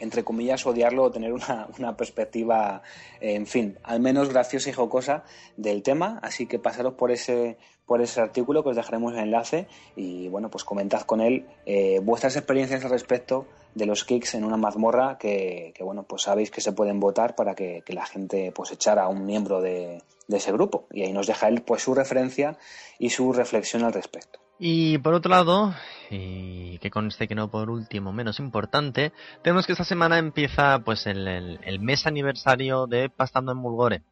entre 0.00 0.24
comillas, 0.24 0.66
odiarlo 0.66 1.04
o 1.04 1.10
tener 1.10 1.32
una, 1.32 1.68
una, 1.78 1.96
perspectiva, 1.96 2.82
en 3.20 3.46
fin, 3.46 3.78
al 3.82 4.00
menos 4.00 4.28
graciosa 4.28 4.70
y 4.70 4.72
jocosa 4.72 5.24
del 5.56 5.82
tema. 5.82 6.18
Así 6.22 6.46
que 6.46 6.58
pasaros 6.58 6.94
por 6.94 7.10
ese, 7.10 7.56
por 7.86 8.00
ese 8.00 8.20
artículo 8.20 8.62
que 8.62 8.70
os 8.70 8.76
dejaremos 8.76 9.12
el 9.12 9.20
enlace 9.20 9.66
y, 9.96 10.28
bueno, 10.28 10.50
pues 10.50 10.64
comentad 10.64 11.02
con 11.02 11.20
él 11.20 11.46
eh, 11.66 12.00
vuestras 12.02 12.36
experiencias 12.36 12.84
al 12.84 12.90
respecto 12.90 13.46
de 13.74 13.86
los 13.86 14.04
kicks 14.04 14.34
en 14.34 14.44
una 14.44 14.56
mazmorra 14.56 15.18
que, 15.18 15.74
bueno, 15.80 16.04
pues 16.04 16.22
sabéis 16.22 16.50
que 16.50 16.60
se 16.60 16.72
pueden 16.72 17.00
votar 17.00 17.34
para 17.34 17.54
que, 17.54 17.82
que 17.84 17.92
la 17.92 18.06
gente 18.06 18.52
pues 18.52 18.70
echara 18.70 19.04
a 19.04 19.08
un 19.08 19.26
miembro 19.26 19.60
de, 19.60 20.02
de 20.28 20.36
ese 20.36 20.52
grupo. 20.52 20.86
Y 20.90 21.02
ahí 21.02 21.12
nos 21.12 21.26
deja 21.26 21.48
él 21.48 21.62
pues 21.62 21.82
su 21.82 21.94
referencia 21.94 22.56
y 22.98 23.10
su 23.10 23.32
reflexión 23.32 23.84
al 23.84 23.92
respecto. 23.92 24.43
Y 24.58 24.98
por 24.98 25.14
otro 25.14 25.30
lado, 25.30 25.74
y 26.10 26.78
que 26.78 26.90
conste 26.90 27.26
que 27.26 27.34
no 27.34 27.50
por 27.50 27.70
último 27.70 28.12
menos 28.12 28.38
importante, 28.38 29.12
tenemos 29.42 29.66
que 29.66 29.72
esta 29.72 29.84
semana 29.84 30.18
empieza 30.18 30.78
pues 30.84 31.06
el, 31.06 31.58
mes 31.80 32.06
aniversario 32.06 32.86
de 32.86 33.10
Pastando 33.10 33.52
en 33.52 33.58
Mulgore. 33.58 34.02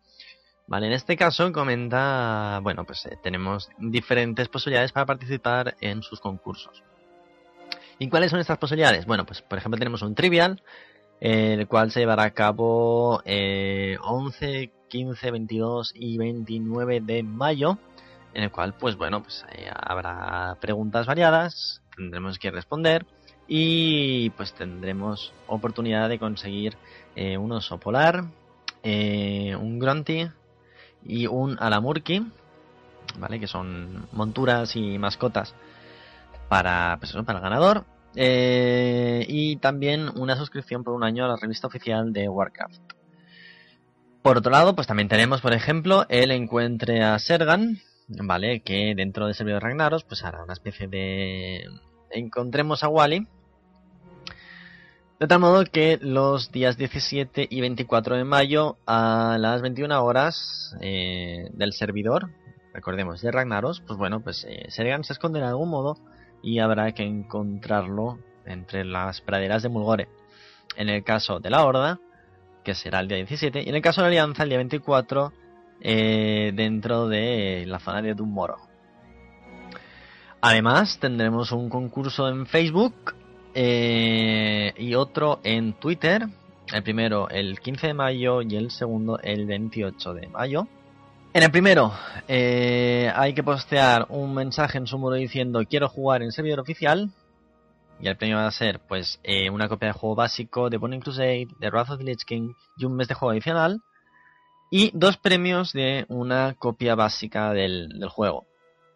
Vale, 0.67 0.87
en 0.87 0.93
este 0.93 1.17
caso 1.17 1.53
comenta, 1.53 2.61
bueno, 2.63 2.85
pues 2.85 3.05
eh, 3.07 3.19
tenemos 3.23 3.69
diferentes 3.79 4.49
posibilidades 4.49 4.93
para 4.93 5.07
participar 5.07 5.77
en 5.81 6.03
sus 6.03 6.21
concursos. 6.21 6.83
¿Y 7.99 8.09
cuáles 8.09 8.31
son 8.31 8.41
estas 8.41 8.59
posibilidades? 8.59 9.07
Bueno, 9.07 9.27
pues 9.27 9.43
por 9.43 9.59
ejemplo 9.59 9.79
tenemos 9.79 10.03
un 10.03 10.15
trivial, 10.15 10.63
el 11.21 11.69
cual 11.69 11.93
se 11.93 12.01
llevará 12.01 12.25
a 12.25 12.31
cabo 12.33 13.23
eh, 13.25 13.97
11, 14.03 14.73
15, 14.89 15.31
22 15.31 15.93
y 15.95 16.19
29 16.19 17.01
de 17.01 17.23
mayo 17.23 17.79
en 18.35 18.45
el 18.45 18.51
cual, 18.51 18.75
pues 18.75 18.97
bueno, 18.97 19.23
pues 19.23 19.45
eh, 19.53 19.71
habrá 19.75 20.57
preguntas 20.61 21.07
variadas, 21.07 21.83
tendremos 21.97 22.39
que 22.39 22.51
responder 22.51 23.07
y 23.49 24.31
pues 24.31 24.53
tendremos 24.55 25.33
oportunidad 25.47 26.09
de 26.09 26.19
conseguir 26.19 26.77
eh, 27.17 27.37
un 27.37 27.53
oso 27.53 27.79
polar, 27.79 28.25
eh, 28.83 29.55
un 29.57 29.79
grunty 29.79 30.29
y 31.05 31.27
un 31.27 31.57
alamurki, 31.61 32.27
¿vale? 33.19 33.39
Que 33.39 33.47
son 33.47 34.07
monturas 34.13 34.75
y 34.77 34.99
mascotas 34.99 35.55
para, 36.49 36.97
pues 36.99 37.13
para 37.13 37.39
el 37.39 37.43
ganador. 37.43 37.85
y 38.15 39.57
también 39.57 40.09
una 40.17 40.37
suscripción 40.37 40.85
por 40.85 40.95
un 40.95 41.05
año 41.05 41.25
a 41.25 41.29
la 41.29 41.37
revista 41.37 41.67
oficial 41.67 42.13
de 42.13 42.29
Warcraft. 42.29 42.81
Por 44.23 44.39
otro 44.39 44.53
lado, 44.53 44.77
pues 44.77 44.87
también 44.87 45.09
tenemos, 45.09 45.41
por 45.41 45.53
ejemplo, 45.53 46.07
el 46.09 46.31
encuentre 46.31 47.03
a 47.03 47.19
Sergan, 47.19 47.81
¿vale? 48.09 48.61
Que 48.61 48.95
dentro 48.95 49.27
del 49.27 49.35
servidor 49.35 49.63
Ragnaros, 49.63 50.05
pues 50.05 50.25
hará 50.25 50.43
una 50.43 50.53
especie 50.53 50.89
de... 50.89 51.65
Encontremos 52.11 52.85
a 52.85 52.89
Wally. 52.89 53.27
De 55.21 55.29
tal 55.29 55.39
modo 55.39 55.65
que 55.65 55.99
los 56.03 56.51
días 56.51 56.77
17 56.77 57.47
y 57.49 57.61
24 57.61 58.17
de 58.17 58.25
mayo 58.25 58.77
a 58.87 59.37
las 59.39 59.63
21 59.63 60.05
horas 60.05 60.77
eh, 60.81 61.49
del 61.53 61.73
servidor, 61.73 62.31
recordemos, 62.75 63.23
de 63.23 63.31
Ragnaros, 63.31 63.83
pues 63.87 63.97
bueno, 63.99 64.21
pues 64.21 64.45
eh, 64.49 64.67
Sergan 64.69 65.05
se 65.05 65.13
esconde 65.13 65.39
de 65.39 65.47
algún 65.47 65.71
modo 65.71 65.97
y 66.43 66.59
habrá 66.59 66.91
que 66.93 67.05
encontrarlo 67.05 68.19
entre 68.47 68.85
las 68.85 69.21
praderas 69.21 69.63
de 69.63 69.69
Mulgore. 69.69 70.09
En 70.77 70.89
el 70.89 71.05
caso 71.05 71.39
de 71.39 71.51
la 71.51 71.65
Horda, 71.65 72.01
que 72.65 72.75
será 72.75 73.01
el 73.01 73.09
día 73.09 73.19
17, 73.19 73.63
y 73.63 73.69
en 73.69 73.75
el 73.75 73.83
caso 73.83 74.01
de 74.01 74.07
la 74.07 74.09
Alianza, 74.09 74.43
el 74.43 74.49
día 74.49 74.59
24, 74.59 75.33
eh, 75.85 76.53
dentro 76.55 77.09
de 77.09 77.65
la 77.67 77.81
zona 77.81 78.03
de 78.03 78.15
Dummoro. 78.15 78.59
Además, 80.41 80.99
tendremos 81.01 81.51
un 81.51 81.69
concurso 81.69 82.29
en 82.29 82.47
Facebook 82.47 83.17
eh, 83.53 84.73
y 84.77 84.95
otro 84.95 85.41
en 85.43 85.73
Twitter. 85.73 86.29
El 86.73 86.85
primero 86.85 87.29
el 87.29 87.59
15 87.59 87.89
de 87.89 87.95
mayo 87.95 88.43
y 88.43 88.55
el 88.55 88.71
segundo 88.71 89.19
el 89.25 89.47
28 89.47 90.15
de 90.15 90.29
mayo. 90.29 90.69
En 91.35 91.43
el 91.43 91.51
primero 91.51 91.93
eh, 92.29 93.11
hay 93.13 93.35
que 93.35 93.43
postear 93.43 94.07
un 94.09 94.35
mensaje 94.35 94.79
en 94.79 94.87
su 94.87 94.99
muro 94.99 95.17
diciendo 95.17 95.65
quiero 95.69 95.89
jugar 95.89 96.23
en 96.23 96.31
servidor 96.31 96.61
oficial. 96.61 97.11
Y 98.01 98.07
el 98.07 98.17
premio 98.17 98.37
va 98.37 98.47
a 98.47 98.53
ser 98.53 98.79
pues 98.87 99.21
una 99.53 99.69
copia 99.69 99.89
de 99.89 99.95
juego 99.95 100.15
básico 100.15 100.71
de 100.71 100.77
Burning 100.77 101.01
Crusade, 101.01 101.49
de 101.59 101.71
Wrath 101.71 101.91
of 101.91 101.99
the 101.99 102.05
Lich 102.05 102.25
King 102.25 102.53
y 102.77 102.85
un 102.85 102.95
mes 102.95 103.09
de 103.09 103.15
juego 103.15 103.33
adicional 103.33 103.83
y 104.75 104.91
dos 104.95 105.19
premios 105.19 105.75
de 105.75 106.07
una 106.09 106.55
copia 106.59 106.95
básica 106.95 107.53
del, 107.53 107.93
juego. 108.09 108.47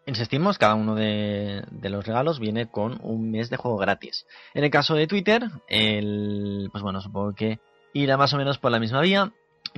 Insistimos, 0.07 0.57
cada 0.57 0.73
uno 0.73 0.95
de, 0.95 1.63
los 1.83 2.03
regalos 2.03 2.39
viene 2.39 2.65
con 2.65 2.97
un 3.03 3.29
mes 3.29 3.51
de 3.51 3.57
juego 3.57 3.77
gratis. 3.77 4.25
En 4.55 4.63
el 4.63 4.71
caso 4.71 4.95
de 4.95 5.05
Twitter, 5.05 5.43
el, 5.69 6.69
pues 6.71 6.81
bueno, 6.81 6.99
supongo 6.99 7.35
que 7.35 7.59
irá 7.93 8.17
más 8.17 8.33
o 8.33 8.37
menos 8.37 8.57
por 8.57 8.71
la 8.71 8.79
misma 8.79 9.01
vía, 9.01 9.31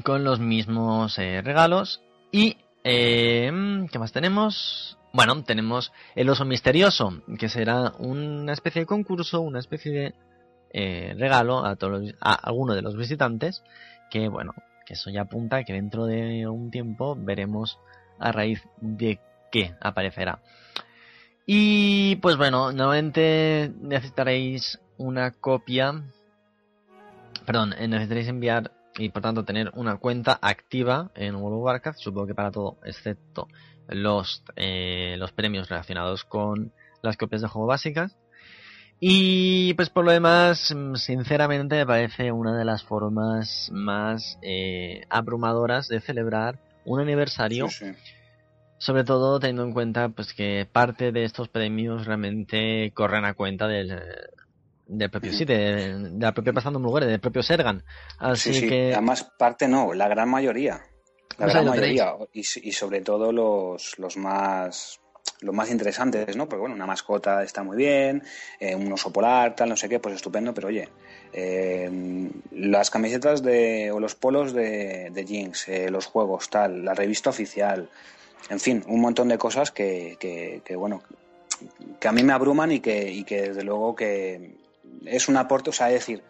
con 0.06 0.24
los 0.24 0.40
mismos 0.40 1.20
eh, 1.20 1.42
regalos. 1.42 2.02
Y, 2.32 2.56
eh, 2.86 3.52
¿qué 3.92 4.00
más 4.00 4.14
tenemos? 4.14 4.98
Bueno, 5.12 5.44
tenemos 5.44 5.92
el 6.16 6.30
oso 6.30 6.46
misterioso, 6.46 7.24
que 7.38 7.50
será 7.50 7.92
una 8.00 8.54
especie 8.54 8.84
de 8.84 8.86
concurso, 8.86 9.42
una 9.42 9.60
especie 9.60 9.92
de 9.92 10.14
eh, 10.72 11.14
regalo 11.18 11.66
a, 11.66 11.76
todos 11.76 12.14
a 12.22 12.36
alguno 12.36 12.74
de 12.74 12.84
los 12.84 12.96
visitantes, 12.96 13.64
que 14.10 14.30
bueno, 14.30 14.54
que 14.90 14.96
eso 14.96 15.12
ya 15.12 15.22
apunta 15.22 15.64
que 15.64 15.74
dentro 15.74 16.08
de 16.08 16.48
un 16.48 16.72
tiempo 16.72 17.16
veremos 17.16 17.78
a 18.18 18.32
raíz 18.32 18.68
de 18.82 19.20
qué 19.52 19.76
aparecerá. 19.80 20.42
Y 21.46 22.16
pues 22.16 22.38
bueno, 22.38 22.72
nuevamente 22.72 23.72
necesitaréis 23.82 24.80
una 24.98 25.30
copia, 25.30 26.02
perdón, 27.46 27.76
eh, 27.78 27.88
necesitaréis 27.88 28.30
enviar 28.30 28.72
y 28.98 29.10
por 29.10 29.22
tanto 29.22 29.46
tener 29.46 29.72
una 29.76 29.98
cuenta 29.98 30.40
activa 30.42 31.12
en 31.14 31.36
World 31.36 31.60
of 31.60 31.66
Warcraft, 31.66 32.00
supongo 32.00 32.26
que 32.26 32.34
para 32.34 32.50
todo, 32.50 32.80
excepto 32.84 33.48
los, 33.88 34.44
eh, 34.56 35.18
los 35.20 35.32
premios 35.34 35.70
relacionados 35.70 36.24
con 36.24 36.74
las 37.04 37.16
copias 37.16 37.44
de 37.44 37.48
juego 37.48 37.68
básicas. 37.68 38.18
Y 39.00 39.74
pues 39.76 39.90
por 39.90 40.04
lo 40.04 40.12
demás, 40.12 40.74
mm, 40.76 40.96
sinceramente 40.96 41.76
me 41.76 41.86
parece 41.86 42.32
una 42.32 42.58
de 42.58 42.66
las 42.66 42.84
formas 42.84 43.70
más 43.72 44.38
eh, 44.42 45.06
abrumadoras 45.10 45.88
de 45.88 46.02
celebrar 46.02 46.60
un 46.86 47.00
aniversario. 47.00 47.68
Sobre 48.78 49.04
todo 49.04 49.40
teniendo 49.40 49.64
en 49.64 49.74
cuenta 49.74 50.10
pues 50.10 50.34
que 50.34 50.68
parte 50.72 51.12
de 51.12 51.26
estos 51.26 51.50
premios 51.50 52.06
realmente 52.06 52.92
corren 52.94 53.26
a 53.26 53.34
cuenta 53.34 53.68
del, 53.68 54.02
del 54.88 55.10
propio 55.10 55.34
sí, 55.34 55.46
de, 55.46 56.12
la 56.18 56.34
propia 56.34 56.54
Pasando 56.54 56.80
Mujeres, 56.80 57.10
del 57.10 57.20
propio 57.20 57.44
Sergan. 57.44 57.84
Así 58.18 58.68
que 58.68 58.94
además 58.94 59.32
parte 59.38 59.68
no, 59.68 59.94
la 59.94 60.08
gran 60.08 60.30
mayoría. 60.30 60.82
La 61.38 61.48
gran 61.48 61.66
mayoría. 61.66 62.14
Y, 62.34 62.40
y, 62.40 62.72
sobre 62.72 63.02
todo 63.02 63.32
los, 63.32 63.98
los 64.00 64.18
más 64.18 64.99
lo 65.42 65.54
más 65.54 65.70
interesantes, 65.72 66.36
¿no? 66.36 66.48
Porque 66.48 66.62
bueno, 66.62 66.76
una 66.76 66.86
mascota 66.86 67.44
está 67.44 67.64
muy 67.64 67.78
bien, 67.78 68.24
eh, 68.60 68.76
un 68.76 68.92
oso 68.92 69.12
polar, 69.12 69.56
tal, 69.56 69.70
no 69.70 69.78
sé 69.78 69.90
qué, 69.90 70.00
pues 70.00 70.16
estupendo, 70.16 70.54
pero 70.54 70.68
oye, 70.68 70.90
eh, 71.34 72.30
las 72.52 72.90
camisetas 72.90 73.42
de, 73.44 73.92
o 73.92 74.00
los 74.00 74.16
polos 74.16 74.54
de, 74.54 75.10
de 75.12 75.26
Jinx, 75.26 75.68
eh, 75.70 75.90
los 75.90 76.06
juegos, 76.06 76.50
tal, 76.50 76.86
la 76.86 76.94
revista 76.94 77.30
oficial, 77.30 77.90
en 78.50 78.60
fin, 78.60 78.84
un 78.88 79.02
montón 79.02 79.28
de 79.28 79.38
cosas 79.38 79.72
que, 79.72 80.18
que, 80.20 80.76
bueno, 80.76 81.04
que 82.00 82.08
a 82.08 82.12
mí 82.12 82.24
me 82.24 82.34
abruman 82.34 82.72
y 82.72 82.80
que, 82.80 83.12
y 83.12 83.24
que 83.24 83.50
desde 83.50 83.64
luego 83.64 83.96
que 83.96 84.56
es 85.06 85.28
un 85.28 85.38
aporte, 85.38 85.70
o 85.70 85.74
sea, 85.74 85.90
es 85.90 85.96
decir, 85.96 86.24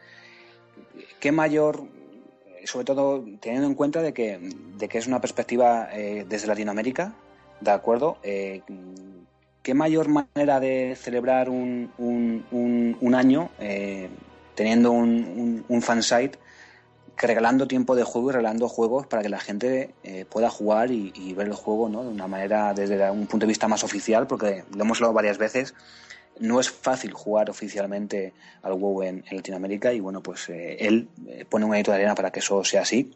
qué 1.19 1.31
mayor, 1.31 1.84
sobre 2.65 2.85
todo 2.85 3.23
teniendo 3.39 3.67
en 3.67 3.76
cuenta 3.76 4.01
de 4.01 4.13
que, 4.13 4.39
de 4.77 4.89
que 4.89 4.97
es 4.97 5.07
una 5.07 5.21
perspectiva 5.21 5.89
eh, 5.93 6.26
desde 6.27 6.47
Latinoamérica, 6.47 7.13
¿de 7.61 7.72
acuerdo? 7.72 8.18
Eh, 8.23 8.61
¿Qué 9.61 9.73
mayor 9.73 10.07
manera 10.07 10.60
de 10.60 10.95
celebrar 10.95 11.49
un, 11.49 11.91
un, 11.98 12.98
un, 13.02 13.15
año 13.15 13.49
eh, 13.60 14.10
teniendo 14.56 14.91
un, 14.91 15.65
un, 15.68 15.81
fansite 15.81 16.40
que 17.18 17.27
regalando 17.27 17.68
tiempo 17.68 17.95
de 17.95 18.03
juego 18.03 18.30
y 18.30 18.34
regalando 18.34 18.69
juegos 18.69 19.06
para 19.06 19.22
que 19.22 19.30
la 19.30 19.40
gente 19.40 19.94
pueda 20.30 20.49
jugar 20.49 20.90
y, 20.91 21.34
ver 21.34 21.48
el 21.48 21.53
juego 21.53 21.90
¿no? 21.90 22.03
de 22.03 22.10
una 22.10 22.27
manera 22.27 22.73
desde 22.73 23.11
un 23.11 23.27
punto 23.27 23.45
de 23.45 23.49
vista 23.49 23.68
más 23.68 23.84
oficial, 23.84 24.26
porque 24.26 24.64
lo 24.73 24.84
hemos 24.84 24.99
hablado 24.99 25.14
varias 25.14 25.38
veces, 25.38 25.76
no 26.40 26.60
es 26.60 26.69
fácil 26.69 27.14
jugar 27.14 27.49
oficialmente 27.49 28.34
al 28.61 28.73
WoW 28.73 29.03
en, 29.03 29.26
Latinoamérica 29.30 29.94
y 29.94 29.99
bueno, 29.99 30.22
pues 30.22 30.49
eh, 30.49 30.77
él 30.80 31.10
eh, 31.27 31.45
pone 31.48 31.65
un 31.65 31.72
granito 31.72 31.91
de 31.91 31.98
arena 31.98 32.15
para 32.15 32.31
que 32.31 32.40
eso 32.40 32.64
sea 32.64 32.81
así. 32.81 33.14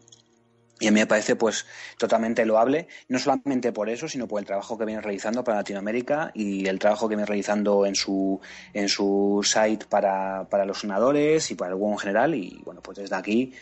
Y 0.83 0.87
a 0.87 0.91
mí 0.91 0.99
me 0.99 1.07
parece 1.07 1.37
pues 1.37 1.65
totalmente 1.97 2.45
loable, 2.45 2.89
no 3.07 3.17
solamente 3.17 3.71
por 3.71 3.89
eso, 3.89 4.09
sino 4.09 4.27
por 4.27 4.41
el 4.41 4.45
trabajo 4.45 4.77
que 4.77 4.83
viene 4.83 4.99
realizando 4.99 5.41
para 5.41 5.59
Latinoamérica 5.59 6.31
y 6.33 6.67
el 6.67 6.77
trabajo 6.77 7.07
que 7.07 7.15
viene 7.15 7.25
realizando 7.25 7.85
en 7.85 7.95
su, 7.95 8.41
en 8.73 8.89
su 8.89 9.39
site 9.43 9.85
para, 9.87 10.45
para 10.49 10.65
los 10.65 10.79
sonadores 10.79 11.49
y 11.51 11.55
para 11.55 11.71
el 11.71 11.77
WoW 11.77 11.93
en 11.93 11.99
general. 11.99 12.35
Y 12.35 12.61
bueno, 12.65 12.81
pues 12.81 12.97
desde 12.97 13.15
aquí 13.15 13.53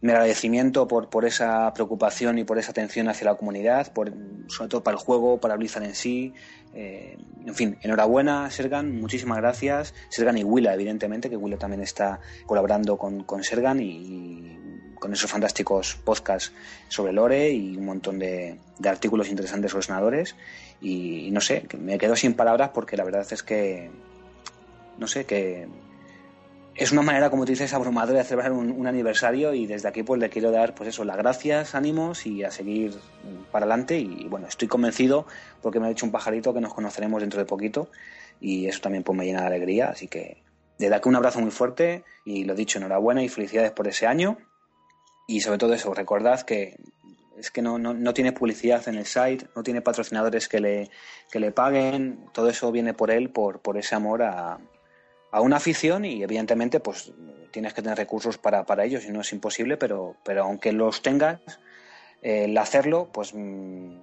mi 0.00 0.10
agradecimiento 0.10 0.88
por, 0.88 1.10
por 1.10 1.24
esa 1.24 1.72
preocupación 1.74 2.38
y 2.38 2.44
por 2.44 2.58
esa 2.58 2.72
atención 2.72 3.08
hacia 3.08 3.26
la 3.26 3.36
comunidad, 3.36 3.92
por, 3.92 4.12
sobre 4.48 4.68
todo 4.68 4.82
para 4.82 4.96
el 4.96 5.00
juego, 5.00 5.38
para 5.38 5.54
Blizzard 5.54 5.84
en 5.84 5.94
sí. 5.94 6.34
Eh, 6.74 7.16
en 7.46 7.54
fin, 7.54 7.78
enhorabuena, 7.82 8.50
Sergan, 8.50 9.00
muchísimas 9.00 9.38
gracias. 9.38 9.94
Sergan 10.08 10.36
y 10.38 10.42
Willa, 10.42 10.74
evidentemente, 10.74 11.30
que 11.30 11.36
Willa 11.36 11.56
también 11.56 11.82
está 11.82 12.18
colaborando 12.46 12.98
con, 12.98 13.22
con 13.22 13.44
Sergan 13.44 13.80
y, 13.80 14.58
con 14.94 15.12
esos 15.12 15.30
fantásticos 15.30 15.96
podcasts 16.04 16.52
sobre 16.88 17.12
Lore 17.12 17.50
y 17.50 17.76
un 17.76 17.86
montón 17.86 18.18
de, 18.18 18.58
de 18.78 18.88
artículos 18.88 19.28
interesantes 19.28 19.70
sobre 19.70 19.84
senadores. 19.84 20.36
Y, 20.80 21.26
y 21.26 21.30
no 21.30 21.40
sé, 21.40 21.66
me 21.78 21.98
quedo 21.98 22.16
sin 22.16 22.34
palabras 22.34 22.70
porque 22.74 22.96
la 22.96 23.04
verdad 23.04 23.26
es 23.30 23.42
que, 23.42 23.90
no 24.98 25.06
sé, 25.06 25.24
que 25.24 25.66
es 26.76 26.90
una 26.90 27.02
manera, 27.02 27.30
como 27.30 27.44
tú 27.44 27.52
dices, 27.52 27.72
abrumadora 27.72 28.18
de 28.18 28.24
celebrar 28.24 28.52
un, 28.52 28.86
aniversario 28.86 29.54
y 29.54 29.66
desde 29.66 29.88
aquí 29.88 30.02
pues 30.02 30.20
le 30.20 30.28
quiero 30.28 30.50
dar 30.50 30.74
pues 30.74 30.88
eso, 30.88 31.04
las 31.04 31.16
gracias, 31.16 31.74
ánimos 31.74 32.26
y 32.26 32.42
a 32.42 32.50
seguir 32.50 32.94
para 33.52 33.64
adelante. 33.64 33.98
Y 33.98 34.26
bueno, 34.28 34.48
estoy 34.48 34.66
convencido 34.66 35.26
porque 35.62 35.78
me 35.78 35.86
ha 35.86 35.88
dicho 35.88 36.04
un 36.04 36.10
pajarito 36.10 36.52
que 36.52 36.60
nos 36.60 36.74
conoceremos 36.74 37.20
dentro 37.20 37.38
de 37.38 37.46
poquito 37.46 37.88
y 38.40 38.66
eso 38.66 38.80
también 38.80 39.04
pues 39.04 39.16
me 39.16 39.24
llena 39.24 39.42
de 39.42 39.46
alegría, 39.46 39.90
así 39.90 40.08
que 40.08 40.42
desde 40.78 40.96
aquí 40.96 41.08
un 41.08 41.14
abrazo 41.14 41.40
muy 41.40 41.52
fuerte 41.52 42.02
y 42.24 42.44
lo 42.44 42.56
dicho, 42.56 42.78
enhorabuena 42.78 43.22
y 43.22 43.28
felicidades 43.28 43.70
por 43.70 43.86
ese 43.86 44.08
año 44.08 44.38
y 45.26 45.40
sobre 45.40 45.58
todo 45.58 45.74
eso, 45.74 45.94
recordad 45.94 46.42
que 46.42 46.76
es 47.38 47.50
que 47.50 47.62
no, 47.62 47.78
no, 47.78 47.94
no 47.94 48.14
tiene 48.14 48.32
publicidad 48.32 48.86
en 48.88 48.94
el 48.94 49.06
site, 49.06 49.46
no 49.56 49.62
tiene 49.62 49.82
patrocinadores 49.82 50.48
que 50.48 50.60
le, 50.60 50.90
que 51.30 51.40
le 51.40 51.50
paguen, 51.50 52.26
todo 52.32 52.48
eso 52.48 52.70
viene 52.70 52.94
por 52.94 53.10
él, 53.10 53.30
por, 53.30 53.60
por 53.60 53.76
ese 53.76 53.94
amor 53.94 54.22
a, 54.22 54.58
a 55.32 55.40
una 55.40 55.56
afición 55.56 56.04
y 56.04 56.22
evidentemente 56.22 56.78
pues 56.78 57.12
tienes 57.50 57.74
que 57.74 57.82
tener 57.82 57.98
recursos 57.98 58.38
para, 58.38 58.64
para 58.64 58.84
ellos 58.84 59.04
y 59.04 59.10
no 59.10 59.20
es 59.20 59.32
imposible, 59.32 59.76
pero, 59.76 60.16
pero 60.24 60.44
aunque 60.44 60.72
los 60.72 61.02
tengas, 61.02 61.40
el 62.22 62.56
hacerlo 62.56 63.10
pues 63.12 63.32
mm, 63.34 63.96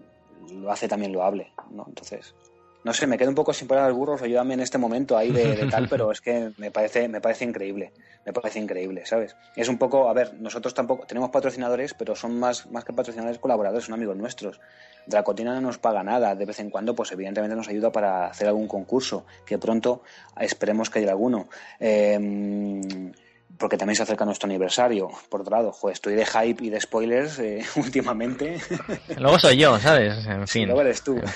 lo 0.52 0.72
hace 0.72 0.88
también 0.88 1.14
loable, 1.14 1.53
¿no? 1.69 1.85
Entonces, 1.88 2.35
no 2.84 2.94
sé, 2.94 3.06
me 3.08 3.18
quedo 3.18 3.30
un 3.30 3.36
poco 3.36 3.53
sin 3.53 3.68
palabras 3.68 3.95
burros, 3.95 4.22
ayúdame 4.22 4.56
en 4.56 4.62
este 4.62 4.78
momento 4.78 5.18
ahí 5.18 5.32
de, 5.32 5.68
tal, 5.70 5.88
pero 5.90 6.12
es 6.12 6.22
que 6.22 6.52
me 6.58 6.72
parece, 6.72 7.08
me 7.08 7.22
parece 7.22 7.45
increíble, 7.45 7.94
me 8.26 8.34
parece 8.34 8.60
increíble, 8.60 9.06
¿sabes? 9.06 9.36
Es 9.56 9.68
un 9.70 9.78
poco, 9.78 10.10
a 10.10 10.14
ver, 10.14 10.34
nosotros 10.40 10.74
tampoco 10.74 11.06
tenemos 11.06 11.30
patrocinadores, 11.30 11.94
pero 11.94 12.16
son 12.16 12.40
más, 12.40 12.70
más 12.72 12.84
que 12.84 12.94
patrocinadores 12.94 13.40
colaboradores, 13.40 13.86
son 13.86 13.94
amigos 13.94 14.18
nuestros. 14.18 14.60
Dracotina 15.06 15.53
no 15.56 15.62
nos 15.62 15.78
paga 15.78 16.03
nada, 16.03 16.36
de 16.36 16.45
vez 16.45 16.60
en 16.60 16.70
cuando, 16.70 16.95
pues 16.95 17.12
evidentemente 17.12 17.56
nos 17.56 17.68
ayuda 17.68 17.91
para 17.91 18.28
hacer 18.28 18.48
algún 18.48 18.68
concurso, 18.68 19.26
que 19.45 19.58
pronto 19.58 20.02
esperemos 20.40 20.90
que 20.90 20.99
haya 20.99 21.12
alguno. 21.12 21.49
Em, 21.80 23.12
porque 23.58 23.78
también 23.78 23.95
se 23.95 24.03
acerca 24.03 24.26
nuestro 24.26 24.48
aniversario. 24.48 25.10
Por 25.30 25.41
otro 25.41 25.56
lado, 25.56 25.72
joder, 25.72 25.94
estoy 25.94 26.16
de 26.16 26.26
hype 26.26 26.66
y 26.66 26.70
de 26.70 26.82
spoilers 26.82 27.40
eh, 27.40 27.64
últimamente. 27.76 28.60
Luego 29.18 29.40
soy 29.40 29.58
yo, 29.58 29.80
¿sabes? 29.80 30.26
En 30.26 30.48
fin. 30.48 30.66
luego 30.66 30.82
eres 30.82 31.03
tú. 31.03 31.22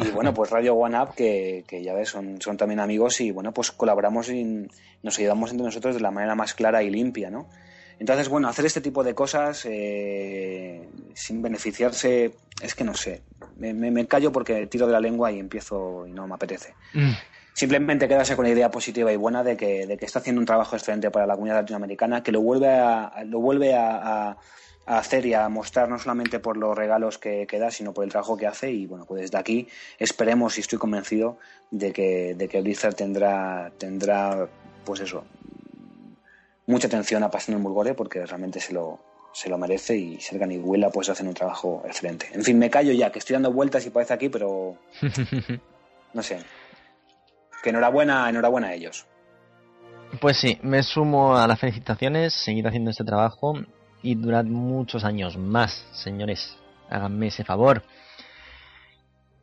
y 0.00 0.10
bueno, 0.10 0.32
pues 0.32 0.50
Radio 0.50 0.74
One 0.74 1.00
Up, 1.00 1.14
que, 1.14 1.64
que 1.66 1.82
ya 1.82 1.94
ves, 1.94 2.10
son, 2.10 2.40
son 2.40 2.56
también 2.56 2.80
amigos 2.80 3.20
y 3.20 3.30
bueno, 3.30 3.52
pues 3.52 3.70
colaboramos 3.72 4.28
y 4.30 4.68
nos 5.02 5.18
ayudamos 5.18 5.50
entre 5.50 5.66
nosotros 5.66 5.94
de 5.94 6.00
la 6.00 6.10
manera 6.10 6.34
más 6.34 6.54
clara 6.54 6.82
y 6.82 6.90
limpia, 6.90 7.30
¿no? 7.30 7.48
Entonces, 7.98 8.28
bueno, 8.28 8.48
hacer 8.48 8.66
este 8.66 8.80
tipo 8.80 9.04
de 9.04 9.14
cosas 9.14 9.64
eh, 9.64 10.88
sin 11.14 11.40
beneficiarse, 11.40 12.34
es 12.60 12.74
que 12.74 12.82
no 12.82 12.94
sé. 12.94 13.22
Me, 13.56 13.72
me, 13.72 14.06
callo 14.06 14.32
porque 14.32 14.66
tiro 14.66 14.86
de 14.86 14.92
la 14.92 14.98
lengua 14.98 15.30
y 15.30 15.38
empiezo 15.38 16.04
y 16.06 16.10
no 16.10 16.26
me 16.26 16.34
apetece. 16.34 16.74
Mm. 16.94 17.12
Simplemente 17.52 18.08
quedarse 18.08 18.34
con 18.34 18.44
la 18.44 18.50
idea 18.50 18.72
positiva 18.72 19.12
y 19.12 19.16
buena 19.16 19.44
de 19.44 19.56
que, 19.56 19.86
de 19.86 19.98
que 19.98 20.06
está 20.06 20.18
haciendo 20.18 20.40
un 20.40 20.46
trabajo 20.46 20.74
excelente 20.74 21.12
para 21.12 21.26
la 21.26 21.34
comunidad 21.34 21.60
latinoamericana, 21.60 22.24
que 22.24 22.32
lo 22.32 22.40
vuelve 22.40 22.70
a, 22.70 23.22
lo 23.24 23.38
vuelve 23.40 23.74
a, 23.74 24.30
a, 24.30 24.36
hacer 24.86 25.26
y 25.26 25.34
a 25.34 25.48
mostrar 25.48 25.88
no 25.88 25.98
solamente 25.98 26.40
por 26.40 26.56
los 26.56 26.76
regalos 26.76 27.18
que, 27.18 27.46
que, 27.46 27.58
da, 27.58 27.70
sino 27.70 27.92
por 27.92 28.04
el 28.04 28.10
trabajo 28.10 28.36
que 28.36 28.46
hace. 28.46 28.70
Y 28.70 28.86
bueno, 28.86 29.04
pues 29.06 29.22
desde 29.22 29.38
aquí 29.38 29.68
esperemos 29.98 30.58
y 30.58 30.60
estoy 30.60 30.78
convencido 30.78 31.38
de 31.70 31.92
que, 31.92 32.34
de 32.34 32.48
que 32.48 32.60
Blizzard 32.60 32.94
tendrá, 32.94 33.72
tendrá 33.78 34.48
pues 34.84 35.00
eso, 35.00 35.24
mucha 36.66 36.86
atención 36.86 37.22
a 37.22 37.30
Pasión 37.30 37.56
en 37.56 37.62
Bulgore 37.62 37.94
porque 37.94 38.24
realmente 38.26 38.60
se 38.60 38.72
lo, 38.72 39.00
se 39.32 39.48
lo 39.48 39.58
merece 39.58 39.96
y 39.96 40.20
Sergan 40.20 40.52
y 40.52 40.58
Huela 40.58 40.90
pues 40.90 41.08
hacen 41.08 41.28
un 41.28 41.34
trabajo 41.34 41.82
excelente. 41.86 42.28
En 42.32 42.42
fin, 42.42 42.58
me 42.58 42.70
callo 42.70 42.92
ya, 42.92 43.10
que 43.10 43.18
estoy 43.18 43.34
dando 43.34 43.52
vueltas 43.52 43.86
y 43.86 43.90
parece 43.90 44.14
aquí, 44.14 44.28
pero 44.28 44.76
no 46.14 46.22
sé. 46.22 46.38
Que 47.62 47.70
enhorabuena, 47.70 48.28
enhorabuena 48.28 48.68
a 48.68 48.74
ellos. 48.74 49.06
Pues 50.20 50.36
sí, 50.38 50.58
me 50.62 50.82
sumo 50.82 51.36
a 51.36 51.46
las 51.46 51.58
felicitaciones, 51.58 52.34
seguir 52.34 52.66
haciendo 52.66 52.90
este 52.90 53.04
trabajo 53.04 53.54
y 54.02 54.14
durad 54.14 54.44
muchos 54.44 55.04
años 55.04 55.36
más, 55.36 55.86
señores. 55.92 56.56
Háganme 56.90 57.28
ese 57.28 57.44
favor. 57.44 57.82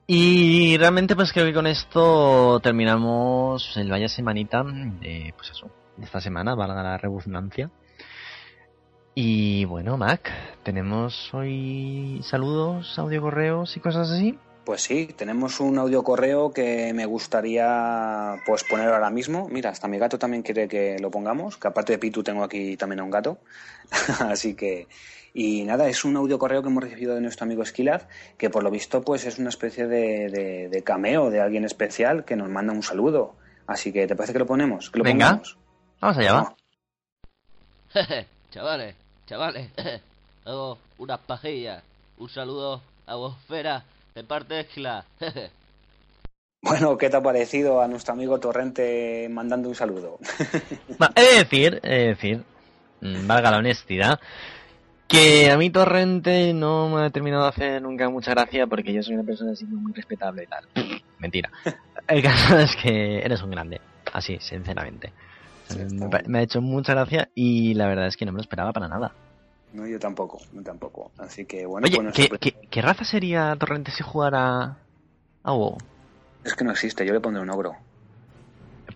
Y 0.05 0.77
realmente 0.77 1.15
pues 1.15 1.31
creo 1.31 1.45
que 1.45 1.53
con 1.53 1.67
esto 1.67 2.59
terminamos 2.61 3.77
el 3.77 3.89
vaya 3.89 4.09
semanita 4.09 4.63
de 4.63 5.33
pues 5.37 5.51
eso, 5.51 5.69
esta 6.01 6.19
semana, 6.19 6.55
valga 6.55 6.81
la 6.81 6.97
redundancia. 6.97 7.69
Y 9.13 9.65
bueno, 9.65 9.97
Mac, 9.97 10.31
tenemos 10.63 11.33
hoy 11.33 12.21
saludos, 12.23 12.97
audio 12.97 13.21
correos 13.21 13.75
y 13.77 13.79
cosas 13.79 14.09
así. 14.09 14.37
Pues 14.69 14.83
sí, 14.83 15.07
tenemos 15.17 15.59
un 15.61 15.79
audio 15.79 16.03
correo 16.03 16.53
que 16.53 16.93
me 16.93 17.07
gustaría 17.07 18.35
pues 18.45 18.63
poner 18.63 18.89
ahora 18.89 19.09
mismo. 19.09 19.47
Mira, 19.49 19.71
hasta 19.71 19.87
mi 19.87 19.97
gato 19.97 20.19
también 20.19 20.43
quiere 20.43 20.67
que 20.67 20.99
lo 20.99 21.09
pongamos, 21.09 21.57
que 21.57 21.67
aparte 21.67 21.93
de 21.93 21.97
Pitu 21.97 22.21
tengo 22.21 22.43
aquí 22.43 22.77
también 22.77 22.99
a 22.99 23.03
un 23.03 23.09
gato. 23.09 23.39
Así 24.19 24.53
que 24.53 24.87
y 25.33 25.63
nada, 25.63 25.89
es 25.89 26.05
un 26.05 26.15
audio 26.17 26.37
correo 26.37 26.61
que 26.61 26.69
hemos 26.69 26.83
recibido 26.83 27.15
de 27.15 27.21
nuestro 27.21 27.45
amigo 27.45 27.63
Esquilaz, 27.63 28.05
que 28.37 28.51
por 28.51 28.61
lo 28.61 28.69
visto 28.69 29.01
pues 29.01 29.25
es 29.25 29.39
una 29.39 29.49
especie 29.49 29.87
de, 29.87 30.69
de, 30.69 30.83
cameo 30.83 31.31
de 31.31 31.41
alguien 31.41 31.65
especial 31.65 32.23
que 32.23 32.35
nos 32.35 32.47
manda 32.47 32.71
un 32.71 32.83
saludo. 32.83 33.33
Así 33.65 33.91
que, 33.91 34.05
¿te 34.05 34.15
parece 34.15 34.33
que 34.33 34.39
lo 34.39 34.45
ponemos? 34.45 34.91
Que 34.91 34.99
lo 34.99 35.03
Venga. 35.03 35.29
Pongamos? 35.29 35.57
Vamos 35.99 36.17
allá, 36.19 36.33
va. 36.33 36.55
chavales, 38.51 38.95
chavales, 39.25 39.71
hago 40.45 40.77
unas 40.99 41.19
pajillas. 41.21 41.81
Un 42.19 42.29
saludo 42.29 42.81
a 43.07 43.15
Bosfera 43.15 43.83
de 44.15 44.23
parte 44.23 44.55
de 44.55 44.61
Esquila. 44.61 45.05
Bueno, 46.61 46.97
¿qué 46.97 47.09
te 47.09 47.15
ha 47.15 47.23
parecido 47.23 47.81
a 47.81 47.87
nuestro 47.87 48.13
amigo 48.13 48.37
Torrente 48.37 49.29
mandando 49.31 49.69
un 49.69 49.75
saludo? 49.75 50.19
he 51.15 51.21
de 51.21 51.37
decir, 51.37 51.79
he 51.83 51.89
de 51.89 52.07
decir, 52.07 52.43
mm, 52.99 53.25
valga 53.27 53.49
la 53.49 53.59
honestidad, 53.59 54.19
que 55.07 55.49
a 55.49 55.57
mí 55.57 55.69
Torrente 55.69 56.53
no 56.53 56.89
me 56.89 57.05
ha 57.05 57.09
terminado 57.11 57.43
de 57.43 57.49
hacer 57.49 57.81
nunca 57.81 58.09
mucha 58.09 58.31
gracia 58.31 58.67
porque 58.67 58.91
yo 58.91 59.01
soy 59.01 59.15
una 59.15 59.23
persona 59.23 59.53
así 59.53 59.63
muy 59.63 59.93
respetable 59.93 60.43
y 60.43 60.47
tal. 60.47 60.65
Mentira. 61.19 61.49
El 62.05 62.21
caso 62.21 62.59
es 62.59 62.75
que 62.75 63.19
eres 63.19 63.41
un 63.41 63.51
grande, 63.51 63.79
así, 64.11 64.37
sinceramente 64.41 65.13
me, 66.27 66.39
ha 66.39 66.41
hecho 66.41 66.61
mucha 66.61 66.93
gracia 66.93 67.29
y 67.35 67.73
la 67.73 67.87
verdad 67.87 68.07
es 68.07 68.17
que 68.17 68.25
no 68.25 68.31
me 68.31 68.37
lo 68.37 68.41
esperaba 68.41 68.73
para 68.73 68.87
nada. 68.87 69.13
No, 69.73 69.85
yo 69.85 69.99
tampoco, 69.99 70.39
yo 70.51 70.63
tampoco. 70.63 71.11
Así 71.17 71.45
que 71.45 71.65
bueno. 71.65 71.85
Oye, 71.87 72.27
pues 72.27 72.39
¿qué, 72.69 72.81
raza 72.81 73.03
sería 73.03 73.55
Torrente 73.55 73.91
si 73.91 74.03
jugara 74.03 74.77
a 75.43 75.51
WoW? 75.51 75.77
Es 76.43 76.55
que 76.55 76.63
no 76.63 76.71
existe, 76.71 77.05
yo 77.05 77.13
le 77.13 77.19
pondré 77.19 77.41
un 77.41 77.49
ogro. 77.49 77.75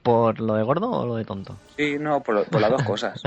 ¿Por 0.02 0.40
lo 0.40 0.56
de 0.56 0.64
gordo 0.64 0.90
o 0.90 1.06
lo 1.06 1.16
de 1.16 1.26
tonto? 1.26 1.58
Sí, 1.78 1.98
no, 2.00 2.22
por, 2.22 2.36
las 2.60 2.72
dos 2.72 2.84
cosas. 2.84 3.22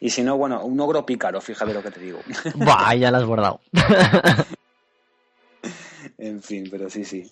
Y 0.00 0.10
si 0.10 0.22
no, 0.22 0.36
bueno, 0.36 0.64
un 0.64 0.78
ogro 0.80 1.04
pícaro, 1.04 1.40
fíjate 1.40 1.74
lo 1.74 1.82
que 1.82 1.90
te 1.90 2.00
digo. 2.00 2.20
Buah, 2.54 2.94
ya 2.94 3.10
lo 3.10 3.18
has 3.18 3.26
bordado. 3.26 3.60
En 6.22 6.40
fin, 6.40 6.68
pero 6.70 6.88
sí, 6.88 7.04
sí. 7.04 7.28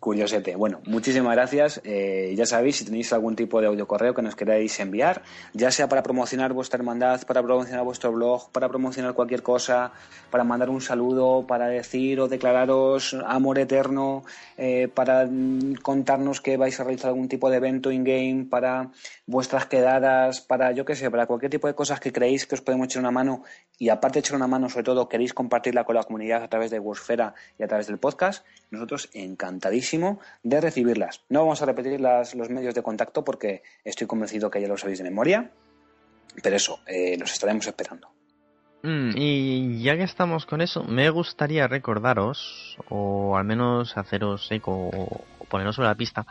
Curiosete. 0.00 0.56
Bueno, 0.56 0.80
muchísimas 0.86 1.32
gracias. 1.36 1.80
Eh, 1.84 2.34
ya 2.36 2.44
sabéis, 2.44 2.74
si 2.74 2.84
tenéis 2.84 3.12
algún 3.12 3.36
tipo 3.36 3.60
de 3.60 3.68
audio 3.68 3.86
correo 3.86 4.14
que 4.14 4.22
nos 4.22 4.34
queráis 4.34 4.80
enviar, 4.80 5.22
ya 5.52 5.70
sea 5.70 5.88
para 5.88 6.02
promocionar 6.02 6.52
vuestra 6.52 6.78
hermandad, 6.78 7.22
para 7.24 7.40
promocionar 7.40 7.84
vuestro 7.84 8.10
blog, 8.10 8.50
para 8.50 8.68
promocionar 8.68 9.14
cualquier 9.14 9.44
cosa, 9.44 9.92
para 10.28 10.42
mandar 10.42 10.70
un 10.70 10.80
saludo, 10.80 11.46
para 11.46 11.68
decir 11.68 12.18
o 12.18 12.26
declararos 12.26 13.14
amor 13.24 13.60
eterno, 13.60 14.24
eh, 14.58 14.88
para 14.92 15.24
mm, 15.24 15.74
contarnos 15.82 16.40
que 16.40 16.56
vais 16.56 16.80
a 16.80 16.82
realizar 16.82 17.10
algún 17.10 17.28
tipo 17.28 17.48
de 17.48 17.58
evento 17.58 17.92
in-game, 17.92 18.46
para 18.50 18.90
vuestras 19.26 19.66
quedadas, 19.66 20.40
para 20.40 20.72
yo 20.72 20.84
qué 20.84 20.96
sé, 20.96 21.12
para 21.12 21.26
cualquier 21.26 21.50
tipo 21.50 21.68
de 21.68 21.76
cosas 21.76 22.00
que 22.00 22.12
creéis 22.12 22.44
que 22.44 22.56
os 22.56 22.60
podemos 22.60 22.86
echar 22.86 23.02
una 23.02 23.12
mano 23.12 23.44
y 23.78 23.88
aparte 23.88 24.18
echar 24.18 24.34
una 24.34 24.48
mano, 24.48 24.68
sobre 24.68 24.84
todo 24.84 25.08
queréis 25.08 25.32
compartirla 25.32 25.84
con 25.84 25.94
la 25.94 26.02
comunidad 26.02 26.42
a 26.42 26.48
través 26.48 26.70
de 26.72 26.80
Wordfera 26.80 27.34
y 27.58 27.62
a 27.62 27.68
través 27.68 27.86
del 27.86 27.98
podcast, 27.98 28.31
nosotros 28.70 29.10
encantadísimos 29.12 30.18
de 30.42 30.60
recibirlas. 30.60 31.22
No 31.28 31.40
vamos 31.40 31.62
a 31.62 31.66
repetir 31.66 32.00
las, 32.00 32.34
los 32.34 32.48
medios 32.48 32.74
de 32.74 32.82
contacto 32.82 33.24
porque 33.24 33.62
estoy 33.84 34.06
convencido 34.06 34.50
que 34.50 34.60
ya 34.60 34.68
lo 34.68 34.78
sabéis 34.78 34.98
de 34.98 35.04
memoria, 35.04 35.50
pero 36.42 36.56
eso, 36.56 36.80
eh, 36.86 37.16
los 37.18 37.32
estaremos 37.32 37.66
esperando. 37.66 38.08
Mm, 38.82 39.10
y 39.14 39.82
ya 39.82 39.96
que 39.96 40.02
estamos 40.02 40.46
con 40.46 40.60
eso, 40.60 40.82
me 40.82 41.08
gustaría 41.10 41.68
recordaros, 41.68 42.78
o 42.88 43.36
al 43.36 43.44
menos 43.44 43.96
haceros 43.96 44.50
eco 44.50 44.72
o 44.72 45.24
poneros 45.48 45.76
sobre 45.76 45.88
la 45.88 45.94
pista, 45.94 46.26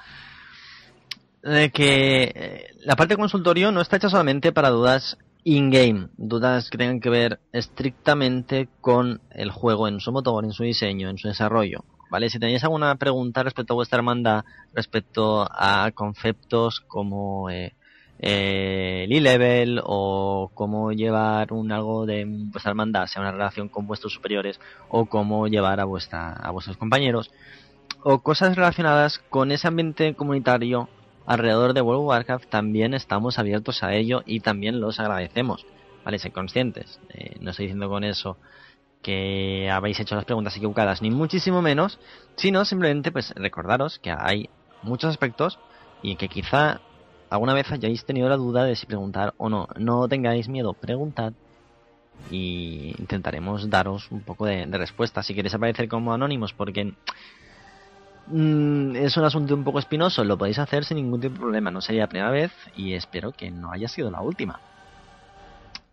de 1.44 1.72
que 1.72 2.32
eh, 2.36 2.76
la 2.80 2.96
parte 2.96 3.14
de 3.14 3.20
consultorio 3.20 3.72
no 3.72 3.82
está 3.82 3.98
hecha 3.98 4.10
solamente 4.10 4.52
para 4.52 4.70
dudas 4.70 5.18
in-game, 5.44 6.10
dudas 6.18 6.70
que 6.70 6.78
tengan 6.78 7.00
que 7.00 7.10
ver 7.10 7.40
estrictamente 7.52 8.70
con 8.80 9.22
el 9.32 9.52
juego 9.52 9.88
en 9.88 10.00
su 10.00 10.12
motor, 10.12 10.44
en 10.44 10.52
su 10.52 10.64
diseño, 10.64 11.10
en 11.10 11.18
su 11.18 11.28
desarrollo. 11.28 11.84
¿vale? 12.12 12.30
Si 12.30 12.40
tenéis 12.40 12.64
alguna 12.64 12.96
pregunta 12.96 13.42
respecto 13.42 13.74
a 13.74 13.76
vuestra 13.76 13.98
hermandad, 13.98 14.44
respecto 14.74 15.48
a 15.50 15.90
conceptos 15.96 16.82
como 16.82 17.50
eh, 17.50 17.74
eh, 18.20 19.08
level 19.10 19.82
o 19.84 20.52
cómo 20.54 20.92
llevar 20.92 21.54
un 21.54 21.72
algo 21.72 22.06
de 22.06 22.26
vuestra 22.28 22.72
hermandad, 22.72 23.08
sea 23.08 23.22
una 23.22 23.32
relación 23.32 23.70
con 23.70 23.88
vuestros 23.88 24.14
superiores 24.14 24.60
o 24.90 25.06
cómo 25.06 25.48
llevar 25.48 25.80
a 25.80 25.86
vuestra 25.86 26.34
a 26.34 26.52
vuestros 26.52 26.78
compañeros 26.78 27.32
o 28.04 28.20
cosas 28.20 28.56
relacionadas 28.56 29.20
con 29.30 29.52
ese 29.52 29.68
ambiente 29.68 30.14
comunitario 30.14 30.90
alrededor 31.32 31.74
de 31.74 31.82
World 31.82 32.02
of 32.02 32.08
Warcraft 32.08 32.50
también 32.50 32.94
estamos 32.94 33.40
abiertos 33.40 33.84
a 33.84 33.94
ello 33.94 34.24
y 34.26 34.40
también 34.40 34.80
los 34.80 35.00
agradecemos 35.00 35.66
vale 36.04 36.20
ser 36.20 36.32
conscientes 36.32 37.00
eh, 37.10 37.38
no 37.40 37.52
estoy 37.52 37.66
diciendo 37.66 37.90
con 37.90 38.04
eso 38.04 38.38
que 39.02 39.70
habéis 39.72 40.00
hecho 40.00 40.16
las 40.16 40.26
preguntas 40.26 40.56
equivocadas, 40.56 41.02
ni 41.02 41.12
muchísimo 41.12 41.62
menos, 41.62 42.00
sino 42.36 42.66
simplemente 42.66 43.12
pues 43.12 43.34
recordaros 43.36 44.00
que 44.00 44.12
hay 44.12 44.50
muchos 44.84 45.10
aspectos 45.10 45.60
y 46.02 46.16
que 46.16 46.28
quizá 46.28 46.82
alguna 47.30 47.54
vez 47.54 47.72
hayáis 47.72 48.06
tenido 48.06 48.30
la 48.30 48.38
duda 48.38 48.64
de 48.64 48.76
si 48.76 48.86
preguntar 48.86 49.34
o 49.38 49.50
no. 49.50 49.68
No 49.78 50.08
tengáis 50.08 50.48
miedo, 50.48 50.74
preguntad 50.74 51.34
y 52.30 52.94
intentaremos 53.00 53.70
daros 53.70 54.12
un 54.12 54.22
poco 54.22 54.46
de, 54.46 54.66
respuesta. 54.66 55.24
Si 55.24 55.34
queréis 55.34 55.56
aparecer 55.56 55.88
como 55.88 56.14
anónimos, 56.14 56.54
porque 56.54 56.94
mm, 58.32 58.96
es 58.96 59.18
un 59.18 59.24
asunto 59.24 59.54
un 59.54 59.64
poco 59.64 59.80
espinoso, 59.80 60.24
lo 60.24 60.38
podéis 60.38 60.60
hacer 60.60 60.86
sin 60.86 60.98
ningún 60.98 61.22
tipo 61.22 61.34
de 61.36 61.40
problema. 61.40 61.72
No 61.72 61.82
sería 61.82 62.04
la 62.04 62.10
primera 62.10 62.32
vez 62.32 62.52
y 62.76 62.94
espero 62.94 63.32
que 63.32 63.52
no 63.52 63.72
haya 63.72 63.88
sido 63.88 64.10
la 64.10 64.22
última. 64.22 64.60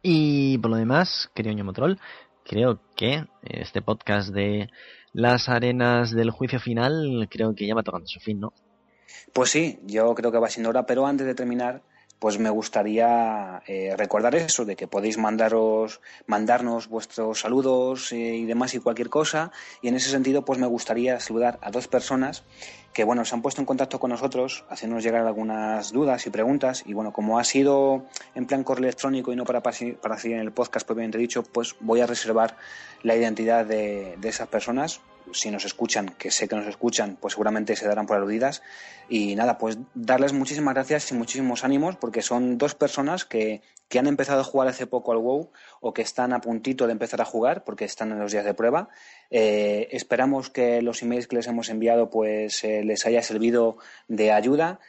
Y 0.02 0.58
por 0.58 0.70
lo 0.70 0.76
demás, 0.76 1.30
querido 1.34 1.54
Ñomotrol, 1.54 1.98
creo 2.44 2.80
que 2.96 3.26
este 3.42 3.82
podcast 3.82 4.30
de 4.30 4.70
las 5.12 5.48
arenas 5.48 6.12
del 6.12 6.30
juicio 6.30 6.60
final 6.60 7.28
creo 7.30 7.54
que 7.54 7.66
ya 7.66 7.74
va 7.74 7.82
tocando 7.82 8.06
su 8.06 8.20
fin, 8.20 8.40
¿no? 8.40 8.52
Pues 9.32 9.50
sí, 9.50 9.80
yo 9.84 10.14
creo 10.14 10.32
que 10.32 10.38
va 10.38 10.48
siendo 10.48 10.70
hora, 10.70 10.86
pero 10.86 11.06
antes 11.06 11.26
de 11.26 11.34
terminar, 11.34 11.82
pues 12.18 12.38
me 12.38 12.50
gustaría 12.50 13.62
eh, 13.66 13.94
recordar 13.96 14.34
eso, 14.34 14.64
de 14.64 14.76
que 14.76 14.86
podéis 14.86 15.18
mandaros, 15.18 16.00
mandarnos 16.26 16.88
vuestros 16.88 17.40
saludos 17.40 18.12
eh, 18.12 18.36
y 18.36 18.44
demás 18.44 18.74
y 18.74 18.80
cualquier 18.80 19.08
cosa. 19.08 19.52
Y 19.82 19.88
en 19.88 19.94
ese 19.94 20.10
sentido, 20.10 20.44
pues 20.44 20.58
me 20.58 20.66
gustaría 20.66 21.20
saludar 21.20 21.58
a 21.62 21.70
dos 21.70 21.88
personas 21.88 22.44
que, 22.98 23.04
bueno, 23.04 23.24
se 23.24 23.32
han 23.32 23.42
puesto 23.42 23.60
en 23.60 23.64
contacto 23.64 24.00
con 24.00 24.10
nosotros, 24.10 24.64
haciéndonos 24.68 25.04
llegar 25.04 25.24
algunas 25.24 25.92
dudas 25.92 26.26
y 26.26 26.30
preguntas. 26.30 26.82
Y 26.84 26.94
bueno, 26.94 27.12
como 27.12 27.38
ha 27.38 27.44
sido 27.44 28.06
en 28.34 28.44
plan 28.44 28.64
correo 28.64 28.86
electrónico 28.86 29.32
y 29.32 29.36
no 29.36 29.44
para, 29.44 29.62
seguir 29.70 29.98
en 30.02 30.40
el 30.40 30.50
podcast 30.50 30.84
propiamente 30.84 31.16
dicho, 31.16 31.44
pues 31.44 31.76
voy 31.78 32.00
a 32.00 32.08
reservar 32.08 32.56
la 33.04 33.14
identidad 33.14 33.64
de, 33.64 34.16
de 34.20 34.28
esas 34.28 34.48
personas 34.48 35.00
si 35.32 35.48
nos 35.52 35.64
escuchan, 35.64 36.08
que 36.18 36.32
sé 36.32 36.48
que 36.48 36.56
nos 36.56 36.66
escuchan, 36.66 37.16
pues 37.20 37.34
seguramente 37.34 37.76
se 37.76 37.86
darán 37.86 38.06
por 38.06 38.16
aludidas. 38.16 38.62
Y 39.08 39.36
nada, 39.36 39.58
pues 39.58 39.78
darles 39.94 40.32
muchísimas 40.32 40.74
gracias 40.74 41.12
y 41.12 41.14
muchísimos 41.14 41.62
ánimos, 41.62 41.94
porque 41.94 42.20
son 42.20 42.58
dos 42.58 42.74
personas 42.74 43.24
que, 43.24 43.62
que 43.88 43.98
han 43.98 44.06
empezado 44.06 44.40
a 44.40 44.44
jugar 44.44 44.68
hace 44.68 44.86
poco 44.86 45.12
al 45.12 45.18
WoW 45.18 45.50
o 45.80 45.94
que 45.94 46.02
están 46.02 46.32
a 46.32 46.40
puntito 46.40 46.86
de 46.86 46.92
empezar 46.92 47.20
a 47.20 47.24
jugar, 47.24 47.64
porque 47.64 47.84
están 47.84 48.12
en 48.12 48.20
los 48.20 48.32
días 48.32 48.44
de 48.44 48.54
prueba. 48.54 48.88
Eh, 49.30 49.88
esperamos 49.92 50.50
que 50.50 50.82
los 50.82 51.02
emails 51.02 51.26
que 51.26 51.36
les 51.36 51.46
hemos 51.46 51.70
enviado 51.70 52.10
pues 52.10 52.62
eh, 52.64 52.84
les 52.84 53.06
haya 53.06 53.22
servido 53.22 53.78
de 54.06 54.32
ayuda 54.32 54.80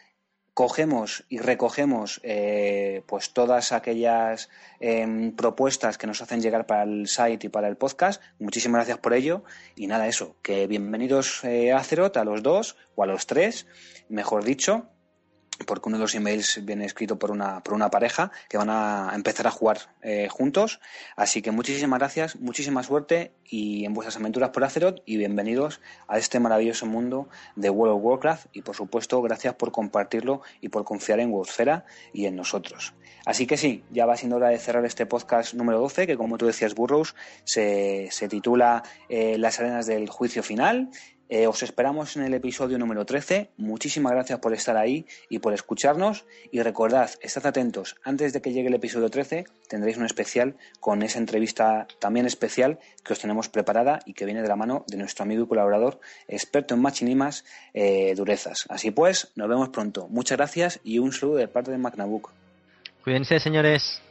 cogemos 0.54 1.24
y 1.30 1.38
recogemos 1.38 2.20
eh, 2.22 3.04
pues 3.08 3.32
todas 3.32 3.72
aquellas 3.72 4.50
em, 4.82 5.34
propuestas 5.34 5.98
que 5.98 6.06
nos 6.06 6.22
hacen 6.22 6.42
llegar 6.42 6.66
para 6.66 6.84
el 6.84 7.08
site 7.08 7.48
y 7.48 7.50
para 7.50 7.70
el 7.70 7.78
podcast. 7.78 8.22
Muchísimas 8.40 8.80
gracias 8.80 8.98
por 8.98 9.14
ello. 9.14 9.46
Y 9.78 9.88
nada, 9.88 10.08
eso, 10.08 10.36
que 10.42 10.68
bienvenidos 10.68 11.46
a 11.46 11.82
Cerot, 11.82 12.18
a 12.18 12.26
los 12.26 12.44
dos 12.44 12.76
o 12.96 13.04
a 13.04 13.06
los 13.06 13.26
tres, 13.26 13.68
mejor 14.10 14.44
dicho 14.44 14.90
porque 15.66 15.90
uno 15.90 15.98
de 15.98 16.04
los 16.04 16.16
emails 16.16 16.64
viene 16.64 16.86
escrito 16.86 17.20
por 17.20 17.32
una, 17.32 17.62
por 17.62 17.74
una 17.74 17.90
pareja 17.90 18.32
que 18.48 18.58
van 18.58 18.70
a 18.70 19.12
empezar 19.14 19.48
a 19.48 19.52
jugar 19.52 19.94
eh, 20.02 20.28
juntos. 20.30 20.80
Así 21.16 21.42
que 21.42 21.52
muchísimas 21.52 22.00
gracias, 22.00 22.36
muchísima 22.38 22.84
suerte 22.84 23.34
y 23.46 23.86
en 23.86 23.94
vuestras 23.94 24.18
aventuras 24.18 24.50
por 24.50 24.64
Azeroth 24.64 25.02
y 25.06 25.18
bienvenidos 25.18 25.82
a 26.08 26.18
este 26.18 26.40
maravilloso 26.40 26.86
mundo 26.86 27.30
de 27.56 27.70
World 27.70 27.98
of 27.98 28.04
Warcraft 28.04 28.46
y 28.54 28.62
por 28.62 28.76
supuesto 28.76 29.22
gracias 29.22 29.56
por 29.56 29.72
compartirlo 29.72 30.42
y 30.62 30.70
por 30.70 30.84
confiar 30.84 31.20
en 31.20 31.32
Worldfera 31.32 31.86
y 32.14 32.26
en 32.26 32.36
nosotros. 32.36 32.94
Así 33.26 33.46
que 33.46 33.58
sí, 33.58 33.84
ya 33.92 34.06
va 34.06 34.18
siendo 34.18 34.38
hora 34.38 34.50
de 34.50 34.58
cerrar 34.58 34.86
este 34.86 35.06
podcast 35.06 35.54
número 35.54 35.80
12 35.80 36.08
que 36.08 36.18
como 36.18 36.38
tú 36.38 36.46
decías 36.46 36.74
Burrows 36.74 37.16
se, 37.44 38.08
se 38.12 38.28
titula 38.28 38.84
eh, 39.10 39.38
Las 39.38 39.60
arenas 39.60 39.86
del 39.86 40.10
juicio 40.10 40.42
final 40.42 40.90
eh, 41.30 41.48
os 41.48 41.62
esperamos 41.64 42.18
en 42.18 42.24
el 42.24 42.34
episodio 42.34 42.78
número 42.78 43.06
13. 43.06 43.52
Muchísimas 43.58 44.14
gracias 44.14 44.40
por 44.40 44.54
estar 44.54 44.76
ahí 44.76 45.06
y 45.30 45.40
por 45.40 45.54
escucharnos. 45.54 46.26
Y 46.52 46.62
recordad, 46.62 47.12
estad 47.22 47.46
atentos, 47.46 47.96
antes 48.04 48.34
de 48.34 48.42
que 48.42 48.52
llegue 48.52 48.68
el 48.68 48.74
episodio 48.74 49.10
13 49.10 49.46
tendréis 49.68 49.98
un 49.98 50.06
especial 50.06 50.56
con 50.80 51.04
esa 51.04 51.20
entrevista 51.20 51.88
también 52.00 52.26
especial 52.26 52.80
que 53.04 53.14
os 53.14 53.20
tenemos 53.20 53.48
preparada 53.48 54.00
y 54.06 54.14
que 54.14 54.26
viene 54.26 54.42
de 54.42 54.48
la 54.48 54.56
mano 54.56 54.84
de 54.88 54.98
nuestro 54.98 55.24
amigo 55.24 55.44
y 55.44 55.48
colaborador, 55.48 56.00
experto 56.28 56.74
en 56.74 56.82
machinimas, 56.82 57.46
eh, 57.74 58.14
durezas. 58.16 58.66
Así 58.70 58.92
pues, 58.92 59.32
nos 59.36 59.48
vemos 59.48 59.70
pronto. 59.70 60.08
Muchas 60.10 60.38
gracias 60.38 60.80
y 60.84 61.00
un 61.00 61.14
saludo 61.14 61.38
de 61.38 61.48
parte 61.48 61.72
de 61.72 61.78
Magnabook. 61.78 62.32
Cuídense, 63.04 63.40
señores. 63.40 64.02